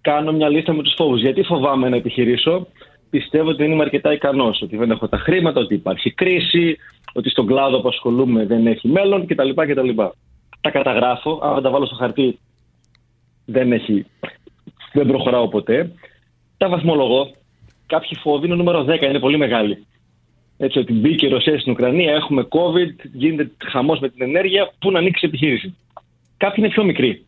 κάνω 0.00 0.32
μια 0.32 0.48
λίστα 0.48 0.72
με 0.72 0.82
τους 0.82 0.94
φόβους. 0.96 1.20
Γιατί 1.20 1.42
φοβάμαι 1.42 1.88
να 1.88 1.96
επιχειρήσω, 1.96 2.66
πιστεύω 3.10 3.48
ότι 3.48 3.62
δεν 3.62 3.72
είμαι 3.72 3.82
αρκετά 3.82 4.12
ικανός, 4.12 4.62
ότι 4.62 4.76
δεν 4.76 4.90
έχω 4.90 5.08
τα 5.08 5.16
χρήματα, 5.16 5.60
ότι 5.60 5.74
υπάρχει 5.74 6.10
κρίση, 6.10 6.76
ότι 7.12 7.30
στον 7.30 7.46
κλάδο 7.46 7.80
που 7.80 7.88
ασχολούμαι 7.88 8.46
δεν 8.46 8.66
έχει 8.66 8.88
μέλλον 8.88 9.26
κτλ. 9.26 9.50
κτλ. 9.54 9.88
Τα 10.60 10.70
καταγράφω, 10.70 11.40
αν 11.42 11.62
τα 11.62 11.70
βάλω 11.70 11.86
στο 11.86 11.94
χαρτί 11.94 12.38
δεν, 13.44 13.72
έχει, 13.72 14.06
δεν 14.92 15.06
προχωράω 15.06 15.48
ποτέ. 15.48 15.92
Τα 16.56 16.68
βαθμολογώ. 16.68 17.30
Κάποιοι 17.86 18.18
φόβοι 18.22 18.46
είναι 18.46 18.54
νούμερο 18.54 18.84
10, 18.88 19.02
είναι 19.02 19.18
πολύ 19.18 19.36
μεγάλη. 19.36 19.86
Έτσι 20.62 20.78
ότι 20.78 20.92
μπήκε 20.92 21.26
η 21.26 21.28
Ρωσία 21.28 21.58
στην 21.60 21.72
Ουκρανία, 21.72 22.12
έχουμε 22.12 22.48
COVID, 22.50 23.08
γίνεται 23.12 23.50
χαμός 23.64 23.98
με 23.98 24.08
την 24.08 24.22
ενέργεια, 24.22 24.72
πού 24.78 24.90
να 24.90 24.98
ανοίξει 24.98 25.26
η 25.26 25.28
επιχείρηση. 25.28 25.76
Κάποιοι 26.36 26.56
είναι 26.56 26.68
πιο 26.68 26.84
μικροί 26.84 27.24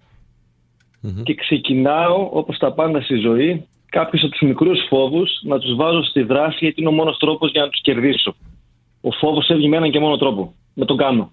mm-hmm. 1.03 1.23
και 1.23 1.35
ξεκινάω 1.35 2.29
όπως 2.33 2.59
τα 2.59 2.73
πάντα 2.73 3.01
στη 3.01 3.17
ζωή 3.17 3.67
κάποιους 3.89 4.23
από 4.23 4.33
τους 4.33 4.49
μικρούς 4.49 4.79
φόβους 4.89 5.31
να 5.43 5.59
τους 5.59 5.75
βάζω 5.75 6.03
στη 6.03 6.23
δράση 6.23 6.57
γιατί 6.61 6.81
είναι 6.81 6.89
ο 6.89 6.93
μόνος 6.93 7.19
τρόπος 7.19 7.51
για 7.51 7.63
να 7.63 7.69
τους 7.69 7.81
κερδίσω. 7.81 8.35
Ο 9.01 9.11
φόβος 9.11 9.49
έβγει 9.49 9.69
με 9.69 9.77
έναν 9.77 9.91
και 9.91 9.99
μόνο 9.99 10.17
τρόπο. 10.17 10.55
Με 10.75 10.85
τον 10.85 10.97
κάνω. 10.97 11.33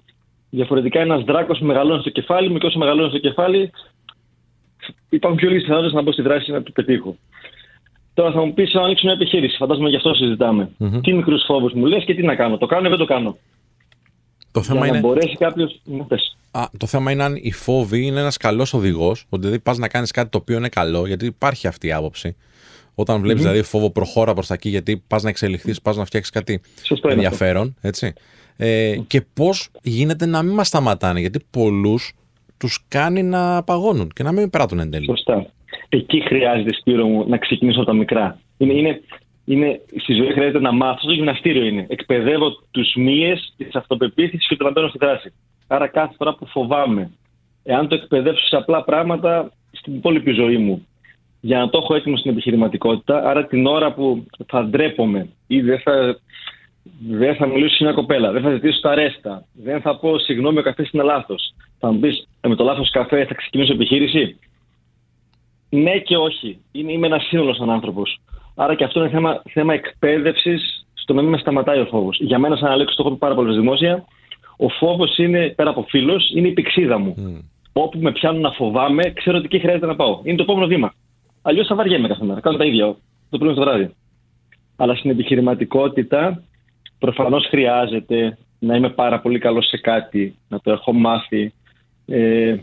Διαφορετικά 0.49 0.99
ένας 0.99 1.23
δράκος 1.23 1.59
μεγαλώνει 1.59 2.01
στο 2.01 2.09
κεφάλι 2.09 2.49
μου 2.49 2.57
και 2.57 2.65
όσο 2.65 2.77
μεγαλώνει 2.77 3.09
στο 3.09 3.19
κεφάλι, 3.19 3.71
υπάρχουν 5.09 5.39
πιο 5.39 5.47
λίγες 5.49 5.63
πιθανότητες 5.63 5.95
να 5.95 6.01
μπω 6.01 6.11
στη 6.11 6.21
δράση 6.21 6.51
να 6.51 6.61
του 6.61 6.71
πετύχω. 6.71 7.17
Τώρα 8.19 8.31
θα 8.31 8.45
μου 8.45 8.53
πεις 8.53 8.73
να 8.73 8.81
ανοίξω 8.81 9.05
μια 9.05 9.13
επιχείρηση. 9.13 9.57
Φαντάζομαι 9.57 9.89
γι' 9.89 9.95
αυτό 9.95 10.13
συζητάμε. 10.13 10.69
Mm-hmm. 10.79 10.99
Τι 11.03 11.13
μικρούς 11.13 11.43
φόβους 11.47 11.73
μου 11.73 11.85
λες 11.85 12.03
και 12.03 12.13
τι 12.15 12.21
να 12.21 12.35
κάνω. 12.35 12.57
Το 12.57 12.65
κάνω 12.65 12.87
ή 12.87 12.89
δεν 12.89 12.97
το 12.97 13.05
κάνω. 13.05 13.37
Το 14.51 14.61
θέμα 14.61 14.79
για 14.79 14.87
είναι. 14.87 14.95
Να 14.95 15.07
μπορέσει 15.07 15.35
κάποιο. 15.35 15.69
Α, 16.51 16.63
το 16.77 16.85
θέμα 16.85 17.11
είναι 17.11 17.23
αν 17.23 17.35
η 17.41 17.51
φόβη 17.51 18.05
είναι 18.05 18.19
ένας 18.19 18.37
καλός 18.37 18.73
οδηγός, 18.73 19.25
ότι 19.29 19.41
δηλαδή 19.41 19.59
πας 19.59 19.77
να 19.77 19.87
κάνεις 19.87 20.11
κάτι 20.11 20.29
το 20.29 20.37
οποίο 20.37 20.57
είναι 20.57 20.69
καλό, 20.69 21.07
γιατί 21.07 21.25
υπάρχει 21.25 21.67
αυτή 21.67 21.87
η 21.87 21.91
άποψη. 21.91 22.35
Όταν 22.95 23.21
βλέπεις 23.21 23.41
δηλαδή 23.41 23.61
φόβο, 23.61 23.89
προχώρα 23.89 24.33
προς 24.33 24.47
τα 24.47 24.53
εκεί, 24.53 24.69
γιατί 24.69 25.03
πας 25.07 25.23
να 25.23 25.29
εξελιχθείς, 25.29 25.81
πας 25.81 25.97
να 25.97 26.05
φτιάξεις 26.05 26.31
κάτι 26.33 26.61
Σωστό 26.83 27.09
ενδιαφέρον. 27.09 27.75
Έτσι. 27.81 28.13
Ε, 28.57 28.97
και 29.07 29.21
πώς 29.33 29.69
γίνεται 29.81 30.25
να 30.25 30.43
μην 30.43 30.53
μας 30.53 30.67
σταματάνε, 30.67 31.19
γιατί 31.19 31.39
πολλούς 31.49 32.13
τους 32.57 32.85
κάνει 32.87 33.23
να 33.23 33.63
παγώνουν 33.63 34.11
και 34.15 34.23
να 34.23 34.31
μην 34.31 34.49
περάτουν 34.49 34.79
εν 34.79 34.91
τέλει. 34.91 35.05
Σωστά. 35.05 35.45
Εκεί 35.89 36.21
χρειάζεται, 36.21 36.73
Σπύρο 36.73 37.07
μου, 37.07 37.25
να 37.27 37.37
ξεκινήσω 37.37 37.79
από 37.79 37.89
τα 37.89 37.95
μικρά. 37.95 38.39
Είναι, 38.57 38.73
είναι, 38.73 39.01
είναι, 39.45 39.81
στη 40.01 40.13
ζωή 40.13 40.31
χρειάζεται 40.31 40.59
να 40.59 40.71
μάθω. 40.71 41.07
Το 41.07 41.13
γυμναστήριο 41.13 41.63
είναι. 41.63 41.85
Εκπαιδεύω 41.89 42.49
τους 42.71 42.93
μύες 42.95 43.53
τη 43.57 43.65
αυτοπεποίθηση 43.73 44.47
και 44.47 44.55
το 44.55 44.63
να 44.63 44.71
μπαίνω 44.71 44.87
στη 44.87 44.97
δράση. 44.97 45.33
Άρα 45.67 45.87
κάθε 45.87 46.13
φορά 46.17 46.35
που 46.35 46.45
φοβάμαι, 46.45 47.11
εάν 47.63 47.87
το 47.87 47.95
εκπαιδεύσω 47.95 48.47
σε 48.47 48.55
απλά 48.55 48.83
πράγματα 48.83 49.51
στην 49.71 49.95
υπόλοιπη 49.95 50.31
ζωή 50.31 50.57
μου, 50.57 50.87
για 51.41 51.57
να 51.57 51.69
το 51.69 51.77
έχω 51.77 51.95
έτοιμο 51.95 52.17
στην 52.17 52.31
επιχειρηματικότητα, 52.31 53.29
άρα 53.29 53.45
την 53.45 53.65
ώρα 53.65 53.93
που 53.93 54.25
θα 54.47 54.63
ντρέπομαι 54.65 55.29
ή 55.47 55.61
δεν 55.61 55.79
θα, 55.79 56.19
δεν 57.09 57.35
θα 57.35 57.47
μιλήσω 57.47 57.75
σε 57.75 57.83
μια 57.83 57.93
κοπέλα, 57.93 58.31
δεν 58.31 58.41
θα 58.41 58.51
ζητήσω 58.51 58.79
τα 58.79 58.95
ρέστα, 58.95 59.45
δεν 59.53 59.81
θα 59.81 59.97
πω 59.97 60.19
συγγνώμη, 60.19 60.59
ο 60.59 60.61
καφές 60.61 60.89
είναι 60.91 61.03
λάθος. 61.03 61.53
Θα 61.79 61.91
μου 61.91 61.99
πεις 61.99 62.27
«Ε, 62.41 62.47
με 62.47 62.55
το 62.55 62.63
λάθος 62.63 62.89
καφέ 62.91 63.25
θα 63.25 63.33
ξεκινήσω 63.33 63.73
επιχείρηση. 63.73 64.39
Ναι 65.69 65.99
και 65.99 66.17
όχι. 66.17 66.59
Είναι, 66.71 66.91
είμαι 66.91 67.07
ένας 67.07 67.23
σύνολος 67.23 67.57
σαν 67.57 67.69
άνθρωπος. 67.69 68.19
Άρα 68.55 68.75
και 68.75 68.83
αυτό 68.83 68.99
είναι 68.99 69.09
θέμα, 69.09 69.41
θέμα 69.53 69.73
εκπαίδευσης 69.73 70.85
στο 70.93 71.13
να 71.13 71.21
μην 71.21 71.31
με 71.31 71.37
σταματάει 71.37 71.79
ο 71.79 71.85
φόβος. 71.85 72.19
Για 72.21 72.39
μένα, 72.39 72.55
σαν 72.55 72.71
Αλέξο, 72.71 72.95
το 72.95 73.01
έχω 73.01 73.11
πει 73.11 73.17
πάρα 73.17 73.35
πολύ 73.35 73.55
δημόσια, 73.55 74.05
ο 74.57 74.69
φόβος 74.69 75.17
είναι, 75.17 75.49
πέρα 75.49 75.69
από 75.69 75.85
φίλος, 75.89 76.31
είναι 76.35 76.47
η 76.47 76.51
πηξίδα 76.51 76.97
μου. 76.97 77.15
Mm. 77.17 77.43
Όπου 77.73 77.99
με 77.99 78.11
πιάνουν 78.11 78.41
να 78.41 78.51
φοβάμαι, 78.51 79.11
ξέρω 79.11 79.37
ότι 79.37 79.45
εκεί 79.45 79.59
χρειάζεται 79.59 79.85
να 79.85 79.95
πάω. 79.95 80.21
Είναι 80.23 80.37
το 80.37 80.43
επόμενο 80.43 80.67
βήμα. 80.67 80.93
Αλλιώς 81.41 81.67
θα 81.67 81.75
βαριέμαι 81.75 82.07
κάθε 82.07 82.25
μέρα. 82.25 82.39
Κάνω 82.39 82.57
τα 82.57 82.65
ίδια 82.65 82.95
το 83.29 83.37
πρωί 83.37 83.53
το 83.53 83.61
βράδυ. 83.61 83.95
Αλλά 84.75 84.95
στην 84.95 85.09
επιχειρηματικότητα 85.09 86.43
προφανώς 86.99 87.45
χρειάζεται 87.47 88.37
να 88.59 88.75
είμαι 88.75 88.89
πάρα 88.89 89.19
πολύ 89.19 89.39
καλός 89.39 89.67
σε 89.67 89.77
κάτι, 89.77 90.35
να 90.47 90.59
το 90.59 90.71
έχω 90.71 90.93
μάθει. 90.93 91.53
Ε, 92.05 92.55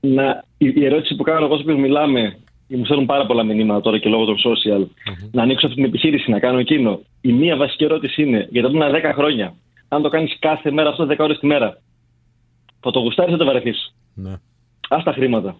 να, 0.00 0.44
η, 0.66 0.72
η 0.76 0.84
ερώτηση 0.84 1.16
που 1.16 1.22
κάνω 1.22 1.44
εγώ 1.44 1.54
όσο 1.54 1.76
μιλάμε, 1.76 2.38
μου 2.68 2.84
στέλνουν 2.84 3.06
πάρα 3.06 3.26
πολλά 3.26 3.42
μηνύματα 3.42 3.80
τώρα 3.80 3.98
και 3.98 4.08
λόγω 4.08 4.24
των 4.24 4.36
social, 4.36 4.86
να 5.30 5.42
ανοίξω 5.42 5.66
αυτή 5.66 5.78
την 5.78 5.88
επιχείρηση, 5.88 6.30
να 6.30 6.38
κάνω 6.38 6.58
εκείνο. 6.58 7.00
Η 7.20 7.32
μία 7.32 7.56
βασική 7.56 7.84
ερώτηση 7.84 8.22
είναι, 8.22 8.48
για 8.50 8.62
τα 8.62 8.68
επόμενα 8.68 9.10
10 9.10 9.12
χρόνια, 9.14 9.54
αν 9.88 10.02
το 10.02 10.08
κάνεις 10.08 10.36
κάθε 10.38 10.70
μέρα 10.70 10.88
αυτό 10.88 11.06
10 11.10 11.16
ώρες 11.18 11.38
τη 11.38 11.46
μέρα, 11.46 11.80
θα 12.80 12.90
το 12.90 12.98
γουστάρει 12.98 13.30
θα 13.30 13.36
το 13.36 13.44
βαρεθείς; 13.44 13.94
Ναι. 14.14 14.32
Α 14.88 15.02
τα 15.04 15.12
χρήματα. 15.12 15.56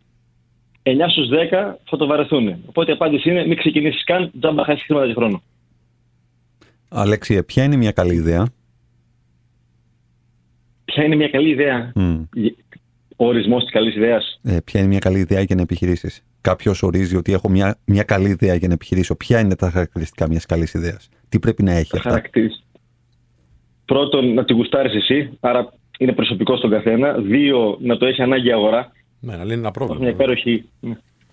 9 0.83 0.91
στους 1.09 1.29
10 1.29 1.79
θα 1.85 1.97
το 1.97 2.07
βαρεθούν. 2.07 2.57
Οπότε 2.67 2.91
η 2.91 2.95
απάντηση 2.95 3.31
είναι 3.31 3.47
μην 3.47 3.57
ξεκινήσεις 3.57 4.05
καν, 4.05 4.31
τζάμπα 4.41 4.65
χάσεις 4.65 4.85
χρήματα 4.85 5.07
και 5.07 5.15
χρόνο. 5.15 5.43
Αλέξη, 6.89 7.43
ποια 7.43 7.65
είναι 7.65 7.77
μια 7.77 7.93
καλή 7.93 8.15
ιδέα; 8.15 8.47
Ποια 10.85 11.05
είναι 11.05 11.17
μια 11.17 11.29
καλή 11.29 11.49
ιδέα; 11.49 11.93
Mm. 11.97 12.25
Ο 13.25 13.27
ορισμός 13.27 13.63
της 13.63 13.73
καλής 13.73 13.95
ιδέας. 13.97 14.41
Ε, 14.43 14.57
ποια 14.65 14.81
είναι 14.81 14.89
μια 14.89 14.99
καλή 14.99 15.19
ιδέα 15.19 15.41
για 15.41 15.57
να 15.57 15.63
επιχειρήσεις; 15.63 16.23
Κάποιος 16.41 16.83
ορίζει 16.83 17.17
ότι 17.17 17.33
έχω 17.33 17.49
μια, 17.51 17.79
μια 17.85 18.03
καλή 18.03 18.29
ιδέα 18.29 18.55
για 18.55 18.69
να 18.69 18.75
επιχειρήσω. 18.75 19.17
Ποια 19.17 19.41
είναι 19.41 19.57
τα 19.57 19.71
χαρακτηριστικά 19.71 20.29
μιας 20.29 20.47
καλής 20.47 20.75
ιδέας; 20.75 21.09
Τι 21.29 21.39
πρέπει 21.39 21.63
να 21.63 21.73
έχει 21.73 21.97
αυτά; 21.97 22.09
Χαρακτηριστικά. 22.11 22.63
Πρώτον, 23.85 24.35
να 24.35 24.45
την 24.45 24.57
γουστάρεις 24.57 24.95
εσύ. 24.95 25.31
Άρα 25.41 25.73
είναι 25.99 26.13
προσωπικό 26.13 26.57
στον 26.57 26.71
καθένα. 26.71 27.13
Δύο, 27.13 27.77
να 27.81 27.97
το 27.97 28.07
έχει 28.07 28.23
ανάγκη 28.23 28.49
η 28.49 28.53
αγορά. 28.53 28.93
Ναι, 29.21 29.37
να 29.37 29.45
λύνει 29.45 29.53
ένα 29.53 29.61
Να 29.63 29.69
έχω 29.69 29.79
μια 29.79 29.87
πρόβλημα. 29.87 30.09
υπέροχη, 30.11 30.65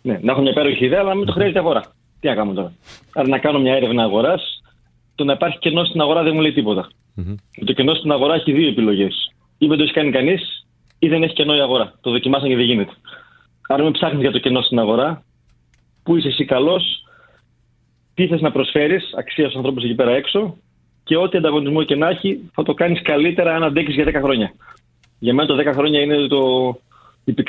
ναι, 0.02 0.20
να 0.22 0.32
έχω 0.32 0.42
μια 0.42 0.52
υπέροχη 0.52 0.86
ιδέα, 0.86 1.00
αλλά 1.00 1.10
να 1.10 1.16
μην 1.16 1.26
το 1.26 1.32
χρειάζεται 1.32 1.58
η 1.58 1.62
αγορά. 1.62 1.84
Τι 2.20 2.28
να 2.28 2.36
κάνω 2.36 2.54
τώρα; 2.54 2.74
Άρα 3.14 3.28
να 3.28 3.38
κάνω 3.40 3.60
μια 3.60 3.74
έρευνα 3.74 4.04
αγοράς. 4.04 4.62
Το 5.16 5.24
να 5.24 5.34
υπάρχει 5.34 5.58
κενό 5.58 5.84
στην 5.84 6.02
αγορά 6.02 6.24
δεν 6.24 6.32
μου 6.36 6.42
λέει 6.42 6.54
τίποτα. 6.54 6.88
Μμμ. 7.14 7.36
Το 7.66 7.74
κενό 7.74 7.94
στην 7.94 8.12
αγορά 8.12 8.34
έχει 8.36 8.52
δύο 8.52 8.68
επιλογές. 8.68 9.34
Ή 9.58 9.68
δεν 9.68 9.78
το 9.78 9.84
έχει 9.84 9.94
κάνει 9.94 10.12
κανείς, 10.12 10.66
ή 11.04 11.08
δεν 11.08 11.24
έχει 11.24 11.34
κενό 11.34 11.56
η 11.56 11.60
αγορά. 11.60 11.94
Το 12.02 12.12
δοκιμάσαν 12.12 12.48
και 12.48 12.56
δεν 12.56 12.66
γίνεται. 12.66 12.94
Άρα 13.68 13.84
μην 13.84 13.92
ψάχνεις 13.92 14.22
για 14.22 14.32
το 14.32 14.40
κενό 14.40 14.62
στην 14.62 14.80
αγορά. 14.80 15.24
Πού 16.04 16.16
είσαι 16.16 16.28
εσύ 16.28 16.46
καλός, 16.46 16.84
τι 18.14 18.28
θες 18.28 18.42
να 18.42 18.52
προσφέρεις 18.52 19.14
αξία 19.18 19.44
στους 19.44 19.56
ανθρώπους 19.56 19.84
εκεί 19.84 19.96
πέρα 19.96 20.12
έξω 20.12 20.58
και 21.04 21.18
ό,τι 21.18 21.38
ανταγωνισμό 21.38 21.84
και 21.84 21.96
να 21.96 22.08
έχει 22.08 22.50
θα 22.54 22.64
το 22.64 22.74
κάνεις 22.74 23.02
καλύτερα 23.02 23.56
αν 23.56 23.64
αντέξεις 23.64 23.96
για 23.96 24.06
10 24.06 24.14
χρόνια. 24.24 24.54
Για 25.20 25.34
μένα 25.34 25.48
το 25.48 25.70
10 25.70 25.74
χρόνια 25.74 26.02
είναι 26.02 26.28
το, 26.28 26.72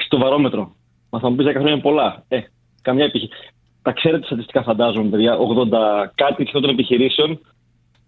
το 0.09 0.19
βαρόμετρο. 0.19 0.75
Μα 1.11 1.19
θα 1.19 1.31
μου 1.31 1.37
πεις 1.37 1.47
10 1.47 1.51
χρόνια 1.51 1.73
είναι 1.73 1.81
πολλά. 1.81 2.25
Ε, 2.29 2.41
καμιά 2.83 3.05
επιχείρηση. 3.05 3.39
Τα 3.83 3.93
ξέρετε 3.93 4.27
στατιστικά, 4.27 4.63
φαντάζομαι, 4.63 5.09
παιδιά. 5.09 5.37
80 5.37 6.11
κάτι 6.15 6.45
των 6.53 6.69
επιχειρήσεων 6.69 7.41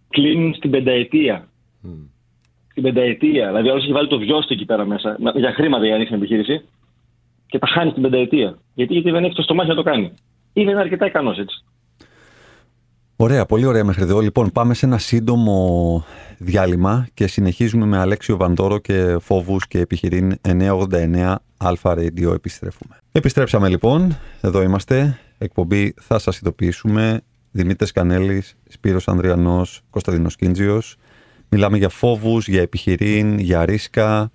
κλείνουν 0.09 0.55
στην 0.55 0.71
πενταετία. 0.71 1.49
Μμ. 1.81 2.14
Στην 2.75 2.87
πενταετία. 2.87 3.47
Δηλαδή, 3.47 3.69
άλλο 3.69 3.79
έχει 3.79 3.93
βάλει 3.93 4.09
το 4.09 4.19
βιός 4.19 4.47
του 4.47 4.53
εκεί 4.53 4.65
πέρα 4.65 4.85
μέσα, 4.87 5.17
μα- 5.21 5.31
για 5.31 5.53
χρήματα 5.53 5.81
για 5.83 5.91
να 5.91 5.95
ανοίξει 5.95 6.13
την 6.15 6.23
επιχείρηση 6.23 6.65
και 7.47 7.59
τα 7.59 7.67
χάνει 7.67 7.91
στην 7.91 8.03
πενταετία. 8.03 8.59
Γιατί, 8.75 8.93
γιατί 8.93 9.11
δεν 9.11 9.25
έχει 9.25 9.35
το 9.35 9.43
στομάχι 9.43 9.69
να 9.69 9.75
το 9.75 9.83
κάνει. 9.83 10.05
Ή 10.53 10.63
δεν 10.63 10.73
είναι 10.73 10.81
αρκετά 10.81 11.07
ικανός 11.07 11.39
έτσι. 11.39 11.65
Ωραία, 13.17 13.47
πολύ 13.47 13.65
ωραία 13.65 13.85
μέχρι 13.85 14.03
εδώ. 14.03 14.21
Λοιπόν, 14.21 14.51
πάμε 14.53 14.75
σε 14.75 14.87
ένα 14.87 14.99
σύντομο 14.99 16.05
διάλειμμα 16.39 17.07
και 17.15 17.27
συνεχίζουμε 17.27 17.87
με 17.87 17.99
Αλέξιο 17.99 18.37
Βαντόρο 18.37 18.79
και 18.79 19.17
φόβους 19.21 19.67
και 19.69 19.79
επιχειρήν 19.79 20.33
989 20.43 21.35
Αλφα 21.57 21.95
Radio. 21.99 22.35
Επιστρέφουμε. 22.35 22.97
Επιστρέψαμε 23.13 23.69
λοιπόν. 23.69 24.17
Εδώ 24.41 24.63
είμαστε. 24.63 25.19
Εκπομπή 25.39 25.95
θα 26.01 26.19
σας 26.19 26.39
ειδοποιήσουμε. 26.39 27.21
Δημήτρης 27.51 27.93
Κανέλης, 27.93 28.55
Σπύρος 28.69 29.09
Ανδριανός, 29.09 29.81
Κωνσταντίνος 29.91 30.37
Κίντζιος. 30.37 30.97
Μιλάμε 31.55 31.77
για 31.79 31.89
φόβους, 31.89 32.49
για 32.49 32.61
επιχειρήν, 32.61 33.39
για 33.39 33.65
ρίσκα. 33.65 34.31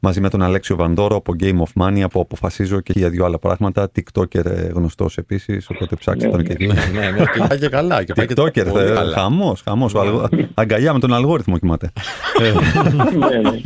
Μαζί 0.00 0.20
με 0.20 0.28
τον 0.28 0.42
Αλέξιο 0.42 0.76
Βαντόρο 0.76 1.16
από 1.16 1.34
Game 1.40 1.58
of 1.58 1.82
Money, 1.82 2.00
από 2.00 2.20
Αποφασίζω 2.20 2.80
και 2.80 2.92
για 2.96 3.08
δύο 3.10 3.24
άλλα 3.24 3.38
πράγματα. 3.38 3.90
TikToker 3.96 4.44
ε, 4.44 4.50
γνωστός 4.74 5.16
επίσης, 5.18 5.68
οπότε 5.70 5.96
ψάξτε 5.96 6.28
τον 6.30 6.44
και 6.44 6.52
εκεί. 6.52 6.66
Ναι, 6.66 6.72
ναι, 6.92 7.10
ναι, 7.10 7.24
και 7.34 7.44
πάει 7.48 7.58
και 7.58 7.68
καλά. 7.68 8.04
Και 8.04 8.12
πάει 8.12 8.26
και 8.26 8.34
TikToker, 8.36 8.66
πολύ 8.70 8.86
θε, 8.86 8.94
καλά. 8.94 9.16
χαμός, 9.16 9.62
χαμός. 9.62 9.94
Ο 9.94 10.00
αλγο- 10.00 10.28
Αγκαλιά 10.54 10.92
με 10.92 10.98
τον 10.98 11.14
αλγόριθμο 11.14 11.58
κοιμάται. 11.58 11.90
Ε, 12.40 12.52
ναι, 13.16 13.50
ναι. 13.50 13.60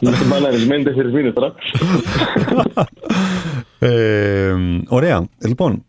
Είναι 0.00 0.16
μπαναρισμένοι 0.28 0.82
τέσσερις 0.84 1.12
μήνες 1.12 1.32
τώρα. 1.34 1.54
ε, 3.78 4.54
ωραία. 4.88 5.26
Λοιπόν, 5.46 5.84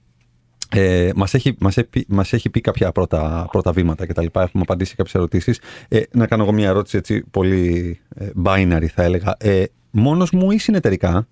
ε, 0.76 1.10
μας, 1.16 1.34
έχει, 1.34 1.56
μας, 1.60 1.78
έχει, 1.78 2.06
μας 2.08 2.34
έχει 2.34 2.50
πει 2.50 2.62
κάποια 2.62 2.92
πρώτα, 2.92 3.48
πρώτα 3.52 3.72
βήματα 3.72 4.06
και 4.06 4.14
τα 4.14 4.22
λοιπά. 4.22 4.42
Έχουμε 4.42 4.64
απαντήσει 4.64 4.90
σε 4.90 4.96
κάποιες 4.96 5.16
ερωτήσεις. 5.16 5.62
Ε, 5.88 6.02
να 6.12 6.28
κάνω 6.28 6.44
εγώ 6.44 6.52
μια 6.52 6.68
ερώτηση 6.68 6.98
έτσι 6.98 7.24
πολύ 7.32 8.00
ε, 8.16 8.30
binary 8.46 8.86
θα 8.86 9.04
έλεγα. 9.04 9.36
Ε, 9.40 9.64
μόνος 9.92 10.32
μου 10.32 10.52
ή 10.52 10.58
συνεταιρικά; 10.58 11.28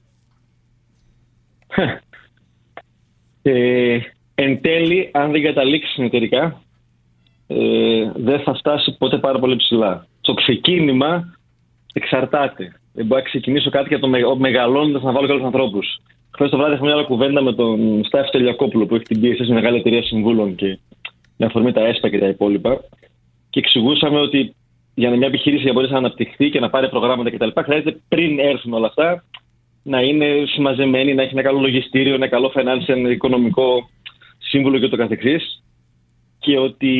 Ε, 3.42 4.00
εν 4.36 4.62
τέλει, 4.62 5.10
αν 5.14 5.32
δεν 5.32 5.44
καταλήξεις 5.44 5.94
συνεταιρικά, 5.94 6.62
ε, 7.48 7.56
δεν 8.16 8.40
θα 8.40 8.54
φτάσει 8.54 8.98
ποτέ 8.98 9.18
πάρα 9.18 9.40
πολύ 9.40 9.56
ψηλά. 9.56 10.08
Το 10.22 10.34
ξεκίνημα 10.34 11.38
εξαρτάται. 11.94 12.80
Δεν 12.94 13.06
μπορώ 13.06 13.22
να 13.22 13.28
ξεκινήσω 13.28 13.70
κάτι 13.70 13.88
για 13.88 14.00
το 14.00 14.08
με, 14.08 14.20
μεγαλώνοντας 14.38 15.04
να 15.04 15.12
βάλω 15.12 15.26
και 15.26 15.32
άλλους 15.32 15.46
ανθρώπους. 15.46 16.00
Χθες 16.38 16.50
το 16.50 16.58
βράδυ 16.58 16.74
είχαμε 16.74 16.88
μια 16.88 16.98
άλλη 16.98 17.06
κουβέντα 17.06 17.42
με 17.42 17.54
τον 17.54 18.04
Στάφη 18.06 18.30
Τελιακόπουλο 18.30 18.86
που 18.86 18.96
έχει 18.96 19.04
την 19.04 19.20
πίεση 19.22 19.46
σε 19.46 19.54
μεγάλη 19.54 19.78
εταιρεία 19.78 20.04
συμβούλων 20.04 20.56
και 20.56 20.80
με 21.38 21.46
αφορμή 21.46 21.72
τα 21.72 21.86
ΕΣΠΑ 21.86 22.10
και 22.10 22.20
τα 22.20 22.28
υπόλοιπα. 22.28 22.80
Και 23.50 23.60
εξηγούσαμε 23.60 24.20
ότι 24.20 24.56
για 24.94 25.10
να 25.10 25.16
μια 25.16 25.28
επιχείρηση 25.28 25.66
να 25.66 25.74
μπορέσει 25.74 25.92
να 25.92 25.98
αναπτυχθεί 25.98 26.50
και 26.50 26.60
να 26.60 26.70
πάρει 26.70 26.90
προγράμματα 26.90 27.32
κτλ. 27.32 27.62
χρειάζεται 27.62 28.00
πριν 28.08 28.40
έρθουν 28.40 28.74
όλα 28.74 28.88
αυτά 28.88 29.24
να 29.84 30.02
είναι 30.02 30.44
συμμαζεμένη, 30.46 31.14
να 31.14 31.22
έχει 31.22 31.34
ένα 31.34 31.42
καλό 31.42 31.60
λογιστήριο, 31.60 32.14
ένα 32.14 32.28
καλό 32.28 32.52
financial, 32.56 33.12
οικονομικό 33.12 33.90
σύμβουλο 34.38 34.80
και 34.80 34.88
το 34.88 34.98
καθεξής. 34.98 35.64
Και 36.40 36.58
ότι 36.60 36.94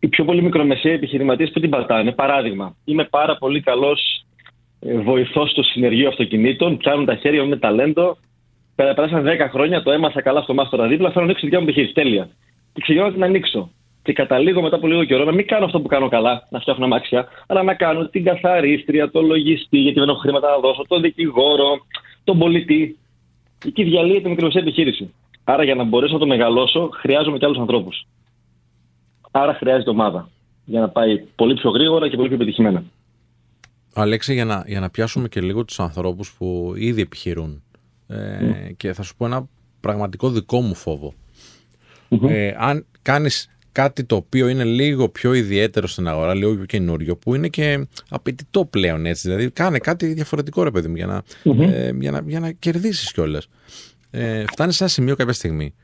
οι 0.00 0.08
πιο 0.08 0.24
πολύ 0.24 0.42
μικρομεσαίοι 0.42 0.92
επιχειρηματίες 0.92 1.50
που 1.50 1.60
την 1.60 1.70
πατάνε, 1.70 2.12
παράδειγμα, 2.12 2.76
είμαι 2.84 3.04
πάρα 3.04 3.36
πολύ 3.36 3.60
καλός 3.60 4.26
ε, 4.80 4.98
βοηθός 4.98 5.50
στο 5.50 5.62
συνεργείο 5.62 6.08
αυτοκινήτων, 6.08 6.76
πιάνουν 6.76 7.04
τα 7.04 7.14
χέρια 7.14 7.42
μου 7.42 7.48
με 7.48 7.56
ταλέντο, 7.56 8.16
Πέρα- 8.76 8.94
Πέρασαν 8.94 9.24
10 9.24 9.48
χρόνια, 9.50 9.82
το 9.82 9.90
έμαθα 9.90 10.22
καλά 10.22 10.42
στο 10.42 10.54
μάστορα 10.54 10.86
δίπλα, 10.86 11.10
θέλω 11.10 11.24
να 11.24 11.30
ανοίξω 11.30 11.40
τη 11.40 11.46
δικιά 11.46 11.58
μου 11.58 11.64
επιχείρηση. 11.64 11.92
Τέλεια. 11.94 12.28
Και 12.72 12.80
ξεκινάω 12.80 13.06
να 13.08 13.12
την 13.12 13.24
ανοίξω. 13.24 13.70
Και 14.02 14.12
καταλήγω 14.12 14.62
μετά 14.62 14.76
από 14.76 14.86
λίγο 14.86 15.04
καιρό 15.04 15.24
να 15.24 15.32
μην 15.32 15.46
κάνω 15.46 15.64
αυτό 15.64 15.80
που 15.80 15.88
κάνω 15.88 16.08
καλά, 16.08 16.46
να 16.50 16.60
φτιάχνω 16.60 16.84
αμάξια, 16.84 17.28
αλλά 17.46 17.62
να 17.62 17.74
κάνω 17.74 18.08
την 18.08 18.24
καθαρίστρια, 18.24 19.10
το 19.10 19.22
λογιστή, 19.22 19.78
γιατί 19.78 19.98
δεν 20.00 20.08
έχω 20.08 20.18
χρήματα 20.18 20.50
να 20.50 20.58
δώσω, 20.58 20.84
τον 20.88 21.00
δικηγόρο, 21.00 21.78
τον 22.24 22.38
πολιτή. 22.38 22.98
Εκεί 23.66 23.82
διαλύεται 23.82 24.28
η 24.28 24.30
μικρομεσαία 24.30 24.62
επιχείρηση. 24.62 25.14
Άρα 25.44 25.64
για 25.64 25.74
να 25.74 25.84
μπορέσω 25.84 26.12
να 26.12 26.18
το 26.18 26.26
μεγαλώσω, 26.26 26.88
χρειάζομαι 26.92 27.38
και 27.38 27.44
άλλους 27.44 27.58
ανθρώπους. 27.58 28.06
Άρα 29.30 29.54
χρειάζεται 29.54 29.90
ομάδα. 29.90 30.28
Για 30.64 30.80
να 30.80 30.88
πάει 30.88 31.18
πολύ 31.36 31.54
πιο 31.54 31.70
γρήγορα 31.70 32.08
και 32.08 32.16
πολύ 32.16 32.28
πιο 32.28 32.38
πετυχημένα. 32.38 32.84
Αλέξη, 34.00 34.32
για 34.32 34.44
να, 34.44 34.64
για 34.66 34.80
να 34.80 34.90
πιάσουμε 34.90 35.28
και 35.28 35.40
λίγο 35.40 35.64
τους 35.64 35.80
ανθρώπους 35.80 36.32
που 36.32 36.72
ήδη 36.76 37.00
επιχειρούν 37.00 37.62
ε, 38.06 38.72
και 38.76 38.92
θα 38.92 39.02
σου 39.02 39.16
πω 39.16 39.26
ένα 39.26 39.48
πραγματικό 39.80 40.30
δικό 40.30 40.60
μου 40.60 40.74
φόβο. 40.74 41.14
Ε, 42.28 42.54
αν 42.58 42.86
κάνεις 43.02 43.50
κάτι 43.72 44.04
το 44.04 44.16
οποίο 44.16 44.48
είναι 44.48 44.64
λίγο 44.64 45.08
πιο 45.08 45.32
ιδιαίτερο 45.32 45.86
στην 45.86 46.08
αγορά, 46.08 46.34
λίγο 46.34 46.54
πιο 46.54 46.64
καινούριο, 46.64 47.16
που 47.16 47.34
είναι 47.34 47.48
και 47.48 47.86
απαιτητό 48.08 48.64
πλέον 48.64 49.06
έτσι. 49.06 49.28
Δηλαδή, 49.28 49.50
κάνε 49.50 49.78
κάτι 49.78 50.06
διαφορετικό, 50.06 50.62
ρε 50.62 50.70
παιδί 50.70 50.88
μου, 50.88 50.96
για 50.96 51.06
να, 51.06 51.22
ε, 51.64 51.92
για 51.98 52.10
να, 52.10 52.22
για 52.26 52.40
να 52.40 52.52
κερδίσεις 52.52 53.12
κιόλας. 53.12 53.48
Ε, 54.10 54.44
φτάνεις 54.52 54.76
σε 54.76 54.82
ένα 54.82 54.92
σημείο 54.92 55.16
κάποια 55.16 55.32
στιγμή 55.32 55.74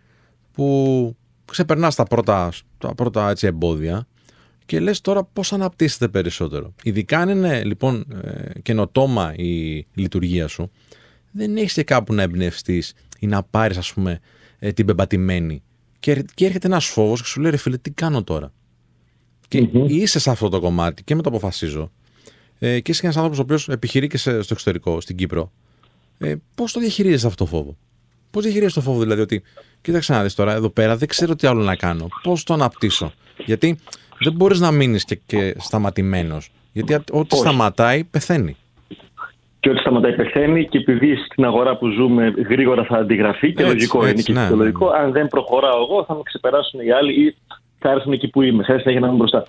που 0.52 1.16
ξεπερνάς 1.44 1.94
τα 1.94 2.04
πρώτα, 2.04 2.52
τα 2.78 2.94
πρώτα 2.94 3.30
έτσι, 3.30 3.46
εμπόδια 3.46 4.06
και 4.72 4.80
λες 4.80 5.00
τώρα 5.00 5.24
πώς 5.24 5.52
αναπτύσσεται 5.52 6.08
περισσότερο. 6.08 6.74
Ειδικά 6.82 7.18
αν 7.18 7.28
είναι 7.28 7.64
λοιπόν 7.64 8.06
ε, 8.22 8.60
καινοτόμα 8.60 9.34
η 9.36 9.86
λειτουργία 9.94 10.46
σου, 10.48 10.70
δεν 11.30 11.56
έχεις 11.56 11.72
και 11.72 11.82
κάπου 11.82 12.14
να 12.14 12.22
εμπνευστείς 12.22 12.94
ή 13.18 13.26
να 13.26 13.42
πάρεις 13.42 13.76
ας 13.76 13.92
πούμε 13.92 14.20
ε, 14.58 14.72
την 14.72 14.86
πεμπατημένη. 14.86 15.62
Και, 16.00 16.24
και 16.34 16.44
έρχεται 16.44 16.66
ένας 16.66 16.86
φόβος 16.86 17.20
και 17.20 17.26
σου 17.26 17.40
λέει 17.40 17.50
ρε 17.50 17.56
φίλε 17.56 17.76
τι 17.78 17.90
κάνω 17.90 18.22
τώρα; 18.24 18.52
Και 19.48 19.68
είσαι 19.86 20.18
σε 20.18 20.30
αυτό 20.30 20.48
το 20.48 20.60
κομμάτι 20.60 21.04
και 21.04 21.14
με 21.14 21.22
το 21.22 21.28
αποφασίζω. 21.28 21.92
Ε, 22.58 22.80
και 22.80 22.90
είσαι 22.90 23.00
και 23.00 23.06
ένας 23.06 23.16
άνθρωπος 23.16 23.38
ο 23.38 23.42
οποίος 23.42 23.68
επιχειρεί 23.68 24.06
και 24.06 24.16
σε- 24.18 24.42
στο 24.42 24.52
εξωτερικό, 24.54 25.00
στην 25.00 25.16
Κύπρο. 25.16 25.52
Ε, 26.18 26.34
πώς 26.54 26.72
το 26.72 26.80
διαχειρίζεσαι 26.80 27.26
αυτό 27.26 27.44
το 27.44 27.50
φόβο; 27.50 27.76
Πώς 28.30 28.42
διαχειρίζεσαι 28.42 28.74
το 28.78 28.84
φόβο, 28.84 29.00
δηλαδή, 29.00 29.20
ότι 29.20 29.42
κοίταξε 29.80 30.12
να 30.12 30.22
δεις 30.22 30.34
τώρα, 30.34 30.52
εδώ 30.52 30.70
πέρα 30.70 30.96
δεν 30.96 31.08
ξέρω 31.08 31.34
τι 31.36 31.46
άλλο 31.46 31.62
να 31.62 31.76
κάνω. 31.76 32.08
Πώς 32.22 32.44
το 32.44 32.54
αναπτύσσω; 32.54 33.12
Γιατί 33.46 33.78
δεν 34.22 34.32
μπορείς 34.32 34.60
να 34.60 34.70
μείνεις 34.70 35.04
και, 35.04 35.18
και 35.26 35.54
σταματημένος. 35.58 36.50
Γιατί 36.72 36.94
ό,τι 36.94 37.12
Όχι. 37.12 37.36
σταματάει, 37.36 38.04
πεθαίνει. 38.04 38.56
Και 39.60 39.70
ό,τι 39.70 39.78
σταματάει 39.78 40.12
πεθαίνει 40.14 40.68
και 40.68 40.78
επειδή 40.78 41.16
στην 41.16 41.44
αγορά 41.44 41.76
που 41.76 41.88
ζούμε 41.88 42.34
γρήγορα 42.48 42.84
θα 42.84 42.96
αντιγραφεί 42.96 43.52
και 43.52 43.62
Έτσι, 43.62 43.74
λογικό 43.74 43.98
έτσι, 43.98 44.10
είναι 44.12 44.22
και 44.22 44.32
ναι, 44.32 44.40
φυσιολογικό, 44.40 44.90
ναι, 44.90 44.98
αν 44.98 45.12
δεν 45.12 45.28
προχωράω 45.28 45.82
εγώ 45.82 46.04
θα 46.04 46.14
με 46.14 46.20
ξεπεράσουν 46.24 46.80
οι 46.80 46.90
άλλοι 46.90 47.26
ή 47.26 47.34
θα 47.78 47.90
έρθουν 47.90 48.12
εκεί 48.12 48.28
που 48.28 48.42
είμαι. 48.42 48.62
Χρειάζεται 48.62 48.92
να 48.92 49.06
είμαι 49.06 49.16
μπροστά. 49.16 49.44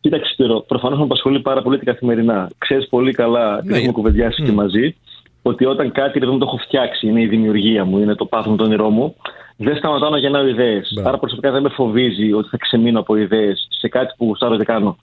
Κοίταξε, 0.00 0.32
Σπύρο, 0.32 0.60
προφανώς 0.60 0.98
με 0.98 1.04
απασχολεί 1.04 1.40
πάρα 1.40 1.62
πολύ 1.62 1.78
την 1.78 1.86
καθημερινά. 1.86 2.50
Ξέρεις 2.58 2.88
πολύ 2.88 3.12
καλά, 3.12 3.54
Ναι. 3.54 3.70
ναι. 3.70 3.76
έχουμε 3.76 3.92
κουβεντιάσει 3.92 4.42
και 4.42 4.52
μαζί, 4.52 4.96
ότι 5.42 5.64
όταν 5.64 5.92
κάτι 5.92 6.18
δεν 6.18 6.28
το 6.38 6.44
έχω 6.46 6.56
φτιάξει, 6.56 7.06
είναι 7.06 7.20
η 7.20 7.26
δημιουργία 7.26 7.84
μου, 7.84 7.98
είναι 7.98 8.14
το 8.14 8.24
πάθος 8.24 8.56
το 8.56 8.64
όνειρό 8.64 8.90
μου, 8.90 9.16
δεν 9.56 9.76
σταματάω 9.76 10.10
να 10.10 10.18
γεννάω 10.18 10.46
ιδέες. 10.46 10.90
Μπράβο. 10.94 11.08
Άρα 11.08 11.18
προσωπικά 11.18 11.50
δεν 11.50 11.62
με 11.62 11.68
φοβίζει 11.68 12.32
ότι 12.32 12.48
θα 12.48 12.56
ξεμείνω 12.56 13.00
από 13.00 13.16
ιδέες 13.16 13.66
σε 13.70 13.88
κάτι 13.88 14.14
που 14.16 14.24
γουστάρω 14.24 14.56
και 14.56 14.64
κάνω. 14.64 14.96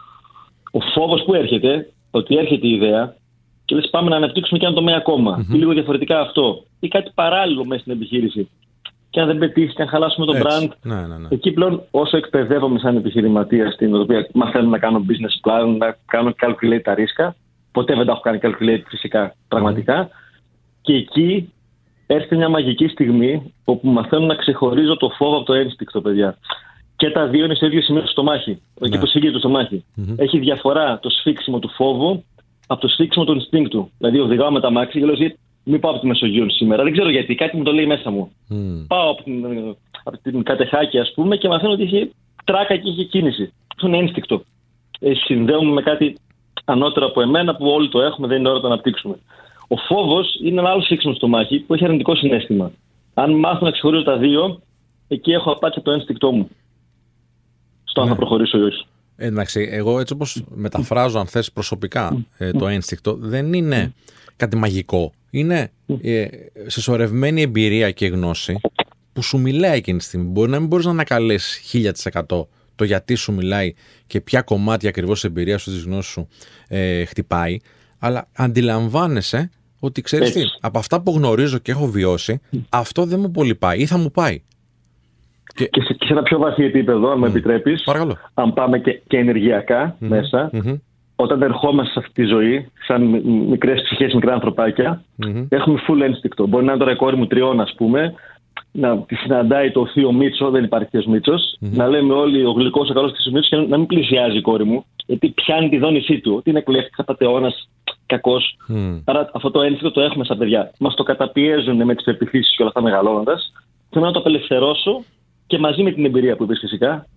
Ο 0.71 0.79
φόβος 0.79 1.23
που 1.23 1.33
έρχεται, 1.33 1.91
ότι 2.11 2.37
έρχεται 2.37 2.67
η 2.67 2.71
ιδέα 2.73 3.15
και 3.65 3.75
λες 3.75 3.89
πάμε 3.89 4.09
να 4.09 4.15
αναπτύξουμε 4.15 4.59
και 4.59 4.65
ένα 4.65 4.75
τομέα 4.75 4.95
ακόμα. 4.97 5.45
Ή 5.51 5.55
λίγο 5.55 5.73
διαφορετικά 5.73 6.19
αυτό. 6.19 6.63
Ή 6.79 6.87
κάτι 6.87 7.11
παράλληλο 7.15 7.65
μέσα 7.65 7.81
στην 7.81 7.93
επιχείρηση. 7.93 8.49
Και 9.09 9.19
αν 9.19 9.27
δεν 9.27 9.37
πετύχεις 9.37 9.73
και 9.73 9.81
αν 9.81 9.87
χαλάσουμε 9.87 10.25
το 10.25 10.35
Έτσι. 10.35 10.47
brand, 10.47 10.69
Ναι, 10.81 10.95
ναι, 10.95 11.17
ναι. 11.17 11.27
Εκεί 11.29 11.51
πλέον 11.51 11.83
όσο 11.91 12.17
εκπαιδεύομαι 12.17 12.79
σαν 12.79 12.95
επιχειρηματία, 12.95 13.71
στην 13.71 13.95
οποία 13.95 14.27
μαθαίνω 14.33 14.69
να 14.69 14.77
κάνω 14.77 15.05
business 15.07 15.49
plan, 15.49 15.77
να 15.77 15.97
κάνω 16.05 16.33
calculate 16.41 16.81
τα 16.83 16.93
ρίσκα, 16.93 17.35
ποτέ 17.71 17.95
δεν 17.95 18.05
τα 18.05 18.11
έχω 18.11 18.21
κάνει 18.21 18.39
calculate 18.41 18.83
φυσικά 18.87 19.35
πραγματικά, 19.47 20.09
και 20.81 20.93
εκεί 20.93 21.53
έρχεται 22.13 22.35
μια 22.35 22.49
μαγική 22.49 22.87
στιγμή 22.87 23.53
όπου 23.65 23.87
μαθαίνω 23.89 24.25
να 24.25 24.35
ξεχωρίζω 24.35 24.97
το 24.97 25.09
φόβο 25.09 25.35
από 25.35 25.45
το 25.45 25.53
ένστικτο, 25.53 26.01
παιδιά. 26.01 26.37
Και 26.95 27.09
τα 27.09 27.27
δύο 27.27 27.45
είναι 27.45 27.55
στο 27.55 27.65
ίδιο 27.65 27.81
σημείο 27.81 28.03
στο 28.05 28.23
μάχη. 28.23 28.61
Εκεί 28.81 28.89
Ναι. 28.95 28.99
που 28.99 29.05
σύγκριε 29.05 29.31
το 29.31 29.39
στομάχι. 29.39 29.83
Έχει 30.15 30.39
διαφορά 30.39 30.99
το 30.99 31.09
σφίξιμο 31.09 31.59
του 31.59 31.69
φόβου 31.69 32.23
από 32.67 32.81
το 32.81 32.87
σφίξιμο 32.87 33.25
του 33.25 33.41
instinctου. 33.41 33.85
Δηλαδή, 33.97 34.19
οδηγάω 34.19 34.51
με 34.51 34.59
τα 34.59 34.71
μάξι 34.71 34.99
και 34.99 35.05
λέω: 35.05 35.13
«Εσύ, 35.13 35.35
Μην 35.63 35.79
πάω 35.79 35.91
από 35.91 35.99
τη 35.99 36.07
Μεσογείο 36.07 36.49
σήμερα. 36.49 36.83
Δεν 36.83 36.91
ξέρω 36.91 37.09
γιατί, 37.09 37.35
κάτι 37.35 37.57
μου 37.57 37.63
το 37.63 37.71
λέει 37.71 37.85
μέσα 37.85 38.09
μου 38.11 38.31
Μμ. 38.47 38.85
πάω 38.87 39.09
από 39.11 39.23
την, 39.23 39.45
από 40.03 40.17
την 40.23 40.43
κατεχάκη, 40.43 40.99
ας 40.99 41.11
πούμε, 41.15 41.37
και 41.37 41.47
μαθαίνω 41.47 41.71
ότι 41.71 41.83
είχε 41.83 42.09
τράκα 42.45 42.75
και 42.77 42.89
είχε 42.89 43.03
κίνηση. 43.03 43.53
Αυτό 43.75 43.87
είναι 43.87 43.97
ένστικτο. 43.97 44.43
Ε, 44.99 45.13
συνδέομαι 45.13 45.71
με 45.71 45.81
κάτι 45.81 46.17
ανώτερο 46.65 47.05
από 47.05 47.21
εμένα 47.21 47.55
που 47.55 47.67
όλοι 47.67 47.89
το 47.89 48.01
έχουμε, 48.01 48.27
δεν 48.27 48.37
είναι 48.39 48.47
ώρα 48.47 48.55
να 48.57 48.61
το 48.61 48.67
αναπτύξουμε. 48.67 49.15
Ο 49.73 49.77
φόβος 49.77 50.39
είναι 50.43 50.59
ένα 50.59 50.69
άλλο 50.69 50.81
σύξιμο 50.81 51.13
στο 51.13 51.27
μάχη 51.27 51.59
που 51.59 51.73
έχει 51.73 51.83
αρνητικό 51.83 52.15
συνέστημα. 52.15 52.71
Αν 53.13 53.33
μάθω 53.33 53.65
να 53.65 53.71
ξεχωρίζω 53.71 54.03
τα 54.03 54.17
δύο, 54.17 54.61
εκεί 55.07 55.31
έχω 55.31 55.51
απάτη 55.51 55.73
από 55.75 55.85
το 55.85 55.91
ένστικτό 55.91 56.31
μου. 56.31 56.49
Στο 57.83 58.01
αν 58.01 58.07
θα 58.07 58.15
προχωρήσω 58.15 58.57
ή 58.57 58.61
όχι. 58.61 58.85
Ε, 59.15 59.25
Εντάξει, 59.25 59.69
εγώ 59.71 59.99
έτσι 59.99 60.13
όπως 60.13 60.43
μεταφράζω 60.55 61.19
αν 61.19 61.25
θες 61.27 61.51
προσωπικά 61.51 62.25
ε, 62.37 62.51
το 62.51 62.67
ένστικτο 62.67 63.15
δεν 63.15 63.53
είναι 63.53 63.93
κάτι 64.35 64.55
μαγικό. 64.57 65.11
Είναι 65.29 65.71
ε, 66.01 66.27
συσσωρευμένη 66.67 67.41
εμπειρία 67.41 67.91
και 67.91 68.07
γνώση 68.07 68.59
που 69.13 69.21
σου 69.21 69.37
μιλάει 69.37 69.77
εκείνη 69.77 69.97
τη 69.97 70.03
στιγμή. 70.03 70.25
Μπορεί 70.25 70.49
να 70.49 70.59
μην 70.59 70.67
μπορείς 70.67 70.85
να 70.85 70.91
ανακαλέσεις 70.91 71.75
1000% 72.03 72.45
το 72.75 72.83
γιατί 72.83 73.15
σου 73.15 73.33
μιλάει 73.33 73.73
και 74.07 74.21
ποια 74.21 74.41
κομμάτια 74.41 74.89
ακριβώς 74.89 75.23
εμπειρία 75.23 75.57
σου 75.57 75.71
της 75.71 75.83
γνώσης 75.83 76.11
σου 76.11 76.27
ε, 76.67 77.05
χτυπάει, 77.05 77.57
αλλά 77.99 78.27
αντιλαμβάνεσαι 78.35 79.49
ότι 79.83 80.01
ξέρεις 80.01 80.31
τι, 80.31 80.39
Έτσι. 80.39 80.57
από 80.61 80.77
αυτά 80.79 81.01
που 81.01 81.11
γνωρίζω 81.11 81.57
και 81.57 81.71
έχω 81.71 81.85
βιώσει, 81.85 82.41
αυτό 82.69 83.05
δεν 83.05 83.19
μου 83.19 83.31
πολύ 83.31 83.55
πάει 83.55 83.79
ή 83.79 83.85
θα 83.85 83.97
μου 83.97 84.11
πάει. 84.11 84.41
Και 85.55 85.69
σε, 85.83 85.93
και 85.93 86.05
σε 86.05 86.13
ένα 86.13 86.23
πιο 86.23 86.37
βαθύ 86.37 86.63
επίπεδο, 86.63 87.11
αν 87.11 87.17
μου 87.19 87.25
επιτρέπεις, 87.25 87.83
Παρακαλώ. 87.83 88.17
αν 88.33 88.53
πάμε 88.53 88.79
και, 88.79 89.01
και 89.07 89.17
ενεργειακά 89.17 89.95
μέσα, 89.99 90.49
Μμμ. 90.53 90.73
όταν 91.15 91.41
ερχόμαστε 91.41 91.91
σε 91.93 91.99
αυτή 91.99 92.13
τη 92.13 92.23
ζωή, 92.23 92.71
σαν 92.87 93.03
μικρές 93.49 93.81
ψυχές, 93.81 94.13
μικρά 94.13 94.33
ανθρωπάκια, 94.33 95.03
Μμμ. 95.15 95.45
έχουμε 95.49 95.79
full 95.87 96.01
ένστικτο. 96.01 96.47
Μπορεί 96.47 96.65
να 96.65 96.71
είναι 96.71 96.79
τώρα 96.79 96.91
η 96.93 96.95
κόρη 96.95 97.15
μου 97.17 97.27
τριών, 97.27 97.61
ας 97.61 97.73
πούμε, 97.77 98.13
να 98.71 98.97
τη 98.97 99.15
συναντάει 99.15 99.71
το 99.71 99.85
θείο 99.87 100.11
Μίτσο, 100.11 100.49
δεν 100.49 100.63
υπάρχει 100.63 100.89
θείος 100.89 101.05
Μίτσος, 101.05 101.57
να 101.59 101.87
λέμε 101.87 102.13
όλοι 102.13 102.45
ο 102.45 102.51
γλυκός, 102.51 102.89
ο 102.89 102.93
καλός 102.93 103.11
της 103.11 103.25
Μίτσος 103.25 103.49
και 103.49 103.55
να 103.55 103.77
μην 103.77 103.85
πλησιάζει 103.87 104.37
η 104.37 104.41
κόρη 104.41 104.63
μου, 104.65 104.85
γιατί 105.05 105.29
πιάνει 105.29 105.69
τη 105.69 105.77
δόνησή 105.77 106.19
του. 106.19 106.33
Ότι 106.37 106.49
είναι 106.49 106.61
κλέφτης, 106.61 106.99
απαταιώνα, 106.99 107.51
κακός. 108.11 108.57
Μμ. 108.67 108.97
Άρα 109.03 109.29
αυτό 109.33 109.51
το 109.51 109.61
ένστικτο 109.61 109.91
το 109.91 110.01
έχουμε 110.01 110.23
στα 110.23 110.37
παιδιά. 110.37 110.71
Μας 110.79 110.95
το 110.95 111.03
καταπιέζουν 111.03 111.83
με 111.83 111.95
τις 111.95 112.05
πεπιθήσεις 112.05 112.55
και 112.55 112.61
όλα 112.61 112.67
αυτά 112.75 112.81
μεγαλώνοντας. 112.81 113.51
Θέλω 113.89 114.05
να 114.05 114.11
το 114.11 114.19
απελευθερώσω 114.19 115.03
και 115.47 115.57
μαζί 115.57 115.83
με 115.83 115.91
την 115.91 116.05
εμπειρία 116.05 116.35
που 116.35 116.43
είπες 116.43 116.59
φυσικά, 116.59 117.07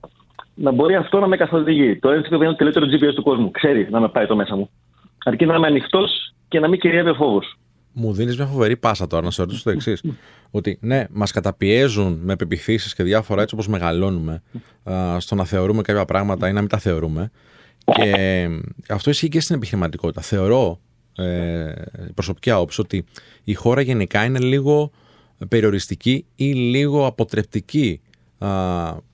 να 0.55 0.71
μπορεί 0.73 0.95
αυτό 0.95 1.21
να 1.21 1.27
με 1.27 1.37
καθοδηγεί. 1.37 1.99
Το 1.99 2.11
ένστικτο 2.11 2.39
δεν 2.39 2.49
είναι 2.49 2.57
το 2.57 2.65
τελειότερο 2.65 2.87
GPS 2.87 3.15
του 3.15 3.23
κόσμου. 3.23 3.51
Ξέρει 3.51 3.89
να 3.91 4.01
με 4.01 4.09
πάει 4.09 4.27
το 4.27 4.37
μέσα 4.37 4.57
μου. 4.57 4.71
Αρκεί 5.25 5.47
να 5.47 5.55
είμαι 5.55 5.67
ανοιχτός 5.67 6.35
και 6.49 6.61
να 6.61 6.69
μην 6.69 6.81
κυριεύει 6.81 7.09
ο 7.09 7.15
φόβος. 7.15 7.57
Μου 7.93 8.13
δίνεις 8.13 8.37
μια 8.37 8.47
φοβερή 8.47 8.77
πάσα 8.77 9.07
τώρα 9.07 9.23
να 9.25 9.31
σε 9.31 9.43
ρωτήσω 9.43 9.63
το 9.63 9.71
εξής. 9.71 10.03
ότι 10.51 10.79
ναι, 10.81 11.05
μας 11.11 11.33
καταπιέζουν 11.33 12.19
με 12.23 12.37
πεπιθήσεις 12.37 12.95
και 12.95 13.03
διάφορα 13.03 13.43
έτσι 13.43 13.55
όπως 13.55 13.69
μεγαλώνουμε 13.69 14.43
α, 14.91 15.21
στο 15.21 15.35
να 15.35 15.45
θεωρούμε 15.45 15.83
κάποια 15.83 16.05
πράγματα 16.05 16.49
ή 16.49 16.53
να 16.53 16.61
μην 16.61 16.69
τα 16.69 16.79
θεωρούμε. 16.79 17.31
Και 17.95 18.03
ε, 18.17 18.49
αυτό 18.89 19.11
ισχύει 19.11 19.29
και 19.29 19.41
στην 19.41 19.57
επιχειρηματικότητα. 19.57 20.21
Θεωρώ, 20.21 20.81
ε, 21.17 21.73
προσωπική 22.15 22.51
άποψη, 22.51 22.81
ότι 22.81 23.05
η 23.45 23.55
χώρα 23.55 23.81
γενικά 23.81 24.25
είναι 24.25 24.39
λίγο 24.39 24.91
περιοριστική 25.49 26.27
ή 26.37 26.53
λίγο 26.53 27.07
αποτρεπτική 27.07 28.01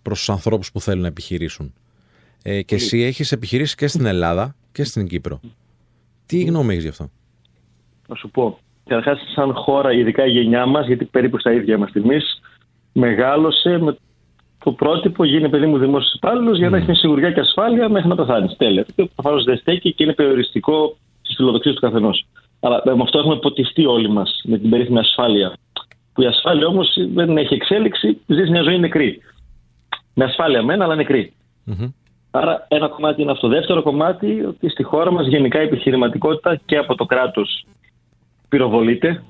προς 0.02 0.18
τους 0.18 0.30
ανθρώπους 0.30 0.72
που 0.72 0.80
θέλουν 0.80 1.00
να 1.00 1.06
επιχειρήσουν. 1.06 1.74
Ε, 2.42 2.62
και 2.62 2.74
εσύ 2.74 3.00
έχεις 3.00 3.32
επιχειρήσει 3.32 3.76
και 3.76 3.86
στην 3.86 4.06
Ελλάδα 4.06 4.54
και 4.72 4.84
στην 4.84 5.06
Κύπρο. 5.06 5.40
Τι 6.26 6.42
γνώμη 6.42 6.72
έχεις 6.72 6.82
γι' 6.82 6.88
αυτό; 6.88 7.10
Να 8.08 8.14
σου 8.14 8.30
πω. 8.30 8.58
Καταρχάς, 8.84 9.20
σαν 9.34 9.52
χώρα, 9.54 9.92
ειδικά 9.92 10.26
η 10.26 10.30
γενιά 10.30 10.66
μας, 10.66 10.86
γιατί 10.86 11.04
περίπου 11.04 11.38
στα 11.38 11.52
ίδια 11.52 11.74
είμαστε 11.74 11.98
εμείς, 11.98 12.40
μεγάλωσε 12.92 13.78
με 13.78 13.96
το 14.64 14.72
πρότυπο 14.72 15.24
γίνει 15.24 15.48
παιδί 15.48 15.66
μου 15.66 15.78
δημόσιος 15.78 16.14
υπάλληλος 16.14 16.58
για 16.58 16.70
να 16.70 16.76
έχεις 16.76 16.88
μια 16.88 16.98
σιγουριά 16.98 17.32
και 17.32 17.40
ασφάλεια 17.40 17.88
μέχρι 17.88 18.08
να 18.08 18.14
πεθάνεις. 18.14 18.56
Τέλεια. 18.56 18.80
Αυτό 18.80 19.08
προφανώς 19.14 19.44
δεν 19.44 19.56
στέκει 19.56 19.92
και 19.94 20.04
είναι 20.04 20.12
περιοριστικό 20.12 20.96
στι 21.30 21.36
φιλοδοξίε 21.36 21.72
του 21.72 21.80
καθενός. 21.80 22.26
Αλλά 22.60 22.82
με 22.84 23.02
αυτό 23.02 23.18
έχουμε 23.18 23.36
ποτιστεί 23.36 23.86
όλοι 23.86 24.08
μας 24.08 24.40
με 24.44 24.58
την 24.58 24.70
περίφημη 24.70 24.98
ασφάλεια. 24.98 25.52
Που 26.12 26.22
η 26.22 26.26
ασφάλεια 26.26 26.66
όμως 26.66 26.88
δεν 27.14 27.36
έχει 27.36 27.54
εξέλιξη, 27.54 28.20
ζεις 28.26 28.50
μια 28.50 28.62
ζωή 28.62 28.78
νεκρή. 28.78 29.20
Με 30.14 30.24
ασφάλεια 30.24 30.62
μένα, 30.62 30.84
αλλά 30.84 30.94
νεκρή. 30.94 31.32
Μμμ. 31.64 31.90
Άρα 32.30 32.66
ένα 32.68 32.88
κομμάτι 32.88 33.22
είναι 33.22 33.30
αυτό. 33.30 33.48
Δεύτερο 33.48 33.82
κομμάτι, 33.82 34.44
ότι 34.44 34.68
στη 34.68 34.82
χώρα 34.82 35.12
μας 35.12 35.26
γενικά 35.26 35.60
η 35.60 35.64
επιχειρηματικότητα 35.64 36.60
και 36.66 36.76
από 36.76 36.94
το 36.94 37.04
κράτος 37.04 37.64
πυροβολείται 38.48 39.22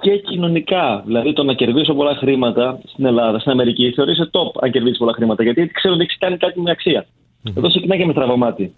και 0.00 0.18
κοινωνικά. 0.18 1.02
Δηλαδή 1.06 1.32
το 1.32 1.42
να 1.42 1.54
κερδίσω 1.54 1.94
πολλά 1.94 2.14
χρήματα 2.14 2.80
στην 2.84 3.04
Ελλάδα, 3.04 3.38
στην 3.38 3.50
Αμερική, 3.52 3.92
θεωρείσαι 3.92 4.30
top 4.32 4.60
αν 4.60 4.70
κερδίσεις 4.70 4.98
πολλά 4.98 5.12
χρήματα. 5.12 5.42
Γιατί 5.42 5.66
ξέρω 5.66 5.94
ότι 5.94 6.02
έχεις 6.02 6.18
κάνει 6.18 6.36
κάτι 6.36 6.60
με 6.60 6.70
αξία. 6.70 7.06
Εδώ 7.56 7.68
ξεκινάει 7.68 7.98
και 7.98 8.06
με 8.06 8.12
στραβωμάτι. 8.12 8.74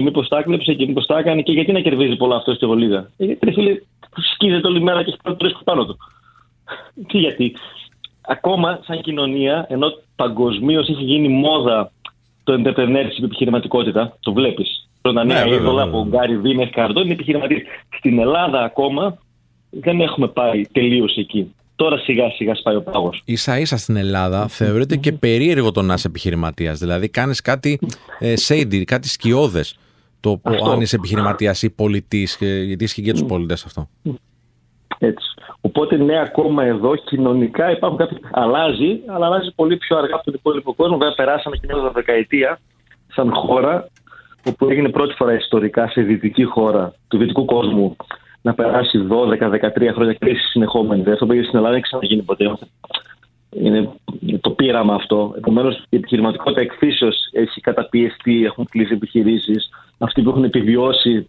Και 0.00 0.06
μήπως 0.06 0.28
τα 0.28 0.38
έκλεψε 0.38 0.74
και 0.74 0.86
μήπως 0.86 1.06
τα 1.06 1.18
έκανε 1.18 1.42
και 1.42 1.52
γιατί 1.52 1.72
να 1.72 1.80
κερδίζει 1.80 2.16
πολλά 2.16 2.36
αυτός 2.36 2.56
στη 2.56 2.66
Βολίδα. 2.66 3.10
Ε, 3.16 3.24
γιατί 3.24 3.46
ρε 3.46 3.52
φίλε, 3.52 3.80
σκίζεται 4.34 4.66
όλη 4.66 4.80
μέρα 4.82 5.02
και 5.02 5.10
έχει 5.10 5.18
πάρει 5.22 5.36
το 5.36 5.46
ρίσκο 5.46 5.60
πάνω 5.64 5.86
του. 5.86 5.96
Τι 7.08 7.18
γιατί. 7.18 7.56
Ακόμα 8.20 8.80
σαν 8.86 9.00
κοινωνία, 9.00 9.66
ενώ 9.68 9.86
παγκοσμίως 10.16 10.88
έχει 10.88 11.02
γίνει 11.02 11.28
μόδα 11.28 11.92
το 12.44 12.52
entrepreneurship, 12.52 13.20
η 13.20 13.24
επιχειρηματικότητα, 13.24 14.16
το 14.20 14.32
βλέπεις. 14.32 14.88
Πρώτα 15.02 15.24
Ναι, 15.24 15.32
νέα 15.34 15.42
βέβαια, 15.42 15.58
είδωλα 15.58 15.84
βέβαια. 15.84 16.00
από 16.00 16.08
Γκάρι 16.10 16.38
Βί 16.38 16.54
μέχρι 16.54 16.72
Καρδό 16.72 17.00
είναι 17.00 17.12
επιχειρηματίες. 17.12 17.62
Στην 17.98 18.18
Ελλάδα 18.18 18.62
ακόμα 18.62 19.18
δεν 19.70 20.00
έχουμε 20.00 20.28
πάει 20.28 20.62
τελείως 20.72 21.16
εκεί. 21.16 21.54
Τώρα 21.76 21.98
σιγά 21.98 22.30
σιγά 22.30 22.54
σπάει 22.54 22.74
ο 22.76 22.82
πάγος. 22.82 23.22
ίσα 23.24 23.58
ίσα 23.58 23.76
στην 23.76 23.96
Ελλάδα 23.96 24.48
θεωρείται 24.48 24.96
και 24.96 25.12
περίεργο 25.12 25.70
το 25.72 25.82
να 25.82 25.94
είσαι 25.94 26.06
επιχειρηματίας. 26.08 26.78
Δηλαδή 26.78 27.08
κάνεις 27.08 27.40
κάτι 27.40 27.78
ε, 28.18 28.34
shady, 28.48 28.82
κάτι 28.84 29.08
σκιώδες. 29.08 29.78
Το 30.20 30.40
Αυτό. 30.42 30.70
αν 30.70 30.80
είσαι 30.80 30.96
επιχειρηματίας 30.96 31.62
ή 31.62 31.70
πολιτής, 31.70 32.36
γιατί 32.40 32.84
ισχύει 32.84 33.02
και 33.02 33.12
τους 33.12 33.24
πολίτες 33.24 33.64
αυτό. 33.64 33.88
Έτσι. 34.98 35.28
Οπότε 35.60 35.96
ναι, 35.96 36.20
ακόμα 36.20 36.64
εδώ 36.64 36.96
κοινωνικά 36.96 37.70
υπάρχουν 37.70 37.98
κάποιοι. 37.98 38.18
Αλλάζει, 38.30 39.00
αλλά 39.06 39.26
αλλάζει 39.26 39.52
πολύ 39.54 39.76
πιο 39.76 39.96
αργά 39.96 40.14
από 40.14 40.24
τον 40.24 40.34
υπόλοιπο 40.34 40.74
κόσμο. 40.74 40.96
Βέβαια, 40.96 41.14
περάσαμε 41.14 41.56
και 41.56 41.66
μια 41.66 41.90
δεκαετία 41.90 42.58
σαν 43.12 43.32
χώρα, 43.34 43.88
όπου 44.44 44.70
έγινε 44.70 44.88
πρώτη 44.88 45.14
φορά 45.14 45.34
ιστορικά 45.34 45.88
σε 45.88 46.02
δυτική 46.02 46.44
χώρα 46.44 46.92
του 47.08 47.18
δυτικού 47.18 47.44
κόσμου 47.44 47.96
να 48.42 48.54
περάσει 48.54 49.06
12-13 49.10 49.92
χρόνια 49.94 50.14
κρίση 50.18 50.46
συνεχόμενη. 50.46 51.10
Αυτό 51.10 51.26
που 51.26 51.32
έγινε 51.32 51.46
στην 51.46 51.58
Ελλάδα 51.58 51.74
δεν 51.74 51.74
έχει 51.74 51.82
ξαναγίνει 51.82 52.22
ποτέ. 52.22 52.58
Είμαστε- 53.56 53.90
Είναι 54.26 54.38
το 54.40 54.50
πείραμα 54.50 54.94
αυτό. 54.94 55.34
Επομένως, 55.36 55.76
η 55.88 55.96
επιχειρηματικότητα 55.96 56.60
εκφύσεως 56.60 57.16
έχει 57.32 57.60
καταπιεστεί, 57.60 58.44
έχουν 58.44 58.66
κλείσει 58.70 58.92
επιχειρήσεις. 58.92 59.68
Αυτοί 59.98 60.22
που 60.22 60.30
έχουν 60.30 60.44
επιβιώσει 60.44 61.28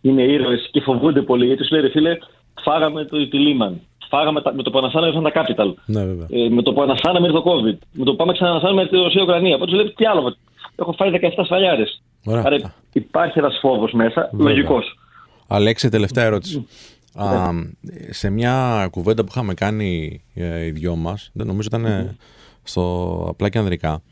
είναι 0.00 0.22
ήρωες 0.22 0.68
και 0.72 0.80
φοβούνται 0.80 1.22
πολύ 1.22 1.46
γιατί 1.46 1.64
σου 1.64 1.72
λέει 1.74 1.82
ρε 1.82 1.90
φίλε, 1.90 2.18
φάγαμε 2.62 3.04
το, 3.04 3.28
τη 3.28 3.38
Λίμαν. 3.38 3.80
Φάγαμε 4.08 4.40
τα, 4.42 4.54
με 4.54 4.62
το 4.62 4.70
που 4.70 4.78
ανασάναμε 4.78 5.12
ήρθαν 5.12 5.32
τα 5.32 5.32
capital. 5.34 5.74
Ναι, 5.86 6.04
βέβαια. 6.04 6.26
Ε, 6.30 6.48
με 6.48 6.62
το 6.62 6.72
που 6.72 6.82
ανασάναμε 6.82 7.26
ήρθε 7.26 7.38
το 7.40 7.50
COVID. 7.50 7.78
Με 7.92 8.04
το 8.04 8.10
που 8.10 8.16
πάμε 8.16 8.32
ξανανασάναμε 8.32 8.86
τη 8.86 8.96
Ρωσία-Ουκρανία. 8.96 9.54
Οπότε 9.54 9.70
σου 9.70 9.76
λέει 9.76 9.92
τι 9.96 10.04
άλλο. 10.06 10.36
Έχω 10.76 10.92
φάει 10.92 11.10
17 11.10 11.44
σφαλιάρες. 11.44 12.02
Ωραία. 12.24 12.42
Άρα 12.46 12.74
υπάρχει 12.92 13.38
ένας 13.38 13.58
φόβος 13.60 13.92
μέσα, 13.92 14.28
Βέβαια. 14.32 14.48
λογικός. 14.52 14.98
Αλέξη, 15.48 15.88
τελευταία 15.88 16.24
ερώτηση. 16.24 16.66
Α, 17.14 17.50
σε 18.10 18.30
μια 18.30 18.88
κουβέντα 18.90 19.22
που 19.22 19.28
είχαμε 19.30 19.54
κάνει 19.54 20.20
ε, 20.34 20.64
οι 20.64 20.70
δυο 20.70 20.96
μας, 20.96 21.30
δεν 21.32 21.46
νομίζω 21.46 21.68
ήταν 21.70 21.84
ε, 21.84 22.16
στο 22.62 23.26
απλά 23.28 23.48
και 23.48 23.58
ανδρικά, 23.58 24.02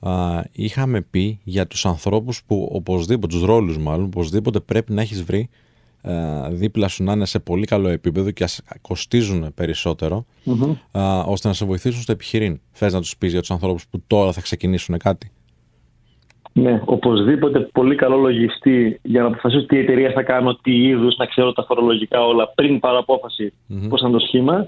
α, 0.00 0.42
είχαμε 0.52 1.00
πει 1.00 1.40
για 1.44 1.66
τους 1.66 1.86
ανθρώπους 1.86 2.42
που 2.46 2.68
οπωσδήποτε, 2.72 3.34
τους 3.34 3.44
ρόλους 3.44 3.78
μάλλον, 3.78 4.04
οπωσδήποτε 4.04 4.60
πρέπει 4.60 4.92
να 4.92 5.00
έχεις 5.00 5.22
βρει 5.22 5.48
α, 6.02 6.50
δίπλα 6.50 6.88
σου 6.88 7.04
να 7.04 7.12
είναι 7.12 7.26
σε 7.26 7.38
πολύ 7.38 7.66
καλό 7.66 7.88
επίπεδο 7.88 8.30
και 8.30 8.44
ας 8.44 8.60
κοστίζουν 8.80 9.54
περισσότερο, 9.54 10.26
α, 10.90 11.20
ώστε 11.20 11.48
να 11.48 11.54
σε 11.54 11.64
βοηθήσουν 11.64 12.02
στο 12.02 12.12
επιχειρήν. 12.12 12.60
Θες 12.70 12.92
να 12.92 13.00
τους 13.00 13.16
πεις 13.16 13.30
για 13.30 13.40
τους 13.40 13.50
ανθρώπους 13.50 13.86
που 13.86 14.02
τώρα 14.06 14.32
θα 14.32 14.40
ξεκινήσουν 14.40 14.98
κάτι; 14.98 15.30
Ναι, 16.62 16.82
οπωσδήποτε 16.84 17.58
πολύ 17.60 17.94
καλό 17.94 18.16
λογιστή 18.16 19.00
για 19.02 19.20
να 19.22 19.26
αποφασίσω 19.26 19.66
τι 19.66 19.78
εταιρεία 19.78 20.10
θα 20.14 20.22
κάνω, 20.22 20.54
τι 20.62 20.72
είδους, 20.86 21.16
να 21.16 21.26
ξέρω 21.26 21.52
τα 21.52 21.64
φορολογικά 21.64 22.24
όλα 22.26 22.48
πριν 22.54 22.80
πάρω 22.80 22.98
απόφαση 22.98 23.52
Μμμ. 23.66 23.88
πώς 23.88 24.00
θα 24.00 24.08
είναι 24.08 24.18
το 24.18 24.24
σχήμα. 24.26 24.66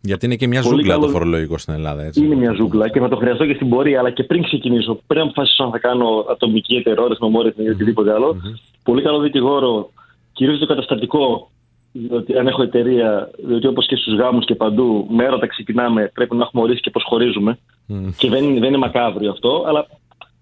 Γιατί 0.00 0.26
είναι 0.26 0.36
και 0.36 0.46
μια 0.46 0.62
Πολύ 0.62 0.74
ζούγκλα 0.74 0.92
καλό- 0.94 1.06
το 1.06 1.12
φορολογικό 1.12 1.58
στην 1.58 1.74
Ελλάδα, 1.74 2.02
έτσι. 2.04 2.24
Είναι 2.24 2.34
μια 2.34 2.52
ζούγκλα 2.52 2.88
και 2.88 3.00
θα 3.00 3.08
το 3.08 3.16
χρειαστώ 3.16 3.46
και 3.46 3.54
στην 3.54 3.68
πορεία, 3.68 3.98
αλλά 3.98 4.10
και 4.10 4.22
πριν 4.24 4.42
ξεκινήσω, 4.42 5.00
πριν 5.06 5.20
αποφασίσω 5.20 5.64
αν 5.64 5.70
θα 5.70 5.78
κάνω 5.78 6.26
ατομική 6.30 6.74
εταιρεία, 6.74 7.04
μεμόρυθμη 7.20 7.64
ή 7.64 7.68
οτιδήποτε 7.68 8.12
άλλο. 8.12 8.36
Πολύ 8.82 9.02
καλό 9.02 9.18
δικηγόρο, 9.18 9.90
κυρίως 10.32 10.58
το 10.58 10.66
καταστατικό, 10.66 11.50
διότι 11.92 12.38
αν 12.38 12.46
έχω 12.46 12.62
εταιρεία, 12.62 13.30
διότι 13.46 13.66
όπως 13.66 13.86
και 13.86 13.96
στους 13.96 14.14
γάμους 14.18 14.44
και 14.44 14.54
παντού, 14.54 15.06
με 15.10 15.24
έρωτα 15.24 15.46
ξεκινάμε, 15.46 16.10
πρέπει 16.14 16.36
να 16.36 16.42
έχουμε 16.42 16.62
ορίσει 16.62 16.80
και 16.80 16.90
πώς 16.90 17.02
χωρίζουμε. 17.06 17.58
Μμ. 17.86 18.08
Και 18.16 18.28
δεν, 18.28 18.44
είναι- 18.44 18.58
δεν 18.60 18.68
είναι 18.68 18.78
μακάβριο 18.78 19.30
αυτό, 19.30 19.64
αλλά 19.66 19.86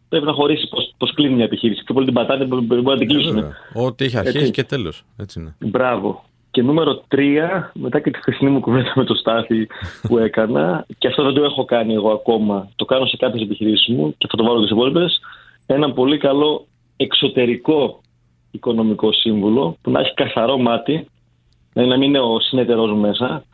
πρέπει 0.09 0.27
να 0.27 0.33
χωρίσει 0.33 0.69
πώς 0.97 1.13
κλείνει 1.15 1.35
μια 1.35 1.45
επιχείρηση. 1.45 1.83
Πιο 1.85 1.95
πολύ 1.95 2.07
την 2.07 2.15
πατάτε, 2.15 2.45
μπορεί 2.45 2.65
μπορεί 2.67 2.83
να 2.83 2.97
την 2.97 3.11
Ε, 3.11 3.13
κλείσουν. 3.13 3.35
βέβαια. 3.35 3.53
Ό,τι 3.75 4.05
έχει 4.05 4.17
αρχή 4.17 4.29
Έτσι. 4.29 4.41
έχει 4.43 4.51
και 4.51 4.65
τέλος. 4.65 5.05
Έτσι 5.17 5.41
είναι. 5.41 5.55
Μπράβο. 5.59 6.25
Και 6.51 6.63
νούμερο 6.63 7.03
3, 7.09 7.71
μετά 7.75 8.01
και 8.01 8.11
τη 8.11 8.19
χθεσινή 8.19 8.51
μου 8.51 8.61
κουβέντα 8.61 8.93
με 8.95 9.05
το 9.05 9.15
Στάθη 9.15 9.67
που 10.03 10.19
έκανα, 10.19 10.87
και 10.99 11.09
αυτό 11.09 11.23
δεν 11.23 11.35
το 11.35 11.45
έχω 11.45 11.65
κάνει 11.65 11.95
εγώ 11.95 12.11
ακόμα, 12.13 12.69
το 12.77 12.85
κάνω 12.85 13.07
σε 13.07 13.17
κάποιες 13.17 13.43
επιχειρήσεις 13.43 13.95
μου 13.95 14.15
και 14.19 14.27
θα 14.31 14.37
το 14.37 14.45
βάλω 14.45 14.61
και 14.61 14.67
σε 14.67 14.75
υπόλοιπες. 14.75 15.21
Ένα 15.67 15.93
πολύ 15.93 16.19
καλό 16.19 16.67
εξωτερικό 16.97 18.01
οικονομικό 18.51 19.13
σύμβουλο 19.13 19.77
που 19.83 19.91
να 19.91 20.01
έχει 20.01 20.15
καθαρό 20.15 20.59
μάτι, 20.59 21.07
δηλαδή 21.73 21.91
να 21.91 21.99
μην 21.99 22.09
είναι 22.09 22.21
ο 22.21 22.41
συνεταιρός 22.41 22.91
μου 22.91 23.01
μέσα 23.01 23.45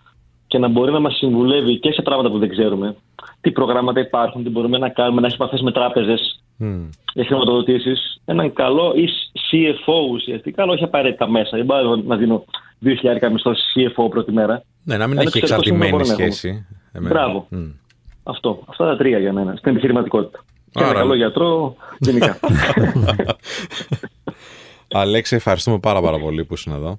και 0.47 0.59
να 0.59 0.69
μπορεί 0.69 0.93
να 0.93 1.01
μας 1.01 1.17
συμβουλεύει 1.17 1.79
και 1.79 1.93
σε 1.93 2.03
πράγματα 2.03 2.31
που 2.31 2.39
δεν 2.39 2.49
ξέρουμε. 2.49 2.97
Τι 3.41 3.51
προγράμματα 3.51 4.01
υπάρχουν, 4.01 4.43
τι 4.45 4.51
μπορούμε 4.51 4.79
να 4.79 4.89
κάνουμε, 4.89 5.21
να 5.21 5.27
έχει 5.27 5.37
επαφές 5.37 5.61
με 5.61 5.73
τράπεζες, 5.73 6.42
Μμ. 6.65 6.89
για 7.15 7.25
χρηματοδοτήσεις, 7.25 8.21
έναν 8.25 8.53
καλό 8.53 8.93
ή 8.97 9.09
CFO 9.51 10.11
ουσιαστικά, 10.13 10.63
αλλά 10.63 10.73
όχι 10.73 10.85
απαραίτητα 10.85 11.31
μέσα. 11.31 11.57
Δεν 11.57 11.65
μπορώ 11.67 11.97
να 11.97 12.17
δίνω 12.17 12.45
2.000 12.85 13.31
μισθό 13.33 13.51
CFO 13.53 14.11
πρώτη 14.11 14.33
μέρα. 14.33 14.63
Ναι, 14.85 14.97
να 14.97 15.07
μην 15.07 15.19
Ένα 15.19 15.27
έχει 15.29 15.39
εξωτερικό 15.39 15.63
σύμβουλο 15.65 15.87
εξαρτημένη 15.87 15.91
μπορεί 15.91 16.07
να 16.07 16.13
έχουμε. 16.13 16.31
σχέση. 16.35 16.67
Εμένα. 16.93 17.15
Μπράβο. 17.15 17.47
Μμ. 17.51 17.71
Αυτό. 18.23 18.63
Αυτά 18.69 18.85
τα 18.87 18.97
τρία 18.97 19.19
για 19.19 19.33
μένα. 19.33 19.55
Στην 19.57 19.71
επιχειρηματικότητα. 19.73 20.45
Και 20.71 20.79
ένα 20.81 20.89
Άρα- 20.89 20.99
καλό 20.99 21.15
γιατρό 21.15 21.77
γενικά. 21.99 22.39
Αλέξη, 24.93 25.37
ευχαριστούμε 25.37 25.79
πάρα, 25.79 26.01
πάρα 26.01 26.19
πολύ 26.19 26.45
που 26.45 26.55
ήσουν 26.55 26.73
εδώ. 26.73 26.99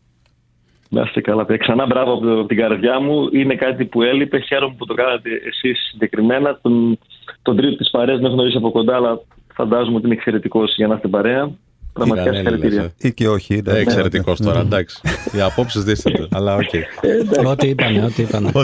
να 0.90 1.02
είστε 1.02 1.22
καλά. 1.22 1.45
παιδιά. 1.45 1.65
Ξανά 1.65 1.85
μπράβο 1.85 2.14
από 2.14 2.22
το- 2.26 2.40
από 2.40 2.48
την 2.48 2.57
καρδιά 2.57 2.99
μου. 2.99 3.30
Είναι 3.31 3.56
κάτι 3.56 3.85
που 3.85 4.02
έλειπε. 4.02 4.40
Χαίρομαι 4.40 4.76
που 4.77 4.85
το 4.85 4.94
κάνατε 4.94 5.30
εσείς 5.45 5.88
συγκεκριμένα. 5.91 6.60
Τον, 6.61 6.98
τον 7.41 7.56
τρίτο 7.56 7.76
της 7.76 7.90
παρέας 7.90 8.18
δεν 8.18 8.26
έχω 8.26 8.34
γνωρίσει 8.34 8.57
από 8.57 8.72
κοντά, 8.72 8.95
αλλά 8.95 9.19
φαντάζομαι 9.53 9.95
ότι 9.95 10.05
είναι 10.05 10.15
εξαιρετικός 10.15 10.75
για 10.75 10.88
να 10.88 10.95
είστε 10.95 11.07
παρέα. 11.07 11.51
Πραγματικά 11.93 12.23
Ήταν 12.30 12.35
Έλληνας, 12.35 12.59
συγχαρητήρια. 12.59 12.93
ε. 12.99 13.07
Ή 13.07 13.13
και 13.13 13.27
όχι. 13.27 13.53
Ε, 13.53 13.57
εντάξει. 13.57 13.81
Εξαιρετικός 13.81 14.39
τώρα, 14.41 14.59
εντάξει. 14.59 15.01
Οι 15.35 15.41
απόψεις 15.41 15.84
δίστανται. 15.84 16.27
Αλλά 16.38 16.55
οκ. 16.55 16.69
Ό,τι 17.47 17.67
είπανε, 17.67 18.03
ό,τι 18.05 18.21
είπανε. 18.21 18.51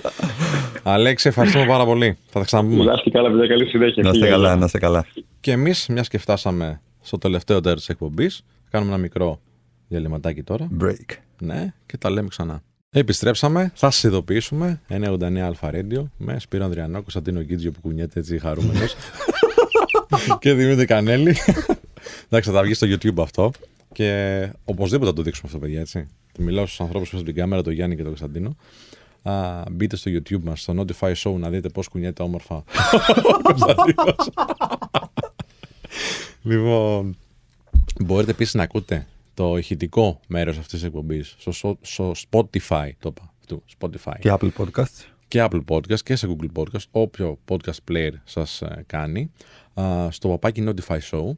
Αλέξη, 0.82 1.28
ευχαριστούμε 1.28 1.66
πάρα 1.66 1.84
πολύ. 1.84 2.16
Θα 2.26 2.38
τα 2.38 2.44
ξαναπούμε. 2.44 2.84
Να 2.84 2.92
είστε 2.92 3.10
καλά, 3.10 3.30
παιδιά. 3.30 3.46
Καλή 3.46 3.66
συνέχεια. 3.66 4.02
Να 4.02 4.08
είστε 4.08 4.20
Φιλιά. 4.24 4.36
καλά, 4.36 4.56
να 4.56 4.64
είστε 4.64 4.78
καλά. 4.78 5.06
Και 5.40 5.52
εμείς, 5.52 5.86
μιας 5.88 6.08
και 6.08 6.18
φτάσαμε 6.18 6.80
στο 7.00 7.18
τελευταίο 7.18 7.60
τέλος 7.60 7.78
της 7.78 7.88
εκπομπής, 7.88 8.44
κάνουμε 8.70 8.92
ένα 8.92 9.00
μικρό 9.00 9.40
διαλειμματάκι 9.88 10.42
τώρα. 10.42 10.68
Break. 10.82 11.16
Ναι, 11.38 11.72
και 11.86 11.96
τα 11.98 12.10
λέμε 12.10 12.28
ξανά. 12.28 12.62
Επιστρέψαμε, 12.94 13.72
θα 13.74 13.90
σας 13.90 14.02
ειδοποιήσουμε 14.02 14.80
989 14.88 15.38
Αλφα 15.38 15.70
Radio 15.72 16.02
με 16.16 16.38
Σπύρο 16.38 16.64
Ανδριανό, 16.64 17.00
Κωνσταντίνο 17.00 17.42
Γκίτζιο 17.42 17.72
που 17.72 17.80
κουνιέται 17.80 18.20
έτσι 18.20 18.38
χαρούμενος. 18.38 18.94
και 20.40 20.52
Δημήτρη 20.52 20.84
Κανέλη. 20.84 21.36
Εντάξει, 22.24 22.50
θα 22.50 22.52
τα 22.56 22.62
βγει 22.62 22.74
στο 22.74 22.86
YouTube 22.90 23.22
αυτό. 23.22 23.50
Και 23.92 24.48
οπωσδήποτε 24.64 25.10
θα 25.10 25.16
το 25.16 25.22
δείξουμε 25.22 25.46
αυτό, 25.52 25.60
παιδιά, 25.60 25.80
έτσι. 25.80 26.06
Μιλάω 26.38 26.66
στους 26.66 26.80
ανθρώπους 26.80 27.10
που 27.10 27.18
στην 27.18 27.34
κάμερα, 27.34 27.62
τον 27.62 27.72
Γιάννη 27.72 27.94
και 27.96 28.02
τον 28.02 28.10
Κωνσταντίνο. 28.10 28.56
Α, 29.22 29.62
μπείτε 29.70 29.96
στο 29.96 30.10
YouTube 30.14 30.42
μας, 30.42 30.60
στο 30.60 30.74
Notify 30.78 31.12
Show, 31.14 31.34
να 31.38 31.50
δείτε 31.50 31.68
πώς 31.68 31.88
κουνιέται 31.88 32.22
όμορφα 32.22 32.54
ο 32.54 32.62
Κωνσταντίνος. 33.42 34.30
λοιπόν, 36.50 37.16
μπορείτε 38.00 38.30
επίσης 38.30 38.54
να 38.54 38.62
ακούτε 38.62 39.06
το 39.34 39.56
ηχητικό 39.56 40.20
μέρος 40.28 40.58
αυτής 40.58 40.72
της 40.72 40.82
εκπομπής 40.82 41.34
στο, 41.38 41.78
στο 41.80 42.12
Spotify, 42.30 42.90
το 42.98 43.08
είπα, 43.08 43.34
αυτού, 43.38 43.62
Spotify 43.78 44.18
Και 44.20 44.32
Apple 44.32 44.50
Podcasts. 44.58 45.04
και 45.28 45.46
Apple 45.50 45.64
Podcast 45.68 46.00
και 46.00 46.16
σε 46.16 46.36
Google 46.36 46.62
Podcast, 46.62 46.84
όποιο 46.90 47.38
podcast 47.48 47.90
player 47.90 48.12
σας 48.24 48.62
ε, 48.62 48.84
κάνει, 48.86 49.30
α, 49.74 50.10
στο 50.10 50.28
παπάκι 50.28 50.64
Notify 50.66 50.98
Show, 51.10 51.30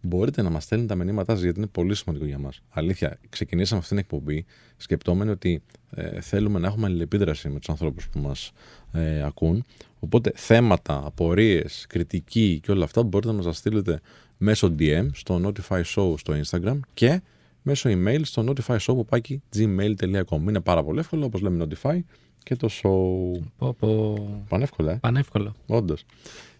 μπορείτε 0.00 0.42
να 0.42 0.50
μας 0.50 0.64
στέλνετε 0.64 0.94
τα 0.94 1.04
μηνύματά 1.04 1.32
σας 1.32 1.42
γιατί 1.42 1.58
είναι 1.58 1.68
πολύ 1.68 1.94
σημαντικό 1.94 2.26
για 2.26 2.38
μας. 2.38 2.60
Αλήθεια, 2.68 3.18
ξεκινήσαμε 3.28 3.80
αυτήν 3.80 3.96
την 3.96 4.06
εκπομπή 4.06 4.44
σκεπτόμενοι 4.76 5.30
ότι 5.30 5.62
ε, 5.90 6.20
θέλουμε 6.20 6.58
να 6.58 6.66
έχουμε 6.66 6.86
αλληλεπίδραση 6.86 7.48
με 7.48 7.58
τους 7.58 7.68
ανθρώπους 7.68 8.08
που 8.08 8.18
μας 8.18 8.52
ε, 8.92 9.22
ακούν. 9.22 9.64
Οπότε 9.98 10.32
θέματα, 10.34 11.02
απορίες, 11.04 11.86
κριτική 11.88 12.60
και 12.62 12.70
όλα 12.70 12.84
αυτά 12.84 13.02
μπορείτε 13.02 13.30
να 13.30 13.36
μας 13.36 13.44
τα 13.44 13.52
στείλετε 13.52 14.00
μέσω 14.38 14.74
DM 14.78 15.08
στο 15.12 15.40
Notify 15.44 15.82
Show 15.82 16.18
στο 16.18 16.40
Instagram 16.44 16.80
και 16.94 17.20
μέσω 17.64 17.90
email 17.92 18.20
στο 18.22 18.44
notifyshow.gmail.com. 18.48 20.40
Είναι 20.48 20.60
πάρα 20.60 20.84
πολύ 20.84 20.98
εύκολο, 20.98 21.24
όπως 21.24 21.40
λέμε 21.40 21.66
Notify 21.68 21.98
και 22.42 22.56
το 22.56 22.68
show. 22.72 23.42
Πω, 23.56 23.74
πω. 23.78 24.44
Πανεύκολα, 24.48 24.92
ε. 24.92 24.98
Πανεύκολο. 25.00 25.54
Όντως. 25.66 26.04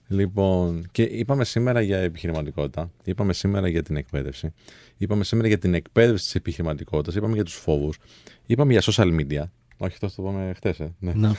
Λοιπόν, 0.08 0.88
και 0.92 1.02
είπαμε 1.02 1.44
σήμερα 1.44 1.80
για 1.80 1.98
επιχειρηματικότητα, 1.98 2.90
είπαμε 3.04 3.32
σήμερα 3.32 3.68
για 3.68 3.82
την 3.82 3.96
εκπαίδευση, 3.96 4.52
είπαμε 4.96 5.24
σήμερα 5.24 5.48
για 5.48 5.58
την 5.58 5.74
εκπαίδευση 5.74 6.24
της 6.24 6.34
επιχειρηματικότητας, 6.34 7.14
είπαμε 7.14 7.34
για 7.34 7.44
τους 7.44 7.54
φόβους, 7.54 7.98
είπαμε 8.46 8.72
για 8.72 8.82
social 8.84 9.20
media. 9.20 9.42
Όχι, 9.76 9.92
αυτό 10.02 10.06
το 10.06 10.14
είπαμε 10.18 10.52
χθε. 10.56 10.74
Ε. 10.78 10.88
Ναι. 10.98 11.12
Να. 11.12 11.34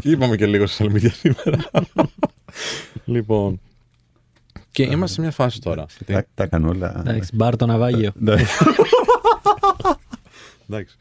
και 0.00 0.10
είπαμε 0.10 0.36
και 0.36 0.46
λίγο 0.46 0.64
social 0.64 0.92
media 0.92 1.10
σήμερα. 1.10 1.70
λοιπόν. 3.04 3.60
Και 4.72 4.82
είμαστε 4.82 5.14
σε 5.14 5.20
μια 5.20 5.30
φάση 5.30 5.60
τώρα. 5.60 5.86
γιατί- 5.96 6.12
Τα, 6.12 6.26
τα 6.34 6.42
έκανε 6.42 6.68
όλα. 6.68 6.96
Εντάξει, 6.98 7.30
μπαρ 7.36 7.56
το 7.56 7.66
ναυάγιο. 7.66 8.10
Ναι. 8.14 8.34
Εντάξει. 10.68 10.96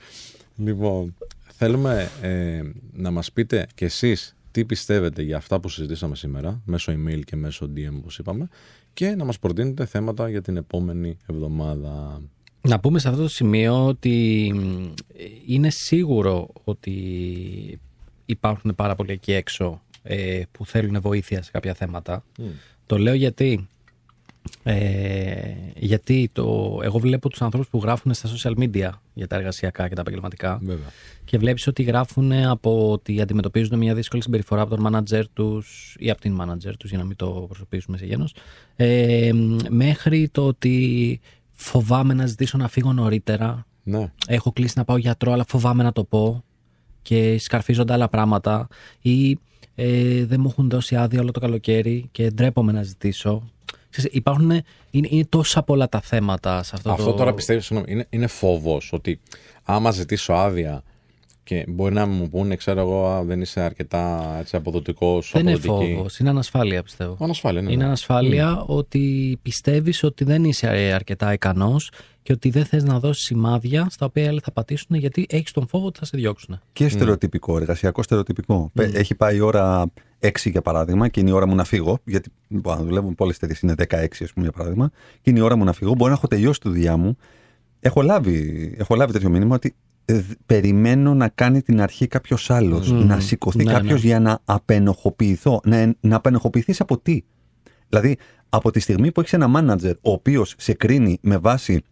Λοιπόν, 0.58 1.16
θέλουμε 1.58 2.10
ε, 2.22 2.62
να 2.94 3.12
μας 3.12 3.32
πείτε 3.32 3.68
κι 3.76 3.84
εσείς 3.84 4.36
τι 4.52 4.66
πιστεύετε 4.66 5.22
για 5.22 5.38
αυτά 5.38 5.60
που 5.60 5.70
συζητήσαμε 5.70 6.16
σήμερα, 6.16 6.62
μέσω 6.66 6.94
email 6.94 7.20
και 7.26 7.36
μέσω 7.36 7.70
DM 7.76 7.94
όπως 7.98 8.18
είπαμε, 8.20 8.48
και 8.94 9.10
να 9.10 9.24
μας 9.26 9.40
προτείνετε 9.40 9.86
θέματα 9.86 10.30
για 10.30 10.42
την 10.42 10.58
επόμενη 10.58 11.18
εβδομάδα. 11.30 12.22
Να 12.62 12.80
πούμε 12.80 13.00
σε 13.00 13.10
αυτό 13.10 13.22
το 13.22 13.28
σημείο 13.28 13.86
ότι 13.86 14.52
μ, 14.56 14.94
είναι 15.48 15.70
σίγουρο 15.70 16.50
ότι 16.64 16.94
υπάρχουν 18.26 18.76
πάρα 18.76 18.96
πολλοί 18.96 19.12
εκεί 19.12 19.32
έξω 19.32 19.82
ε, 20.04 20.42
που 20.52 20.66
θέλουν 20.66 21.02
βοήθεια 21.02 21.42
σε 21.44 21.52
κάποια 21.52 21.74
θέματα. 21.74 22.24
Το 22.92 22.98
λέω 22.98 23.14
γιατί 23.14 23.68
ε, 24.64 25.54
γιατί 25.76 26.30
το, 26.34 26.80
εγώ 26.84 27.00
βλέπω 27.00 27.30
τους 27.30 27.42
ανθρώπους 27.42 27.70
που 27.70 27.80
γράφουν 27.84 28.14
στα 28.14 28.30
social 28.30 28.54
media 28.58 28.90
για 29.14 29.28
τα 29.28 29.36
εργασιακά 29.36 29.88
και 29.88 29.96
τα 29.96 30.02
επαγγελματικά 30.02 30.60
Βέβαια. 30.64 30.88
και 31.26 31.38
βλέπεις 31.38 31.68
ότι 31.68 31.84
γράφουν 31.84 32.32
από 32.32 32.92
ότι 32.92 33.22
αντιμετωπίζουν 33.22 33.78
μια 33.78 33.94
δύσκολη 33.94 34.22
συμπεριφορά 34.24 34.62
από 34.62 34.76
τον 34.76 34.88
manager 34.88 35.24
τους 35.34 35.96
ή 36.00 36.10
από 36.10 36.22
την 36.22 36.38
manager 36.42 36.74
τους 36.80 36.90
για 36.90 36.98
να 37.00 37.06
μην 37.06 37.16
το 37.16 37.46
προσωπήσουμε 37.48 37.98
σε 37.98 38.06
γένος 38.06 38.36
ε, 38.76 39.32
μέχρι 39.70 40.30
το 40.30 40.46
ότι 40.48 41.20
φοβάμαι 41.52 42.14
να 42.14 42.26
ζητήσω 42.26 42.58
να 42.58 42.68
φύγω 42.68 42.94
νωρίτερα 42.94 43.66
Ναι. 43.84 44.12
έχω 44.28 44.52
κλείσει 44.52 44.74
να 44.78 44.84
πάω 44.84 44.98
γιατρό 44.98 45.32
αλλά 45.32 45.46
φοβάμαι 45.48 45.84
να 45.84 45.92
το 45.92 46.04
πω 46.04 46.44
και 47.02 47.38
σκαρφίζονται 47.40 47.94
άλλα 47.94 48.10
πράγματα 48.10 48.68
ή 49.02 49.38
ε, 49.84 50.26
δεν 50.26 50.40
μου 50.40 50.48
έχουν 50.52 50.70
δώσει 50.70 50.96
άδεια 50.96 51.22
όλο 51.22 51.32
το 51.32 51.40
καλοκαίρι 51.40 52.10
και 52.12 52.30
ντρέπομαι 52.30 52.72
να 52.72 52.84
ζητήσω. 52.84 53.50
Ξέρεις, 53.90 54.12
υπάρχουν, 54.14 54.50
είναι, 54.92 55.08
είναι 55.10 55.26
τόσα 55.30 55.64
πολλά 55.64 55.90
τα 55.90 56.02
θέματα 56.02 56.64
σε 56.64 56.72
αυτό, 56.76 56.92
Αυτό 56.92 57.06
το... 57.06 57.14
τώρα 57.14 57.34
πιστεύεις, 57.34 57.66
συγγνώμη, 57.66 57.92
είναι, 57.92 58.08
είναι 58.10 58.28
φόβος 58.28 58.94
ότι 58.94 59.20
άμα 59.64 59.92
ζητήσω 59.92 60.34
άδεια 60.34 60.84
Και 61.44 61.66
μπορεί 61.68 61.94
να 61.94 62.06
μου 62.06 62.30
πούνε, 62.30 62.56
ξέρω 62.56 62.80
εγώ, 62.80 63.06
«Α, 63.08 63.24
δεν 63.24 63.42
είσαι 63.42 63.60
αρκετά 63.62 64.36
έτσι, 64.40 64.56
αποδοτικός, 64.56 65.32
Δεν 65.34 65.42
είναι 65.42 65.54
αποδοτική». 65.54 65.94
φόβος, 65.96 66.20
είναι 66.20 66.30
ανασφάλεια 66.30 66.84
πιστεύω. 66.84 67.18
Ανασφάλεια, 67.20 67.62
ναι. 67.62 67.68
Είναι 67.72 67.78
ναι. 67.82 67.86
ανασφάλεια 67.86 68.64
ότι 68.66 69.38
πιστεύεις 69.42 70.04
ότι 70.04 70.24
δεν 70.24 70.44
είσαι 70.44 70.68
ε, 70.68 70.94
αρκετά 70.94 71.34
ικανός 71.34 71.92
και 72.24 72.34
ότι 72.34 72.50
δεν 72.50 72.66
θες 72.66 72.84
να 72.84 73.00
δώσεις 73.00 73.24
σημάδια 73.26 73.88
στα 73.90 74.06
οποία 74.06 74.24
οι 74.24 74.28
άλλοι 74.28 74.40
θα 74.44 74.52
πατήσουν 74.52 74.96
γιατί 74.96 75.26
έχεις 75.30 75.52
τον 75.52 75.68
φόβο 75.68 75.86
ότι 75.86 76.00
θα 76.00 76.06
σε 76.06 76.18
διώξουν. 76.18 76.60
Και 76.74 76.90
στερεοτυπικό, 76.90 77.58
εργασιακό 77.58 78.04
στερεοτυπικό. 78.04 78.70
Πε- 78.74 78.96
Έχει 78.96 79.16
πάει 79.16 79.36
η 79.36 79.40
ώρα 79.40 79.86
6 80.20 80.50
για 80.50 80.62
παράδειγμα 80.62 81.08
και 81.08 81.20
είναι 81.20 81.30
η 81.30 81.34
ώρα 81.34 81.48
μου 81.48 81.56
να 81.56 81.64
φύγω. 81.64 81.98
Γιατί 82.06 82.30
μπορεί 82.48 82.78
να 82.80 82.84
δουλεύουν 82.86 83.16
πολλές 83.16 83.36
εταιρείε, 83.36 83.56
είναι 83.62 83.74
16 83.78 84.24
ας 84.24 84.34
πούμε 84.34 84.46
για 84.46 84.52
παράδειγμα. 84.52 84.92
Και 85.22 85.30
είναι 85.30 85.40
η 85.40 85.42
ώρα 85.42 85.56
μου 85.56 85.64
να 85.64 85.74
φύγω. 85.74 85.94
Μπορεί 85.94 86.10
να 86.12 86.16
έχω 86.18 86.28
τελειώσει 86.28 86.60
τη 86.60 86.70
δουλειά 86.70 86.98
μου. 86.98 87.18
Έχω 87.80 88.02
λάβει, 88.02 88.74
έχω 88.78 88.96
λάβει 88.96 89.12
τέτοιο 89.12 89.30
μήνυμα 89.30 89.56
ότι 89.56 89.68
ε, 89.68 89.76
δ- 89.76 89.91
περιμένω 90.46 91.14
να 91.14 91.28
κάνει 91.28 91.62
την 91.62 91.82
αρχή 91.82 92.08
κάποιος 92.08 92.50
άλλος. 92.50 92.92
Μμμ. 92.92 93.06
Να 93.06 93.20
σηκωθεί 93.20 93.64
Ναι, 93.64 93.72
κάποιος 93.72 94.02
ναι. 94.02 94.08
για 94.08 94.20
να 94.20 94.40
απενοχοποιηθώ. 94.46 95.62
Να, 95.64 95.96
να 96.00 96.16
απενοχοποιηθείς 96.16 96.82
από 96.82 96.98
τι; 96.98 97.24
Δηλαδή, 97.90 98.18
από 98.50 98.72
τη 98.72 98.80
στιγμή 98.80 99.12
που 99.12 99.20
έχεις 99.20 99.34
ένα 99.34 99.48
μάνατζερ 99.48 99.94
ο 99.94 100.12
οποίος 100.12 100.54
σε 100.58 100.74
κρίνει 100.74 101.18
με 101.22 101.38
βάση 101.38 101.84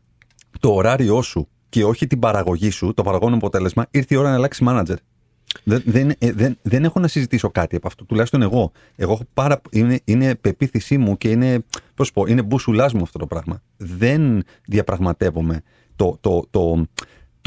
το 0.59 0.73
ωράριό 0.73 1.21
σου 1.21 1.47
και 1.69 1.83
όχι 1.83 2.07
την 2.07 2.19
παραγωγή 2.19 2.69
σου, 2.69 2.93
το 2.93 3.03
παραγωγό 3.03 3.35
αποτέλεσμα, 3.35 3.87
ήρθε 3.91 4.15
η 4.15 4.17
ώρα 4.17 4.29
να 4.29 4.35
αλλάξει 4.35 4.63
μάνατζερ. 4.63 4.97
Δεν, 5.63 5.81
δεν, 5.85 6.09
ε, 6.17 6.31
δεν, 6.31 6.57
δεν 6.61 6.83
έχω 6.83 6.99
να 6.99 7.07
συζητήσω 7.07 7.49
κάτι 7.49 7.75
από 7.75 7.87
αυτό, 7.87 8.05
τουλάχιστον 8.05 8.41
εγώ. 8.41 8.71
Εγώ 8.95 9.11
έχω 9.11 9.23
πάρα, 9.33 9.61
είναι, 9.71 9.99
είναι 10.03 10.35
πεποίθησή 10.35 10.97
μου 10.97 11.17
και 11.17 11.29
είναι, 11.29 11.65
πώς 11.95 12.11
πω, 12.11 12.25
είναι 12.25 12.41
μπουσουλάς 12.41 12.93
μου 12.93 13.01
αυτό 13.01 13.19
το 13.19 13.27
πράγμα. 13.27 13.61
Δεν 13.77 14.43
διαπραγματεύομαι 14.65 15.61
το, 15.95 16.17
το, 16.21 16.47
το, 16.49 16.85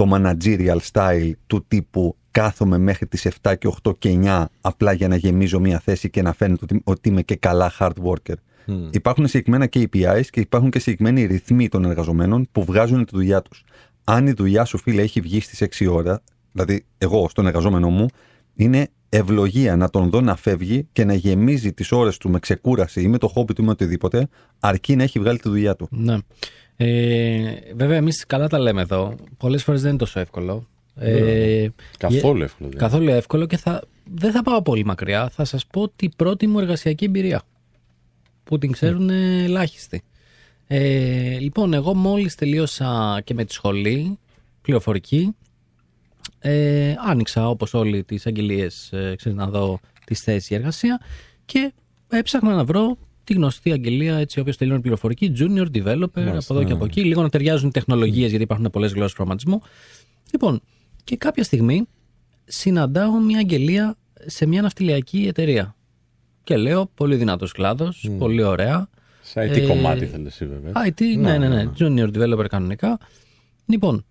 το 0.03 0.11
managerial 0.13 0.79
style 0.93 1.33
του 1.47 1.65
τύπου 1.69 2.17
κάθομαι 2.31 2.79
μέχρι 2.79 3.07
τις 3.07 3.29
7 3.43 3.55
και 3.59 3.73
8 3.83 3.99
και 3.99 4.19
9 4.23 4.45
απλά 4.61 4.93
για 4.93 5.09
να 5.09 5.17
γεμίζω 5.17 5.61
μια 5.61 5.79
θέση 5.79 6.11
και 6.11 6.23
να 6.23 6.33
φαίνεται 6.33 6.61
ότι, 6.63 6.81
ότι 6.85 7.09
είμαι 7.09 7.23
και 7.23 7.37
καλά 7.37 7.73
hard 7.79 7.93
worker. 8.05 8.35
Μμ. 8.67 8.89
Υπάρχουν 8.91 9.27
συγκεκριμένα 9.27 9.69
KPIs 9.73 10.25
και 10.31 10.41
υπάρχουν 10.41 10.71
και 10.71 10.79
συγκεκριμένοι 10.79 11.25
ρυθμοί 11.25 11.69
των 11.69 11.85
εργαζομένων 11.85 12.49
που 12.53 12.65
βγάζουν 12.65 13.05
τη 13.05 13.11
δουλειά 13.15 13.43
τους. 13.43 13.65
Αν 14.05 14.27
η 14.27 14.33
δουλειά 14.33 14.65
σου, 14.65 14.79
φίλε, 14.79 15.03
έχει 15.03 15.21
βγει 15.21 15.41
στις 15.41 15.63
6 15.79 15.93
ώρα, 15.93 16.23
δηλαδή 16.53 16.85
εγώ 16.99 17.29
στον 17.29 17.47
εργαζόμενό 17.47 17.91
μου, 17.91 18.07
είναι 18.55 18.89
ευλογία 19.09 19.77
να 19.77 19.91
τον 19.91 20.11
δω 20.11 20.21
να 20.21 20.37
φεύγει 20.37 20.89
και 20.93 21.05
να 21.05 21.15
γεμίζει 21.15 21.73
τις 21.73 21.93
ώρες 21.93 22.17
του 22.17 22.31
με 22.31 22.39
ξεκούραση 22.39 23.03
ή 23.03 23.09
με 23.09 23.19
το 23.19 23.29
χόμπι 23.29 23.53
του 23.53 23.63
ή 23.63 23.65
με 23.65 23.71
οτιδήποτε, 23.71 24.29
αρκεί 24.61 24.97
να 24.97 25.03
έχει 25.03 25.19
βγάλει 25.19 25.39
τη 25.39 25.49
δουλειά 25.49 25.77
του. 25.77 25.89
Ναι. 25.91 26.17
Ε, 26.77 27.55
βέβαια, 27.75 27.97
εμείς 27.97 28.27
καλά 28.27 28.49
τα 28.49 28.59
λέμε 28.59 28.81
εδώ. 28.81 29.15
Πολλές 29.37 29.63
φορές 29.63 29.81
δεν 29.81 29.91
είναι 29.91 29.99
τόσο 29.99 30.21
εύκολο. 30.21 30.67
Ε, 30.95 31.69
Καθόλου 31.99 32.43
εύκολο. 32.43 32.49
δεν 32.59 32.67
είναι. 32.67 32.77
καθόλου 32.77 33.09
εύκολο 33.09 33.47
και 33.47 33.57
θα, 33.57 33.83
δεν 34.15 34.33
θα 34.33 34.43
πάω 34.43 34.63
πολύ 34.63 34.85
μακριά. 34.85 35.29
Θα 35.29 35.45
σας 35.45 35.67
πω 35.67 35.89
την 35.89 36.11
πρώτη 36.17 36.47
μου 36.47 36.59
εργασιακή 36.59 37.05
εμπειρία 37.05 37.43
που 38.45 38.59
την 38.59 38.73
ξέρουν 38.73 39.11
ε, 39.11 39.43
ελάχιστοι. 39.45 40.03
Ε, 40.67 41.39
λοιπόν, 41.39 41.73
εγώ 41.73 41.95
μόλις 41.95 42.35
τελείωσα 42.35 43.21
και 43.25 43.35
με 43.35 43.45
τη 43.45 43.53
σχολή 43.53 44.19
πληροφορική 44.63 45.35
ε, 46.39 46.95
άνοιξα 47.07 47.49
όπως 47.49 47.75
όλοι 47.75 48.05
τις 48.05 48.27
αγγελίες 48.27 48.93
ε, 48.93 49.15
ξέρεις, 49.17 49.39
να 49.39 49.47
δω 49.47 49.79
τις 50.05 50.21
θέσεις 50.21 50.49
για 50.49 50.57
εργασία 50.57 51.01
και 51.45 51.73
έψαχνα 52.09 52.55
να 52.55 52.65
βρω 52.65 52.99
τη 53.25 53.35
γνωστή 53.35 53.73
αγγελία 53.73 54.17
έτσι 54.17 54.41
όποιος 54.41 54.57
τελειώνει 54.57 54.81
πληροφορική 54.81 55.33
junior 55.39 55.67
developer 55.75 56.23
από 56.27 56.55
εδώ 56.55 56.65
και 56.65 56.73
από 56.73 56.85
εκεί 56.85 57.05
λίγο 57.05 57.23
να 57.23 57.29
ταιριάζουν 57.29 57.69
οι 57.69 57.73
τεχνολογίες 57.73 58.29
γιατί 58.29 58.45
υπάρχουν 58.45 58.71
πολλές 58.71 58.93
γλώσσες 58.93 59.15
προγραμματισμού 59.15 59.63
λοιπόν 60.33 60.61
και 61.05 61.17
κάποια 61.17 61.45
στιγμή 61.45 61.87
συναντάω 62.45 63.21
μια 63.21 63.39
αγγελία 63.39 63.97
σε 64.27 64.47
μια 64.47 64.63
ναυτιλιακή 64.63 65.27
εταιρεία 65.29 65.77
και 66.45 66.57
λέω 66.57 66.91
πολύ 66.95 67.17
δυνατός 67.17 67.53
κλάδος, 67.53 68.11
πολύ 68.19 68.43
ωραία 68.43 68.89
Σε 69.23 69.41
IT 69.41 69.57
Ε, 69.57 69.67
κομμάτι 69.67 70.07
θέλεις 70.07 70.27
εσύ 70.27 70.47
βέβαια. 70.47 70.73
IT, 70.87 71.17
ναι, 71.19 71.39
ναι, 71.39 71.49
ναι, 71.49 71.71
Junior 71.79 72.17
developer 72.17 72.47
κανονικά. 72.49 72.99
Λοιπόν, 73.67 74.05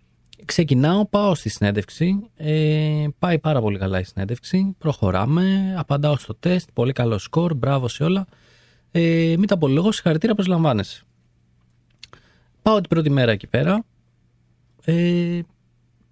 ξεκινάω, 0.46 1.06
πάω 1.06 1.36
στη 1.36 1.50
συνέντευξη. 1.50 2.30
Ε, 2.38 3.06
πάει 3.20 3.40
πάρα 3.40 3.62
πολύ 3.62 3.78
καλά 3.78 4.00
η 4.00 4.04
συνέντευξη. 4.04 4.76
Προχωράμε, 4.78 5.76
απαντάω 5.78 6.18
στο 6.18 6.36
τεστ. 6.36 6.70
Πολύ 6.74 6.92
καλό 6.92 7.18
σκορ, 7.18 7.54
μπράβο 7.54 7.88
σε 7.88 8.04
όλα. 8.04 8.28
Ε, 8.92 9.36
μην 9.38 9.48
τα 9.48 9.54
απολογώ, 9.54 9.92
συγχαρητήρια, 9.92 10.36
προσλαμβάνεσαι. 10.36 11.04
Πάω 12.62 12.80
την 12.80 12.90
πρώτη 12.90 13.10
μέρα 13.10 13.32
εκεί 13.32 13.48
πέρα. 13.48 13.84
Ε, 14.86 15.40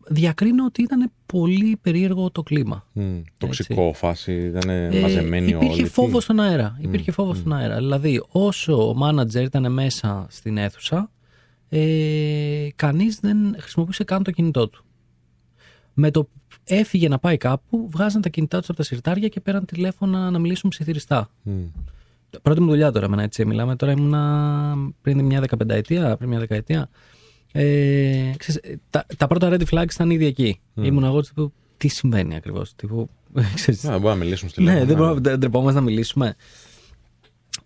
διακρίνω 0.08 0.66
ότι 0.66 0.82
ήταν 0.82 1.12
πολύ 1.26 1.78
περίεργο 1.82 2.30
το 2.32 2.44
κλίμα. 2.44 2.86
Μμ. 2.94 3.22
Τοξικό 3.38 3.94
φάση, 3.94 4.34
ήταν 4.34 4.70
Ε, 4.70 5.00
μαζεμένοι 5.00 5.50
υπήρχε 5.50 5.82
όλοι. 5.82 5.88
φόβος 5.90 6.12
Τι- 6.18 6.22
στον 6.22 6.40
αέρα. 6.40 6.78
Υπήρχε 6.82 7.12
φόβος 7.12 7.38
στον 7.38 7.54
αέρα. 7.54 7.76
Δηλαδή, 7.78 8.24
όσο 8.30 8.90
ο 8.90 8.94
μάνατζερ 8.94 9.44
ήταν 9.44 9.72
μέσα 9.72 10.26
στην 10.30 10.58
αίθουσα, 10.58 11.12
ε, 11.70 12.68
κανείς 12.76 13.20
δεν 13.20 13.56
χρησιμοποιούσε 13.60 14.04
καν 14.04 14.24
το 14.24 14.32
κινητό 14.32 14.68
του. 14.70 14.84
Με 15.94 16.12
το 16.12 16.24
που 16.24 16.30
έφυγε 16.64 17.08
να 17.08 17.20
πάει 17.20 17.38
κάπου, 17.38 17.90
βγάζαν 17.92 18.22
τα 18.22 18.30
κινητά 18.30 18.60
τους 18.60 18.70
από 18.70 18.78
τα 18.78 18.84
συρτάρια 18.84 19.28
και 19.28 19.40
πέραν 19.40 19.66
τηλέφωνα 19.66 20.30
να 20.32 20.40
μιλήσουν 20.40 20.70
ψιθυριστά. 20.70 21.30
Μμ. 21.44 21.62
Πρώτη 22.42 22.62
μου 22.62 22.70
δουλειά 22.70 22.92
τώρα, 22.92 23.06
εμένα 23.06 23.24
έτσι 23.24 23.46
μιλάμε. 23.46 23.76
Τώρα 23.76 23.92
ήμουνα 23.92 24.76
πριν 25.02 25.26
μια 25.26 25.40
δεκαπενταετία, 25.40 26.18
πριν 26.18 26.30
μια 26.30 26.40
δεκαετία. 26.40 26.90
Ε, 27.52 28.32
ξέρεις, 28.38 28.62
ε, 28.64 28.80
τα, 28.90 29.06
τα 29.18 29.28
πρώτα 29.28 29.50
red 29.52 29.64
flags 29.72 29.92
ήταν 29.94 30.10
ήδη 30.10 30.26
εκεί. 30.26 30.60
Ήμουν 30.76 31.04
εγώ 31.04 31.22
τύπου, 31.22 31.54
τι 31.78 31.88
συμβαίνει 31.88 32.36
ακριβώς. 32.36 32.76
Τύπου, 32.76 33.10
ξέρεις, 33.56 33.84
Ναι, 33.84 33.90
δεν 33.90 34.00
μπορούμε 34.00 34.20
να 34.20 34.24
μιλήσουμε 34.24 34.50
στη 34.50 34.62
ναι, 34.62 34.66
τηλέφωνο, 34.70 34.88
δεν 34.88 34.98
μπορούμε 34.98 35.30
δεν 35.30 35.40
τρεπόμαστε 35.40 35.80
να 35.80 35.86
μιλήσουμε. 35.86 36.36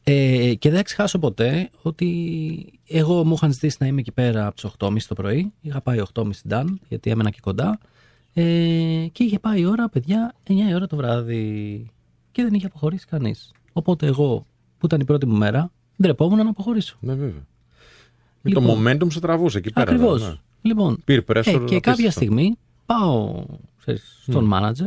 Ε, 0.04 0.54
και 0.54 0.70
δεν 0.70 0.78
θα 0.78 0.84
ξεχάσω 0.84 1.20
ποτέ 1.20 1.70
ότι 1.82 2.80
εγώ 2.88 3.26
μου 3.26 3.34
είχαν 3.34 3.52
ζητήσει 3.52 3.78
να 3.80 3.88
είμαι 3.88 4.00
εκεί 4.00 4.12
πέρα 4.12 4.46
από 4.46 4.56
τις 4.56 4.72
8.30 4.80 4.98
το 5.08 5.16
πρωί. 5.16 5.54
Είχα 5.62 5.82
πάει 5.82 6.02
8.30 6.14 6.30
Dan, 6.50 6.66
γιατί 6.88 7.10
έμενα 7.10 7.30
και 7.30 7.40
κοντά. 7.42 7.80
Ε, 8.34 8.44
και 9.12 9.24
είχε 9.24 9.40
πάει 9.40 9.60
η 9.60 9.66
ώρα, 9.66 9.90
παιδιά, 9.90 10.34
9 10.48 10.52
η 10.70 10.74
ώρα 10.74 10.88
το 10.88 10.96
βράδυ. 10.96 11.86
Και 12.32 12.44
δεν 12.44 12.54
είχε 12.54 12.66
αποχωρήσει 12.66 13.06
κανείς. 13.06 13.52
Οπότε 13.74 14.06
εγώ, 14.08 14.46
που 14.84 14.90
ήταν 14.90 15.02
η 15.02 15.06
πρώτη 15.06 15.26
μου 15.26 15.38
μέρα, 15.38 15.72
ντρεπόμουν 16.02 16.38
να 16.38 16.50
αποχωρήσω. 16.50 16.98
Ναι, 17.00 17.14
βέβαια. 17.14 17.46
Λοιπόν. 18.42 18.64
το 18.64 18.74
momentum 18.74 19.12
σε 19.12 19.20
τραβούσε 19.20 19.58
εκεί 19.58 19.72
πέρα. 19.74 19.92
Ακριβώς. 19.92 20.22
ναι. 20.22 20.36
Λοιπόν, 20.62 21.04
Peer 21.08 21.20
pressure 21.28 21.36
ε, 21.36 21.44
και 21.44 21.52
απίστευτο. 21.52 21.80
κάποια 21.80 22.12
στιγμή 22.12 22.58
πάω 22.86 23.46
ξέρεις, 23.80 24.20
στον 24.22 24.52
manager 24.54 24.86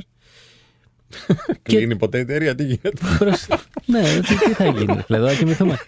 Κλείνει 1.63 1.97
ποτέ 1.97 2.19
η 2.19 2.21
εταιρεία, 2.21 2.55
τι 2.55 2.65
γίνεται; 2.65 2.91
Προς... 3.19 3.47
ναι, 3.87 4.03
τι, 4.03 4.37
τι 4.37 4.53
θα 4.53 4.67
γίνει, 4.67 4.99
ρε, 5.09 5.17
εδώ 5.17 5.27
να 5.27 5.35
κοιμηθούμε. 5.35 5.79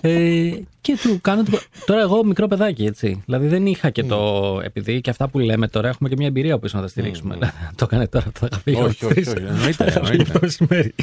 ε, 0.00 0.50
και 0.80 0.98
του 1.02 1.18
κάνω. 1.20 1.42
την- 1.42 1.58
Τώρα, 1.86 2.00
εγώ 2.00 2.24
μικρό 2.24 2.46
παιδάκι, 2.46 2.84
έτσι. 2.84 3.22
Δηλαδή, 3.24 3.46
δεν 3.46 3.66
είχα 3.66 3.90
και 3.90 4.02
το. 4.04 4.60
Επειδή 4.64 5.00
και 5.00 5.10
αυτά 5.10 5.28
που 5.28 5.38
λέμε 5.38 5.68
τώρα 5.68 5.88
έχουμε 5.88 6.08
και 6.08 6.14
μια 6.18 6.26
εμπειρία 6.26 6.58
πίσω 6.58 6.76
να 6.76 6.82
τα 6.82 6.88
στηρίξουμε. 6.88 7.34
Δηλαδή, 7.34 7.52
το 7.74 7.84
έκανε 7.90 8.06
τώρα, 8.06 8.26
θα 8.34 8.48
είχα 8.52 8.60
φύγει. 8.60 8.76
Όχι, 8.76 9.04
από 9.04 9.14
τις 9.14 9.26
όχι, 9.26 9.34
τρεις. 9.34 9.44
όχι, 9.46 9.54
εννοείται, 9.54 9.72
Θα 9.72 9.84
είχα 9.84 10.04
φύγει 10.04 10.10
εννοείται. 10.10 10.32
το 10.32 10.38
μεσημέρι. 10.42 10.94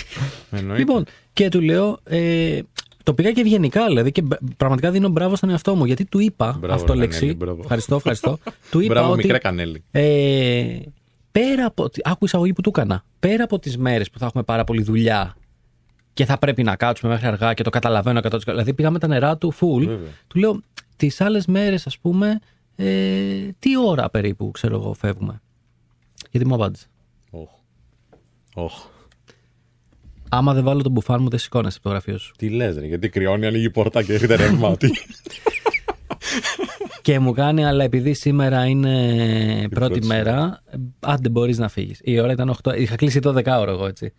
Εννοείται. 0.51 0.77
Λοιπόν, 0.79 1.05
και 1.33 1.49
του 1.49 1.61
λέω. 1.61 1.99
Ε, 2.03 2.59
το 3.03 3.13
πήγα 3.13 3.31
και 3.31 3.41
ευγενικά, 3.41 3.85
δηλαδή, 3.87 4.11
και 4.11 4.21
μπ- 4.21 4.39
πραγματικά 4.57 4.91
δίνω 4.91 5.09
μπράβο 5.09 5.35
στον 5.35 5.49
εαυτό 5.49 5.75
μου. 5.75 5.85
Γιατί 5.85 6.05
του 6.05 6.19
είπα 6.19 6.57
Μπράβο, 6.59 6.75
αυτό 6.75 6.93
ρε, 6.93 6.99
λέξη. 6.99 7.19
Κανέλη, 7.19 7.37
μπράβο. 7.37 7.59
Ευχαριστώ, 7.61 7.95
ευχαριστώ. 7.95 8.37
του 8.71 8.79
είπα 8.83 8.93
Μπράβο, 8.93 9.11
ότι. 9.11 9.21
μικρά 9.21 9.37
κανέλη. 9.37 9.83
Ε, 11.35 11.39
πέρα 11.39 11.65
από. 11.65 11.89
Άκου 12.03 12.25
εισαγωγή 12.25 12.53
που 12.53 12.61
του 12.61 12.69
έκανα. 12.69 13.03
Πέρα 13.19 13.43
από 13.43 13.59
τις 13.59 13.77
μέρες 13.77 14.09
που 14.09 14.19
θα 14.19 14.25
έχουμε 14.25 14.43
πάρα 14.43 14.63
πολύ 14.63 14.83
δουλειά 14.83 15.35
και 16.13 16.25
θα 16.25 16.37
πρέπει 16.37 16.63
να 16.63 16.75
κάτσουμε 16.75 17.11
μέχρι 17.11 17.27
αργά 17.27 17.53
και 17.53 17.63
το 17.63 17.69
καταλαβαίνω 17.69 18.19
100%. 18.23 18.39
Δηλαδή 18.45 18.73
πήγαμε 18.73 18.99
τα 18.99 19.07
νερά 19.07 19.37
του 19.37 19.53
full. 19.53 19.85
Βέβαια. 19.85 20.09
Του 20.27 20.39
λέω 20.39 20.61
τις 20.95 21.21
άλλες 21.21 21.45
μέρες, 21.45 21.87
ας 21.87 21.99
πούμε, 21.99 22.39
ε, 22.75 22.85
τι 23.59 23.77
ώρα 23.77 24.09
περίπου, 24.09 24.51
ξέρω 24.51 24.75
εγώ, 24.75 24.93
φεύγουμε. 24.93 25.41
Γιατί 26.31 26.47
μου 26.47 26.55
απάντησε. 26.55 26.87
Οχ. 27.29 27.49
Οχ. 28.53 28.73
Άμα 30.29 30.53
δεν 30.53 30.63
βάλω 30.63 30.81
τον 30.81 30.91
μπουφάν 30.91 31.21
μου, 31.21 31.29
δεν 31.29 31.39
σηκώνεσαι 31.39 31.77
από 31.77 31.87
το 31.87 31.93
γραφείο 31.93 32.17
σου. 32.17 32.33
Τι 32.37 32.49
λες 32.49 32.77
ρε, 32.77 32.85
γιατί 32.85 33.09
κρυώνει, 33.09 33.45
ανοίγει 33.45 33.65
η 33.65 33.69
πόρτα 33.69 34.03
και 34.03 34.13
έρχεται 34.13 34.35
ρεύμα. 34.35 34.77
Τι. 36.25 37.01
και 37.01 37.19
μου 37.19 37.31
κάνει, 37.31 37.65
αλλά 37.65 37.83
επειδή 37.83 38.13
σήμερα 38.13 38.65
είναι 38.65 39.67
πρώτη 39.69 39.69
πρώτη 39.69 40.05
μέρα, 40.05 40.63
άντε 40.99 41.29
μπορείς 41.29 41.57
να 41.57 41.67
φύγεις. 41.67 41.99
Η 42.03 42.19
ώρα 42.19 42.31
ήταν 42.31 42.55
8. 42.63 42.77
Είχα 42.77 42.95
κλείσει 42.95 43.19
το 43.19 43.33
10 43.37 43.45
ώρα 43.45 43.71
εγώ 43.71 43.87
έτσι. 43.87 44.13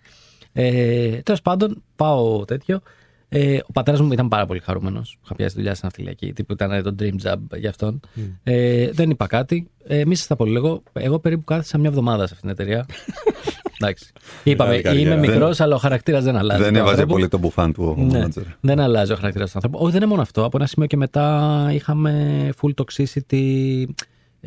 Ε, 0.53 1.11
Τέλος 1.23 1.43
πάντων, 1.43 1.83
πάω 1.97 2.45
τέτοιο. 2.45 2.81
Ε, 3.29 3.59
ο 3.67 3.73
πατέρας 3.73 4.01
μου 4.01 4.13
ήταν 4.13 4.29
πάρα 4.29 4.47
πολύ 4.47 4.61
χαρούμενος. 4.61 5.19
Είχα 5.25 5.35
πιάσει 5.35 5.55
δουλειά 5.57 5.75
στην 5.75 5.87
αυτιλιακή. 5.87 6.33
Τύπου 6.33 6.53
ήταν 6.53 6.83
το 6.83 6.95
dream 6.99 7.27
job 7.27 7.59
για 7.59 7.69
αυτόν. 7.69 8.01
Ε, 8.43 8.91
δεν 8.91 9.11
είπα 9.11 9.27
κάτι. 9.27 9.71
Ε, 9.85 10.05
μη 10.05 10.15
σας 10.15 10.27
τα 10.27 10.37
πολύ 10.37 10.53
λίγο. 10.53 10.83
Εγώ 10.93 11.19
περίπου 11.19 11.45
κάθισα 11.45 11.79
μια 11.79 11.89
εβδομάδα 11.89 12.27
σε 12.27 12.35
αυτήν 12.35 12.55
την 12.55 12.65
εταιρεία. 12.65 12.87
Εντάξει. 13.81 14.07
Είπαμε, 14.43 14.71
Μεγάλη 14.77 15.01
είμαι 15.01 15.11
καριέρα. 15.15 15.33
μικρός, 15.35 15.61
αλλά 15.61 15.75
ο 15.75 15.79
χαρακτήρας 15.79 16.25
δεν 16.25 16.37
αλλάζει. 16.37 16.63
Δεν 16.63 16.73
του 16.73 16.79
έβαζε 16.79 16.91
ανθρώπου. 16.93 17.13
πολύ 17.13 17.29
το 17.29 17.39
μπουφάν 17.39 17.73
του 17.73 17.95
ο 17.99 18.03
Ναι, 18.03 18.25
manager. 18.27 18.43
δεν 18.61 18.81
αλλάζει 18.81 19.13
ο 19.13 19.17
χαρακτήρας 19.17 19.51
του 19.51 19.53
άνθρωπου. 19.57 19.79
Όχι, 19.83 19.93
δεν 19.93 20.01
είναι 20.01 20.11
μόνο 20.11 20.23
αυτό. 20.23 20.45
Από 20.45 20.57
ένα 20.57 20.67
σημείο 20.67 20.87
και 20.89 20.97
μετά 20.97 21.69
είχαμε 21.73 22.49
full 22.63 22.71
toxicity 22.85 23.85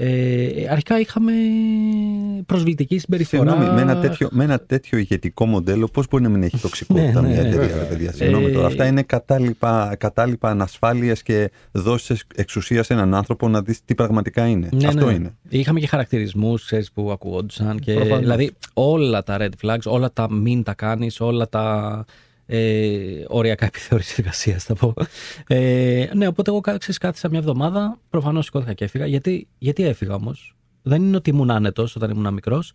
Ε, 0.01 0.67
αρχικά 0.69 0.99
είχαμε 0.99 1.31
προσβλητική 2.45 2.97
συμπεριφορά. 2.97 3.51
Συγγνώμη, 3.51 3.73
με 3.75 3.81
ένα 3.81 3.97
τέτοιο, 3.99 4.27
με 4.31 4.43
ένα 4.43 4.59
τέτοιο 4.59 4.97
ηγετικό 4.97 5.45
μοντέλο, 5.45 5.87
πώς 5.87 6.07
μπορεί 6.07 6.23
να 6.23 6.29
μην 6.29 6.43
έχει 6.43 6.57
τοξικότητα 6.57 7.21
Ναι, 7.21 7.27
ναι, 7.27 7.33
μια 7.33 7.41
ναι. 7.41 7.47
εταιρεία, 7.47 7.67
Βέβαια. 7.67 7.83
ρε 7.83 7.89
παιδιά. 7.89 8.11
Συγγνώμη 8.13 8.51
τώρα. 8.51 8.63
Ε, 8.63 8.67
Αυτά 8.67 8.85
είναι 8.85 9.01
κατάλοιπα, 9.03 9.95
κατάλοιπα 9.99 10.49
ανασφάλεια 10.49 11.13
και 11.13 11.51
δώσει 11.71 12.15
εξουσίας 12.35 12.85
σε 12.85 12.93
έναν 12.93 13.13
άνθρωπο 13.13 13.47
να 13.47 13.61
δεις 13.61 13.85
τι 13.85 13.95
πραγματικά 13.95 14.47
είναι. 14.47 14.69
Ναι, 14.71 14.87
Αυτό 14.87 15.05
ναι. 15.05 15.13
είναι. 15.13 15.33
Είχαμε 15.49 15.79
και 15.79 15.87
χαρακτηρισμούς 15.87 16.73
που 16.93 17.11
ακουγόντουσαν. 17.11 17.79
Και, 17.79 17.93
Προφανώς. 17.93 18.19
δηλαδή 18.19 18.51
όλα 18.73 19.23
τα 19.23 19.37
red 19.39 19.65
flags, 19.67 19.83
όλα 19.85 20.11
τα 20.13 20.31
μην 20.31 20.63
τα 20.63 20.73
κάνεις, 20.73 21.19
όλα 21.19 21.49
τα 21.49 22.05
ε, 22.51 23.23
οριακά 23.27 23.65
επιθεώρηση 23.65 24.15
εργασία, 24.17 24.57
θα 24.57 24.75
πω. 24.75 24.93
Ε, 25.47 26.09
ναι, 26.13 26.27
οπότε 26.27 26.51
εγώ 26.51 26.59
ξέρεις, 26.59 26.97
κάθισα 26.97 27.29
μια 27.29 27.39
εβδομάδα. 27.39 27.99
Προφανώς 28.09 28.45
σηκώθηκα 28.45 28.73
και 28.73 28.83
έφυγα. 28.83 29.05
Γιατί, 29.05 29.47
γιατί 29.57 29.83
έφυγα 29.83 30.13
όμως; 30.13 30.55
Δεν 30.81 31.01
είναι 31.03 31.15
ότι 31.17 31.29
ήμουν 31.29 31.51
άνετος 31.51 31.95
όταν 31.95 32.09
ήμουν 32.09 32.33
μικρός. 32.33 32.73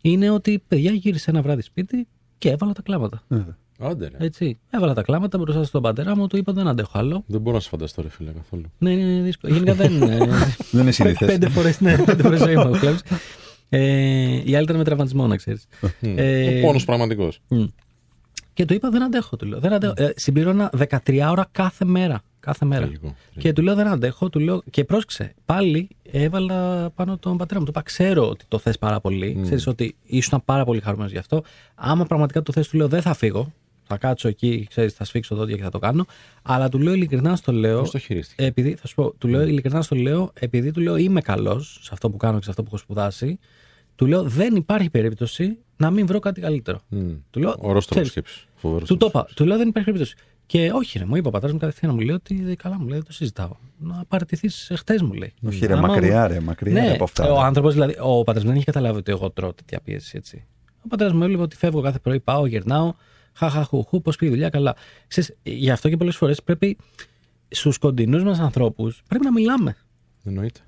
Είναι 0.00 0.30
ότι 0.30 0.62
παιδιά 0.68 0.90
γύρισε 0.92 1.30
ένα 1.30 1.42
βράδυ 1.42 1.62
σπίτι 1.62 2.08
και 2.38 2.50
έβαλα 2.50 2.72
τα 2.72 2.82
κλάματα. 2.82 3.22
Βέβαια. 3.28 3.56
Άντε, 3.82 4.08
ρε. 4.08 4.24
Έτσι. 4.26 4.58
Έβαλα 4.70 4.94
τα 4.94 5.02
κλάματα 5.02 5.38
μπροστά 5.38 5.64
στον 5.64 5.82
πατέρα 5.82 6.16
μου, 6.16 6.26
του 6.26 6.36
είπα 6.36 6.52
δεν 6.52 6.68
αντέχω 6.68 6.98
άλλο. 6.98 7.24
Δεν 7.26 7.40
μπορώ 7.40 7.56
να 7.56 7.62
σε 7.62 7.68
φανταστώ, 7.68 8.02
ρε 8.02 8.08
φίλε, 8.08 8.30
καθόλου. 8.30 8.72
Ναι, 8.78 8.90
είναι 8.90 9.22
δύσκολο. 9.22 9.52
Γενικά 9.54 9.74
δεν 9.74 9.92
είναι. 9.92 10.16
Δεν 10.70 10.80
είναι 10.82 10.90
συνήθες. 10.90 11.28
Πέντε 11.28 11.48
φορές 11.48 11.80
ναι, 11.80 11.96
πέντε 12.04 12.22
φορές 12.22 12.40
ζωή 12.40 12.54
μου 12.54 12.60
έχω 12.60 12.78
κλέψει. 12.78 13.02
Ε, 13.68 13.80
η 14.44 14.54
άλλη 14.54 14.62
ήταν 14.62 14.76
με 14.76 14.84
τραυματισμό, 14.84 15.26
να 15.26 15.36
ξέρεις. 15.36 15.66
Ε, 16.00 16.58
Ο 16.58 16.66
πόνος 16.66 16.84
πραγματικός. 16.84 17.40
Και 18.52 18.64
του 18.64 18.74
είπα 18.74 18.90
δεν 18.90 19.02
αντέχω. 19.02 19.36
Του 19.36 19.46
λέω, 19.46 19.58
δεν 19.60 19.72
αντέχω. 19.72 19.94
Ε, 19.96 20.12
συμπλήρωνα 20.16 20.70
13 21.06 21.28
ώρα 21.30 21.46
κάθε 21.52 21.84
μέρα. 21.84 22.22
Κάθε 22.40 22.64
μέρα. 22.64 22.80
Τραγικό. 22.80 23.14
Και 23.38 23.52
του 23.52 23.62
λέω 23.62 23.74
δεν 23.74 23.86
αντέχω, 23.86 24.28
του 24.28 24.38
λέω 24.38 24.62
και 24.70 24.84
πρόσεξε. 24.84 25.34
Πάλι 25.44 25.88
έβαλα 26.02 26.90
πάνω 26.90 27.18
τον 27.18 27.36
πατέρα 27.36 27.58
μου. 27.60 27.64
Του 27.64 27.70
είπα: 27.74 27.82
Ξέρω 27.82 28.28
ότι 28.28 28.44
το 28.48 28.58
θες 28.58 28.78
πάρα 28.78 29.00
πολύ. 29.00 29.36
Mm. 29.38 29.42
Ξέρεις 29.42 29.66
ότι 29.66 29.96
ήσουν 30.02 30.42
πάρα 30.44 30.64
πολύ 30.64 30.80
χαρούμενος 30.80 31.12
γι' 31.12 31.18
αυτό. 31.18 31.42
Άμα 31.74 32.04
πραγματικά 32.04 32.42
το 32.42 32.52
θες, 32.52 32.68
του 32.68 32.76
λέω: 32.76 32.88
Δεν 32.88 33.02
θα 33.02 33.14
φύγω. 33.14 33.52
Θα 33.92 33.98
κάτσω 33.98 34.28
εκεί, 34.28 34.66
ξέρεις, 34.68 34.92
θα 34.92 35.04
σφίξω 35.04 35.34
δόντια 35.34 35.56
και 35.56 35.62
θα 35.62 35.70
το 35.70 35.78
κάνω. 35.78 36.04
Αλλά 36.42 36.68
του 36.68 36.78
λέω 36.78 36.92
ειλικρινά 36.92 37.36
στο 37.36 37.52
λέω. 37.52 37.80
Πώς 37.80 37.90
το 37.90 37.98
χειρίστηκε; 37.98 38.44
Επειδή, 38.44 38.74
θα 38.74 38.86
σου 38.86 38.94
πω, 38.94 39.12
του 39.12 39.28
λέω 39.28 39.42
ειλικρινά 39.42 39.82
στο 39.82 39.96
λέω, 39.96 40.30
επειδή 40.34 40.70
του 40.70 40.80
λέω 40.80 40.96
είμαι 40.96 41.20
καλός 41.20 41.78
σε 41.82 41.90
αυτό 41.92 42.10
που 42.10 42.16
κάνω 42.16 42.38
και 42.38 42.44
σε 42.44 42.50
αυτό 42.50 42.62
που 42.62 42.68
έχω 42.68 42.76
σπουδάσει, 42.76 43.38
του 44.00 44.06
λέω 44.06 44.22
δεν 44.22 44.56
υπάρχει 44.56 44.90
περίπτωση 44.90 45.58
να 45.76 45.90
μην 45.90 46.06
βρω 46.06 46.18
κάτι 46.18 46.40
καλύτερο. 46.40 46.80
Μμ. 46.88 47.12
Του 47.30 47.40
λέω. 47.40 47.50
Ωραίο 47.50 47.60
τρόπο 47.70 47.86
ξέρεις, 47.88 48.08
σκέψη. 48.10 48.46
Φοβερός. 48.54 48.88
του 48.88 48.96
το 48.96 49.06
είπα. 49.06 49.26
Του 49.34 49.44
λέω 49.46 49.56
δεν 49.58 49.68
υπάρχει 49.68 49.90
περίπτωση. 49.90 50.16
Και 50.46 50.70
όχι, 50.74 50.98
ρε, 50.98 51.04
μου 51.04 51.16
είπε 51.16 51.28
ο 51.28 51.30
πατέρας 51.30 51.52
μου 51.54 51.60
κατευθείαν 51.60 51.94
μου 51.94 52.00
λέει 52.00 52.14
ότι 52.14 52.56
καλά 52.62 52.78
μου 52.78 52.86
λέει, 52.86 52.96
δεν 52.96 53.06
το 53.06 53.12
συζητάω. 53.12 53.56
Να 53.78 54.04
παραιτηθείς 54.08 54.72
χτες 54.76 55.02
μου 55.02 55.12
λέει. 55.12 55.32
Όχι, 55.46 55.66
ρε, 55.66 55.72
Άμα- 55.72 55.88
μακριά, 55.88 56.26
ρε, 56.26 56.40
μακριά 56.40 56.72
ναι, 56.82 56.90
από 56.90 57.04
αυτά. 57.04 57.32
Ο 57.32 57.40
ρε. 57.40 57.46
άνθρωπος, 57.46 57.72
δηλαδή, 57.72 57.96
ο 58.00 58.18
πατέρας 58.24 58.42
μου 58.42 58.48
δεν 58.48 58.56
είχε 58.56 58.64
καταλάβει 58.64 58.98
ότι 58.98 59.10
εγώ 59.12 59.30
τρώω 59.30 59.52
τέτοια 59.54 59.80
πίεση 59.84 60.16
έτσι. 60.16 60.44
Ο 60.84 60.88
πατέρας 60.88 61.12
μου 61.12 61.22
έβλεπε 61.22 61.42
ότι 61.42 61.56
φεύγω 61.56 61.80
κάθε 61.80 61.98
πρωί, 61.98 62.20
πάω, 62.20 62.46
γυρνάω, 62.46 62.94
χαχαχουχού, 63.32 64.00
πώς 64.02 64.16
πήγε 64.16 64.30
η 64.30 64.34
δουλειά, 64.34 64.48
καλά. 64.48 64.76
Ξέρεις, 65.06 65.36
γι' 65.42 65.70
αυτό 65.70 65.88
και 65.88 65.96
πολλές 65.96 66.16
φορές 66.16 66.42
πρέπει 66.42 66.76
στους 67.48 67.78
κοντινούς 67.78 68.22
μας 68.22 68.38
ανθρώπους 68.38 69.02
πρέπει 69.08 69.24
να 69.24 69.32
μιλάμε. 69.32 69.76
Εννοείται. 70.24 70.60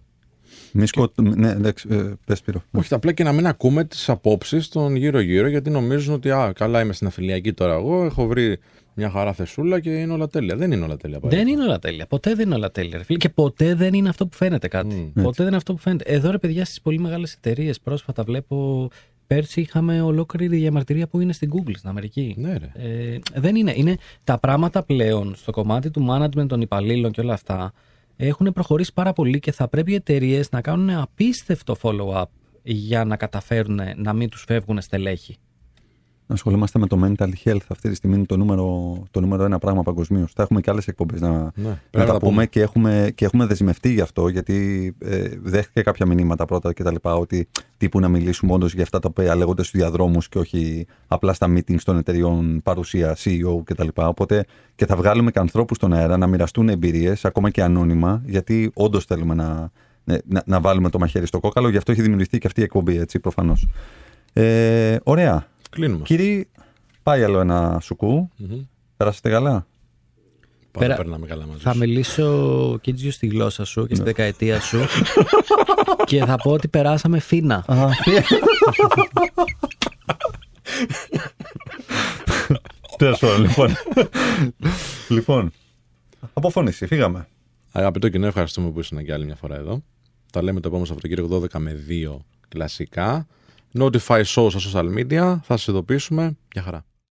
Μη 0.73 0.87
σκοτ... 0.87 1.21
Ναι, 1.21 1.51
εντάξει, 1.51 1.89
ε, 1.91 2.13
πες 2.27 2.39
Σπύρο. 2.39 2.63
Όχι, 2.71 2.95
απλά 2.95 3.13
και 3.13 3.25
να 3.25 3.33
μην 3.33 3.47
ακούμε 3.47 3.85
τις 3.85 4.09
απόψεις 4.09 4.69
των 4.69 4.97
γύρω-γύρω, 4.97 5.49
γιατί 5.49 5.71
νομίζουν 5.71 6.15
ότι 6.15 6.31
α, 6.31 6.53
καλά 6.55 6.81
είμαι 6.81 6.93
στην 6.93 7.07
αφιλιακή 7.07 7.53
τώρα 7.53 7.75
εγώ, 7.75 8.05
έχω 8.05 8.27
βρει 8.27 8.59
μια 8.95 9.11
χαρά 9.11 9.33
θεσούλα 9.33 9.81
και 9.81 9.91
είναι 9.91 10.13
όλα 10.13 10.29
τέλεια. 10.29 10.57
Δεν 10.57 10.73
είναι 10.73 10.85
όλα 10.85 10.97
τέλεια. 10.97 11.19
Δεν 11.23 11.49
είναι 11.49 11.63
όλα 11.63 11.79
τέλεια. 11.79 12.07
Ποτέ 12.07 12.35
δεν 12.35 12.47
είναι 12.47 12.55
όλα 12.55 12.71
τέλεια. 12.71 12.99
Ρε 12.99 13.05
φίλε. 13.05 13.19
Και 13.19 13.29
ποτέ 13.29 13.75
δεν 13.75 13.95
είναι 13.95 14.09
αυτό 14.09 14.27
που 14.27 14.37
φαίνεται 14.37 14.69
κάτι. 14.69 15.13
Μμ. 15.15 15.23
ποτέ 15.23 15.37
δεν 15.37 15.47
είναι 15.47 15.57
αυτό 15.57 15.73
που 15.73 15.79
φαίνεται. 15.79 16.05
Εδώ 16.13 16.31
ρε 16.31 16.39
παιδιά 16.39 16.65
στις 16.65 16.81
πολύ 16.81 16.99
μεγάλες 16.99 17.33
εταιρείες 17.33 17.81
πρόσφατα 17.81 18.23
βλέπω. 18.23 18.89
Πέρσι 19.27 19.61
είχαμε 19.61 20.03
ολόκληρη 20.03 20.57
διαμαρτυρία 20.57 21.07
που 21.07 21.21
είναι 21.21 21.33
στην 21.33 21.51
Google 21.53 21.73
στην 21.77 21.89
Αμερική. 21.89 22.35
Ναι, 22.39 22.57
ρε. 22.57 22.73
Ε, 22.75 23.19
δεν 23.35 23.57
είναι. 23.57 23.73
είναι. 23.77 23.97
Τα 24.25 24.39
πράγματα 24.39 24.83
πλέον 24.83 25.35
στο 25.37 25.53
κομμάτι 25.53 25.91
του 25.91 26.07
management 26.11 26.47
των 26.47 26.61
υπαλλήλων 26.61 27.13
και 27.13 27.21
όλα 27.21 27.33
αυτά 27.33 27.73
έχουν 28.27 28.53
προχωρήσει 28.53 28.93
πάρα 28.93 29.13
πολύ 29.13 29.39
και 29.39 29.53
θα 29.53 29.69
πρέπει 29.69 29.93
οι 29.93 29.95
εταιρείες 29.95 30.51
να 30.51 30.61
κάνουν 30.61 30.91
απίστευτο 30.91 31.77
follow-up 31.83 32.25
για 32.63 33.05
να 33.05 33.17
καταφέρουν 33.17 33.81
να 33.97 34.13
μην 34.13 34.29
τους 34.29 34.45
φεύγουν 34.47 34.81
στελέχη. 34.81 35.37
Ασχολούμαστε 36.33 36.79
με 36.79 36.87
το 36.87 36.99
mental 37.05 37.29
health 37.45 37.61
αυτή 37.69 37.89
τη 37.89 37.95
στιγμή 37.95 38.17
είναι 38.17 38.25
το 38.25 38.37
νούμερο, 38.37 38.97
το 39.11 39.21
νούμερο 39.21 39.45
ένα 39.45 39.59
πράγμα 39.59 39.83
παγκοσμίως. 39.83 40.33
Θα 40.33 40.43
έχουμε 40.43 40.61
και 40.61 40.71
άλλες 40.71 40.87
εκπομπές 40.89 41.21
να, 41.21 41.29
Ναι, 41.29 41.41
να 41.55 41.79
πρέπει 41.91 42.07
τα 42.07 42.13
να 42.13 42.19
πούμε, 42.19 42.31
πούμε. 42.33 42.47
και 42.47 42.61
έχουμε, 42.61 43.13
και 43.15 43.25
έχουμε 43.25 43.47
δεσμευτεί 43.47 43.93
γι' 43.93 44.01
αυτό 44.01 44.29
γιατί 44.29 44.95
ε, 44.99 45.29
δέχτηκε 45.43 45.83
κάποια 45.83 46.07
μηνύματα 46.07 46.45
πρώτα 46.45 46.73
και 46.73 46.83
τα 46.83 46.93
λοιπά 46.93 47.15
ότι 47.15 47.49
τύπου 47.77 48.01
να 48.01 48.09
μιλήσουμε 48.09 48.53
όντως 48.53 48.75
για 48.75 48.83
αυτά 48.83 48.99
τα 48.99 49.09
οποία 49.11 49.35
λέγονται 49.35 49.63
στους 49.63 49.81
διαδρόμους 49.81 50.29
και 50.29 50.39
όχι 50.39 50.87
απλά 51.07 51.33
στα 51.33 51.47
meetings 51.57 51.81
των 51.85 51.97
εταιριών 51.97 52.61
παρουσία 52.63 53.17
CEO 53.17 53.61
κτλ. 53.65 53.65
Και, 53.65 53.75
τα 53.75 53.85
λοιπά. 53.85 54.09
Οπότε 54.09 54.45
και 54.75 54.87
θα 54.87 54.97
βγάλουμε 54.97 55.31
και 55.31 55.39
ανθρώπους 55.39 55.77
στον 55.77 55.93
αέρα 55.93 56.17
να 56.17 56.27
μοιραστούν 56.27 56.69
εμπειρίες, 56.69 57.25
ακόμα 57.25 57.51
και 57.51 57.63
ανώνυμα, 57.63 58.23
γιατί 58.27 58.71
όντως 58.75 59.05
θέλουμε 59.05 59.35
να, 59.35 59.71
ναι, 60.05 60.17
να, 60.25 60.43
να 60.47 60.61
βάλουμε 60.61 60.91
το 60.91 60.99
μαχαίρι 60.99 61.27
στο 61.27 61.41
κόκαλο. 61.41 61.69
Γι' 61.69 61.77
αυτό 61.77 61.93
έχει 61.93 62.03
δημιουργηθεί 62.03 62.39
και 62.39 62.47
αυτή 62.47 62.61
η 62.61 62.63
εκπομπή, 62.63 62.97
έτσι, 62.97 63.21
προφανώς. 63.21 63.69
Ε, 64.33 64.97
ωραία. 65.03 65.47
Κλείνουμε. 65.73 66.05
Κύριε, 66.05 66.45
πάει 67.03 67.23
άλλο 67.25 67.41
ένα 67.41 67.79
σουκού. 67.83 68.29
Μμμ. 68.37 68.61
Περάσατε 68.97 69.31
καλά; 69.31 69.67
Πάντα 70.71 70.87
Πέρα- 70.87 70.97
περνάμε 70.97 71.27
καλά 71.27 71.47
μαζί 71.47 71.63
Θα 71.63 71.73
σου. 71.73 71.79
μιλήσω 71.79 72.79
Κίτζιο 72.81 73.11
στη 73.11 73.27
γλώσσα 73.27 73.65
σου 73.65 73.87
και 73.87 73.95
στη 73.95 74.05
δεκαετία 74.05 74.61
σου 74.61 74.79
και 76.07 76.25
θα 76.25 76.37
πω 76.37 76.51
ότι 76.51 76.69
περάσαμε 76.69 77.19
φίνα. 77.19 77.65
Τέλος 82.97 83.19
πάντων, 83.19 83.41
λοιπόν. 83.41 83.71
λοιπόν. 85.09 85.53
Αποφώνηση, 86.33 86.87
φύγαμε. 86.87 87.29
Αγαπητό 87.73 88.09
κοινό, 88.09 88.27
ευχαριστούμε 88.27 88.71
που 88.71 88.81
ήσουν 88.81 89.05
και 89.05 89.13
άλλη 89.13 89.25
μια 89.25 89.35
φορά 89.37 89.57
εδώ. 89.57 89.83
Τα 90.33 90.43
λέμε 90.43 90.61
το 90.61 90.67
επόμενο 90.69 90.87
Σαββατοκύριακο 90.87 91.41
12 91.53 91.59
με 91.59 91.77
2 91.89 92.17
κλασικά. 92.49 93.27
Notify 93.79 94.23
show 94.25 94.51
στα 94.51 94.59
social 94.59 94.99
media. 94.99 95.39
Θα 95.43 95.57
σας 95.57 95.67
ειδοποιήσουμε. 95.67 96.37
Γεια 96.53 96.63
χαρά. 96.63 96.85